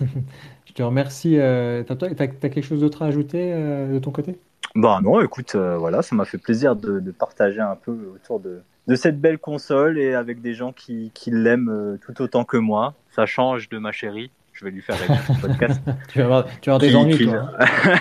je 0.65 0.73
te 0.73 0.81
remercie. 0.81 1.37
euh, 1.39 1.83
T'as, 1.83 1.95
t'as- 1.95 2.15
t'as 2.15 2.27
quelque 2.27 2.63
chose 2.63 2.79
d'autre 2.81 3.03
à 3.03 3.05
ajouter 3.05 3.51
euh, 3.53 3.93
de 3.93 3.99
ton 3.99 4.09
côté? 4.11 4.39
Bah 4.73 4.99
non, 5.03 5.21
écoute, 5.21 5.53
euh, 5.55 5.77
voilà, 5.77 6.01
ça 6.01 6.15
m'a 6.15 6.25
fait 6.25 6.39
plaisir 6.39 6.75
de, 6.75 6.99
de 6.99 7.11
partager 7.11 7.61
un 7.61 7.75
peu 7.75 7.91
autour 8.15 8.39
de, 8.39 8.61
de 8.87 8.95
cette 8.95 9.21
belle 9.21 9.37
console 9.37 9.99
et 9.99 10.15
avec 10.15 10.41
des 10.41 10.53
gens 10.55 10.73
qui, 10.73 11.11
qui 11.13 11.29
l'aiment 11.31 11.97
tout 12.01 12.19
autant 12.21 12.43
que 12.43 12.57
moi. 12.57 12.95
Ça 13.11 13.25
change 13.27 13.69
de 13.69 13.77
ma 13.77 13.91
chérie. 13.91 14.31
Je 14.55 14.65
vais 14.65 14.71
lui 14.71 14.81
faire 14.81 14.95
ce 14.95 15.41
podcast. 15.41 15.81
Tu 16.07 16.19
vas 16.19 16.25
avoir, 16.25 16.45
tu 16.61 16.69
vas 16.69 16.75
avoir 16.75 16.79
des 16.79 16.89
Qui- 16.89 16.95
ennuis, 16.95 17.17
qui- 17.17 17.25
toi. 17.25 17.51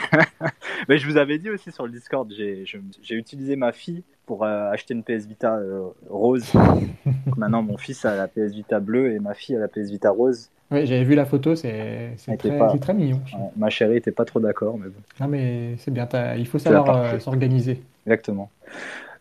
Mais 0.88 0.98
je 0.98 1.06
vous 1.08 1.16
avais 1.16 1.38
dit 1.38 1.50
aussi 1.50 1.72
sur 1.72 1.84
le 1.84 1.90
Discord, 1.92 2.32
j'ai 2.32 3.14
utilisé 3.14 3.56
ma 3.56 3.72
fille 3.72 4.02
pour 4.26 4.44
euh, 4.44 4.70
acheter 4.70 4.94
une 4.94 5.02
PS 5.02 5.26
Vita 5.26 5.56
euh, 5.56 5.88
rose. 6.08 6.50
Donc 6.52 7.36
maintenant, 7.36 7.62
mon 7.62 7.76
fils 7.76 8.04
a 8.04 8.14
la 8.16 8.28
PS 8.28 8.52
Vita 8.54 8.78
bleue 8.80 9.12
et 9.12 9.18
ma 9.18 9.34
fille 9.34 9.56
a 9.56 9.58
la 9.58 9.68
PS 9.68 9.90
Vita 9.90 10.10
rose. 10.10 10.50
Oui, 10.70 10.86
j'avais 10.86 11.04
vu 11.04 11.14
la 11.14 11.24
photo, 11.26 11.54
c'est, 11.56 12.14
très, 12.38 12.56
pas- 12.58 12.70
c'est 12.72 12.78
très 12.80 12.94
mignon. 12.94 13.20
Ouais, 13.34 13.50
ma 13.56 13.68
chérie 13.68 13.96
était 13.96 14.12
pas 14.12 14.24
trop 14.24 14.40
d'accord, 14.40 14.78
mais 14.78 14.86
bon, 14.88 15.00
Non, 15.20 15.28
mais 15.28 15.74
c'est 15.78 15.90
bien, 15.90 16.08
il 16.36 16.46
faut 16.46 16.58
savoir 16.58 16.88
euh, 16.96 17.18
s'organiser. 17.18 17.82
exactement. 18.06 18.50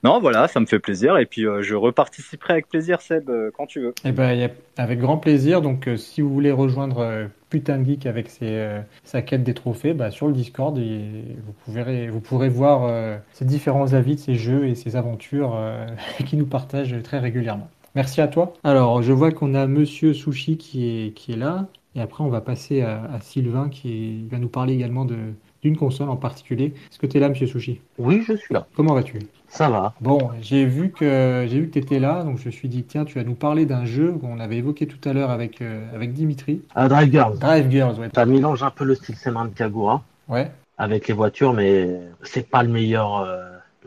Non, 0.03 0.19
voilà, 0.19 0.47
ça 0.49 0.59
me 0.59 0.65
fait 0.65 0.79
plaisir. 0.79 1.17
Et 1.17 1.25
puis, 1.25 1.45
euh, 1.45 1.61
je 1.61 1.75
reparticiperai 1.75 2.53
avec 2.53 2.67
plaisir, 2.67 3.01
Seb, 3.01 3.29
euh, 3.29 3.51
quand 3.55 3.65
tu 3.67 3.79
veux. 3.79 3.93
Eh 4.03 4.11
ben, 4.11 4.33
y 4.33 4.43
a- 4.43 4.49
avec 4.77 4.99
grand 4.99 5.17
plaisir. 5.17 5.61
Donc, 5.61 5.87
euh, 5.87 5.95
si 5.97 6.21
vous 6.21 6.29
voulez 6.33 6.51
rejoindre 6.51 6.99
euh, 6.99 7.27
Putain 7.49 7.77
de 7.79 7.85
Geek 7.85 8.05
avec 8.05 8.29
ses, 8.29 8.39
euh, 8.49 8.81
sa 9.05 9.21
quête 9.21 9.43
des 9.43 9.53
trophées, 9.53 9.93
bah, 9.93 10.11
sur 10.11 10.27
le 10.27 10.33
Discord, 10.33 10.77
et 10.77 11.37
vous, 11.45 11.53
pourrez, 11.63 12.07
vous 12.09 12.19
pourrez 12.19 12.49
voir 12.49 12.83
euh, 12.83 13.17
ses 13.31 13.45
différents 13.45 13.93
avis 13.93 14.15
de 14.15 14.19
ses 14.19 14.35
jeux 14.35 14.67
et 14.67 14.75
ses 14.75 14.95
aventures 14.97 15.53
euh, 15.55 15.87
qui 16.25 16.35
nous 16.35 16.47
partagent 16.47 17.01
très 17.03 17.19
régulièrement. 17.19 17.69
Merci 17.95 18.19
à 18.21 18.27
toi. 18.27 18.53
Alors, 18.63 19.01
je 19.03 19.13
vois 19.13 19.31
qu'on 19.31 19.53
a 19.55 19.67
Monsieur 19.67 20.13
Sushi 20.13 20.57
qui 20.57 20.85
est, 21.07 21.11
qui 21.13 21.31
est 21.33 21.37
là. 21.37 21.67
Et 21.95 22.01
après, 22.01 22.23
on 22.23 22.29
va 22.29 22.41
passer 22.41 22.81
à, 22.81 23.03
à 23.05 23.21
Sylvain 23.21 23.69
qui 23.69 23.93
est- 23.93 24.31
va 24.31 24.39
nous 24.39 24.49
parler 24.49 24.73
également 24.73 25.05
de, 25.05 25.15
d'une 25.61 25.77
console 25.77 26.09
en 26.09 26.17
particulier. 26.17 26.73
Est-ce 26.91 26.97
que 26.99 27.05
tu 27.05 27.17
es 27.17 27.19
là, 27.21 27.29
Monsieur 27.29 27.45
Sushi? 27.47 27.79
Oui, 27.99 28.23
je 28.27 28.33
suis 28.33 28.53
là. 28.53 28.67
Comment 28.75 28.95
vas-tu? 28.95 29.19
Ça 29.53 29.69
va. 29.69 29.93
Bon, 30.01 30.31
j'ai 30.41 30.65
vu 30.65 30.89
que 30.89 31.45
j'ai 31.47 31.59
vu 31.59 31.67
que 31.67 31.73
tu 31.73 31.77
étais 31.79 31.99
là, 31.99 32.23
donc 32.23 32.39
je 32.39 32.47
me 32.47 32.51
suis 32.51 32.67
dit, 32.67 32.83
tiens, 32.85 33.05
tu 33.05 33.19
vas 33.19 33.23
nous 33.23 33.35
parler 33.35 33.67
d'un 33.67 33.85
jeu 33.85 34.11
qu'on 34.13 34.39
avait 34.39 34.57
évoqué 34.57 34.87
tout 34.87 34.97
à 35.07 35.13
l'heure 35.13 35.29
avec, 35.29 35.61
euh, 35.61 35.85
avec 35.93 36.11
Dimitri. 36.11 36.63
À 36.73 36.87
Drive 36.89 37.11
Girls. 37.11 37.37
Drive 37.37 37.69
Girls, 37.69 37.99
ouais. 37.99 38.09
Ça 38.15 38.25
mélange 38.25 38.63
un 38.63 38.71
peu 38.71 38.83
le 38.83 38.95
style 38.95 39.15
Senran 39.15 39.49
Kagura 39.49 40.01
Ouais. 40.27 40.49
avec 40.79 41.07
les 41.07 41.13
voitures, 41.13 41.53
mais 41.53 41.87
c'est 42.23 42.49
pas 42.49 42.63
le 42.63 42.69
meilleur 42.69 43.19
euh, 43.19 43.43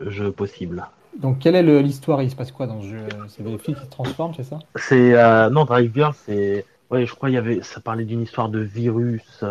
jeu 0.09 0.31
possible. 0.31 0.85
Donc, 1.19 1.39
quelle 1.39 1.55
est 1.55 1.81
l'histoire? 1.81 2.21
Il 2.21 2.31
se 2.31 2.35
passe 2.37 2.53
quoi 2.53 2.65
dans 2.65 2.81
ce 2.81 2.87
jeu? 2.87 3.03
C'est 3.27 3.43
des 3.43 3.57
filles 3.57 3.75
qui 3.75 3.81
se 3.83 3.89
transforment, 3.89 4.35
c'est 4.37 4.43
ça? 4.45 4.59
C'est 4.77 5.15
euh, 5.15 5.49
non 5.49 5.65
Drive 5.65 5.91
Girls, 5.93 6.15
c'est 6.25 6.63
ouais, 6.91 7.05
je 7.05 7.13
crois 7.13 7.29
il 7.29 7.33
y 7.33 7.37
avait 7.37 7.61
ça 7.61 7.81
parlait 7.81 8.05
d'une 8.05 8.21
histoire 8.21 8.47
de 8.47 8.59
virus 8.59 9.43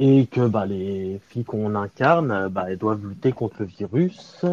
et 0.00 0.26
que 0.26 0.46
bah 0.48 0.66
les 0.66 1.20
filles 1.28 1.44
qu'on 1.44 1.76
incarne, 1.76 2.48
bah 2.48 2.64
elles 2.68 2.78
doivent 2.78 3.06
lutter 3.06 3.30
contre 3.30 3.56
le 3.60 3.66
virus. 3.66 4.44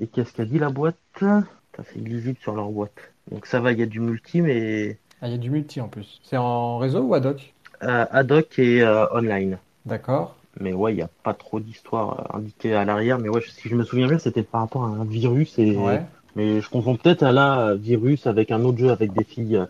Et 0.00 0.06
qu'est-ce 0.06 0.32
qu'a 0.32 0.44
dit 0.44 0.58
la 0.58 0.70
boîte? 0.70 0.96
C'est 1.20 1.96
illisible 1.96 2.38
sur 2.40 2.54
leur 2.54 2.68
boîte. 2.68 2.92
Donc 3.30 3.46
ça 3.46 3.60
va, 3.60 3.72
il 3.72 3.78
y 3.78 3.82
a 3.82 3.86
du 3.86 4.00
multi, 4.00 4.40
mais 4.42 4.98
Ah, 5.22 5.28
il 5.28 5.32
y 5.32 5.34
a 5.34 5.38
du 5.38 5.50
multi 5.50 5.80
en 5.80 5.88
plus. 5.88 6.20
C'est 6.24 6.36
en 6.36 6.78
réseau 6.78 7.00
ou 7.02 7.14
ad 7.14 7.26
hoc? 7.26 7.52
euh, 7.82 8.06
ad 8.10 8.30
hoc 8.32 8.58
et 8.58 8.82
euh, 8.82 9.06
online. 9.12 9.58
D'accord. 9.86 10.36
Mais 10.60 10.72
ouais, 10.72 10.92
il 10.92 10.96
n'y 10.96 11.02
a 11.02 11.10
pas 11.22 11.34
trop 11.34 11.58
d'histoire 11.60 12.20
euh, 12.34 12.38
indiquée 12.38 12.74
à 12.74 12.84
l'arrière. 12.84 13.18
Mais 13.18 13.28
ouais, 13.28 13.40
si 13.40 13.68
je 13.68 13.74
me 13.74 13.84
souviens 13.84 14.06
bien, 14.06 14.18
c'était 14.18 14.42
par 14.42 14.60
rapport 14.62 14.84
à 14.84 14.88
un 14.88 15.04
virus. 15.04 15.58
Et... 15.58 15.76
Ouais. 15.76 16.02
Mais 16.36 16.60
je 16.60 16.68
confonds 16.70 16.96
peut-être 16.96 17.22
à 17.22 17.32
la 17.32 17.74
virus 17.76 18.26
avec 18.26 18.50
un 18.50 18.62
autre 18.64 18.78
jeu 18.78 18.90
avec 18.90 19.12
des 19.12 19.24
filles 19.24 19.60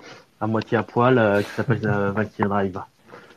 à 0.40 0.46
moitié 0.46 0.76
à 0.78 0.82
poil 0.82 1.18
euh, 1.18 1.42
qui 1.42 1.51
s'appelle 1.51 1.78
Valkyrie 1.86 2.48
Drive. 2.48 2.80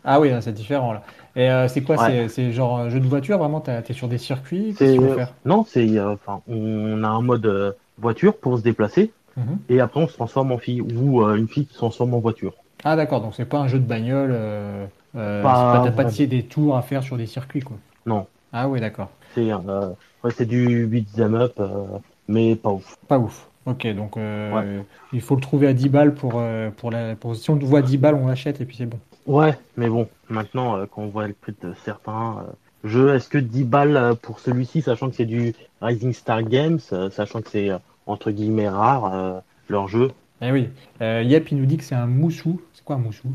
Ah 0.03 0.19
oui, 0.19 0.31
c'est 0.41 0.53
différent 0.53 0.93
là. 0.93 1.03
Et 1.38 1.49
euh, 1.49 1.68
c'est 1.68 1.84
quoi? 1.84 1.97
Ouais. 1.97 2.27
C'est 2.30 2.51
genre 2.51 2.80
un 2.80 2.89
jeu 2.89 2.99
de 2.99 3.07
voiture, 3.07 3.38
vraiment? 3.38 3.61
T'es 3.61 3.93
sur 3.93 4.07
des 4.07 4.18
circuits? 4.18 4.73
Faut 4.73 5.07
faire? 5.15 5.34
non, 5.45 5.64
c'est 5.64 5.97
euh, 5.97 6.14
enfin 6.14 6.41
on 6.47 7.03
a 7.03 7.07
un 7.07 7.22
mode 7.22 7.45
euh, 7.45 7.72
voiture 7.97 8.38
pour 8.38 8.57
se 8.57 8.64
déplacer 8.64 9.11
Mhm. 9.35 9.59
et 9.69 9.80
après 9.80 10.01
on 10.01 10.07
se 10.07 10.14
transforme 10.14 10.51
en 10.51 10.57
fille 10.57 10.81
ou 10.81 11.22
euh, 11.23 11.35
une 11.35 11.47
fille 11.47 11.65
qui 11.68 11.73
se 11.73 11.77
transforme 11.77 12.14
en 12.15 12.19
voiture. 12.19 12.55
Ah, 12.84 12.95
d'accord, 12.95 13.22
donc 13.22 13.35
c'est 13.35 13.45
pas 13.45 13.59
un 13.59 13.68
jeu 13.68 13.80
de 13.80 13.85
bagnole. 13.85 14.31
Euh, 14.34 14.85
euh, 15.15 15.43
t'as 15.43 15.91
pas 15.91 16.05
de- 16.05 16.26
des 16.26 16.43
tours 16.43 16.76
à 16.77 16.81
faire 16.81 17.03
sur 17.03 17.18
des 17.18 17.26
circuits, 17.26 17.61
quoi. 17.61 17.77
Non, 18.05 18.27
Ah 18.53 18.68
oui, 18.68 18.80
d'accord. 18.80 19.09
c'est 19.34 19.51
euh, 19.51 19.89
ouais, 20.23 20.31
c'est 20.31 20.45
du 20.45 20.88
beat'em 20.88 21.35
up, 21.35 21.53
euh, 21.59 21.99
mais 22.27 22.55
pas 22.55 22.72
ouf. 22.72 22.95
Pas 23.07 23.19
ouf. 23.19 23.49
Ok, 23.65 23.85
donc 23.88 24.15
euh, 24.15 24.81
il 25.11 25.19
faut 25.22 25.35
le 25.35 25.41
trouver 25.41 25.68
à 25.68 25.73
10 25.73 25.89
balles 25.89 26.14
pour, 26.14 26.34
euh, 26.35 26.69
pour 26.72 26.89
la. 26.89 27.15
Pour, 27.15 27.35
si 27.35 27.49
on 27.49 27.55
voit 27.57 27.80
à 27.80 27.81
10 27.81 27.97
balles, 27.97 28.15
on 28.15 28.27
l'achète 28.27 28.61
et 28.61 28.65
puis 28.65 28.77
c'est 28.77 28.85
bon. 28.85 28.99
Ouais, 29.28 29.58
mais 29.76 29.90
bon, 29.90 30.08
maintenant, 30.30 30.78
euh, 30.78 30.86
quand 30.90 31.02
on 31.02 31.08
voit 31.08 31.28
le 31.28 31.34
prix 31.34 31.54
de 31.62 31.74
certains 31.84 32.38
euh, 32.40 32.88
jeux, 32.88 33.14
est-ce 33.14 33.28
que 33.28 33.38
10 33.38 33.66
balles 33.66 33.98
euh, 33.98 34.16
pour 34.16 34.40
celui-ci, 34.40 34.82
sachant 34.82 35.10
que 35.10 35.16
c'est 35.18 35.26
du 35.26 35.54
Rising 35.82 36.14
Star 36.14 36.44
Games, 36.44 36.80
sachant 37.12 37.41
que 37.41 37.49
c'est 37.49 37.70
entre 38.06 38.32
guillemets 38.32 38.70
rare 38.70 39.44
leur 39.68 39.88
jeu? 39.90 40.12
Eh 40.41 40.52
oui. 40.52 40.70
Yep, 41.02 41.52
il 41.52 41.58
nous 41.58 41.66
dit 41.66 41.78
que 41.78 41.84
c'est 41.84 41.95
un 41.95 42.08
moussou. 42.08 42.62
C'est 42.74 42.86
quoi 42.86 42.95
un 42.95 42.99
moussou? 42.99 43.30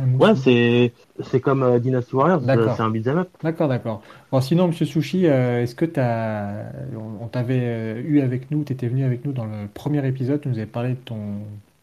Un 0.00 0.06
moussou 0.06 0.24
Ouais, 0.24 0.34
c'est 0.34 0.92
c'est 1.20 1.40
comme 1.40 1.62
euh, 1.62 1.78
Dynasty 1.78 2.14
Warriors, 2.14 2.42
c'est 2.44 2.82
un 2.82 2.90
beat'em 2.90 3.18
up. 3.18 3.28
D'accord, 3.42 3.68
d'accord. 3.68 4.02
Bon, 4.32 4.40
sinon, 4.40 4.68
Monsieur 4.68 4.86
Sushi, 4.86 5.26
euh, 5.26 5.62
est-ce 5.62 5.74
que 5.74 5.84
t'as, 5.84 6.64
on, 6.96 7.24
on 7.24 7.28
t'avait 7.28 7.60
euh, 7.60 8.02
eu 8.04 8.20
avec 8.20 8.50
nous, 8.50 8.64
t'étais 8.64 8.88
venu 8.88 9.04
avec 9.04 9.24
nous 9.24 9.32
dans 9.32 9.44
le 9.44 9.68
premier 9.72 10.06
épisode, 10.06 10.40
tu 10.40 10.48
nous 10.48 10.56
avais 10.56 10.66
parlé 10.66 10.90
de 10.90 10.94
ton, 10.96 11.18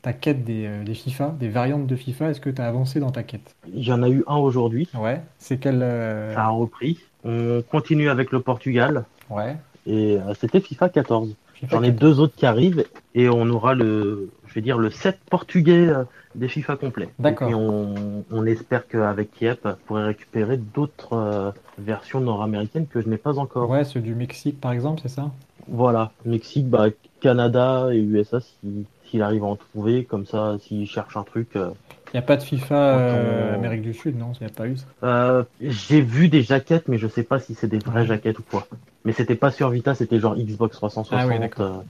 ta 0.05 0.13
quête 0.13 0.43
des, 0.43 0.69
des 0.85 0.93
FIFA, 0.93 1.33
des 1.39 1.49
variantes 1.49 1.87
de 1.87 1.95
FIFA. 1.95 2.29
Est-ce 2.29 2.39
que 2.39 2.51
tu 2.51 2.61
as 2.61 2.67
avancé 2.67 2.99
dans 2.99 3.09
ta 3.09 3.23
quête? 3.23 3.55
Il 3.73 3.83
y 3.83 3.91
en 3.91 4.03
a 4.03 4.09
eu 4.09 4.23
un 4.27 4.35
aujourd'hui. 4.35 4.87
Ouais. 4.93 5.19
C'est 5.39 5.57
quel 5.57 5.79
Ça 5.79 6.43
a 6.43 6.49
repris. 6.49 6.99
On 7.23 7.63
continue 7.71 8.09
avec 8.09 8.31
le 8.31 8.39
Portugal. 8.39 9.05
Ouais. 9.31 9.57
Et 9.87 10.19
c'était 10.39 10.59
FIFA 10.59 10.89
14. 10.89 11.35
J'en 11.71 11.81
ai 11.81 11.89
deux 11.89 12.19
autres 12.19 12.35
qui 12.35 12.45
arrivent 12.45 12.85
et 13.15 13.29
on 13.29 13.49
aura 13.49 13.73
le, 13.73 14.29
je 14.45 14.53
vais 14.53 14.61
dire, 14.61 14.77
le 14.77 14.91
set 14.91 15.17
portugais 15.27 15.89
des 16.35 16.49
FIFA 16.49 16.75
complets. 16.75 17.09
D'accord. 17.17 17.49
Et 17.49 17.55
on, 17.55 18.23
on 18.29 18.45
espère 18.45 18.87
qu'avec 18.87 19.41
Yep, 19.41 19.61
on 19.65 19.75
pourrait 19.87 20.05
récupérer 20.05 20.57
d'autres 20.57 21.13
euh, 21.13 21.51
versions 21.79 22.19
nord-américaines 22.19 22.87
que 22.87 23.01
je 23.01 23.09
n'ai 23.09 23.17
pas 23.17 23.39
encore. 23.39 23.69
Ouais, 23.69 23.85
ceux 23.85 24.01
du 24.01 24.13
Mexique 24.13 24.61
par 24.61 24.71
exemple, 24.71 25.01
c'est 25.01 25.09
ça? 25.09 25.31
Voilà, 25.67 26.11
Mexique, 26.25 26.69
bah, 26.69 26.87
Canada 27.21 27.89
et 27.91 27.97
USA 27.97 28.39
s'il 28.39 28.85
arrive 29.21 29.43
à 29.43 29.47
en 29.47 29.55
trouver, 29.55 30.03
comme 30.03 30.25
ça, 30.25 30.57
s'il 30.61 30.87
cherche 30.87 31.17
un 31.17 31.23
truc. 31.23 31.49
Il 31.55 31.61
euh, 31.61 31.69
n'y 32.13 32.19
a 32.19 32.23
pas 32.23 32.37
de 32.37 32.43
FIFA 32.43 32.75
euh. 32.75 33.55
Amérique 33.55 33.81
du 33.81 33.93
Sud, 33.93 34.17
non 34.17 34.31
Il 34.39 34.45
n'y 34.45 34.51
a 34.51 34.53
pas 34.53 34.67
eu 34.67 34.77
ça 34.77 34.85
euh, 35.03 35.43
J'ai 35.61 36.01
vu 36.01 36.27
des 36.27 36.41
jaquettes, 36.41 36.87
mais 36.87 36.97
je 36.97 37.07
sais 37.07 37.23
pas 37.23 37.39
si 37.39 37.53
c'est 37.53 37.67
des 37.67 37.79
vraies 37.79 38.05
jaquettes 38.05 38.39
ou 38.39 38.43
quoi. 38.43 38.67
Mais 39.03 39.11
c'était 39.11 39.35
pas 39.35 39.51
sur 39.51 39.69
Vita, 39.69 39.95
c'était 39.95 40.19
genre 40.19 40.35
Xbox 40.35 40.77
360. 40.77 41.19
Ah 41.19 41.27
oui, 41.27 41.39
d'accord. 41.39 41.83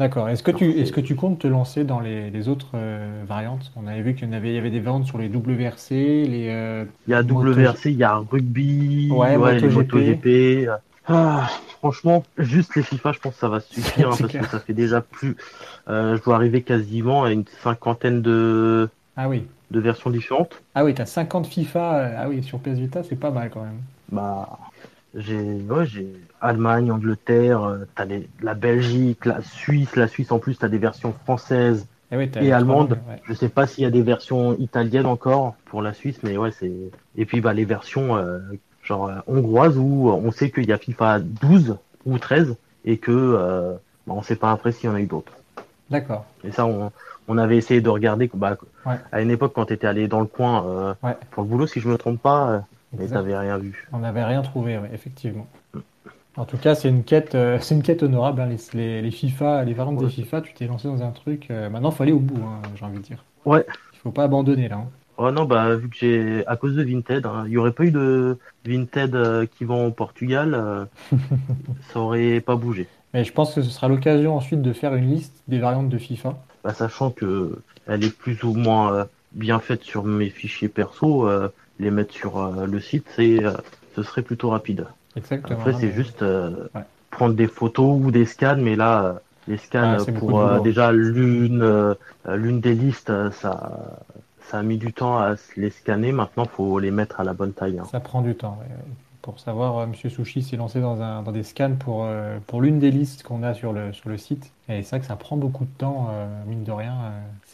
D'accord. 0.00 0.30
Est-ce 0.30 0.42
que, 0.42 0.50
tu, 0.50 0.70
est-ce 0.80 0.92
que 0.92 1.00
tu 1.02 1.14
comptes 1.14 1.40
te 1.40 1.46
lancer 1.46 1.84
dans 1.84 2.00
les, 2.00 2.30
les 2.30 2.48
autres 2.48 2.70
euh, 2.74 3.22
variantes? 3.26 3.70
On 3.76 3.86
avait 3.86 4.00
vu 4.00 4.14
qu'il 4.14 4.26
y, 4.26 4.30
en 4.30 4.32
avait, 4.32 4.48
il 4.48 4.54
y 4.54 4.58
avait 4.58 4.70
des 4.70 4.80
variantes 4.80 5.04
sur 5.04 5.18
les 5.18 5.28
WRC, 5.28 5.90
les. 5.90 6.46
Euh, 6.48 6.86
il 7.06 7.10
y 7.10 7.14
a 7.14 7.22
WRC, 7.22 7.90
il 7.90 7.98
y 7.98 8.02
a 8.02 8.16
rugby, 8.16 9.10
ouais, 9.10 9.36
ouais 9.36 9.60
MotoGP. 9.60 9.74
MotoGP. 9.74 10.68
Ah, 11.10 11.48
franchement, 11.78 12.22
juste 12.38 12.76
les 12.76 12.82
FIFA, 12.82 13.12
je 13.12 13.18
pense 13.18 13.34
que 13.34 13.40
ça 13.40 13.48
va 13.48 13.60
suffire 13.70 14.10
hein, 14.10 14.16
parce 14.18 14.32
que 14.32 14.46
ça 14.46 14.60
fait 14.60 14.72
déjà 14.72 15.00
plus. 15.00 15.36
Euh, 15.88 16.16
je 16.16 16.22
dois 16.22 16.36
arriver 16.36 16.62
quasiment 16.62 17.24
à 17.24 17.32
une 17.32 17.44
cinquantaine 17.62 18.22
de. 18.22 18.88
Ah 19.16 19.28
oui. 19.28 19.46
De 19.70 19.78
versions 19.78 20.10
différentes. 20.10 20.62
Ah 20.74 20.84
oui, 20.84 20.94
t'as 20.94 21.06
50 21.06 21.46
FIFA. 21.46 22.12
Ah 22.18 22.28
oui, 22.28 22.42
sur 22.42 22.58
PS 22.58 22.78
Vita, 22.78 23.02
c'est 23.02 23.16
pas 23.16 23.30
mal 23.30 23.50
quand 23.50 23.62
même. 23.62 23.80
Bah, 24.10 24.58
j'ai 25.14 25.60
ouais, 25.68 25.86
j'ai 25.86 26.06
Allemagne, 26.40 26.90
Angleterre, 26.90 27.62
euh, 27.64 27.78
t'as 27.94 28.04
les, 28.04 28.28
la 28.42 28.54
Belgique, 28.54 29.26
la 29.26 29.42
Suisse, 29.42 29.96
la 29.96 30.08
Suisse 30.08 30.30
en 30.32 30.38
plus 30.38 30.58
t'as 30.58 30.68
des 30.68 30.78
versions 30.78 31.12
françaises 31.24 31.86
et, 32.12 32.16
oui, 32.16 32.30
et 32.40 32.52
allemandes. 32.52 32.98
Ouais. 33.08 33.20
Je 33.24 33.34
sais 33.34 33.48
pas 33.48 33.66
s'il 33.66 33.84
y 33.84 33.86
a 33.86 33.90
des 33.90 34.02
versions 34.02 34.56
italiennes 34.58 35.06
encore 35.06 35.54
pour 35.66 35.82
la 35.82 35.94
Suisse, 35.94 36.20
mais 36.22 36.36
ouais 36.36 36.52
c'est 36.52 36.72
et 37.16 37.24
puis 37.24 37.40
bah 37.40 37.52
les 37.52 37.64
versions 37.64 38.16
euh, 38.16 38.38
genre 38.90 39.06
euh, 39.08 39.14
hongroises 39.26 39.78
où 39.78 40.10
on 40.10 40.30
sait 40.30 40.50
qu'il 40.50 40.68
y 40.68 40.72
a 40.72 40.78
FIFA 40.78 41.20
12 41.20 41.76
ou 42.04 42.18
13 42.18 42.56
et 42.84 42.98
que 42.98 43.10
euh, 43.10 43.72
bah, 44.06 44.14
on 44.16 44.22
sait 44.22 44.36
pas 44.36 44.52
après 44.52 44.72
s'il 44.72 44.90
y 44.90 44.92
en 44.92 44.96
a 44.96 45.00
eu 45.00 45.06
d'autres. 45.06 45.32
D'accord. 45.88 46.26
Et 46.44 46.52
ça 46.52 46.66
on, 46.66 46.92
on 47.28 47.38
avait 47.38 47.56
essayé 47.56 47.80
de 47.80 47.88
regarder 47.88 48.30
bah, 48.34 48.56
ouais. 48.86 48.96
à 49.12 49.22
une 49.22 49.30
époque 49.30 49.52
quand 49.54 49.66
tu 49.66 49.72
étais 49.72 49.86
allé 49.86 50.08
dans 50.08 50.20
le 50.20 50.26
coin 50.26 50.66
euh, 50.66 50.94
ouais. 51.02 51.16
pour 51.30 51.42
le 51.42 51.48
boulot 51.48 51.66
si 51.66 51.80
je 51.80 51.88
me 51.88 51.96
trompe 51.96 52.20
pas 52.20 52.64
mais 52.92 53.06
t'avais 53.06 53.38
rien 53.38 53.56
vu. 53.56 53.88
On 53.92 54.00
n'avait 54.00 54.24
rien 54.24 54.42
trouvé, 54.42 54.80
effectivement. 54.92 55.46
En 56.36 56.44
tout 56.44 56.56
cas, 56.56 56.74
c'est 56.74 56.88
une 56.88 57.04
quête, 57.04 57.34
euh, 57.34 57.58
c'est 57.60 57.74
une 57.74 57.82
quête 57.82 58.02
honorable. 58.02 58.40
Hein, 58.40 58.48
les, 58.48 58.58
les, 58.74 59.02
les, 59.02 59.10
FIFA, 59.10 59.64
les 59.64 59.74
variantes 59.74 60.00
ouais. 60.00 60.06
des 60.06 60.12
FIFA, 60.12 60.40
tu 60.42 60.54
t'es 60.54 60.66
lancé 60.66 60.88
dans 60.88 61.02
un 61.02 61.10
truc. 61.10 61.48
Euh, 61.50 61.68
maintenant, 61.70 61.90
faut 61.90 62.02
aller 62.02 62.12
au 62.12 62.18
bout, 62.18 62.42
hein, 62.42 62.62
j'ai 62.76 62.84
envie 62.84 62.98
de 62.98 63.02
dire. 63.02 63.24
Ouais. 63.44 63.64
Il 63.92 63.98
faut 63.98 64.10
pas 64.10 64.24
abandonner 64.24 64.68
là. 64.68 64.76
Hein. 64.76 64.88
Oh 65.22 65.30
non, 65.30 65.44
bah 65.44 65.74
vu 65.76 65.90
que 65.90 65.96
j'ai 65.98 66.46
à 66.46 66.56
cause 66.56 66.74
de 66.74 66.82
Vinted, 66.82 67.26
hein, 67.26 67.44
il 67.46 67.52
y 67.52 67.58
aurait 67.58 67.72
pas 67.72 67.84
eu 67.84 67.90
de 67.90 68.38
Vinted 68.64 69.14
euh, 69.14 69.44
qui 69.44 69.66
vont 69.66 69.88
au 69.88 69.90
Portugal, 69.90 70.54
euh, 70.54 70.86
ça 71.92 72.00
aurait 72.00 72.40
pas 72.40 72.56
bougé. 72.56 72.88
Mais 73.12 73.22
je 73.22 73.30
pense 73.30 73.54
que 73.54 73.60
ce 73.60 73.68
sera 73.68 73.88
l'occasion 73.88 74.34
ensuite 74.34 74.62
de 74.62 74.72
faire 74.72 74.94
une 74.94 75.10
liste 75.10 75.42
des 75.46 75.58
variantes 75.58 75.90
de 75.90 75.98
FIFA. 75.98 76.38
Bah, 76.64 76.72
sachant 76.72 77.10
que 77.10 77.58
elle 77.86 78.02
est 78.02 78.16
plus 78.16 78.42
ou 78.44 78.54
moins 78.54 78.94
euh, 78.94 79.04
bien 79.32 79.58
faite 79.58 79.82
sur 79.82 80.04
mes 80.04 80.30
fichiers 80.30 80.68
perso, 80.68 81.28
les 81.78 81.90
mettre 81.90 82.14
sur 82.14 82.50
le 82.66 82.80
site, 82.80 83.04
c'est 83.14 83.40
ce 83.94 84.02
serait 84.02 84.22
plutôt 84.22 84.48
rapide. 84.48 84.86
Exactement. 85.16 85.58
Après, 85.58 85.74
c'est 85.74 85.88
mais... 85.88 85.92
juste 85.92 86.22
ouais. 86.22 86.80
prendre 87.10 87.34
des 87.34 87.46
photos 87.46 88.00
ou 88.02 88.10
des 88.10 88.24
scans, 88.24 88.56
mais 88.56 88.74
là, 88.74 89.20
les 89.48 89.58
scans 89.58 89.98
ah, 89.98 90.12
pour 90.12 90.62
déjà 90.62 90.92
l'une 90.92 91.94
l'une 92.26 92.60
des 92.60 92.74
listes, 92.74 93.12
ça 93.32 94.00
ça 94.50 94.58
a 94.58 94.62
mis 94.62 94.76
du 94.78 94.92
temps 94.92 95.18
à 95.18 95.34
les 95.56 95.70
scanner. 95.70 96.12
Maintenant, 96.12 96.44
faut 96.44 96.78
les 96.78 96.90
mettre 96.90 97.20
à 97.20 97.24
la 97.24 97.32
bonne 97.32 97.52
taille. 97.52 97.78
Hein. 97.78 97.84
Ça 97.90 98.00
prend 98.00 98.20
du 98.22 98.34
temps. 98.34 98.58
Ouais. 98.60 98.74
Pour 99.22 99.38
savoir, 99.38 99.78
euh, 99.78 99.86
Monsieur 99.86 100.08
Sushi 100.08 100.42
s'est 100.42 100.56
lancé 100.56 100.80
dans, 100.80 101.00
un, 101.02 101.22
dans 101.22 101.32
des 101.32 101.42
scans 101.42 101.74
pour, 101.78 102.04
euh, 102.04 102.38
pour 102.46 102.62
l'une 102.62 102.78
des 102.78 102.90
listes 102.90 103.22
qu'on 103.22 103.42
a 103.42 103.52
sur 103.54 103.72
le, 103.72 103.92
sur 103.92 104.08
le 104.08 104.16
site. 104.16 104.50
Et 104.68 104.82
c'est 104.82 104.90
vrai 104.90 105.00
que 105.00 105.06
ça 105.06 105.16
prend 105.16 105.36
beaucoup 105.36 105.64
de 105.64 105.70
temps, 105.78 106.08
euh, 106.10 106.26
mine 106.46 106.64
de 106.64 106.72
rien. 106.72 106.94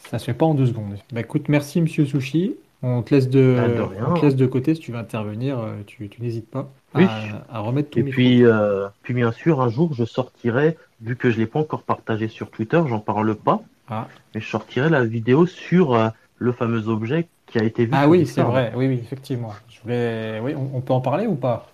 ça 0.09 0.17
se 0.17 0.25
fait 0.25 0.33
pas 0.33 0.45
en 0.45 0.53
deux 0.53 0.65
secondes. 0.67 0.95
Bah 1.11 1.19
écoute, 1.21 1.49
merci 1.49 1.81
Monsieur 1.81 2.05
Sushi. 2.05 2.55
On 2.83 3.01
te 3.01 3.13
laisse 3.13 3.27
de, 3.29 3.57
Ah, 3.59 3.67
de 3.67 3.81
rien. 3.81 4.05
on 4.09 4.13
te 4.13 4.25
laisse 4.25 4.35
de 4.35 4.45
côté 4.45 4.75
si 4.75 4.81
tu 4.81 4.91
veux 4.91 4.99
intervenir. 4.99 5.57
Tu, 5.87 6.07
tu 6.09 6.21
n'hésites 6.21 6.49
pas 6.49 6.69
à, 6.93 6.99
Oui. 6.99 7.05
à 7.51 7.59
remettre 7.59 7.89
ton 7.89 7.99
Et 7.99 8.03
micro. 8.03 8.15
puis, 8.15 8.45
euh, 8.45 8.87
puis 9.01 9.13
bien 9.15 9.31
sûr, 9.31 9.61
un 9.61 9.69
jour, 9.69 9.93
je 9.93 10.05
sortirai, 10.05 10.77
vu 11.01 11.15
que 11.17 11.31
je 11.31 11.37
l'ai 11.39 11.47
pas 11.47 11.59
encore 11.59 11.81
partagé 11.81 12.27
sur 12.27 12.49
Twitter, 12.51 12.79
j'en 12.87 12.99
parle 12.99 13.33
pas, 13.35 13.61
Ah. 13.89 14.07
mais 14.35 14.41
je 14.41 14.47
sortirai 14.47 14.89
la 14.89 15.03
vidéo 15.03 15.47
sur 15.47 15.95
euh, 15.95 16.09
le 16.39 16.51
fameux 16.51 16.87
objet 16.87 17.27
qui 17.47 17.59
a 17.59 17.63
été 17.63 17.85
vu. 17.85 17.91
Ah 17.93 18.07
oui, 18.07 18.25
c'est 18.25 18.41
vrai. 18.41 18.73
Oui, 18.75 18.87
oui, 18.87 18.99
effectivement. 19.01 19.53
Je 19.69 19.81
voulais... 19.81 20.39
Oui, 20.43 20.53
on, 20.55 20.77
on 20.77 20.81
peut 20.81 20.93
en 20.93 21.01
parler 21.01 21.27
ou 21.27 21.35
pas? 21.35 21.67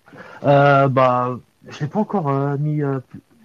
Euh, 0.44 0.88
bah, 0.88 1.38
je 1.70 1.80
l'ai 1.82 1.88
pas 1.88 2.00
encore 2.00 2.30
euh, 2.30 2.58
mis 2.58 2.82
euh, 2.84 3.00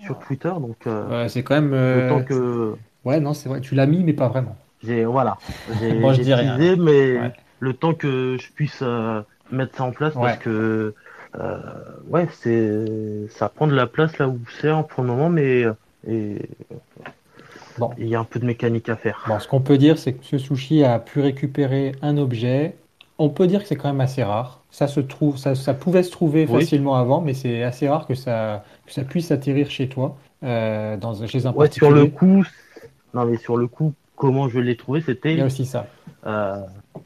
sur 0.04 0.18
Twitter, 0.18 0.48
donc 0.50 0.76
euh, 0.86 1.22
Ouais, 1.24 1.28
C'est 1.28 1.42
quand 1.42 1.60
même. 1.60 1.72
autant 1.72 2.22
que 2.24 2.74
Ouais, 3.04 3.20
non, 3.20 3.32
c'est 3.32 3.48
vrai. 3.48 3.60
Tu 3.60 3.74
l'as 3.74 3.86
mis, 3.86 4.04
mais 4.04 4.12
pas 4.12 4.28
vraiment. 4.28 4.56
j'ai 4.82 5.04
voilà, 5.04 5.38
j'ai 5.80 5.94
Moi, 6.00 6.12
je 6.12 6.22
dis 6.22 6.34
rien. 6.34 6.56
teasé, 6.56 6.76
mais 6.76 7.18
Ouais. 7.18 7.32
le 7.60 7.72
temps 7.72 7.94
que 7.94 8.36
je 8.40 8.52
puisse 8.52 8.82
mettre 9.50 9.76
ça 9.76 9.84
en 9.84 9.92
place, 9.92 10.14
Ouais. 10.14 10.22
parce 10.22 10.38
que 10.38 10.94
ouais, 12.08 12.28
c'est 12.32 13.28
ça 13.30 13.48
prend 13.48 13.66
de 13.66 13.74
la 13.74 13.86
place 13.86 14.18
là 14.18 14.28
où 14.28 14.38
c'est 14.60 14.70
pour 14.90 15.02
le 15.02 15.08
moment, 15.08 15.30
mais 15.30 15.64
et 16.06 16.38
Bon. 17.78 17.90
il 17.98 18.08
y 18.08 18.14
a 18.14 18.20
un 18.20 18.24
peu 18.24 18.38
de 18.40 18.46
mécanique 18.46 18.88
à 18.88 18.96
faire. 18.96 19.24
Bon, 19.28 19.38
ce 19.38 19.46
qu'on 19.48 19.60
peut 19.60 19.78
dire, 19.78 19.98
c'est 19.98 20.14
que 20.14 20.24
ce 20.24 20.38
sushi 20.38 20.84
a 20.84 20.98
pu 20.98 21.20
récupérer 21.20 21.92
un 22.02 22.16
objet. 22.18 22.76
On 23.18 23.28
peut 23.30 23.46
dire 23.46 23.62
que 23.62 23.68
c'est 23.68 23.76
quand 23.76 23.88
même 23.88 24.00
assez 24.00 24.22
rare. 24.22 24.60
Ça 24.70 24.86
se 24.86 25.00
trouve, 25.00 25.38
ça, 25.38 25.54
ça 25.54 25.74
pouvait 25.74 26.02
se 26.02 26.10
trouver 26.10 26.46
Oui. 26.48 26.60
facilement 26.60 26.94
avant, 26.96 27.20
mais 27.20 27.34
c'est 27.34 27.62
assez 27.62 27.88
rare 27.88 28.06
que 28.06 28.14
ça, 28.14 28.64
que 28.86 28.92
ça 28.92 29.02
puisse 29.02 29.30
atterrir 29.30 29.70
chez 29.70 29.88
toi, 29.88 30.16
euh, 30.44 30.96
dans, 30.96 31.26
chez 31.26 31.46
un 31.46 31.52
Ouais, 31.52 31.70
sur 31.70 31.90
le 31.90 32.06
coup, 32.06 32.44
non 33.14 33.24
mais 33.24 33.36
sur 33.38 33.56
le 33.56 33.66
coup, 33.66 33.92
comment 34.14 34.48
je 34.48 34.60
l'ai 34.60 34.76
trouvé, 34.76 35.00
Il 35.00 35.02
y 35.02 35.04
a 35.10 35.14
c'était, 35.14 35.42
aussi 35.42 35.64
ça. 35.66 35.86
euh, 36.26 36.60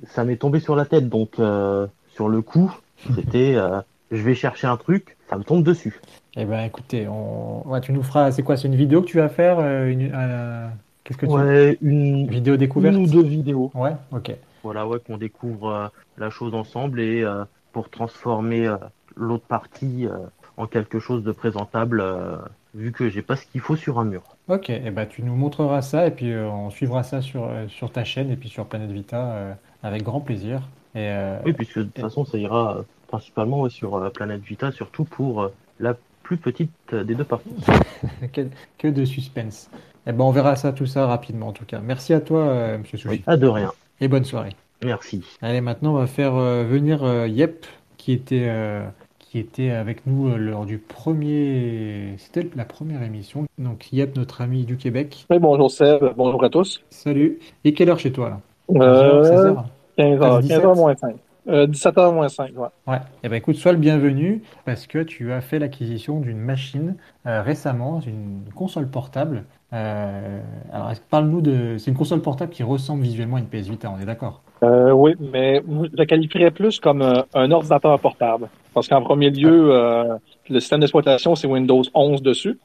ça 0.09 0.25
m'est 0.25 0.37
tombé 0.37 0.61
sur 0.61 0.77
la 0.77 0.85
tête, 0.85 1.09
donc 1.09 1.39
euh, 1.39 1.87
sur 2.15 2.29
le 2.29 2.43
coup, 2.43 2.75
c'était, 3.15 3.55
euh, 3.55 3.81
je 4.11 4.21
vais 4.23 4.35
chercher 4.35 4.67
un 4.67 4.77
truc, 4.77 5.17
ça 5.31 5.37
me 5.39 5.45
tombe 5.45 5.63
dessus. 5.63 6.01
Eh 6.37 6.45
ben, 6.47 6.65
écoutez, 6.65 7.07
on... 7.09 7.67
ouais, 7.69 7.81
tu 7.81 7.93
nous 7.93 8.03
feras. 8.03 8.31
C'est 8.33 8.43
quoi? 8.43 8.57
C'est 8.57 8.69
une 8.69 8.75
vidéo 8.77 9.03
que 9.03 9.07
tu 9.07 9.19
vas 9.19 9.29
faire? 9.29 9.59
euh, 9.59 9.87
une, 9.91 10.11
euh, 10.15 10.69
Qu'est-ce 11.05 11.19
que 11.19 11.27
tu. 11.27 11.33
Ouais, 11.33 11.79
une, 11.83 12.27
Vidéo 12.29 12.57
découverte? 12.57 12.95
une 12.95 13.03
ou 13.03 13.07
deux 13.07 13.23
vidéos. 13.23 13.71
Ouais, 13.75 13.93
ok. 14.13 14.33
Voilà, 14.63 14.87
ouais, 14.87 14.99
qu'on 15.01 15.19
découvre 15.19 15.69
euh, 15.69 15.89
la 16.17 16.31
chose 16.31 16.55
ensemble 16.55 17.01
et 17.01 17.23
euh, 17.23 17.45
pour 17.73 17.91
transformer 17.91 18.67
euh, 18.67 18.77
l'autre 19.17 19.45
partie 19.45 20.07
euh, 20.07 20.17
en 20.57 20.67
quelque 20.67 20.99
chose 21.01 21.23
de 21.25 21.33
présentable, 21.33 22.01
euh, 22.01 22.37
vu 22.75 22.93
que 22.93 23.09
j'ai 23.11 23.23
pas 23.23 23.37
ce 23.37 23.45
qu'il 23.47 23.61
faut 23.61 23.77
sur 23.77 23.99
un 23.99 24.05
mur. 24.05 24.23
Ok, 24.49 24.71
et 24.71 24.91
ben 24.91 25.07
tu 25.07 25.23
nous 25.23 25.35
montreras 25.35 25.83
ça 25.83 26.07
et 26.07 26.11
puis 26.11 26.33
euh, 26.33 26.49
on 26.49 26.71
suivra 26.71 27.03
ça 27.03 27.21
sur, 27.21 27.45
euh, 27.45 27.69
sur 27.69 27.91
ta 27.93 28.05
chaîne 28.05 28.31
et 28.31 28.37
puis 28.37 28.49
sur 28.49 28.67
Planète 28.67 28.91
Vita 28.91 29.33
euh, 29.33 29.55
avec 29.83 30.03
grand 30.03 30.21
plaisir. 30.21 30.61
Et, 30.95 31.09
euh, 31.11 31.39
Oui, 31.45 31.53
puisque 31.53 31.79
de 31.79 31.85
toute 31.85 32.01
façon, 32.01 32.25
ça 32.25 32.39
ira 32.39 32.85
principalement 33.09 33.61
ouais, 33.63 33.71
sur 33.71 33.97
euh, 33.97 34.11
Planète 34.11 34.43
Vita, 34.43 34.71
surtout 34.73 35.05
pour 35.05 35.43
euh, 35.43 35.49
la 35.81 35.95
plus 36.23 36.37
petite 36.37 36.71
euh, 36.93 37.05
des 37.05 37.15
deux 37.15 37.25
parties. 37.25 37.51
que, 38.33 38.43
que 38.79 38.89
de 38.89 39.05
suspense. 39.05 39.71
Et 40.07 40.13
ben 40.13 40.25
on 40.25 40.31
verra 40.31 40.57
ça, 40.57 40.73
tout 40.73 40.87
ça 40.87 41.07
rapidement 41.07 41.49
en 41.49 41.53
tout 41.53 41.65
cas. 41.65 41.81
Merci 41.81 42.13
à 42.13 42.21
toi, 42.21 42.41
euh, 42.41 42.79
Monsieur 42.79 42.99
Sushi. 42.99 43.23
Ah, 43.27 43.37
de 43.37 43.47
rien. 43.47 43.71
Et 44.01 44.09
bonne 44.09 44.25
soirée. 44.25 44.57
Merci. 44.85 45.23
Allez, 45.43 45.61
maintenant 45.61 45.95
on 45.95 45.99
va 45.99 46.07
faire 46.07 46.35
euh, 46.35 46.65
venir 46.65 47.05
euh, 47.05 47.29
Yep 47.29 47.67
qui 47.99 48.13
était, 48.13 48.47
euh, 48.49 48.85
qui 49.21 49.39
était 49.39 49.71
avec 49.71 50.07
nous 50.07 50.29
euh, 50.29 50.37
lors 50.37 50.67
du 50.67 50.79
premier. 50.79 52.15
C'était 52.19 52.49
la 52.57 52.65
première 52.65 53.03
émission. 53.03 53.47
Donc 53.59 53.93
Yep, 53.93 54.17
notre 54.17 54.41
ami 54.41 54.65
du 54.65 54.77
Québec. 54.77 55.27
Oui, 55.31 55.39
bonjour 55.39 55.71
Seb, 55.71 56.03
bonjour 56.17 56.43
à 56.43 56.51
tous. 56.51 56.83
Salut. 56.91 57.39
Et 57.65 57.75
quelle 57.75 57.91
heure 57.91 58.01
chez 58.01 58.11
toi 58.11 58.31
là? 58.31 58.41
Euh, 58.81 59.55
16h 59.55 59.65
15h, 59.99 60.41
17. 60.43 60.63
15h 60.63 60.77
moins 60.77 60.97
5. 60.97 61.17
Euh, 61.49 61.67
17h 61.67 62.15
moins 62.15 62.29
5, 62.29 62.51
ouais. 62.57 62.69
Ouais, 62.87 62.99
et 63.25 63.29
ben 63.29 63.37
écoute, 63.37 63.57
sois 63.57 63.73
le 63.73 63.79
bienvenu 63.79 64.43
parce 64.65 64.87
que 64.87 64.99
tu 64.99 65.33
as 65.33 65.41
fait 65.41 65.59
l'acquisition 65.59 66.21
d'une 66.21 66.39
machine 66.39 66.95
euh, 67.27 67.43
récemment, 67.43 68.01
une 68.07 68.45
console 68.55 68.89
portable. 68.89 69.45
Euh, 69.73 70.41
alors, 70.73 70.93
parle-nous 71.11 71.41
de. 71.41 71.77
C'est 71.79 71.91
une 71.91 71.97
console 71.97 72.21
portable 72.23 72.53
qui 72.53 72.63
ressemble 72.63 73.03
visuellement 73.03 73.37
à 73.37 73.41
une 73.41 73.47
PS 73.47 73.69
Vita, 73.69 73.91
on 73.91 74.01
est 74.01 74.05
d'accord? 74.05 74.43
Euh, 74.63 74.93
oui, 74.93 75.15
mais 75.19 75.63
je 75.69 75.97
la 75.97 76.07
qualifierais 76.07 76.53
plus 76.53 76.79
comme 76.79 77.03
euh, 77.03 77.23
un 77.35 77.51
ordinateur 77.51 77.99
portable. 77.99 78.49
Parce 78.75 78.87
qu'en 78.87 79.03
premier 79.03 79.31
lieu, 79.31 79.75
euh, 79.75 80.17
le 80.49 80.61
système 80.61 80.81
d'exploitation, 80.81 81.35
c'est 81.35 81.49
Windows 81.49 81.83
11 81.95 82.23
dessus. 82.23 82.59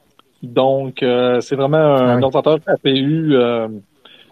Donc, 0.44 1.02
euh, 1.02 1.40
c'est 1.40 1.56
vraiment 1.56 1.78
un 1.78 2.10
Ah 2.10 2.16
oui. 2.16 2.22
ordinateur 2.22 2.58
APU 2.68 3.34
euh, 3.34 3.66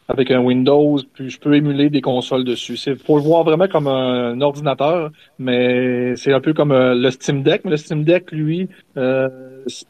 avec 0.08 0.30
un 0.30 0.40
Windows, 0.40 0.98
puis 1.14 1.30
je 1.30 1.38
peux 1.38 1.54
émuler 1.54 1.90
des 1.90 2.00
consoles 2.00 2.44
dessus. 2.44 2.76
C'est 2.76 2.94
pour 2.94 3.16
le 3.16 3.22
voir 3.22 3.44
vraiment 3.44 3.66
comme 3.68 3.88
un, 3.88 4.40
ordinateur, 4.40 5.10
mais 5.38 6.14
c'est 6.16 6.32
un 6.32 6.40
peu 6.40 6.52
comme 6.52 6.72
euh, 6.72 6.94
le 6.94 7.10
Steam 7.10 7.42
Deck. 7.42 7.62
Mais 7.64 7.72
le 7.72 7.76
Steam 7.76 8.04
Deck, 8.04 8.30
lui, 8.30 8.68
euh, 8.96 9.28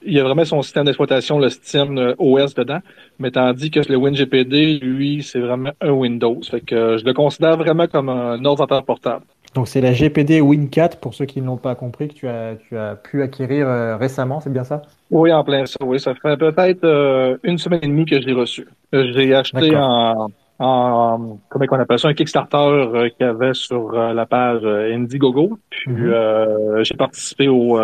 il 0.02 0.14
y 0.14 0.20
a 0.20 0.24
vraiment 0.24 0.44
son 0.44 0.62
système 0.62 0.84
d'exploitation, 0.84 1.38
le 1.38 1.50
Steam 1.50 1.98
euh, 1.98 2.14
OS 2.18 2.54
dedans, 2.54 2.80
mais 3.18 3.30
tandis 3.30 3.70
que 3.70 3.80
le 3.80 3.96
WinGPD, 3.96 4.78
lui, 4.78 5.22
c'est 5.22 5.40
vraiment 5.40 5.72
un 5.80 5.90
Windows. 5.90 6.40
Fait 6.50 6.60
que 6.60 6.96
je 6.96 7.04
le 7.04 7.12
considère 7.12 7.56
vraiment 7.56 7.86
comme 7.86 8.08
un 8.08 8.42
ordinateur 8.44 8.84
portable. 8.84 9.24
Donc 9.56 9.68
c'est 9.68 9.80
la 9.80 9.94
GPD 9.94 10.42
Win4 10.42 10.98
pour 11.00 11.14
ceux 11.14 11.24
qui 11.24 11.40
ne 11.40 11.46
l'ont 11.46 11.56
pas 11.56 11.74
compris 11.74 12.08
que 12.08 12.12
tu 12.12 12.28
as, 12.28 12.56
tu 12.56 12.76
as 12.76 12.94
pu 12.94 13.22
acquérir 13.22 13.66
euh, 13.66 13.96
récemment, 13.96 14.38
c'est 14.38 14.52
bien 14.52 14.64
ça? 14.64 14.82
Oui, 15.10 15.32
en 15.32 15.42
plein 15.44 15.64
ça. 15.64 15.78
Oui, 15.80 15.98
ça 15.98 16.14
fait 16.14 16.36
peut-être 16.36 16.84
euh, 16.84 17.38
une 17.42 17.56
semaine 17.56 17.80
et 17.82 17.86
demie 17.86 18.04
que 18.04 18.20
je 18.20 18.26
l'ai 18.26 18.34
reçu. 18.34 18.68
Je 18.92 18.98
l'ai 18.98 19.32
acheté 19.32 19.74
en, 19.74 20.28
en 20.58 21.38
comment 21.48 21.64
on 21.70 21.80
appelle 21.80 21.98
ça 21.98 22.08
un 22.08 22.12
Kickstarter 22.12 22.58
euh, 22.58 23.08
qu'il 23.08 23.26
y 23.26 23.30
avait 23.30 23.54
sur 23.54 23.92
la 23.92 24.26
page 24.26 24.62
Indiegogo. 24.62 25.58
Puis 25.70 25.90
mhm. 25.90 26.82
j'ai 26.82 26.94
participé 26.94 27.48
au 27.48 27.80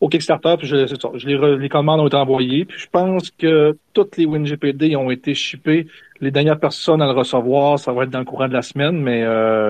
au 0.00 0.08
Kickstarter, 0.08 0.54
puis 0.58 0.68
je, 0.68 0.86
je 0.86 1.26
les, 1.26 1.58
les, 1.58 1.68
commandes 1.68 1.98
ont 1.98 2.06
été 2.06 2.16
envoyées. 2.16 2.64
Puis 2.64 2.78
je 2.78 2.86
pense 2.88 3.32
que 3.32 3.76
toutes 3.94 4.16
les 4.16 4.26
WinGPD 4.26 4.94
ont 4.94 5.10
été 5.10 5.34
shippées. 5.34 5.88
Les 6.20 6.30
dernières 6.30 6.60
personnes 6.60 7.02
à 7.02 7.06
le 7.06 7.12
recevoir, 7.12 7.80
ça 7.80 7.92
va 7.92 8.04
être 8.04 8.10
dans 8.10 8.20
le 8.20 8.24
courant 8.24 8.46
de 8.46 8.52
la 8.52 8.62
semaine, 8.62 9.00
mais 9.00 9.24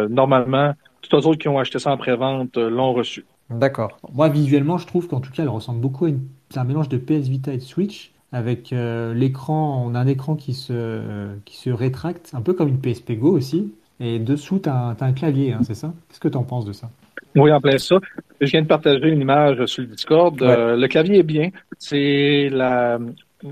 normalement, 0.09 0.75
tous 1.09 1.17
les 1.17 1.27
autres 1.27 1.39
qui 1.39 1.49
ont 1.49 1.59
acheté 1.59 1.79
ça 1.79 1.91
en 1.91 1.97
pré-vente 1.97 2.57
euh, 2.57 2.71
l'ont 2.71 2.93
reçu. 2.93 3.25
D'accord. 3.51 3.99
Moi, 4.13 4.29
visuellement, 4.29 4.79
je 4.79 4.87
trouve 4.87 5.09
qu'en 5.09 5.21
tout 5.21 5.31
cas, 5.33 5.43
elle 5.43 5.49
ressemble 5.49 5.81
beaucoup 5.81 6.05
à 6.05 6.09
une... 6.11 6.21
un 6.57 6.65
mélange 6.65 6.89
de 6.89 6.99
PS 6.99 7.29
Vita 7.29 7.53
et 7.53 7.57
de 7.57 7.63
Switch. 7.63 8.13
Avec 8.31 8.73
euh, 8.73 9.15
l'écran, 9.15 9.83
on 9.87 9.95
a 9.95 10.01
un 10.01 10.07
écran 10.07 10.37
qui 10.37 10.53
se, 10.53 10.73
euh, 10.73 11.35
qui 11.47 11.57
se 11.57 11.71
rétracte, 11.71 12.31
un 12.35 12.43
peu 12.43 12.53
comme 12.53 12.69
une 12.69 12.79
PSP 12.79 13.13
Go 13.13 13.31
aussi. 13.31 13.73
Et 14.01 14.19
dessous, 14.19 14.61
tu 14.63 14.69
as, 14.69 14.95
un 15.01 15.13
clavier, 15.13 15.55
hein, 15.55 15.61
c'est 15.63 15.75
ça? 15.75 15.93
Qu'est-ce 16.09 16.21
que 16.21 16.29
tu 16.29 16.37
en 16.37 16.45
penses 16.45 16.67
de 16.67 16.73
ça? 16.73 16.91
Oui, 17.35 17.51
en 17.51 17.61
plein 17.61 17.79
ça. 17.79 17.97
Je 18.41 18.51
viens 18.51 18.63
de 18.63 18.67
partager 18.67 19.09
une 19.09 19.21
image 19.21 19.65
sur 19.67 19.83
le 19.83 19.89
Discord. 19.89 20.39
le 20.41 20.87
clavier 20.87 21.19
est 21.19 21.25
bien. 21.25 21.51
C'est 21.79 22.49
la, 22.51 22.99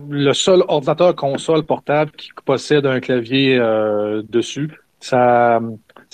le 0.08 0.32
seul 0.32 0.62
ordinateur 0.68 1.16
console 1.16 1.64
portable 1.64 2.12
qui 2.12 2.30
possède 2.44 2.86
un 2.86 3.00
clavier 3.00 3.58
dessus. 4.28 4.70
Ça, 5.00 5.60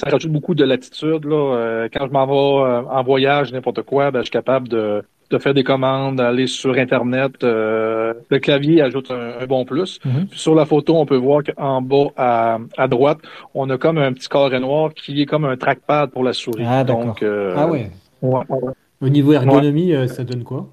ça 0.03 0.11
rajoute 0.11 0.33
beaucoup 0.33 0.55
de 0.55 0.65
latitude. 0.65 1.25
Là. 1.25 1.55
Euh, 1.55 1.89
quand 1.93 2.07
je 2.07 2.13
m'en 2.13 2.27
vais 2.27 2.71
euh, 2.71 2.83
en 2.83 3.03
voyage, 3.03 3.53
n'importe 3.53 3.83
quoi, 3.83 4.11
ben, 4.11 4.21
je 4.21 4.25
suis 4.25 4.31
capable 4.31 4.69
de, 4.69 5.05
de 5.31 5.39
faire 5.39 5.55
des 5.55 5.63
commandes, 5.63 6.17
d'aller 6.17 6.49
sur 6.49 6.75
Internet. 6.75 7.45
Euh, 7.45 8.13
le 8.29 8.39
clavier 8.41 8.83
ajoute 8.83 9.11
un, 9.13 9.47
bon 9.47 9.65
plus. 9.65 10.01
Mhm. 10.05 10.27
sur 10.33 10.55
la 10.55 10.67
photo, 10.67 10.97
on 10.97 11.07
peut 11.07 11.17
voir 11.17 11.43
qu'en 11.45 11.83
bas 11.83 12.07
à, 12.17 12.59
à 12.77 12.89
droite, 12.89 13.19
on 13.55 13.71
a 13.71 13.79
comme 13.79 13.99
un 13.99 14.13
petit 14.13 14.29
carré 14.29 14.59
noir 14.59 14.93
qui 14.93 15.23
est 15.23 15.27
comme 15.27 15.45
un 15.45 15.57
trackpad 15.57 16.11
pour 16.11 16.25
la 16.25 16.33
souris. 16.33 16.65
Ah, 16.67 16.83
Donc, 16.85 17.23
ah 17.23 17.67
ouais. 17.69 17.91
Au 19.01 19.09
niveau 19.09 19.33
ergonomie, 19.33 19.95
ça 20.09 20.25
donne 20.25 20.43
quoi? 20.43 20.67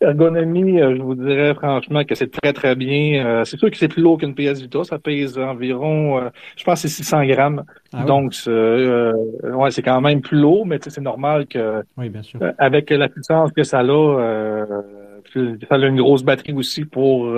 Ergonomie, 0.00 0.80
euh, 0.80 0.96
je 0.96 1.02
vous 1.02 1.14
dirais 1.16 1.54
franchement 1.54 2.04
que 2.04 2.14
c'est 2.14 2.30
très 2.30 2.52
très 2.52 2.76
bien. 2.76 3.24
Euh, 3.24 3.44
c'est 3.44 3.56
sûr 3.56 3.70
que 3.70 3.76
c'est 3.76 3.88
plus 3.88 4.02
lourd 4.02 4.18
qu'une 4.18 4.34
PS 4.34 4.60
Vita, 4.60 4.84
ça 4.84 4.98
pèse 4.98 5.36
environ, 5.38 6.18
euh, 6.18 6.28
je 6.56 6.64
pense 6.64 6.82
que 6.82 6.88
c'est 6.88 7.02
600 7.02 7.24
grammes. 7.26 7.64
Ah 7.92 8.04
Donc, 8.04 8.32
ouais, 8.46 9.70
c'est 9.70 9.82
quand 9.82 10.00
même 10.00 10.20
plus 10.20 10.38
lourd, 10.38 10.66
mais 10.66 10.78
c'est 10.80 11.00
normal 11.00 11.46
que 11.46 11.82
oui, 11.96 12.08
bien 12.10 12.22
sûr. 12.22 12.38
avec 12.58 12.90
la 12.90 13.08
puissance 13.08 13.50
que 13.52 13.64
ça 13.64 13.80
a, 13.80 13.82
ça 13.82 15.74
a 15.74 15.78
une 15.78 16.00
grosse 16.00 16.22
batterie 16.22 16.52
aussi 16.52 16.84
pour 16.84 17.36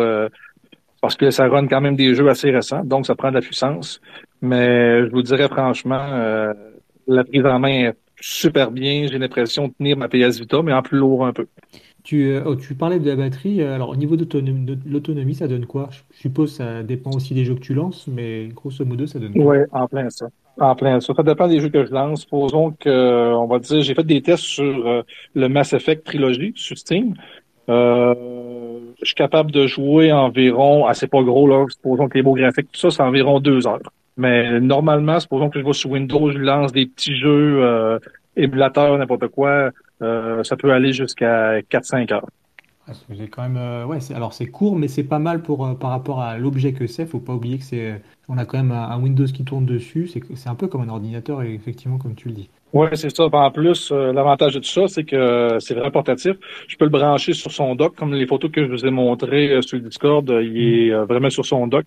parce 1.01 1.16
que 1.16 1.31
ça 1.31 1.49
run 1.49 1.66
quand 1.66 1.81
même 1.81 1.97
des 1.97 2.15
jeux 2.15 2.28
assez 2.28 2.51
récents, 2.51 2.85
donc 2.85 3.07
ça 3.07 3.15
prend 3.15 3.31
de 3.31 3.37
la 3.37 3.41
puissance. 3.41 4.03
Mais 4.43 5.07
je 5.07 5.11
vous 5.11 5.23
dirais 5.23 5.49
franchement, 5.49 6.53
la 7.07 7.24
prise 7.24 7.47
en 7.47 7.59
main 7.59 7.89
est 7.89 7.95
super 8.20 8.70
bien. 8.70 9.07
J'ai 9.11 9.19
l'impression 9.19 9.69
de 9.69 9.73
tenir 9.73 9.97
ma 9.97 10.09
PS 10.09 10.39
Vita, 10.39 10.62
mais 10.62 10.74
en 10.74 10.82
plus 10.82 10.99
lourd 10.99 11.27
un 11.27 11.32
peu. 11.32 11.47
Tu, 12.02 12.31
euh, 12.31 12.43
oh, 12.47 12.56
tu 12.56 12.74
parlais 12.74 12.98
de 12.98 13.09
la 13.09 13.16
batterie. 13.16 13.62
Euh, 13.62 13.74
alors, 13.74 13.90
au 13.90 13.97
niveau 13.97 14.16
de 14.16 14.27
l'autonomie, 14.86 15.35
ça 15.35 15.48
donne 15.48 15.66
quoi? 15.66 15.90
Je 16.10 16.18
suppose 16.18 16.51
que 16.51 16.56
ça 16.56 16.82
dépend 16.82 17.10
aussi 17.10 17.35
des 17.35 17.44
jeux 17.44 17.55
que 17.55 17.60
tu 17.60 17.74
lances, 17.74 18.06
mais 18.06 18.48
grosso 18.48 18.85
modo, 18.85 19.06
ça 19.06 19.18
donne 19.18 19.32
quoi? 19.32 19.44
Oui, 19.44 19.59
en 19.72 19.86
plein 19.86 20.09
ça. 20.10 20.28
En 20.59 20.74
plein 20.74 21.01
ça. 21.01 21.14
Ça 21.14 21.22
dépend 21.22 21.48
des 21.48 21.60
jeux 21.60 21.68
que 21.68 21.85
je 21.85 21.90
lance. 21.90 22.22
Supposons 22.22 22.72
que, 22.72 23.35
on 23.35 23.47
va 23.47 23.59
dire, 23.59 23.82
j'ai 23.82 23.94
fait 23.94 24.05
des 24.05 24.22
tests 24.22 24.44
sur 24.44 24.86
euh, 24.86 25.02
le 25.35 25.48
Mass 25.48 25.72
Effect 25.72 26.05
Trilogy 26.05 26.52
sur 26.56 26.78
Steam. 26.78 27.14
je 27.68 29.05
suis 29.05 29.14
capable 29.14 29.51
de 29.51 29.66
jouer 29.66 30.12
environ, 30.12 30.86
assez 30.86 31.06
pas 31.06 31.22
gros 31.22 31.47
là, 31.47 31.66
supposons 31.68 32.09
que 32.09 32.16
les 32.16 32.22
beaux 32.22 32.35
graphiques, 32.35 32.72
tout 32.72 32.81
ça, 32.81 32.90
c'est 32.90 33.02
environ 33.02 33.40
deux 33.40 33.66
heures. 33.66 33.81
Mais 34.16 34.60
normalement, 34.60 35.18
supposons 35.20 35.51
que 35.51 35.60
je 35.60 35.64
vais 35.64 35.72
sur 35.72 35.90
Windows, 35.90 36.31
je 36.31 36.39
lance 36.39 36.72
des 36.72 36.86
petits 36.86 37.16
jeux 37.16 37.98
émulateurs, 38.36 38.98
n'importe 38.98 39.28
quoi. 39.28 39.70
Euh, 40.02 40.43
ça 40.44 40.56
peut 40.56 40.72
aller 40.72 40.93
jusqu'à 40.93 41.60
4-5 41.60 42.12
heures. 42.12 42.27
J'ai 43.09 43.28
quand 43.28 43.43
même, 43.43 43.56
euh, 43.56 43.85
ouais, 43.85 43.98
alors 44.12 44.32
c'est 44.32 44.47
court, 44.47 44.74
mais 44.77 44.89
c'est 44.89 45.05
pas 45.05 45.20
mal 45.20 45.43
pour 45.43 45.64
euh, 45.64 45.74
par 45.74 45.90
rapport 45.90 46.20
à 46.20 46.39
l'objet 46.39 46.72
que 46.72 46.89
c'est. 46.89 47.06
Faut 47.06 47.20
pas 47.20 47.35
oublier 47.35 47.59
que 47.59 47.64
c'est, 47.64 48.02
on 48.28 48.36
a 48.36 48.44
quand 48.44 48.56
même 48.56 48.72
un, 48.72 49.01
Windows 49.01 49.27
qui 49.27 49.44
tourne 49.44 49.64
dessus. 49.64 50.09
C'est, 50.09 50.48
un 50.48 50.56
peu 50.56 50.66
comme 50.66 50.81
un 50.81 50.89
ordinateur, 50.89 51.43
effectivement, 51.43 51.98
comme 51.98 52.16
tu 52.16 52.28
le 52.28 52.35
dis. 52.35 52.51
Oui, 52.72 52.89
c'est 52.94 53.14
ça. 53.14 53.27
En 53.31 53.51
plus, 53.52 53.93
l'avantage 53.93 54.55
de 54.55 54.59
tout 54.59 54.68
ça, 54.68 54.89
c'est 54.89 55.05
que 55.05 55.59
c'est 55.60 55.74
vraiment 55.74 55.93
portatif. 55.93 56.36
Je 56.66 56.77
peux 56.77 56.85
le 56.85 56.90
brancher 56.90 57.32
sur 57.32 57.52
son 57.52 57.77
dock, 57.77 57.94
comme 57.94 58.12
les 58.12 58.27
photos 58.27 58.51
que 58.51 58.64
je 58.64 58.70
vous 58.70 58.85
ai 58.85 58.90
montrées 58.90 59.60
sur 59.62 59.77
le 59.77 59.85
Discord. 59.85 60.28
il 60.43 60.89
est 60.89 60.94
vraiment 61.05 61.31
sur 61.31 61.47
son 61.47 61.68
dock. 61.68 61.86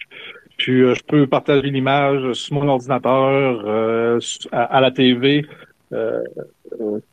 Puis 0.57 0.79
je 0.79 1.03
peux 1.05 1.27
partager 1.27 1.69
l'image 1.69 2.31
sur 2.33 2.55
mon 2.55 2.67
ordinateur, 2.69 4.19
à, 4.51 4.79
la 4.79 4.91
TV. 4.91 5.45
Euh, 5.93 6.23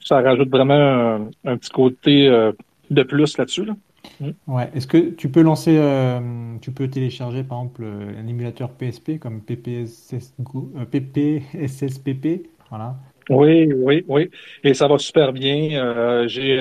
ça 0.03 0.21
rajoute 0.21 0.49
vraiment 0.49 1.29
un, 1.45 1.57
petit 1.57 1.71
côté 1.71 2.29
euh, 2.29 2.53
de 2.91 3.03
plus 3.03 3.37
là-dessus. 3.39 3.69
Mm. 4.21 4.31
Ouais. 4.47 4.71
Est-ce 4.75 4.87
que 4.87 5.11
tu 5.11 5.29
peux 5.29 5.43
lancer, 5.43 5.77
euh, 5.79 6.21
tu 6.61 6.71
peux 6.73 6.89
télécharger 6.89 7.43
par 7.43 7.59
exemple 7.59 7.85
un 7.85 8.27
émulateur 8.27 8.71
PSP 8.71 9.19
comme 9.19 9.43
PPSSPP, 9.43 10.07
voilà. 12.71 12.97
Oui, 13.29 13.71
oui, 13.73 14.05
oui. 14.09 14.31
Et 14.65 14.75
ça 14.75 14.89
va 14.89 14.99
super 14.99 15.33
bien. 15.33 16.27
j'ai 16.27 16.61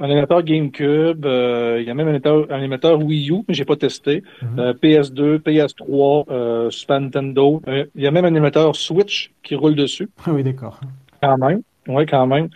un 0.00 0.08
émulateur 0.08 0.42
GameCube, 0.42 1.26
il 1.26 1.84
y 1.84 1.90
a 1.90 1.94
même 1.94 2.08
un 2.08 2.60
émulateur, 2.62 3.02
Wii 3.02 3.30
U, 3.30 3.44
mais 3.46 3.52
j'ai 3.52 3.66
pas 3.66 3.76
testé. 3.76 4.22
PS2, 4.56 5.38
PS3, 5.38 6.70
Super 6.70 7.00
Nintendo. 7.00 7.60
il 7.66 8.02
y 8.02 8.06
a 8.06 8.10
même 8.10 8.24
un 8.24 8.34
émulateur 8.34 8.74
Switch 8.74 9.32
qui 9.42 9.54
roule 9.54 9.74
dessus. 9.74 10.08
Ah 10.24 10.32
oui, 10.32 10.42
d'accord. 10.42 10.80
Quand 11.22 11.38
même. 11.38 11.62
Oui, 11.86 12.06
quand 12.06 12.26
même. 12.26 12.48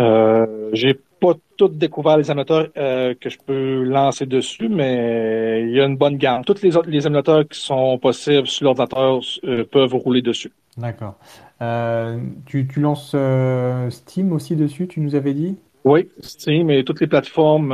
Euh, 0.00 0.70
j'ai 0.72 0.94
pas 0.94 1.34
tout 1.56 1.68
découvert 1.68 2.16
les 2.16 2.30
émulateurs 2.30 2.68
euh, 2.76 3.14
que 3.20 3.30
je 3.30 3.38
peux 3.38 3.84
lancer 3.84 4.26
dessus, 4.26 4.68
mais 4.68 5.62
il 5.62 5.70
y 5.70 5.80
a 5.80 5.84
une 5.84 5.96
bonne 5.96 6.16
gamme. 6.16 6.44
Tous 6.44 6.60
les 6.62 6.76
autres 6.76 6.90
les 6.90 7.06
émulateurs 7.06 7.46
qui 7.48 7.60
sont 7.60 7.98
possibles 7.98 8.48
sur 8.48 8.64
l'ordinateur 8.64 9.20
euh, 9.44 9.64
peuvent 9.64 9.94
rouler 9.94 10.22
dessus. 10.22 10.50
D'accord. 10.76 11.16
Euh, 11.60 12.18
tu, 12.46 12.66
tu, 12.66 12.80
lances 12.80 13.14
Steam 13.90 14.32
aussi 14.32 14.56
dessus, 14.56 14.88
tu 14.88 15.00
nous 15.00 15.14
avais 15.14 15.34
dit? 15.34 15.56
Oui, 15.84 16.08
Steam 16.20 16.70
et 16.70 16.84
toutes 16.84 17.00
les 17.00 17.06
plateformes 17.06 17.72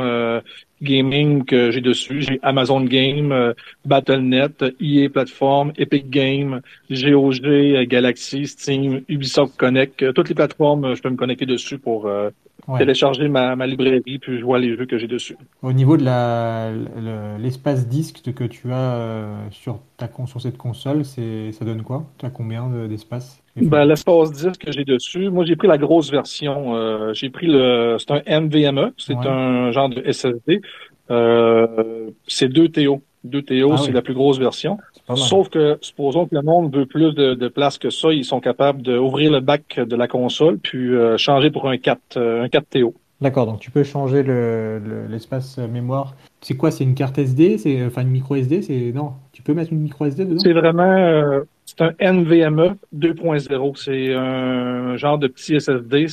gaming 0.81 1.45
que 1.45 1.71
j'ai 1.71 1.81
dessus. 1.81 2.21
J'ai 2.21 2.39
Amazon 2.41 2.81
Game, 2.81 3.31
euh, 3.31 3.53
Battle.net, 3.85 4.63
EA 4.79 5.09
Platform, 5.09 5.73
Epic 5.77 6.09
Game, 6.09 6.61
GOG, 6.89 7.45
euh, 7.45 7.85
Galaxy, 7.85 8.47
Steam, 8.47 9.01
Ubisoft 9.07 9.57
Connect. 9.57 10.01
Euh, 10.01 10.13
toutes 10.13 10.29
les 10.29 10.35
plateformes, 10.35 10.95
je 10.95 11.01
peux 11.01 11.09
me 11.09 11.15
connecter 11.15 11.45
dessus 11.45 11.77
pour 11.77 12.09
télécharger 12.77 13.29
ma, 13.29 13.55
ma, 13.55 13.65
librairie, 13.65 14.19
puis 14.19 14.39
je 14.39 14.45
vois 14.45 14.59
les 14.59 14.75
jeux 14.77 14.85
que 14.85 14.97
j'ai 14.97 15.07
dessus. 15.07 15.35
Au 15.61 15.73
niveau 15.73 15.97
de 15.97 16.03
la, 16.03 16.71
l'espace 17.39 17.87
disque 17.87 18.21
que 18.33 18.43
tu 18.43 18.71
as 18.71 19.47
sur, 19.51 19.79
ta, 19.97 20.09
sur 20.27 20.41
cette 20.41 20.57
console, 20.57 21.03
c'est, 21.03 21.51
ça 21.51 21.65
donne 21.65 21.83
quoi? 21.83 22.05
Tu 22.17 22.25
as 22.25 22.29
combien 22.29 22.69
d'espace? 22.87 23.38
Ben, 23.61 23.85
l'espace 23.85 24.31
disque 24.31 24.65
que 24.65 24.71
j'ai 24.71 24.85
dessus, 24.85 25.29
moi 25.29 25.45
j'ai 25.45 25.55
pris 25.55 25.67
la 25.67 25.77
grosse 25.77 26.11
version. 26.11 27.13
j'ai 27.13 27.29
pris 27.29 27.47
le, 27.47 27.97
c'est 27.99 28.11
un 28.11 28.41
NVMe, 28.41 28.91
c'est 28.97 29.15
un 29.15 29.71
genre 29.71 29.89
de 29.89 30.01
SSD. 30.11 30.61
Euh, 31.11 32.09
c'est 32.27 32.49
deux 32.49 32.69
TO. 32.69 33.01
Deux 33.25 33.41
TO, 33.41 33.73
ah 33.73 33.77
c'est 33.77 33.91
la 33.91 34.01
plus 34.01 34.13
grosse 34.13 34.39
version. 34.39 34.77
Sauf 35.15 35.49
que, 35.49 35.77
supposons 35.81 36.25
que 36.25 36.35
le 36.35 36.41
monde 36.41 36.73
veut 36.73 36.85
plus 36.85 37.13
de, 37.13 37.47
place 37.49 37.77
que 37.77 37.89
ça, 37.89 38.13
ils 38.13 38.23
sont 38.23 38.39
capables 38.39 38.81
d'ouvrir 38.81 39.31
le 39.31 39.41
bac 39.41 39.79
de 39.79 39.95
la 39.95 40.07
console 40.07 40.57
puis 40.59 40.95
euh, 40.95 41.17
changer 41.17 41.51
pour 41.51 41.67
un 41.67 41.77
4, 41.77 41.99
euh, 42.15 42.43
un 42.43 42.49
4 42.49 42.65
TO. 42.69 42.93
D'accord, 43.19 43.45
donc 43.45 43.59
tu 43.59 43.71
peux 43.71 43.83
changer 43.83 44.23
l'espace 45.09 45.57
le, 45.57 45.67
mémoire. 45.67 46.15
C'est 46.39 46.55
quoi 46.55 46.71
C'est 46.71 46.85
une 46.85 46.95
carte 46.95 47.17
SD 47.17 47.57
C'est 47.57 47.85
enfin 47.85 48.03
une 48.03 48.09
micro 48.09 48.35
SD 48.35 48.61
C'est 48.61 48.93
non 48.95 49.11
Tu 49.33 49.41
peux 49.41 49.53
mettre 49.53 49.73
une 49.73 49.81
micro 49.81 50.05
SD 50.05 50.23
dedans? 50.23 50.39
C'est 50.39 50.53
vraiment 50.53 51.41
c'est 51.69 51.81
un 51.81 52.13
NVMe 52.13 52.75
2.0. 52.95 53.75
C'est 53.75 54.13
un 54.13 54.97
genre 54.97 55.17
de 55.17 55.27
petit 55.27 55.59
SSD. 55.59 56.07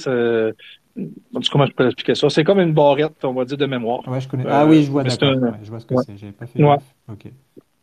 Comment 1.50 1.66
je 1.66 1.72
peux 1.72 1.86
expliquer 1.86 2.14
ça? 2.14 2.28
C'est 2.28 2.44
comme 2.44 2.60
une 2.60 2.72
barrette, 2.72 3.24
on 3.24 3.32
va 3.32 3.44
dire, 3.44 3.56
de 3.56 3.66
mémoire. 3.66 4.06
Ouais, 4.08 4.20
je 4.20 4.28
connais. 4.28 4.44
ah 4.48 4.66
oui, 4.66 4.84
je 4.84 4.90
vois, 4.90 5.04
d'accord. 5.04 5.34
je 5.62 5.70
vois 5.70 5.80
ce 5.80 5.86
que 5.86 5.94
c'est. 6.04 6.16
J'avais 6.16 6.32
pas 6.32 6.46
fait. 6.46 6.62
Ouais. 6.62 6.76
Ok. 7.10 7.26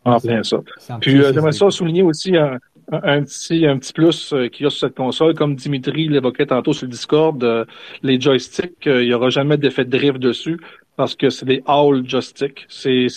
En 0.05 0.19
plein 0.19 0.43
ça. 0.43 0.57
Puis 0.99 1.21
j'aimerais 1.21 1.53
ça 1.53 1.69
souligner 1.71 2.03
aussi 2.03 2.35
un, 2.35 2.59
un, 2.91 3.23
petit, 3.23 3.65
un 3.65 3.77
petit 3.77 3.93
plus 3.93 4.33
qu'il 4.51 4.65
y 4.65 4.67
a 4.67 4.69
sur 4.69 4.87
cette 4.87 4.95
console. 4.95 5.33
Comme 5.33 5.55
Dimitri 5.55 6.09
l'évoquait 6.09 6.47
tantôt 6.47 6.73
sur 6.73 6.85
le 6.85 6.91
Discord, 6.91 7.67
les 8.01 8.19
joysticks, 8.19 8.85
il 8.85 9.05
n'y 9.05 9.13
aura 9.13 9.29
jamais 9.29 9.57
d'effet 9.57 9.85
de 9.85 9.97
drift 9.97 10.19
dessus 10.19 10.59
parce 10.97 11.15
que 11.15 11.29
c'est 11.29 11.45
des 11.45 11.63
all 11.65 12.07
joysticks. 12.07 12.65
C'est 12.67 13.07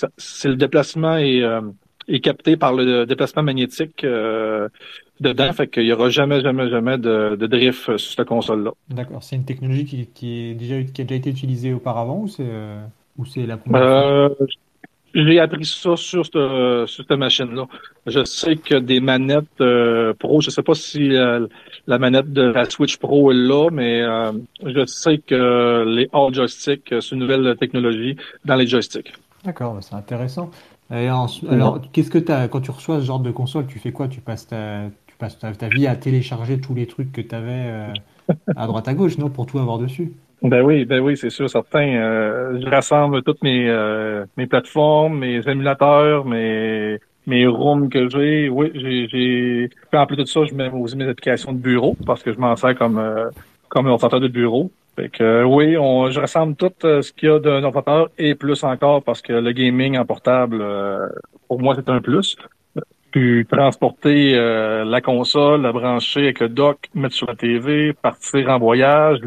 le 0.45 0.55
déplacement 0.55 1.17
est, 1.17 1.43
est 2.09 2.21
capté 2.21 2.57
par 2.57 2.73
le 2.73 3.05
déplacement 3.07 3.43
magnétique 3.43 4.05
dedans, 5.21 5.53
fait 5.53 5.69
qu'il 5.69 5.85
n'y 5.85 5.93
aura 5.93 6.11
jamais, 6.11 6.41
jamais, 6.41 6.69
jamais 6.69 6.99
de, 6.99 7.37
de 7.37 7.47
drift 7.47 7.97
sur 7.97 8.13
cette 8.13 8.29
console-là. 8.29 8.73
D'accord. 8.91 9.23
C'est 9.23 9.37
une 9.37 9.45
technologie 9.45 9.85
qui, 9.85 10.07
qui, 10.07 10.51
est 10.51 10.55
déjà, 10.55 10.83
qui 10.83 11.01
a 11.01 11.05
déjà 11.05 11.17
été 11.17 11.31
utilisée 11.31 11.73
auparavant 11.73 12.21
ou 12.21 12.29
c'est 12.29 12.45
euh, 12.47 12.85
ou 13.17 13.25
c'est 13.25 13.47
la 13.47 13.57
première 13.57 13.83
euh, 13.83 14.29
J'ai 15.15 15.41
appris 15.41 15.65
ça 15.65 15.97
sur 15.97 16.27
cette, 16.27 16.35
sur 16.35 16.89
cette 16.89 17.11
machine-là. 17.11 17.67
Je 18.07 18.23
sais 18.25 18.57
que 18.57 18.75
des 18.75 19.01
manettes 19.01 19.61
euh, 19.63 20.13
Pro, 20.13 20.43
je 20.43 20.51
sais 20.51 20.63
pas 20.63 20.75
si 20.75 21.17
euh, 21.17 21.47
la 21.87 21.99
manette 21.99 22.33
de 22.33 22.43
la 22.43 22.69
Switch 22.69 22.99
Pro 22.99 23.33
est 23.33 23.35
là, 23.35 23.71
mais 23.73 24.03
euh, 24.03 24.33
je 24.63 24.85
sais 24.85 25.19
que 25.19 25.85
les 25.87 26.11
all 26.13 26.35
joysticks, 26.35 26.89
c'est 27.01 27.13
une 27.13 27.21
nouvelle 27.21 27.57
technologie 27.57 28.17
dans 28.45 28.57
les 28.57 28.67
joysticks. 28.67 29.15
D'accord, 29.45 29.73
bah, 29.73 29.81
c'est 29.81 29.95
intéressant. 29.95 30.51
Alors, 30.91 31.81
qu'est-ce 31.93 32.11
que 32.11 32.19
tu 32.19 32.33
as 32.33 32.49
quand 32.49 32.61
tu 32.61 32.71
reçois 32.71 33.01
ce 33.01 33.07
genre 33.07 33.19
de 33.19 33.31
console 33.31 33.67
Tu 33.67 33.79
fais 33.79 33.93
quoi? 33.93 34.09
Tu 34.09 34.21
passes 34.21 34.47
ta, 34.47 34.83
tu 35.07 35.17
passes 35.17 35.39
ta, 35.39 35.69
vie 35.69 35.87
à 35.87 35.97
télécharger 35.97 36.61
tous 36.61 36.75
les 36.75 36.87
trucs 36.87 37.13
que 37.13 37.21
tu 37.21 37.35
avais 37.35 37.67
euh, 37.67 37.93
à 38.55 38.67
droite 38.67 38.87
à 38.89 38.95
gauche, 38.95 39.19
non, 39.19 39.29
pour 39.29 39.47
tout 39.47 39.59
avoir 39.59 39.79
dessus. 39.79 40.13
Ben 40.43 40.63
oui, 40.63 40.85
ben 40.85 41.01
oui, 41.01 41.17
c'est 41.17 41.31
sûr, 41.31 41.49
certain. 41.51 41.89
Euh, 41.89 42.61
je 42.61 42.69
rassemble 42.69 43.23
toutes 43.23 43.43
mes 43.43 43.69
euh, 43.69 44.27
mes 44.37 44.47
plateformes, 44.47 45.19
mes 45.19 45.41
émulateurs, 45.49 46.25
mes 46.25 46.99
mes 47.27 47.47
rooms 47.47 47.89
que 47.89 48.09
j'ai. 48.09 48.49
Oui, 48.49 48.71
j'ai 48.75 49.09
j'ai 49.09 49.71
en 49.93 50.07
plus 50.07 50.17
de 50.17 50.25
ça, 50.25 50.45
je 50.45 50.55
mets 50.55 50.71
aussi 50.71 50.97
mes 50.97 51.09
applications 51.09 51.53
de 51.53 51.59
bureau 51.59 51.97
parce 52.07 52.23
que 52.23 52.33
je 52.33 52.39
m'en 52.39 52.55
sers 52.55 52.77
comme 52.77 53.03
comme 53.69 53.87
un 53.87 53.91
ordinateur 53.91 54.21
de 54.21 54.29
bureau. 54.29 54.71
Fait 54.97 55.11
que 55.11 55.45
oui, 55.45 55.77
on, 55.77 56.11
je 56.11 56.19
rassemble 56.19 56.57
tout 56.57 56.73
ce 56.81 57.13
qu'il 57.13 57.29
y 57.29 57.33
a 57.33 57.39
d'un 57.39 57.63
ordinateur 57.63 58.09
et 58.19 58.35
plus 58.35 58.65
encore 58.65 59.03
parce 59.03 59.21
que 59.21 59.35
le 59.35 59.53
gaming 59.53 59.99
en 59.99 60.07
portable, 60.07 60.65
pour 61.49 61.61
moi, 61.61 61.75
c'est 61.77 61.89
un 61.91 62.01
plus 62.01 62.37
pu 63.17 63.47
transporter 63.51 64.35
euh, 64.35 64.85
la 64.85 65.01
console, 65.01 65.63
la 65.63 65.73
brancher 65.73 66.25
avec 66.25 66.41
le 66.41 66.51
dock, 66.51 66.91
mettre 66.95 67.15
sur 67.15 67.27
la 67.27 67.35
TV, 67.35 67.95
partir 67.95 68.51
en 68.51 68.59
voyage, 68.59 69.21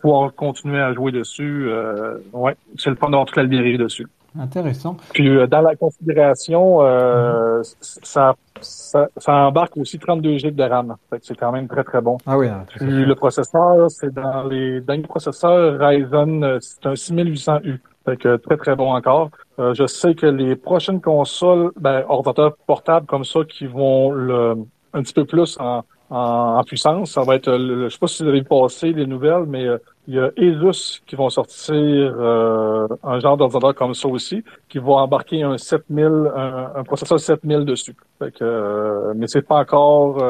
pouvoir 0.00 0.34
continuer 0.34 0.80
à 0.80 0.92
jouer 0.92 1.12
dessus. 1.12 1.68
Euh, 1.68 2.18
ouais, 2.32 2.56
c'est 2.76 2.90
le 2.90 2.96
fun 2.96 3.08
d'avoir 3.10 3.26
toute 3.26 3.36
la 3.36 3.44
librairie 3.44 3.78
dessus. 3.78 4.08
Intéressant. 4.38 4.96
Puis 5.12 5.28
euh, 5.28 5.46
dans 5.46 5.60
la 5.60 5.76
configuration, 5.76 6.82
euh, 6.82 7.60
mm-hmm. 7.60 7.98
ça, 8.02 8.34
ça, 8.60 9.08
ça, 9.16 9.34
embarque 9.34 9.76
aussi 9.76 9.98
32 9.98 10.38
GB 10.38 10.52
de 10.52 10.62
RAM. 10.62 10.96
c'est 11.20 11.36
quand 11.36 11.52
même 11.52 11.68
très 11.68 11.84
très 11.84 12.00
bon. 12.00 12.18
Ah 12.26 12.38
oui. 12.38 12.48
Puis 12.76 13.04
le 13.04 13.14
processeur, 13.14 13.90
c'est 13.90 14.12
dans 14.12 14.44
les 14.44 14.80
derniers 14.80 15.02
processeurs 15.02 15.78
Ryzen, 15.78 16.58
c'est 16.60 16.86
un 16.86 16.94
6800U. 16.94 17.78
Fait 18.04 18.16
que 18.16 18.36
très 18.36 18.56
très 18.56 18.74
bon 18.74 18.92
encore. 18.92 19.30
Euh, 19.58 19.74
je 19.74 19.86
sais 19.86 20.14
que 20.14 20.26
les 20.26 20.56
prochaines 20.56 21.00
consoles, 21.00 21.70
ben, 21.76 22.04
ordinateurs 22.08 22.56
portables 22.66 23.06
comme 23.06 23.24
ça, 23.24 23.40
qui 23.44 23.66
vont 23.66 24.10
le 24.10 24.56
un 24.94 25.02
petit 25.02 25.14
peu 25.14 25.24
plus 25.24 25.56
en, 25.58 25.84
en, 26.10 26.62
puissance, 26.64 27.12
ça 27.12 27.22
va 27.22 27.36
être, 27.36 27.50
le, 27.50 27.88
je 27.88 27.94
sais 27.94 27.98
pas 27.98 28.06
si 28.06 28.22
vous 28.22 28.28
avez 28.28 28.42
passé 28.42 28.92
les 28.92 29.06
nouvelles, 29.06 29.44
mais 29.46 29.64
euh, 29.64 29.78
il 30.08 30.14
y 30.14 30.18
a 30.18 30.30
Asus 30.36 31.02
qui 31.06 31.14
vont 31.14 31.30
sortir 31.30 31.74
euh, 31.76 32.88
un 33.02 33.20
genre 33.20 33.36
d'ordinateur 33.36 33.74
comme 33.74 33.94
ça 33.94 34.08
aussi, 34.08 34.44
qui 34.68 34.78
va 34.78 34.92
embarquer 34.94 35.42
un 35.42 35.56
7000, 35.56 36.04
un, 36.04 36.72
un 36.76 36.82
processeur 36.84 37.20
7000 37.20 37.64
dessus. 37.64 37.94
Fait 38.18 38.32
que, 38.32 39.12
mais 39.14 39.26
c'est 39.28 39.42
pas 39.42 39.60
encore 39.60 40.22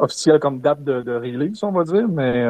officiel 0.00 0.38
comme 0.38 0.60
date 0.60 0.84
de, 0.84 1.02
de, 1.02 1.16
release, 1.16 1.62
on 1.64 1.72
va 1.72 1.82
dire, 1.82 2.06
mais 2.08 2.44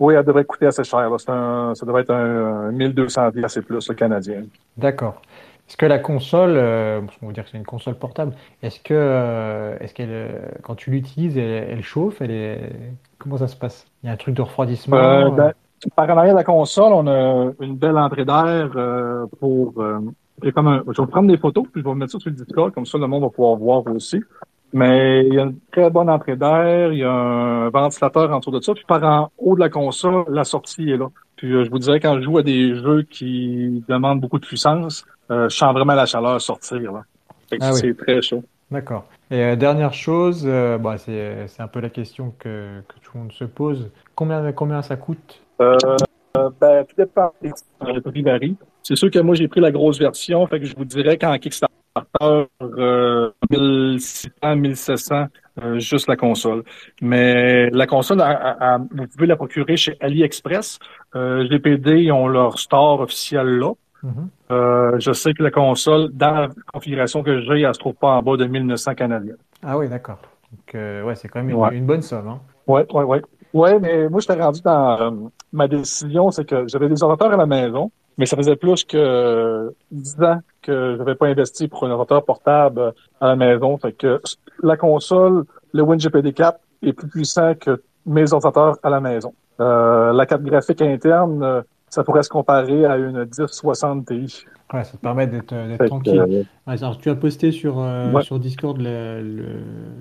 oui, 0.00 0.14
elle 0.14 0.24
devrait 0.24 0.44
coûter 0.44 0.66
assez 0.66 0.84
cher. 0.84 1.10
Un, 1.28 1.74
ça 1.74 1.86
devrait 1.86 2.02
être 2.02 2.12
un, 2.12 2.70
1200 2.70 3.30
assez 3.42 3.62
plus, 3.62 3.88
le 3.88 3.94
canadien. 3.94 4.42
D'accord. 4.76 5.20
Est-ce 5.68 5.76
que 5.76 5.84
la 5.84 5.98
console, 5.98 6.54
euh, 6.56 7.02
on 7.20 7.26
va 7.26 7.32
dire 7.34 7.44
que 7.44 7.50
c'est 7.50 7.58
une 7.58 7.66
console 7.66 7.94
portable, 7.94 8.32
est-ce 8.62 8.80
que, 8.80 8.94
euh, 8.94 9.76
est-ce 9.80 9.92
qu'elle, 9.92 10.08
euh, 10.10 10.48
quand 10.62 10.74
tu 10.74 10.90
l'utilises, 10.90 11.36
elle, 11.36 11.82
chauffe 11.82 12.22
elle 12.22 12.30
est... 12.30 12.72
Comment 13.18 13.36
ça 13.36 13.48
se 13.48 13.56
passe? 13.56 13.86
Il 14.02 14.06
y 14.06 14.10
a 14.10 14.12
un 14.12 14.16
truc 14.16 14.34
de 14.34 14.40
refroidissement 14.40 14.96
euh, 14.96 15.30
ben, 15.30 15.52
Par 15.94 16.08
en 16.08 16.16
arrière 16.16 16.32
de 16.32 16.38
la 16.38 16.44
console, 16.44 16.94
on 16.94 17.06
a 17.06 17.52
une 17.60 17.76
belle 17.76 17.98
entrée 17.98 18.24
d'air 18.24 18.70
pour. 19.40 19.74
comme 19.74 20.68
un, 20.68 20.82
je 20.90 21.02
vais 21.02 21.08
prendre 21.08 21.28
des 21.28 21.36
photos, 21.36 21.66
puis 21.70 21.82
je 21.82 21.88
vais 21.88 21.94
mettre 21.94 22.12
ça 22.12 22.18
sur 22.18 22.30
le 22.30 22.36
Discord, 22.36 22.72
comme 22.72 22.86
ça 22.86 22.96
le 22.96 23.06
monde 23.06 23.24
va 23.24 23.28
pouvoir 23.28 23.56
voir 23.56 23.86
aussi. 23.88 24.22
Mais 24.72 25.26
il 25.26 25.34
y 25.34 25.38
a 25.38 25.42
une 25.42 25.58
très 25.70 25.90
bonne 25.90 26.08
entrée 26.08 26.36
d'air, 26.36 26.92
il 26.92 27.00
y 27.00 27.04
a 27.04 27.12
un 27.12 27.68
ventilateur 27.68 28.32
en 28.32 28.38
dessous 28.38 28.52
de 28.52 28.60
ça. 28.60 28.72
Puis 28.72 28.84
par 28.86 29.04
en 29.04 29.30
haut 29.36 29.54
de 29.54 29.60
la 29.60 29.68
console, 29.68 30.24
la 30.28 30.44
sortie 30.44 30.90
est 30.90 30.96
là. 30.96 31.08
Puis 31.38 31.52
euh, 31.52 31.64
je 31.64 31.70
vous 31.70 31.78
dirais, 31.78 32.00
quand 32.00 32.18
je 32.18 32.24
joue 32.24 32.36
à 32.38 32.42
des 32.42 32.74
jeux 32.74 33.02
qui 33.02 33.82
demandent 33.88 34.20
beaucoup 34.20 34.40
de 34.40 34.44
puissance, 34.44 35.06
euh, 35.30 35.48
je 35.48 35.56
sens 35.56 35.72
vraiment 35.72 35.94
la 35.94 36.04
chaleur 36.04 36.40
sortir. 36.40 36.92
Là. 36.92 37.04
Ah 37.60 37.72
c'est 37.72 37.96
très 37.96 38.20
chaud. 38.20 38.42
D'accord. 38.70 39.06
Et 39.30 39.42
euh, 39.42 39.56
dernière 39.56 39.94
chose, 39.94 40.44
bah, 40.44 40.98
c'est, 40.98 41.46
c'est 41.46 41.62
un 41.62 41.68
peu 41.68 41.80
la 41.80 41.90
question 41.90 42.34
que, 42.38 42.80
que 42.86 42.94
tout 43.00 43.12
le 43.14 43.20
monde 43.20 43.32
se 43.32 43.44
pose. 43.44 43.88
Combien, 44.14 44.52
combien 44.52 44.82
ça 44.82 44.96
coûte? 44.96 45.40
Ben, 45.58 46.84
tout 46.84 46.94
dépend. 46.96 47.32
Le 47.40 48.00
prix 48.00 48.22
varie. 48.22 48.56
C'est 48.82 48.96
sûr 48.96 49.10
que 49.10 49.18
moi, 49.18 49.34
j'ai 49.34 49.48
pris 49.48 49.60
la 49.60 49.70
grosse 49.70 49.98
version, 49.98 50.46
fait 50.46 50.60
que 50.60 50.66
je 50.66 50.74
vous 50.76 50.84
dirais 50.84 51.16
qu'en 51.18 51.36
Kickstarter, 51.38 51.67
euh, 52.22 53.30
1600, 53.50 54.56
1700, 54.56 55.26
euh, 55.62 55.78
juste 55.78 56.08
la 56.08 56.16
console. 56.16 56.64
Mais 57.00 57.70
la 57.70 57.86
console, 57.86 58.22
vous 58.92 59.06
pouvez 59.06 59.26
la 59.26 59.36
procurer 59.36 59.76
chez 59.76 59.96
AliExpress. 60.00 60.78
Euh, 61.16 61.48
GPD 61.48 62.10
ont 62.12 62.28
leur 62.28 62.58
store 62.58 63.00
officiel 63.00 63.58
là. 63.58 63.72
Mm-hmm. 64.04 64.26
Euh, 64.52 64.96
je 65.00 65.12
sais 65.12 65.32
que 65.34 65.42
la 65.42 65.50
console, 65.50 66.10
dans 66.12 66.30
la 66.32 66.48
configuration 66.72 67.22
que 67.22 67.40
j'ai, 67.40 67.62
elle 67.62 67.74
se 67.74 67.80
trouve 67.80 67.94
pas 67.94 68.12
en 68.12 68.22
bas 68.22 68.36
de 68.36 68.46
1900 68.46 68.94
canadiens. 68.94 69.34
Ah 69.62 69.76
oui, 69.76 69.88
d'accord. 69.88 70.18
Donc, 70.52 70.74
euh, 70.74 71.02
ouais, 71.02 71.14
c'est 71.14 71.28
quand 71.28 71.42
même 71.42 71.50
une, 71.72 71.86
bonne 71.86 72.02
somme. 72.02 72.28
Hein? 72.28 72.40
Ouais, 72.66 72.86
ouais, 72.92 73.04
ouais. 73.04 73.22
Ouais, 73.52 73.78
mais 73.78 74.08
moi, 74.08 74.20
j'étais 74.20 74.40
rendu 74.40 74.60
dans 74.60 75.30
ma 75.52 75.68
décision, 75.68 76.30
c'est 76.30 76.44
que 76.44 76.68
j'avais 76.68 76.88
des 76.88 77.02
ordinateurs 77.02 77.32
à 77.32 77.36
la 77.36 77.46
maison. 77.46 77.90
Mais 78.18 78.26
ça 78.26 78.36
faisait 78.36 78.56
plus 78.56 78.84
que 78.84 79.72
dix 79.90 80.20
ans 80.20 80.40
que 80.60 80.94
je 80.94 80.98
n'avais 80.98 81.14
pas 81.14 81.28
investi 81.28 81.68
pour 81.68 81.84
un 81.84 81.90
ordinateur 81.90 82.24
portable 82.24 82.92
à 83.20 83.28
la 83.28 83.36
maison. 83.36 83.78
Fait 83.78 83.92
que 83.92 84.20
la 84.62 84.76
console, 84.76 85.44
le 85.72 85.82
WinGPD 85.82 86.32
4 86.32 86.58
est 86.82 86.92
plus 86.92 87.08
puissant 87.08 87.54
que 87.54 87.80
mes 88.06 88.32
ordinateurs 88.32 88.76
à 88.82 88.90
la 88.90 89.00
maison. 89.00 89.32
Euh, 89.60 90.12
la 90.12 90.26
carte 90.26 90.42
graphique 90.42 90.82
interne, 90.82 91.42
euh, 91.42 91.62
ça 91.90 92.04
pourrait 92.04 92.22
se 92.22 92.28
comparer 92.28 92.84
à 92.84 92.96
une 92.96 93.24
1060 93.24 94.06
Ti. 94.06 94.44
Ouais, 94.72 94.84
ça 94.84 94.92
te 94.92 94.96
permet 94.98 95.26
d'être 95.26 95.54
tranquille. 95.86 96.44
Euh, 96.68 96.94
tu 97.00 97.10
as 97.10 97.14
posté 97.14 97.52
sur, 97.52 97.84
sur 98.22 98.38
Discord 98.38 98.78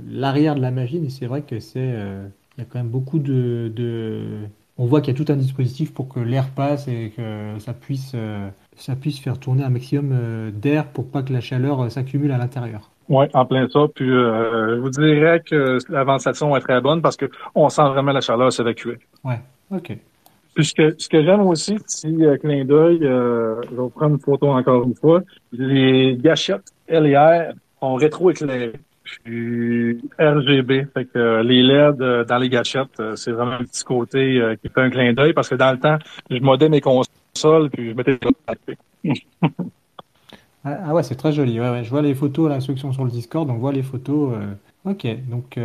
l'arrière 0.09 0.55
de 0.55 0.61
la 0.61 0.71
machine 0.71 1.05
et 1.05 1.09
c'est 1.09 1.25
vrai 1.25 1.43
que 1.43 1.59
c'est 1.59 1.95
il 2.57 2.61
y 2.61 2.63
a 2.63 2.65
quand 2.65 2.79
même 2.79 2.89
beaucoup 2.89 3.19
de 3.19 3.71
on 4.77 4.85
voit 4.85 5.01
qu'il 5.01 5.17
y 5.17 5.21
a 5.21 5.25
tout 5.25 5.31
un 5.31 5.35
dispositif 5.35 5.93
pour 5.93 6.07
que 6.07 6.19
l'air 6.19 6.49
passe 6.49 6.87
et 6.87 7.11
que 7.15 7.59
ça 7.59 7.73
puisse, 7.73 8.11
euh, 8.15 8.47
ça 8.75 8.95
puisse 8.95 9.19
faire 9.19 9.39
tourner 9.39 9.63
un 9.63 9.69
maximum 9.69 10.11
euh, 10.13 10.51
d'air 10.51 10.85
pour 10.85 11.09
pas 11.09 11.23
que 11.23 11.33
la 11.33 11.41
chaleur 11.41 11.81
euh, 11.81 11.89
s'accumule 11.89 12.31
à 12.31 12.37
l'intérieur. 12.37 12.91
Oui, 13.09 13.25
en 13.33 13.45
plein 13.45 13.67
ça. 13.69 13.87
Puis 13.95 14.05
je 14.05 14.79
vous 14.79 14.89
dirais 14.89 15.41
que 15.45 15.77
la 15.89 16.03
ventilation 16.03 16.55
est 16.57 16.59
très 16.59 16.81
bonne 16.81 17.01
parce 17.01 17.15
que 17.15 17.25
on 17.55 17.69
sent 17.69 17.87
vraiment 17.87 18.11
la 18.11 18.19
chaleur 18.19 18.51
s'évacuer. 18.51 18.99
Ouais, 19.23 19.39
ok. 19.71 19.97
Puis 20.53 20.65
ce 20.65 20.73
que, 20.73 20.95
ce 20.97 21.07
que 21.07 21.23
j'aime 21.23 21.39
aussi, 21.41 21.75
petit 21.75 22.17
clin 22.41 22.65
d'œil, 22.65 22.99
je 23.01 23.81
vais 23.81 23.89
prendre 23.95 24.15
une 24.15 24.19
photo 24.19 24.49
encore 24.49 24.83
une 24.83 24.95
fois. 24.95 25.21
Les 25.53 26.17
gâchettes 26.17 26.73
LR 26.89 27.53
ont 27.79 27.95
rétro-éclairé. 27.95 28.73
Puis 29.23 30.01
RGB, 30.19 30.87
fait 30.93 31.05
que 31.05 31.17
euh, 31.17 31.43
les 31.43 31.63
LED 31.63 32.01
euh, 32.01 32.23
dans 32.23 32.37
les 32.37 32.49
gâchettes, 32.49 32.99
euh, 32.99 33.15
c'est 33.15 33.31
vraiment 33.31 33.53
un 33.53 33.63
petit 33.63 33.83
côté 33.83 34.41
qui 34.61 34.69
fait 34.69 34.81
un 34.81 34.89
clin 34.89 35.13
d'œil 35.13 35.33
parce 35.33 35.49
que 35.49 35.55
dans 35.55 35.71
le 35.71 35.79
temps, 35.79 35.97
je 36.29 36.39
modais 36.39 36.69
mes 36.69 36.81
consoles 36.81 37.69
puis 37.71 37.91
je 37.91 37.95
mettais 37.95 38.17
des 39.03 39.13
ah, 40.63 40.77
ah 40.87 40.93
ouais, 40.93 41.03
c'est 41.03 41.15
très 41.15 41.31
joli. 41.31 41.59
Ouais, 41.59 41.69
ouais. 41.69 41.83
Je 41.83 41.89
vois 41.89 42.01
les 42.01 42.13
photos, 42.13 42.49
l'instruction 42.49 42.91
sur 42.91 43.05
le 43.05 43.11
Discord, 43.11 43.47
donc 43.47 43.57
on 43.57 43.59
voit 43.59 43.71
les 43.71 43.83
photos. 43.83 44.33
Ok, 44.83 45.07
donc 45.29 45.57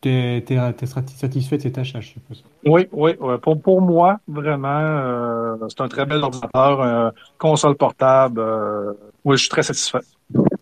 tu 0.00 0.08
es, 0.08 0.86
satisfait 0.86 1.56
de 1.58 1.62
cet 1.62 1.78
achat, 1.78 2.00
je 2.00 2.08
suppose. 2.08 2.42
Oui, 2.66 2.88
oui. 2.90 3.12
Pour, 3.42 3.60
pour 3.60 3.80
moi, 3.80 4.18
vraiment, 4.26 5.56
c'est 5.68 5.80
un 5.82 5.88
très 5.88 6.04
bel 6.04 6.22
ordinateur, 6.22 7.12
console 7.38 7.76
portable. 7.76 8.42
Oui, 9.24 9.36
je 9.36 9.42
suis 9.42 9.48
très 9.48 9.62
satisfait. 9.62 10.00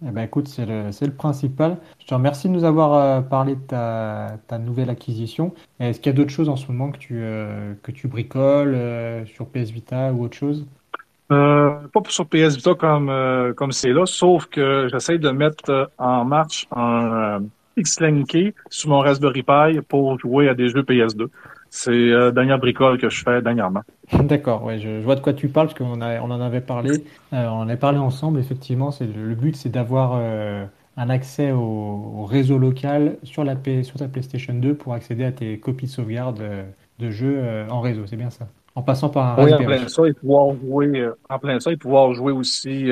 Eh 0.06 0.10
ben, 0.10 0.22
écoute, 0.22 0.48
c'est 0.48 0.66
le, 0.66 0.84
le, 0.88 1.10
principal. 1.12 1.78
Je 2.00 2.06
te 2.06 2.14
remercie 2.14 2.48
de 2.48 2.52
nous 2.52 2.64
avoir 2.64 2.94
euh, 2.94 3.20
parlé 3.20 3.54
de 3.54 3.60
ta, 3.60 4.36
ta 4.46 4.58
nouvelle 4.58 4.90
acquisition. 4.90 5.54
Est-ce 5.78 6.00
qu'il 6.00 6.12
y 6.12 6.14
a 6.14 6.16
d'autres 6.16 6.30
choses 6.30 6.48
en 6.48 6.56
ce 6.56 6.66
moment 6.70 6.90
que 6.90 6.98
tu, 6.98 7.20
euh, 7.22 7.74
que 7.82 7.92
tu 7.92 8.08
bricoles 8.08 8.74
euh, 8.74 9.24
sur 9.26 9.46
PS 9.46 9.70
Vita 9.70 10.12
ou 10.12 10.24
autre 10.24 10.36
chose? 10.36 10.66
Euh, 11.30 11.70
pas 11.92 12.00
sur 12.08 12.26
PS 12.26 12.56
Vita 12.56 12.74
comme 12.74 13.10
comme 13.56 13.72
c'est 13.72 13.92
là, 13.92 14.04
sauf 14.04 14.46
que 14.46 14.88
j'essaie 14.92 15.18
de 15.18 15.30
mettre 15.30 15.90
en 15.96 16.24
marche 16.24 16.66
un 16.76 17.42
X-Link 17.76 18.54
sur 18.68 18.90
mon 18.90 18.98
Raspberry 18.98 19.42
Pi 19.42 19.80
pour 19.88 20.18
jouer 20.18 20.48
à 20.48 20.54
des 20.54 20.68
jeux 20.68 20.82
PS2. 20.82 21.28
C'est 21.74 21.90
euh, 21.90 22.30
dernière 22.32 22.58
bricole 22.58 22.98
que 22.98 23.08
je 23.08 23.22
fais 23.24 23.40
dernièrement. 23.40 23.80
D'accord, 24.12 24.62
ouais, 24.62 24.78
je, 24.78 25.00
je, 25.00 25.04
vois 25.04 25.14
de 25.14 25.20
quoi 25.20 25.32
tu 25.32 25.48
parles 25.48 25.68
parce 25.68 25.78
qu'on 25.78 26.02
on 26.02 26.30
en 26.30 26.40
avait 26.42 26.60
parlé. 26.60 26.90
Euh, 27.32 27.46
on 27.46 27.60
en 27.60 27.62
avait 27.62 27.78
parlé 27.78 27.98
ensemble, 27.98 28.38
effectivement. 28.38 28.90
C'est 28.90 29.06
le, 29.06 29.26
le 29.26 29.34
but, 29.34 29.56
c'est 29.56 29.70
d'avoir 29.70 30.18
euh, 30.20 30.66
un 30.98 31.08
accès 31.08 31.50
au, 31.50 31.58
au, 31.58 32.26
réseau 32.26 32.58
local 32.58 33.16
sur, 33.22 33.42
la 33.42 33.54
sur 33.82 33.98
ta 33.98 34.06
PlayStation 34.06 34.52
2 34.52 34.74
pour 34.74 34.92
accéder 34.92 35.24
à 35.24 35.32
tes 35.32 35.58
copies 35.58 35.86
de 35.86 35.90
sauvegarde 35.90 36.40
euh, 36.40 36.64
de 36.98 37.10
jeux 37.10 37.36
euh, 37.38 37.66
en 37.70 37.80
réseau. 37.80 38.02
C'est 38.06 38.16
bien 38.16 38.28
ça. 38.28 38.46
En 38.74 38.82
passant 38.82 39.08
par 39.08 39.38
un 39.38 39.44
oui, 39.44 39.54
en 39.54 39.64
plein 39.64 39.88
ça 39.88 40.06
et 40.06 40.12
pouvoir 40.12 40.54
jouer, 40.56 41.00
euh, 41.00 41.16
en 41.30 41.38
plein 41.38 41.58
ça 41.58 41.72
et 41.72 41.78
pouvoir 41.78 42.12
jouer 42.12 42.32
aussi 42.32 42.90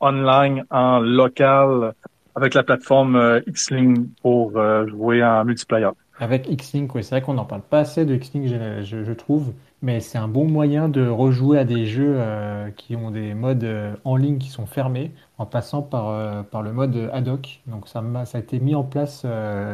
online 0.00 0.64
en 0.70 1.00
local 1.00 1.94
avec 2.34 2.52
la 2.52 2.62
plateforme 2.62 3.40
X-Link 3.46 4.08
pour 4.22 4.52
jouer 4.88 5.24
en 5.24 5.44
multiplayer. 5.44 5.88
Avec 6.20 6.50
X-Link, 6.50 6.94
oui, 6.94 7.02
c'est 7.02 7.14
vrai 7.14 7.22
qu'on 7.22 7.32
n'en 7.32 7.46
parle 7.46 7.62
pas 7.62 7.78
assez 7.78 8.04
de 8.04 8.14
X-Link, 8.14 8.46
je, 8.46 8.82
je, 8.82 9.04
je, 9.04 9.12
trouve, 9.14 9.54
mais 9.80 10.00
c'est 10.00 10.18
un 10.18 10.28
bon 10.28 10.44
moyen 10.44 10.90
de 10.90 11.08
rejouer 11.08 11.58
à 11.58 11.64
des 11.64 11.86
jeux 11.86 12.12
euh, 12.16 12.68
qui 12.76 12.94
ont 12.94 13.10
des 13.10 13.32
modes 13.32 13.64
euh, 13.64 13.94
en 14.04 14.16
ligne 14.16 14.36
qui 14.36 14.50
sont 14.50 14.66
fermés 14.66 15.12
en 15.38 15.46
passant 15.46 15.80
par, 15.80 16.10
euh, 16.10 16.42
par 16.42 16.60
le 16.60 16.74
mode 16.74 17.08
ad 17.14 17.26
hoc. 17.26 17.60
Donc 17.66 17.88
ça, 17.88 18.04
a, 18.14 18.26
ça 18.26 18.36
a 18.36 18.40
été 18.42 18.60
mis 18.60 18.74
en 18.74 18.82
place 18.82 19.24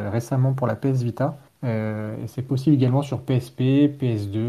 récemment 0.09 0.53
pour 0.53 0.67
la 0.67 0.75
PS 0.75 1.03
Vita. 1.03 1.37
et 1.65 2.27
c'est 2.27 2.47
possible 2.47 2.77
également 2.77 3.01
sur 3.01 3.19
PSP, 3.19 3.91
PS2, 3.99 4.39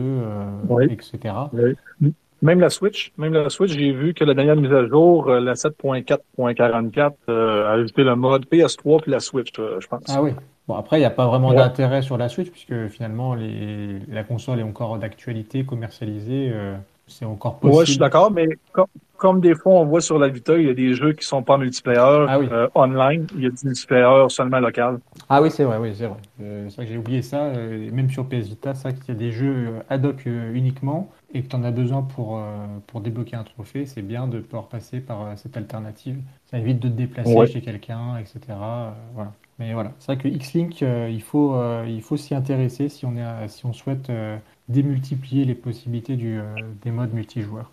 oui. 0.69 0.85
etc. 0.85 1.35
Oui. 1.53 2.15
Même 2.43 2.61
la 2.61 2.71
Switch, 2.71 3.13
même 3.19 3.33
la 3.33 3.51
Switch, 3.51 3.73
j'ai 3.73 3.91
vu 3.91 4.15
que 4.15 4.23
la 4.23 4.35
dernière 4.35 4.55
mise 4.55 4.73
à 4.73 4.87
jour, 4.87 5.29
la 5.29 5.55
7.4.44, 5.55 7.13
a 7.27 7.73
ajouté 7.73 8.05
le 8.05 8.15
mode 8.15 8.47
PS3 8.47 9.03
puis 9.03 9.11
la 9.11 9.19
Switch, 9.19 9.51
je 9.57 9.87
pense. 9.89 10.05
Ah 10.07 10.23
oui. 10.23 10.31
Bon, 10.69 10.75
après, 10.75 10.99
il 10.99 11.01
n'y 11.01 11.07
a 11.07 11.11
pas 11.11 11.27
vraiment 11.27 11.49
ouais. 11.49 11.57
d'intérêt 11.57 12.03
sur 12.03 12.19
la 12.19 12.29
Switch, 12.29 12.51
puisque 12.51 12.89
finalement, 12.89 13.35
les, 13.35 14.01
la 14.07 14.23
console 14.23 14.61
est 14.61 14.63
encore 14.63 14.99
d'actualité, 14.99 15.65
commercialisée. 15.65 16.51
Euh, 16.53 16.77
c'est 17.07 17.25
encore 17.25 17.59
possible. 17.59 17.79
Oui, 17.79 17.87
je 17.87 17.93
suis 17.93 17.99
d'accord, 17.99 18.31
mais 18.31 18.49
comme, 18.73 18.87
comme, 19.17 19.41
des 19.41 19.55
fois, 19.55 19.73
on 19.73 19.87
voit 19.87 20.03
sur 20.03 20.19
la 20.19 20.29
Vita, 20.29 20.59
il 20.59 20.67
y 20.67 20.69
a 20.69 20.75
des 20.75 20.93
jeux 20.93 21.15
qui 21.15 21.25
sont 21.25 21.43
pas 21.43 21.57
multiplayer 21.57 22.27
ah 22.29 22.39
oui. 22.39 22.49
euh, 22.53 22.69
online. 22.75 23.27
Il 23.35 23.45
y 23.45 23.47
a 23.47 23.49
des 23.49 23.57
multiplayer 23.65 24.27
seulement 24.29 24.61
local. 24.61 24.99
Ah 25.31 25.41
oui, 25.41 25.51
c'est 25.51 25.65
vrai, 25.65 25.79
oui, 25.79 25.95
c'est 25.97 26.05
vrai. 26.05 26.19
Euh, 26.43 26.67
c'est 26.69 26.77
vrai 26.77 26.85
que 26.85 26.93
j'ai 26.93 26.99
oublié 26.99 27.23
ça. 27.23 27.51
Même 27.51 28.11
sur 28.11 28.27
PS 28.27 28.49
Vita, 28.49 28.75
c'est 28.75 28.91
vrai 28.91 28.99
qu'il 28.99 29.09
y 29.09 29.17
a 29.17 29.21
des 29.21 29.33
jeux 29.33 29.71
ad 29.89 30.05
hoc 30.05 30.27
uniquement 30.27 31.09
et 31.33 31.41
que 31.41 31.49
tu 31.49 31.57
en 31.57 31.65
as 31.65 31.71
besoin 31.71 32.03
pour, 32.03 32.43
pour 32.87 33.01
débloquer 33.01 33.37
un 33.37 33.45
trophée. 33.45 33.87
C'est 33.87 34.03
bien 34.03 34.29
de 34.29 34.41
pouvoir 34.41 34.67
passer 34.67 35.01
par 35.01 35.33
cette 35.37 35.57
alternative. 35.57 36.19
Ça 36.45 36.59
évite 36.59 36.79
de 36.79 36.89
te 36.89 36.93
déplacer 36.93 37.33
ouais. 37.33 37.47
chez 37.47 37.63
quelqu'un, 37.63 38.19
etc. 38.19 38.41
voilà. 39.15 39.33
Mais 39.59 39.73
voilà, 39.75 39.93
c'est 39.99 40.13
vrai 40.13 40.23
que 40.23 40.29
X-Link, 40.29 40.83
euh, 40.83 41.09
il 41.11 41.23
faut, 41.23 41.55
euh, 41.55 41.85
il 41.89 42.01
faut 42.01 42.17
s'y 42.17 42.35
intéresser 42.35 42.89
si 42.89 43.05
on, 43.07 43.17
est, 43.17 43.49
si 43.49 43.67
on 43.67 43.73
souhaite 43.73 44.09
euh, 44.09 44.37
démultiplier 44.69 45.45
les 45.45 45.57
possibilités 45.57 46.15
du, 46.15 46.41
des 46.83 46.93
modes 46.93 47.13
multijoueurs. 47.13 47.73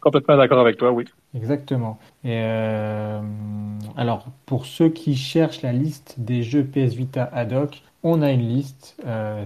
Complètement 0.00 0.36
d'accord 0.38 0.60
avec 0.60 0.78
toi, 0.78 0.92
oui. 0.92 1.04
Exactement. 1.34 1.98
Et 2.24 2.40
alors, 3.96 4.26
pour 4.46 4.64
ceux 4.64 4.88
qui 4.88 5.16
cherchent 5.16 5.62
la 5.62 5.72
liste 5.72 6.14
des 6.18 6.42
jeux 6.42 6.64
PS 6.64 6.94
Vita 6.94 7.24
ad 7.24 7.52
hoc, 7.52 7.82
on 8.04 8.22
a 8.22 8.30
une 8.30 8.48
liste. 8.48 8.96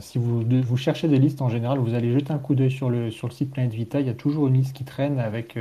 si 0.01 0.19
vous, 0.19 0.45
vous 0.45 0.77
cherchez 0.77 1.09
des 1.09 1.19
listes 1.19 1.41
en 1.41 1.49
général, 1.49 1.79
vous 1.79 1.95
allez 1.95 2.13
jeter 2.13 2.33
un 2.33 2.39
coup 2.39 2.55
d'œil 2.55 2.71
sur 2.71 2.91
le, 2.91 3.11
sur 3.11 3.27
le 3.27 3.33
site 3.33 3.53
Planet 3.53 3.73
Vita. 3.73 4.01
Il 4.01 4.07
y 4.07 4.11
a 4.11 4.15
toujours 4.15 4.49
une 4.49 4.55
liste 4.55 4.77
qui 4.77 4.85
traîne 4.85 5.19
avec 5.19 5.59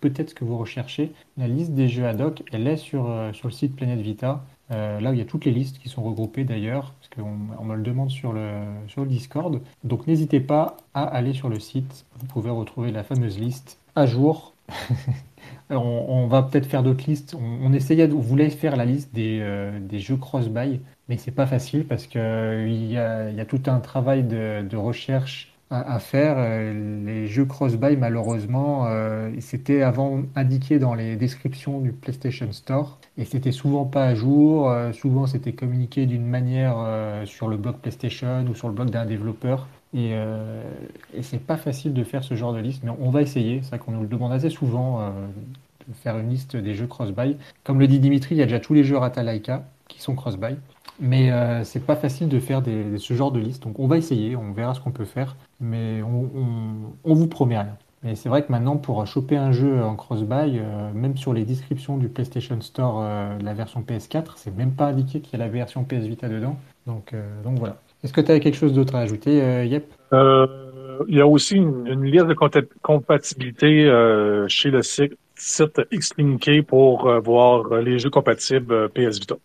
peut-être 0.00 0.30
ce 0.30 0.34
que 0.34 0.44
vous 0.44 0.58
recherchez. 0.58 1.12
La 1.36 1.46
liste 1.46 1.72
des 1.72 1.88
jeux 1.88 2.06
ad 2.06 2.20
hoc, 2.20 2.42
elle 2.50 2.66
est 2.66 2.76
sur, 2.76 3.08
sur 3.32 3.46
le 3.46 3.52
site 3.52 3.76
Planet 3.76 4.00
Vita. 4.00 4.44
Euh, 4.70 5.00
là 5.00 5.10
où 5.10 5.12
il 5.14 5.18
y 5.18 5.22
a 5.22 5.26
toutes 5.26 5.44
les 5.44 5.50
listes 5.50 5.78
qui 5.78 5.88
sont 5.88 6.02
regroupées 6.02 6.44
d'ailleurs, 6.44 6.94
parce 7.00 7.08
qu'on 7.08 7.38
on 7.58 7.64
me 7.64 7.74
le 7.74 7.82
demande 7.82 8.10
sur 8.10 8.32
le, 8.32 8.62
Discord. 9.06 9.60
Donc 9.82 10.06
n'hésitez 10.06 10.40
pas 10.40 10.76
à 10.94 11.04
aller 11.04 11.32
sur 11.32 11.48
le 11.48 11.58
site, 11.58 12.04
vous 12.18 12.26
pouvez 12.26 12.50
retrouver 12.50 12.92
la 12.92 13.02
fameuse 13.02 13.38
liste 13.38 13.78
à 13.96 14.06
jour. 14.06 14.54
on, 15.70 16.26
va 16.28 16.42
peut-être 16.42 16.66
faire 16.66 16.82
d'autres 16.82 17.04
listes. 17.08 17.34
On, 17.34 17.72
essayait, 17.72 18.12
on 18.12 18.20
voulait 18.20 18.50
faire 18.50 18.76
la 18.76 18.84
liste 18.84 19.12
des, 19.14 19.38
euh, 19.40 19.80
des 19.80 19.98
jeux 19.98 20.16
cross-buy, 20.16 20.80
mais 21.08 21.16
c'est 21.16 21.30
pas 21.32 21.46
facile 21.46 21.86
parce 21.86 22.06
qu'il 22.06 22.20
euh, 22.20 22.68
y, 22.68 23.40
a, 23.40 23.44
tout 23.44 23.62
un 23.66 23.80
travail 23.80 24.22
de 24.22 24.76
recherche 24.76 25.50
à, 25.70 25.98
faire. 26.00 26.34
Euh, 26.38 27.04
les 27.04 27.26
jeux 27.26 27.44
cross-buy, 27.44 27.96
malheureusement, 27.96 28.86
euh, 28.86 29.30
c'était 29.38 29.82
avant 29.82 30.22
indiqué 30.34 30.78
dans 30.78 30.94
les 30.94 31.16
descriptions 31.16 31.80
du 31.80 31.92
PlayStation 31.92 32.50
Store 32.52 32.98
et 33.20 33.24
c'était 33.24 33.52
souvent 33.52 33.84
pas 33.84 34.06
à 34.06 34.14
jour. 34.14 34.70
Euh, 34.70 34.92
souvent, 34.92 35.26
c'était 35.26 35.52
communiqué 35.52 36.06
d'une 36.06 36.26
manière 36.26 36.76
euh, 36.78 37.26
sur 37.26 37.48
le 37.48 37.56
blog 37.56 37.76
PlayStation 37.76 38.46
ou 38.48 38.54
sur 38.54 38.68
le 38.68 38.74
blog 38.74 38.90
d'un 38.90 39.04
développeur. 39.04 39.68
Et, 39.92 40.12
euh, 40.14 40.62
et 41.14 41.22
c'est 41.22 41.44
pas 41.44 41.56
facile 41.56 41.92
de 41.92 42.02
faire 42.02 42.24
ce 42.24 42.34
genre 42.34 42.54
de 42.54 42.60
liste, 42.60 42.82
mais 42.82 42.92
on 42.98 43.10
va 43.10 43.22
essayer. 43.22 43.60
C'est 43.62 43.70
vrai 43.70 43.78
qu'on 43.78 43.92
nous 43.92 44.02
le 44.02 44.08
demande 44.08 44.32
assez 44.32 44.48
souvent 44.48 45.12
de 45.88 45.94
faire 45.94 46.16
une 46.18 46.30
liste 46.30 46.56
des 46.56 46.74
jeux 46.74 46.86
cross-buy. 46.86 47.36
Comme 47.64 47.80
le 47.80 47.88
dit 47.88 47.98
Dimitri, 47.98 48.36
il 48.36 48.38
y 48.38 48.42
a 48.42 48.46
déjà 48.46 48.60
tous 48.60 48.72
les 48.74 48.84
jeux 48.84 48.96
Ratalaika 48.96 49.64
qui 49.88 50.00
sont 50.00 50.14
cross-buy. 50.14 50.56
Mais 51.00 51.32
euh, 51.32 51.64
c'est 51.64 51.84
pas 51.84 51.96
facile 51.96 52.28
de 52.28 52.38
faire 52.38 52.60
des, 52.60 52.98
ce 52.98 53.14
genre 53.14 53.32
de 53.32 53.40
liste. 53.40 53.62
Donc 53.62 53.78
on 53.78 53.86
va 53.86 53.96
essayer, 53.96 54.36
on 54.36 54.52
verra 54.52 54.74
ce 54.74 54.80
qu'on 54.80 54.90
peut 54.90 55.06
faire, 55.06 55.36
mais 55.58 56.02
on, 56.02 56.30
on, 56.34 56.74
on, 57.04 57.14
vous 57.14 57.26
promet 57.26 57.58
rien. 57.58 57.76
Mais 58.02 58.14
c'est 58.14 58.30
vrai 58.30 58.42
que 58.42 58.50
maintenant, 58.50 58.76
pour 58.78 59.06
choper 59.06 59.36
un 59.36 59.52
jeu 59.52 59.82
en 59.82 59.94
cross-buy, 59.94 60.58
euh, 60.58 60.90
même 60.94 61.16
sur 61.16 61.34
les 61.34 61.44
descriptions 61.44 61.98
du 61.98 62.08
PlayStation 62.08 62.58
Store, 62.60 63.00
euh, 63.02 63.36
la 63.42 63.52
version 63.52 63.82
PS4, 63.82 64.32
c'est 64.36 64.56
même 64.56 64.72
pas 64.72 64.86
indiqué 64.86 65.20
qu'il 65.20 65.38
y 65.38 65.42
a 65.42 65.44
la 65.44 65.50
version 65.50 65.84
PS 65.84 66.06
Vita 66.06 66.28
dedans. 66.28 66.58
Donc, 66.86 67.12
euh, 67.12 67.22
donc 67.42 67.58
voilà. 67.58 67.76
Est-ce 68.02 68.14
que 68.14 68.22
tu 68.22 68.32
as 68.32 68.40
quelque 68.40 68.56
chose 68.56 68.72
d'autre 68.72 68.94
à 68.94 69.00
ajouter, 69.00 69.42
euh, 69.42 69.64
Yep? 69.64 69.92
Il 71.08 71.16
y 71.16 71.20
a 71.20 71.26
aussi 71.26 71.56
une, 71.56 71.86
une, 71.86 72.04
liste 72.04 72.26
de 72.26 72.34
compatibilité 72.82 73.86
chez 74.48 74.70
le 74.70 74.82
site, 74.82 75.14
site 75.34 75.80
pour 76.66 77.10
voir 77.22 77.74
les 77.76 77.98
jeux 77.98 78.10
compatibles 78.10 78.90
PS 78.90 79.18
Vita. 79.18 79.36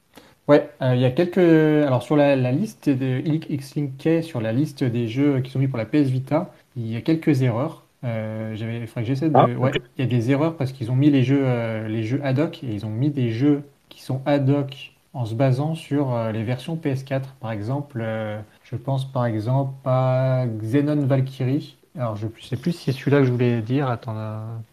Ouais, 0.47 0.69
euh, 0.81 0.93
il 0.95 1.01
y 1.01 1.05
a 1.05 1.11
quelques. 1.11 1.37
Alors 1.39 2.03
sur 2.03 2.15
la, 2.15 2.35
la 2.35 2.51
liste 2.51 2.89
de 2.89 3.21
X-Link 3.49 4.23
sur 4.23 4.41
la 4.41 4.51
liste 4.51 4.83
des 4.83 5.07
jeux 5.07 5.39
qui 5.41 5.49
sont 5.51 5.59
mis 5.59 5.67
pour 5.67 5.77
la 5.77 5.85
PS 5.85 6.09
Vita, 6.09 6.53
il 6.75 6.91
y 6.91 6.95
a 6.95 7.01
quelques 7.01 7.41
erreurs. 7.41 7.83
Euh, 8.03 8.55
il 8.55 8.87
faudrait 8.87 9.01
que 9.01 9.07
j'essaie 9.07 9.29
de. 9.29 9.35
Ah, 9.35 9.45
okay. 9.45 9.55
Ouais, 9.55 9.71
il 9.97 10.01
y 10.01 10.07
a 10.07 10.09
des 10.09 10.29
erreurs 10.31 10.55
parce 10.55 10.71
qu'ils 10.71 10.91
ont 10.91 10.95
mis 10.95 11.09
les 11.09 11.23
jeux, 11.23 11.41
euh, 11.43 11.87
les 11.87 12.03
jeux 12.03 12.21
ad 12.23 12.37
hoc 12.39 12.63
et 12.63 12.67
ils 12.67 12.85
ont 12.85 12.89
mis 12.89 13.09
des 13.09 13.31
jeux 13.31 13.63
qui 13.89 14.03
sont 14.03 14.21
ad 14.25 14.47
hoc 14.49 14.91
en 15.13 15.25
se 15.25 15.33
basant 15.33 15.73
sur 15.73 16.13
euh, 16.13 16.31
les 16.31 16.43
versions 16.43 16.75
PS4. 16.75 17.23
Par 17.39 17.51
exemple, 17.51 17.99
euh, 18.03 18.39
je 18.63 18.75
pense 18.75 19.05
par 19.11 19.25
exemple 19.25 19.73
à 19.85 20.45
Xenon 20.59 21.07
Valkyrie. 21.07 21.77
Alors 21.97 22.17
je 22.17 22.27
sais 22.41 22.57
plus 22.57 22.73
si 22.73 22.83
c'est 22.85 22.91
celui-là 22.91 23.19
que 23.19 23.25
je 23.25 23.31
voulais 23.31 23.61
dire. 23.61 23.89
Attends, 23.89 24.15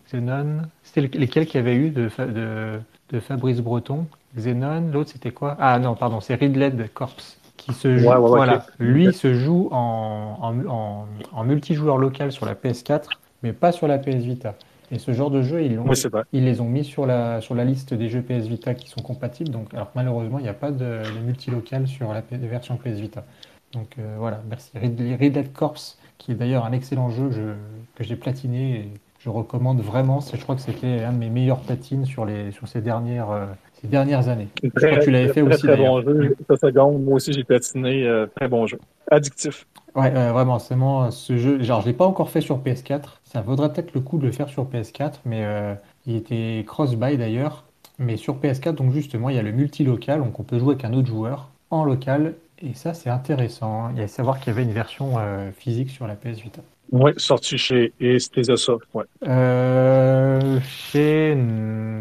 Xenon. 0.07 0.63
C'était 0.83 1.17
lesquels 1.17 1.47
qu'il 1.47 1.55
y 1.55 1.63
avait 1.63 1.77
eu 1.77 1.91
de, 1.91 2.11
de, 2.19 2.81
de 3.11 3.21
Fabrice 3.21 3.61
Breton? 3.61 4.07
Xenon, 4.37 4.91
l'autre 4.93 5.11
c'était 5.11 5.31
quoi? 5.31 5.57
Ah 5.59 5.79
non, 5.79 5.95
pardon, 5.95 6.21
c'est 6.21 6.35
Ridley 6.35 6.73
Corps 6.93 7.17
qui 7.57 7.73
se 7.75 7.99
joue. 7.99 8.09
Ouais, 8.09 8.17
ouais, 8.17 8.29
voilà, 8.29 8.57
okay. 8.57 8.67
lui 8.79 9.13
se 9.13 9.35
joue 9.35 9.69
en, 9.71 10.39
en, 10.41 10.67
en, 10.67 11.07
en, 11.33 11.45
multijoueur 11.45 11.99
local 11.99 12.33
sur 12.33 12.47
la 12.47 12.55
PS4, 12.55 13.05
mais 13.43 13.53
pas 13.53 13.73
sur 13.73 13.87
la 13.87 13.99
PS 13.99 14.25
Vita. 14.25 14.55
Et 14.91 14.99
ce 14.99 15.13
genre 15.13 15.31
de 15.31 15.43
jeu, 15.43 15.63
ils, 15.63 15.79
oui, 15.79 15.97
ils 16.33 16.45
les 16.45 16.61
ont 16.61 16.69
mis 16.69 16.85
sur 16.85 17.07
la, 17.07 17.41
sur 17.41 17.55
la 17.55 17.65
liste 17.65 17.95
des 17.95 18.09
jeux 18.09 18.21
PS 18.21 18.47
Vita 18.47 18.75
qui 18.75 18.89
sont 18.89 19.01
compatibles. 19.01 19.51
Donc, 19.51 19.73
alors 19.73 19.91
malheureusement, 19.95 20.39
il 20.39 20.43
n'y 20.43 20.49
a 20.49 20.55
pas 20.55 20.71
de, 20.71 21.03
de 21.03 21.21
multilocal 21.25 21.87
sur 21.87 22.13
la 22.13 22.23
version 22.31 22.77
PS 22.77 23.01
Vita. 23.01 23.25
Donc 23.73 23.95
euh, 23.99 24.17
voilà, 24.19 24.43
merci. 24.49 24.71
Ridley, 24.75 25.15
Ridley 25.15 25.45
Corps, 25.45 25.79
qui 26.19 26.33
est 26.33 26.35
d'ailleurs 26.35 26.65
un 26.65 26.73
excellent 26.73 27.09
jeu 27.09 27.31
je, 27.31 27.55
que 27.95 28.05
j'ai 28.05 28.17
platiné 28.17 28.77
et 28.77 28.91
je 29.19 29.31
recommande 29.31 29.81
vraiment. 29.81 30.21
Je 30.21 30.43
crois 30.43 30.57
que 30.57 30.61
c'était 30.61 31.03
un 31.05 31.13
de 31.13 31.19
mes 31.19 31.31
meilleurs 31.31 31.61
platines 31.61 32.05
sur, 32.05 32.25
les, 32.25 32.53
sur 32.53 32.69
ces 32.69 32.81
dernières, 32.81 33.31
euh, 33.31 33.47
ces 33.83 33.89
dernières 33.89 34.29
années. 34.29 34.49
Très, 34.57 34.71
je 34.75 34.87
crois 34.87 34.99
que 34.99 35.05
tu 35.05 35.11
l'avais 35.11 35.29
fait 35.29 35.43
très, 35.43 35.55
aussi. 35.55 35.63
Très 35.67 35.77
bon 35.77 36.01
jeu. 36.01 36.37
Ça 36.49 36.57
seconde. 36.57 37.03
Moi 37.03 37.15
aussi, 37.15 37.33
j'ai 37.33 37.45
platiné. 37.45 38.07
Euh, 38.07 38.27
très 38.35 38.49
bon 38.49 38.67
jeu. 38.67 38.79
Addictif. 39.11 39.67
Ouais, 39.95 40.11
euh, 40.15 40.33
vraiment, 40.33 40.59
c'est 40.59 40.75
vraiment 40.75 41.11
ce 41.11 41.37
jeu. 41.37 41.63
Genre, 41.63 41.83
je 41.83 41.87
l'ai 41.87 41.93
pas 41.93 42.07
encore 42.07 42.31
fait 42.31 42.41
sur 42.41 42.59
PS4. 42.59 43.21
Ça 43.25 43.43
vaudrait 43.43 43.73
peut-être 43.73 43.93
le 43.95 44.01
coup 44.01 44.19
de 44.19 44.25
le 44.25 44.33
faire 44.33 44.49
sur 44.49 44.65
PS4, 44.65 45.15
mais 45.27 45.45
euh, 45.45 45.75
il 46.07 46.17
était 46.17 46.65
cross-buy 46.67 47.19
d'ailleurs. 47.19 47.65
Mais 47.99 48.17
sur 48.17 48.39
PS4, 48.39 48.73
donc 48.73 48.93
justement, 48.93 49.29
il 49.29 49.37
y 49.37 49.39
a 49.39 49.43
le 49.43 49.53
multi-local, 49.53 50.21
donc 50.21 50.41
on 50.41 50.43
peut 50.43 50.59
jouer 50.59 50.75
avec 50.75 50.85
un 50.85 50.95
autre 50.95 51.09
joueur 51.09 51.51
en 51.71 51.85
local. 51.85 52.35
Et 52.63 52.75
ça, 52.75 52.95
c'est 52.95 53.11
intéressant. 53.11 53.91
Il 53.91 53.99
y 53.99 54.01
a 54.01 54.05
à 54.05 54.09
savoir 54.09 54.39
qu'il 54.39 54.49
y 54.49 54.51
avait 54.51 54.63
une 54.63 54.73
version 54.73 55.19
euh, 55.19 55.51
physique 55.51 55.91
sur 55.91 56.07
la 56.07 56.15
PS 56.15 56.41
Vita. 56.41 56.63
Oui, 56.93 57.13
sorti 57.17 57.57
chez 57.57 57.93
Estezasoft, 58.01 58.87
ouais. 58.93 59.05
Euh, 59.27 60.61
chez, 60.61 61.35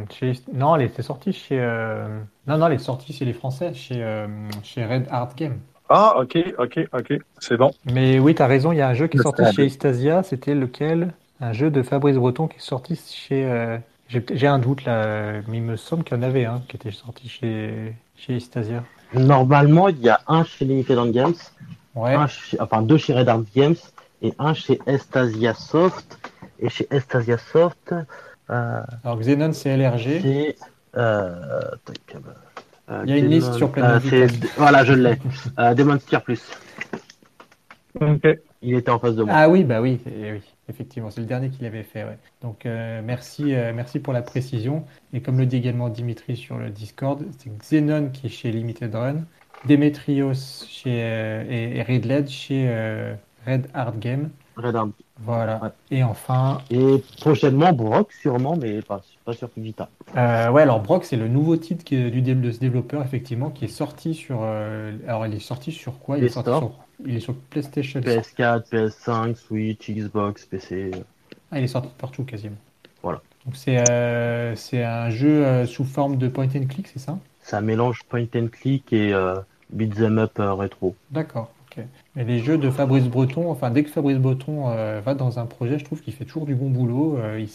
chez, 0.10 0.34
non, 0.54 0.76
elle 0.76 0.82
était 0.84 1.02
sortie 1.02 1.32
chez, 1.32 1.58
euh, 1.60 2.20
non, 2.46 2.58
non, 2.58 2.68
elle 2.68 2.74
est 2.74 2.78
sortie 2.78 3.14
chez 3.14 3.24
les 3.24 3.32
Français, 3.32 3.74
chez, 3.74 4.04
euh, 4.04 4.28
chez 4.64 4.86
Red 4.86 5.08
Art 5.10 5.34
Game. 5.38 5.60
Ah, 5.88 6.16
ok, 6.20 6.38
ok, 6.58 6.80
ok, 6.94 7.14
c'est 7.40 7.56
bon. 7.56 7.72
Mais 7.86 8.20
oui, 8.20 8.36
tu 8.36 8.42
as 8.42 8.48
raison, 8.48 8.74
il 8.74 8.80
y 8.80 8.82
a 8.82 8.90
un 8.90 8.94
jeu 8.94 9.08
qui 9.08 9.18
est 9.18 9.22
sorti 9.22 9.44
chez 9.54 9.66
Estasia, 9.66 10.24
c'était 10.24 10.56
lequel? 10.56 11.14
Un 11.40 11.54
jeu 11.54 11.70
de 11.72 11.82
Fabrice 11.84 12.18
Breton 12.18 12.48
qui 12.50 12.58
est 12.58 12.62
sorti 12.62 12.96
chez. 12.96 13.46
euh, 13.46 13.78
j'ai 14.10 14.48
un 14.48 14.60
doute 14.60 14.84
là, 14.84 15.42
mais 15.48 15.58
il 15.58 15.64
me 15.64 15.78
semble 15.78 16.04
qu'il 16.04 16.18
y 16.18 16.20
en 16.20 16.24
avait 16.24 16.44
un 16.46 16.62
qui 16.68 16.76
était 16.76 16.92
sorti 16.92 17.30
chez, 17.30 17.94
chez 18.18 18.36
Istasia. 18.36 18.84
Normalement, 19.14 19.88
il 19.88 20.00
y 20.02 20.10
a 20.10 20.20
un 20.28 20.44
chez 20.44 20.66
Limited 20.66 21.12
Games, 21.12 21.34
Ouais. 21.96 22.14
un 22.14 22.28
chez- 22.28 22.60
enfin 22.60 22.82
deux 22.82 22.98
chez 22.98 23.14
Red 23.14 23.30
Art 23.30 23.44
Games 23.56 23.76
et 24.22 24.34
un 24.40 24.54
chez 24.54 24.80
Estasia 24.86 25.54
Soft. 25.54 26.18
Et 26.60 26.70
chez 26.70 26.88
Estasia 26.92 27.38
Soft, 27.38 27.94
euh, 28.52 28.82
Alors 29.04 29.20
Xenon, 29.20 29.52
c'est 29.54 29.76
LRG. 29.76 30.22
c'est. 30.22 30.56
Euh, 30.96 31.62
euh, 32.90 33.02
Il 33.06 33.10
y 33.10 33.14
a 33.14 33.18
une 33.18 33.24
Demon- 33.26 33.36
liste 33.36 33.54
sur 33.54 33.72
Planet 33.72 34.14
euh, 34.14 34.28
Voilà, 34.58 34.84
je 34.84 34.94
l'ai. 34.94 35.18
euh, 35.60 35.74
Demon 35.74 35.98
Plus. 36.24 36.42
Ok. 38.00 38.28
Il 38.62 38.76
était 38.76 38.92
en 38.92 39.00
face 39.00 39.16
de 39.16 39.24
moi. 39.24 39.34
Ah 39.36 39.50
oui, 39.50 39.64
bah 39.64 39.82
oui, 39.82 40.00
oui, 40.06 40.42
effectivement, 40.70 41.10
c'est 41.10 41.22
le 41.22 41.26
dernier 41.28 41.50
qu'il 41.50 41.66
avait 41.66 41.82
fait. 41.84 42.04
ouais. 42.04 42.18
Donc 42.44 42.66
euh, 42.66 43.02
merci, 43.04 43.56
euh, 43.56 43.74
merci 43.76 44.00
pour 44.00 44.14
la 44.14 44.22
précision. 44.22 44.86
Et 45.14 45.22
comme 45.22 45.40
le 45.40 45.46
dit 45.48 45.58
également 45.58 45.90
Dimitri 45.90 46.38
sur 46.38 46.58
le 46.58 46.70
Discord, 46.70 47.24
c'est 47.40 47.50
Xenon 47.58 48.10
qui 48.10 48.28
est 48.28 48.30
chez 48.30 48.52
Limited 48.52 48.94
Run, 48.94 49.22
Demetrios 49.68 50.34
chez, 50.70 51.02
euh, 51.04 51.44
et, 51.50 51.78
et 51.78 51.82
Redled 51.84 52.30
chez 52.30 52.66
euh, 52.70 53.16
Red 53.46 53.70
Hard 53.74 54.00
Game. 54.00 54.30
Red 54.56 54.76
Art. 54.76 54.90
Voilà. 55.24 55.60
Ouais. 55.62 55.70
Et 55.92 56.04
enfin, 56.04 56.60
Et 56.72 57.04
prochainement, 57.20 57.74
Brock, 57.74 58.12
sûrement, 58.12 58.56
mais 58.56 58.82
pas, 58.82 59.02
pas 59.24 59.34
sur 59.34 59.50
Vita. 59.56 59.90
euh, 60.18 60.50
ouais, 60.50 60.64
alors 60.64 60.82
Brock, 60.82 61.06
c'est 61.06 61.16
le 61.18 61.28
nouveau 61.28 61.58
titre 61.58 61.84
qui 61.84 61.96
est- 61.96 62.10
du 62.10 62.22
de 62.22 62.52
ce 62.52 62.60
développeur, 62.60 63.04
effectivement, 63.04 63.50
qui 63.50 63.66
est 63.66 63.70
sorti 63.70 64.14
sur. 64.14 64.40
euh, 64.42 64.92
alors, 65.08 65.26
il 65.28 65.34
est 65.36 65.40
sorti 65.40 65.72
sur 65.72 66.00
quoi? 66.00 66.18
Il 66.18 66.24
est 66.24 66.30
sorti 66.30 66.50
sur, 66.50 66.72
il 67.06 67.16
est 67.16 67.20
sur 67.20 67.36
PlayStation. 67.36 68.02
PS4, 68.02 68.70
PS5, 68.70 69.36
Switch, 69.36 69.90
Xbox, 69.90 70.46
PC. 70.46 70.92
Ah, 71.52 71.60
il 71.60 71.66
est 71.66 71.68
sorti 71.68 71.90
partout 71.98 72.24
quasiment. 72.24 72.56
Voilà. 73.04 73.22
Donc 73.46 73.56
c'est 73.56 73.78
euh, 73.90 74.56
un 74.74 75.10
jeu 75.10 75.66
sous 75.66 75.84
forme 75.84 76.18
de 76.18 76.28
point 76.28 76.48
and 76.56 76.66
click, 76.70 76.88
c'est 76.88 77.00
ça? 77.00 77.18
Ça 77.42 77.60
mélange 77.62 78.04
point 78.10 78.26
and 78.36 78.48
click 78.52 78.94
et 78.94 79.14
beat'em 79.72 80.20
up 80.20 80.34
rétro. 80.38 80.96
D'accord, 81.10 81.52
Mais 82.16 82.26
les 82.26 82.40
jeux 82.40 82.58
de 82.58 82.70
Fabrice 82.70 83.06
Breton, 83.08 83.50
enfin 83.50 83.72
dès 83.72 83.84
que 83.84 83.90
Fabrice 83.90 84.18
Breton 84.18 84.70
euh, 84.70 85.02
va 85.04 85.14
dans 85.14 85.40
un 85.40 85.46
projet, 85.46 85.80
je 85.80 85.86
trouve 85.86 86.02
qu'il 86.02 86.14
fait 86.14 86.26
toujours 86.26 86.46
du 86.46 86.56
bon 86.56 86.70
boulot. 86.70 87.18
Euh, 87.18 87.46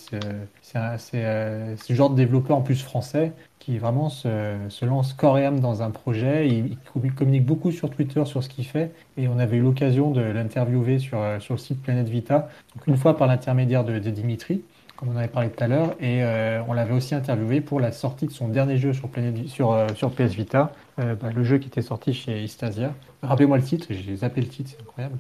c'est 0.63 0.81
euh, 1.15 1.77
le 1.89 1.95
genre 1.95 2.11
de 2.11 2.17
développeur 2.17 2.57
en 2.57 2.63
plus 2.63 2.83
français 2.83 3.33
qui 3.59 3.79
vraiment 3.79 4.09
se, 4.09 4.85
lance 4.85 5.13
corps 5.13 5.39
et 5.39 5.45
âme 5.45 5.61
dans 5.61 5.83
un 5.83 5.91
projet. 5.91 6.49
Il, 6.49 6.67
il 6.67 6.79
commu- 6.95 7.13
communique 7.13 7.45
beaucoup 7.45 7.73
sur 7.73 7.91
Twitter 7.91 8.25
sur 8.25 8.43
ce 8.43 8.49
qu'il 8.49 8.65
fait 8.67 8.93
et 9.17 9.29
on 9.29 9.39
avait 9.39 9.57
eu 9.59 9.63
l'occasion 9.63 10.11
de 10.11 10.21
l'interviewer 10.21 10.99
sur, 10.99 11.19
euh, 11.21 11.41
sur 11.41 11.55
le 11.55 11.59
site 11.59 11.83
Planète 11.83 12.09
Vita. 12.09 12.49
Donc 12.75 12.87
une 12.87 12.97
fois 12.97 13.17
par 13.17 13.27
l'intermédiaire 13.27 13.85
de 13.85 13.99
Dimitri, 13.99 14.63
comme 14.97 15.11
on 15.11 15.17
avait 15.17 15.29
parlé 15.29 15.51
tout 15.51 15.63
à 15.63 15.69
l'heure, 15.69 15.91
et 16.01 16.23
euh, 16.23 16.61
on 16.69 16.73
l'avait 16.73 16.95
aussi 16.95 17.15
interviewé 17.15 17.61
pour 17.61 17.81
la 17.81 17.93
sortie 17.93 18.27
de 18.27 18.33
son 18.33 18.49
dernier 18.49 18.79
jeu 18.79 18.93
sur, 18.93 19.09
sur, 19.47 19.73
euh, 19.73 19.89
sur 19.95 20.11
PS 20.11 20.33
Vita, 20.35 20.73
euh, 20.99 21.15
bah, 21.15 21.29
le 21.35 21.45
jeu 21.45 21.59
qui 21.59 21.69
était 21.69 21.83
sorti 21.83 22.15
chez 22.15 22.43
Istasia. 22.43 22.93
Rappelez-moi 23.23 23.59
le 23.59 23.63
titre, 23.63 23.87
j'ai 23.91 24.17
zappé 24.17 24.41
le 24.41 24.49
titre, 24.49 24.71
c'est 24.75 24.81
incroyable. 24.83 25.17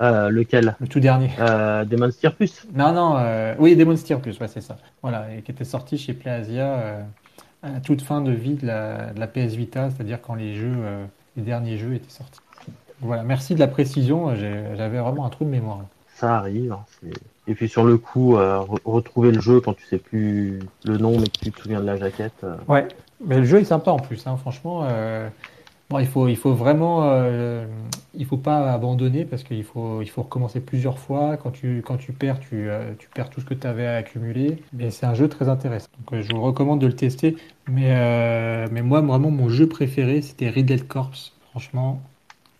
Euh, 0.00 0.28
lequel? 0.30 0.74
Le 0.80 0.88
tout 0.88 0.98
dernier. 0.98 1.30
euh, 1.38 1.84
Demon 1.84 2.10
Spear 2.10 2.34
Plus. 2.34 2.66
Non, 2.74 2.92
non, 2.92 3.14
euh, 3.18 3.54
oui, 3.60 3.76
Demon 3.76 3.92
ouais, 3.94 4.48
c'est 4.48 4.60
ça. 4.60 4.76
Voilà, 5.02 5.32
et 5.32 5.42
qui 5.42 5.52
était 5.52 5.64
sorti 5.64 5.96
chez 5.98 6.14
PlayAsia 6.14 7.04
à 7.62 7.70
la 7.70 7.80
toute 7.80 8.02
fin 8.02 8.20
de 8.20 8.32
vie 8.32 8.54
de 8.54 8.66
la, 8.66 9.12
de 9.12 9.20
la 9.20 9.28
PS 9.28 9.54
Vita, 9.54 9.90
c'est-à-dire 9.90 10.20
quand 10.20 10.34
les 10.34 10.54
jeux, 10.56 10.74
les 11.36 11.42
derniers 11.42 11.78
jeux 11.78 11.94
étaient 11.94 12.10
sortis. 12.10 12.40
Voilà, 13.00 13.22
merci 13.22 13.54
de 13.54 13.60
la 13.60 13.68
précision, 13.68 14.34
j'avais 14.34 14.98
vraiment 14.98 15.26
un 15.26 15.30
trou 15.30 15.44
de 15.44 15.50
mémoire. 15.50 15.80
Ça 16.16 16.38
arrive. 16.38 16.72
hein, 16.72 16.84
c'est- 17.00 17.12
et 17.46 17.54
puis 17.54 17.68
sur 17.68 17.84
le 17.84 17.98
coup, 17.98 18.36
euh, 18.36 18.58
re- 18.58 18.80
retrouver 18.84 19.30
le 19.32 19.40
jeu 19.40 19.60
quand 19.60 19.74
tu 19.74 19.84
sais 19.86 19.98
plus 19.98 20.60
le 20.84 20.98
nom 20.98 21.18
mais 21.18 21.26
que 21.26 21.38
tu 21.42 21.52
te 21.52 21.60
souviens 21.60 21.80
de 21.80 21.86
la 21.86 21.96
jaquette. 21.96 22.32
euh, 22.44 22.56
Ouais, 22.68 22.88
mais 23.24 23.38
le 23.38 23.44
jeu 23.44 23.58
est 23.60 23.64
sympa 23.64 23.90
en 23.90 23.98
plus, 23.98 24.26
hein, 24.26 24.36
franchement. 24.36 24.84
euh, 24.84 25.28
bon, 25.90 25.98
il 25.98 26.06
faut, 26.06 26.28
il 26.28 26.36
faut 26.36 26.54
vraiment, 26.54 27.04
il 28.14 28.26
faut 28.26 28.36
pas 28.36 28.72
abandonner 28.72 29.24
parce 29.24 29.42
qu'il 29.42 29.64
faut, 29.64 30.02
il 30.02 30.08
faut 30.08 30.22
recommencer 30.22 30.60
plusieurs 30.60 30.98
fois. 30.98 31.36
Quand 31.36 31.50
tu, 31.50 31.82
quand 31.86 31.96
tu 31.96 32.12
perds, 32.12 32.40
tu, 32.40 32.68
tu 32.98 33.08
perds 33.08 33.30
tout 33.30 33.40
ce 33.40 33.46
que 33.46 33.54
tu 33.54 33.66
avais 33.66 33.86
accumulé. 33.86 34.62
Mais 34.72 34.90
c'est 34.90 35.06
un 35.06 35.14
jeu 35.14 35.28
très 35.28 35.48
intéressant. 35.48 35.88
Donc, 36.10 36.20
je 36.22 36.34
vous 36.34 36.42
recommande 36.42 36.80
de 36.80 36.86
le 36.86 36.96
tester. 36.96 37.36
Mais, 37.68 38.68
mais 38.70 38.82
moi, 38.82 39.00
vraiment, 39.00 39.30
mon 39.30 39.48
jeu 39.48 39.68
préféré, 39.68 40.22
c'était 40.22 40.48
Red 40.50 40.86
Corps. 40.86 41.12
Franchement, 41.50 42.00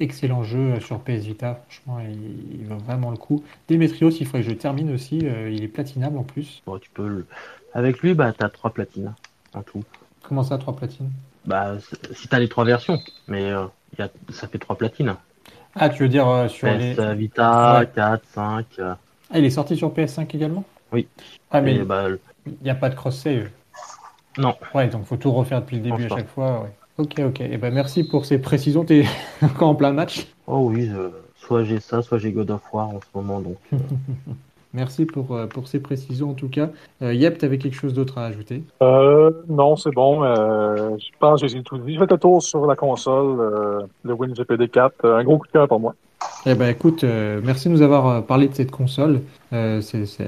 excellent 0.01 0.43
jeu 0.43 0.75
euh, 0.75 0.81
sur 0.81 1.01
PS 1.01 1.25
Vita. 1.25 1.61
Franchement, 1.69 2.01
il, 2.01 2.61
il 2.61 2.67
vaut 2.67 2.77
vraiment 2.79 3.11
le 3.11 3.17
coup. 3.17 3.43
Demetrios, 3.69 4.11
il 4.11 4.27
faudrait 4.27 4.43
que 4.43 4.49
je 4.51 4.55
termine 4.55 4.93
aussi. 4.93 5.21
euh, 5.25 5.51
il 5.51 5.63
est 5.63 5.69
platinable 5.69 6.19
en 6.19 6.23
plus. 6.25 6.63
bon, 6.67 6.79
tu 6.79 6.91
peux 6.91 7.07
le- 7.07 7.27
Avec 7.75 8.01
lui, 8.01 8.15
bah 8.15 8.33
t'as 8.37 8.49
trois 8.49 8.71
platines 8.71 9.15
en 9.55 9.63
tout. 9.63 9.83
Comment 10.23 10.43
ça, 10.43 10.59
trois 10.59 10.75
platines? 10.75 11.11
Bah 11.47 11.75
si 12.13 12.29
t'as 12.29 12.39
les 12.39 12.49
trois 12.49 12.65
versions, 12.65 12.99
mais 13.29 13.51
euh, 13.51 13.67
y 13.99 14.03
a... 14.03 14.09
ça 14.31 14.49
fait 14.49 14.59
trois 14.59 14.77
platines. 14.77 15.15
Ah, 15.75 15.89
tu 15.91 16.03
veux 16.05 16.09
dire 16.09 16.29
euh, 16.29 16.49
sur 16.49 16.69
PS 16.69 16.99
les. 16.99 17.15
Vita, 17.15 17.81
Ouais. 17.81 17.89
4, 17.95 18.23
5. 18.33 18.67
euh, 18.79 18.95
Ah, 19.31 19.39
il 19.39 19.45
est 19.45 19.51
sorti 19.51 19.77
sur 19.77 19.93
PS5 19.93 20.35
également? 20.35 20.65
Oui. 20.93 21.07
Ah, 21.51 21.61
mais 21.61 21.79
bah, 21.81 22.09
le- 22.09 22.21
il 22.47 22.57
n'y 22.63 22.71
a 22.71 22.75
pas 22.75 22.89
de 22.91 22.95
cross-save. 22.95 23.49
non. 24.39 24.55
Ouais, 24.75 24.89
donc 24.89 25.05
faut 25.05 25.17
tout 25.17 25.33
refaire 25.33 25.61
depuis 25.61 25.77
le 25.77 25.83
début 25.83 26.05
à 26.05 26.09
chaque 26.09 26.29
fois. 26.29 26.63
Ouais. 26.63 26.71
Ok, 26.99 27.21
ok. 27.27 27.41
Et 27.41 27.57
ben 27.59 27.73
merci 27.75 28.05
pour 28.05 28.25
ces 28.25 28.39
précisions. 28.39 28.85
T'es 28.85 29.05
encore 29.43 29.69
en 29.69 29.75
plein 29.75 29.93
match? 29.93 30.27
Oh 30.47 30.69
oui, 30.71 30.87
je- 30.87 31.11
soit 31.37 31.65
j'ai 31.65 31.81
ça, 31.81 32.03
soit 32.03 32.19
j'ai 32.19 32.33
God 32.33 32.51
of 32.51 32.63
War 32.73 32.89
en 32.89 33.01
ce 33.01 33.07
moment. 33.19 33.41
Donc 33.41 33.57
Merci 34.73 35.05
pour, 35.05 35.37
euh, 35.37 35.47
pour 35.47 35.69
ces 35.69 35.79
précisions 35.79 36.31
en 36.31 36.35
tout 36.35 36.49
cas. 36.49 36.69
Euh, 37.03 37.15
Yep, 37.15 37.39
t'avais 37.39 37.59
quelque 37.59 37.77
chose 37.77 37.95
d'autre 37.95 38.19
à 38.19 38.27
ajouter? 38.27 38.65
Euh, 38.83 39.31
non, 39.49 39.77
c'est 39.77 39.93
bon. 39.93 40.25
Euh, 40.25 40.97
je 40.99 41.07
pense 41.21 41.41
que 41.43 41.47
j'ai 41.47 41.63
tout 41.63 41.79
dit. 41.79 41.95
Je 41.95 41.99
fais 42.01 42.07
le 42.11 42.19
tour 42.19 42.43
sur 42.43 42.67
la 42.67 42.75
console, 42.75 43.39
euh, 43.41 43.81
le 44.03 44.15
WinGPD 44.15 44.69
4. 44.69 44.95
Euh, 45.05 45.17
un 45.19 45.23
gros 45.25 45.39
coup 45.39 45.47
de 45.47 45.53
cœur 45.53 45.69
pour 45.69 45.79
moi. 45.79 45.95
Eh 46.47 46.55
ben 46.55 46.69
écoute, 46.69 47.05
euh, 47.05 47.41
merci 47.45 47.69
de 47.69 47.75
nous 47.75 47.83
avoir 47.83 48.07
euh, 48.09 48.21
parlé 48.21 48.49
de 48.49 48.55
cette 48.55 48.71
console. 48.73 49.21
Euh, 49.53 49.81
c'est 49.81 50.07
c'est 50.07 50.27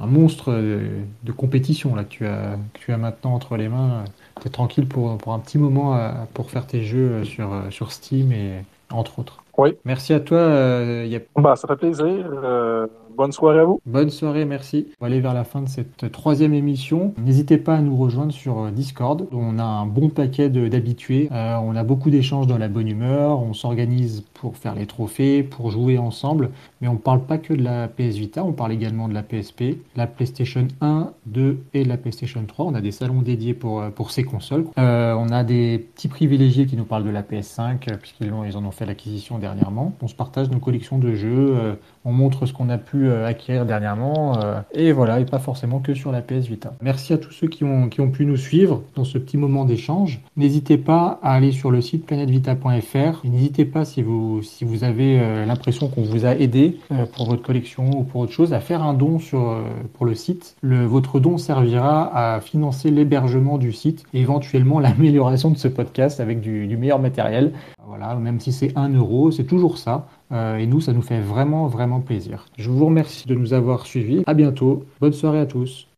un 0.00 0.06
monstre 0.06 0.52
de, 0.52 0.80
de 1.24 1.32
compétition 1.32 1.94
là 1.94 2.04
que 2.04 2.08
tu 2.10 2.26
as, 2.26 2.56
que 2.74 2.78
tu 2.80 2.92
as 2.92 2.96
maintenant 2.98 3.32
entre 3.34 3.56
les 3.56 3.68
mains. 3.68 4.04
Tu 4.40 4.48
es 4.48 4.50
tranquille 4.50 4.86
pour, 4.86 5.16
pour 5.18 5.32
un 5.32 5.38
petit 5.38 5.58
moment 5.58 5.96
euh, 5.96 6.10
pour 6.34 6.50
faire 6.50 6.66
tes 6.66 6.82
jeux 6.82 7.10
euh, 7.10 7.24
sur, 7.24 7.52
euh, 7.52 7.70
sur 7.70 7.92
Steam 7.92 8.32
et 8.32 8.64
entre 8.90 9.18
autres. 9.18 9.42
Oui. 9.58 9.76
Merci 9.84 10.14
à 10.14 10.20
toi, 10.20 10.38
euh. 10.38 11.18
Bah, 11.36 11.56
ça 11.56 11.68
fait 11.68 11.76
plaisir. 11.76 12.06
Euh, 12.06 12.86
bonne 13.20 13.32
soirée 13.32 13.60
à 13.60 13.64
vous. 13.64 13.82
Bonne 13.84 14.08
soirée, 14.08 14.46
merci. 14.46 14.86
On 14.98 15.04
va 15.04 15.08
aller 15.08 15.20
vers 15.20 15.34
la 15.34 15.44
fin 15.44 15.60
de 15.60 15.68
cette 15.68 16.10
troisième 16.10 16.54
émission. 16.54 17.12
N'hésitez 17.18 17.58
pas 17.58 17.74
à 17.74 17.82
nous 17.82 17.94
rejoindre 17.94 18.32
sur 18.32 18.60
euh, 18.60 18.70
Discord. 18.70 19.26
On 19.30 19.58
a 19.58 19.62
un 19.62 19.84
bon 19.84 20.08
paquet 20.08 20.48
d'habitués. 20.48 21.28
Euh, 21.30 21.56
on 21.62 21.76
a 21.76 21.84
beaucoup 21.84 22.08
d'échanges 22.08 22.46
dans 22.46 22.56
la 22.56 22.68
bonne 22.68 22.88
humeur. 22.88 23.42
On 23.42 23.52
s'organise 23.52 24.24
pour 24.32 24.56
faire 24.56 24.74
les 24.74 24.86
trophées, 24.86 25.42
pour 25.42 25.70
jouer 25.70 25.98
ensemble. 25.98 26.48
Mais 26.80 26.88
on 26.88 26.94
ne 26.94 26.98
parle 26.98 27.20
pas 27.20 27.36
que 27.36 27.52
de 27.52 27.62
la 27.62 27.88
PS 27.88 28.16
Vita, 28.16 28.42
on 28.42 28.52
parle 28.52 28.72
également 28.72 29.06
de 29.06 29.12
la 29.12 29.22
PSP, 29.22 29.76
la 29.96 30.06
PlayStation 30.06 30.66
1, 30.80 31.12
2 31.26 31.58
et 31.74 31.84
la 31.84 31.98
PlayStation 31.98 32.42
3. 32.46 32.64
On 32.64 32.74
a 32.74 32.80
des 32.80 32.92
salons 32.92 33.20
dédiés 33.20 33.52
pour, 33.52 33.82
euh, 33.82 33.90
pour 33.90 34.12
ces 34.12 34.24
consoles. 34.24 34.64
On 34.78 35.28
a 35.28 35.44
des 35.44 35.78
petits 35.78 36.08
privilégiés 36.08 36.64
qui 36.64 36.76
nous 36.76 36.84
parlent 36.84 37.04
de 37.04 37.10
la 37.10 37.22
PS5, 37.22 37.90
euh, 37.90 37.96
puisqu'ils 37.98 38.32
ils 38.46 38.56
en 38.56 38.64
ont 38.64 38.70
fait 38.70 38.86
l'acquisition 38.86 39.38
dernièrement. 39.38 39.92
On 40.00 40.08
se 40.08 40.14
partage 40.14 40.48
nos 40.48 40.58
collections 40.58 40.98
de 40.98 41.14
jeux. 41.14 41.76
on 42.06 42.12
montre 42.12 42.46
ce 42.46 42.54
qu'on 42.54 42.70
a 42.70 42.78
pu 42.78 43.09
acquérir 43.10 43.66
dernièrement. 43.66 44.38
euh, 44.42 44.60
et 44.72 44.92
voilà, 44.92 45.20
et 45.20 45.24
pas 45.24 45.38
forcément 45.38 45.80
que 45.80 45.94
sur 45.94 46.12
la 46.12 46.22
PS 46.22 46.46
Vita. 46.46 46.72
Merci 46.80 47.12
à 47.12 47.18
tous 47.18 47.32
ceux 47.32 47.48
qui 47.48 47.64
ont, 47.64 47.88
pu 47.88 48.26
nous 48.26 48.36
suivre 48.36 48.82
dans 48.94 49.04
ce 49.04 49.18
petit 49.18 49.36
moment 49.36 49.64
d'échange. 49.64 50.20
N'hésitez 50.36 50.78
pas 50.78 51.18
à 51.22 51.34
aller 51.34 51.52
sur 51.52 51.70
le 51.70 51.80
site 51.80 52.06
planetvita.fr. 52.06 53.24
Et 53.24 53.28
N'hésitez 53.28 53.64
pas 53.64 53.84
si 53.84 54.02
vous, 54.02 54.42
si 54.42 54.64
vous 54.64 54.84
avez 54.84 55.20
euh, 55.20 55.46
l'impression 55.46 55.88
qu'on 55.88 56.02
vous 56.02 56.26
a 56.26 56.34
aidé 56.34 56.78
euh, 56.92 57.06
pour 57.06 57.26
votre 57.26 57.42
collection 57.42 57.90
ou 57.90 58.02
pour 58.04 58.22
autre 58.22 58.32
chose 58.32 58.52
à 58.52 58.60
faire 58.60 58.82
un 58.82 58.94
don 58.94 59.18
sur, 59.18 59.50
euh, 59.50 59.62
pour 59.94 60.06
le 60.06 60.14
site. 60.14 60.56
Votre 60.62 61.20
don 61.20 61.38
servira 61.38 62.34
à 62.34 62.40
financer 62.40 62.90
l'hébergement 62.90 63.58
du 63.58 63.72
site 63.72 64.04
et 64.14 64.20
éventuellement 64.20 64.78
l'amélioration 64.80 65.50
de 65.50 65.58
ce 65.58 65.68
podcast 65.68 66.20
avec 66.20 66.40
du 66.40 66.76
meilleur 66.76 66.98
matériel. 66.98 67.52
Voilà, 67.90 68.14
même 68.14 68.38
si 68.38 68.52
c'est 68.52 68.72
1 68.76 68.90
euro, 68.90 69.32
c'est 69.32 69.42
toujours 69.42 69.76
ça. 69.76 70.06
Euh, 70.30 70.58
et 70.58 70.68
nous, 70.68 70.80
ça 70.80 70.92
nous 70.92 71.02
fait 71.02 71.20
vraiment, 71.20 71.66
vraiment 71.66 71.98
plaisir. 71.98 72.46
Je 72.56 72.70
vous 72.70 72.86
remercie 72.86 73.26
de 73.26 73.34
nous 73.34 73.52
avoir 73.52 73.84
suivis. 73.84 74.22
À 74.28 74.34
bientôt. 74.34 74.84
Bonne 75.00 75.12
soirée 75.12 75.40
à 75.40 75.46
tous. 75.46 75.88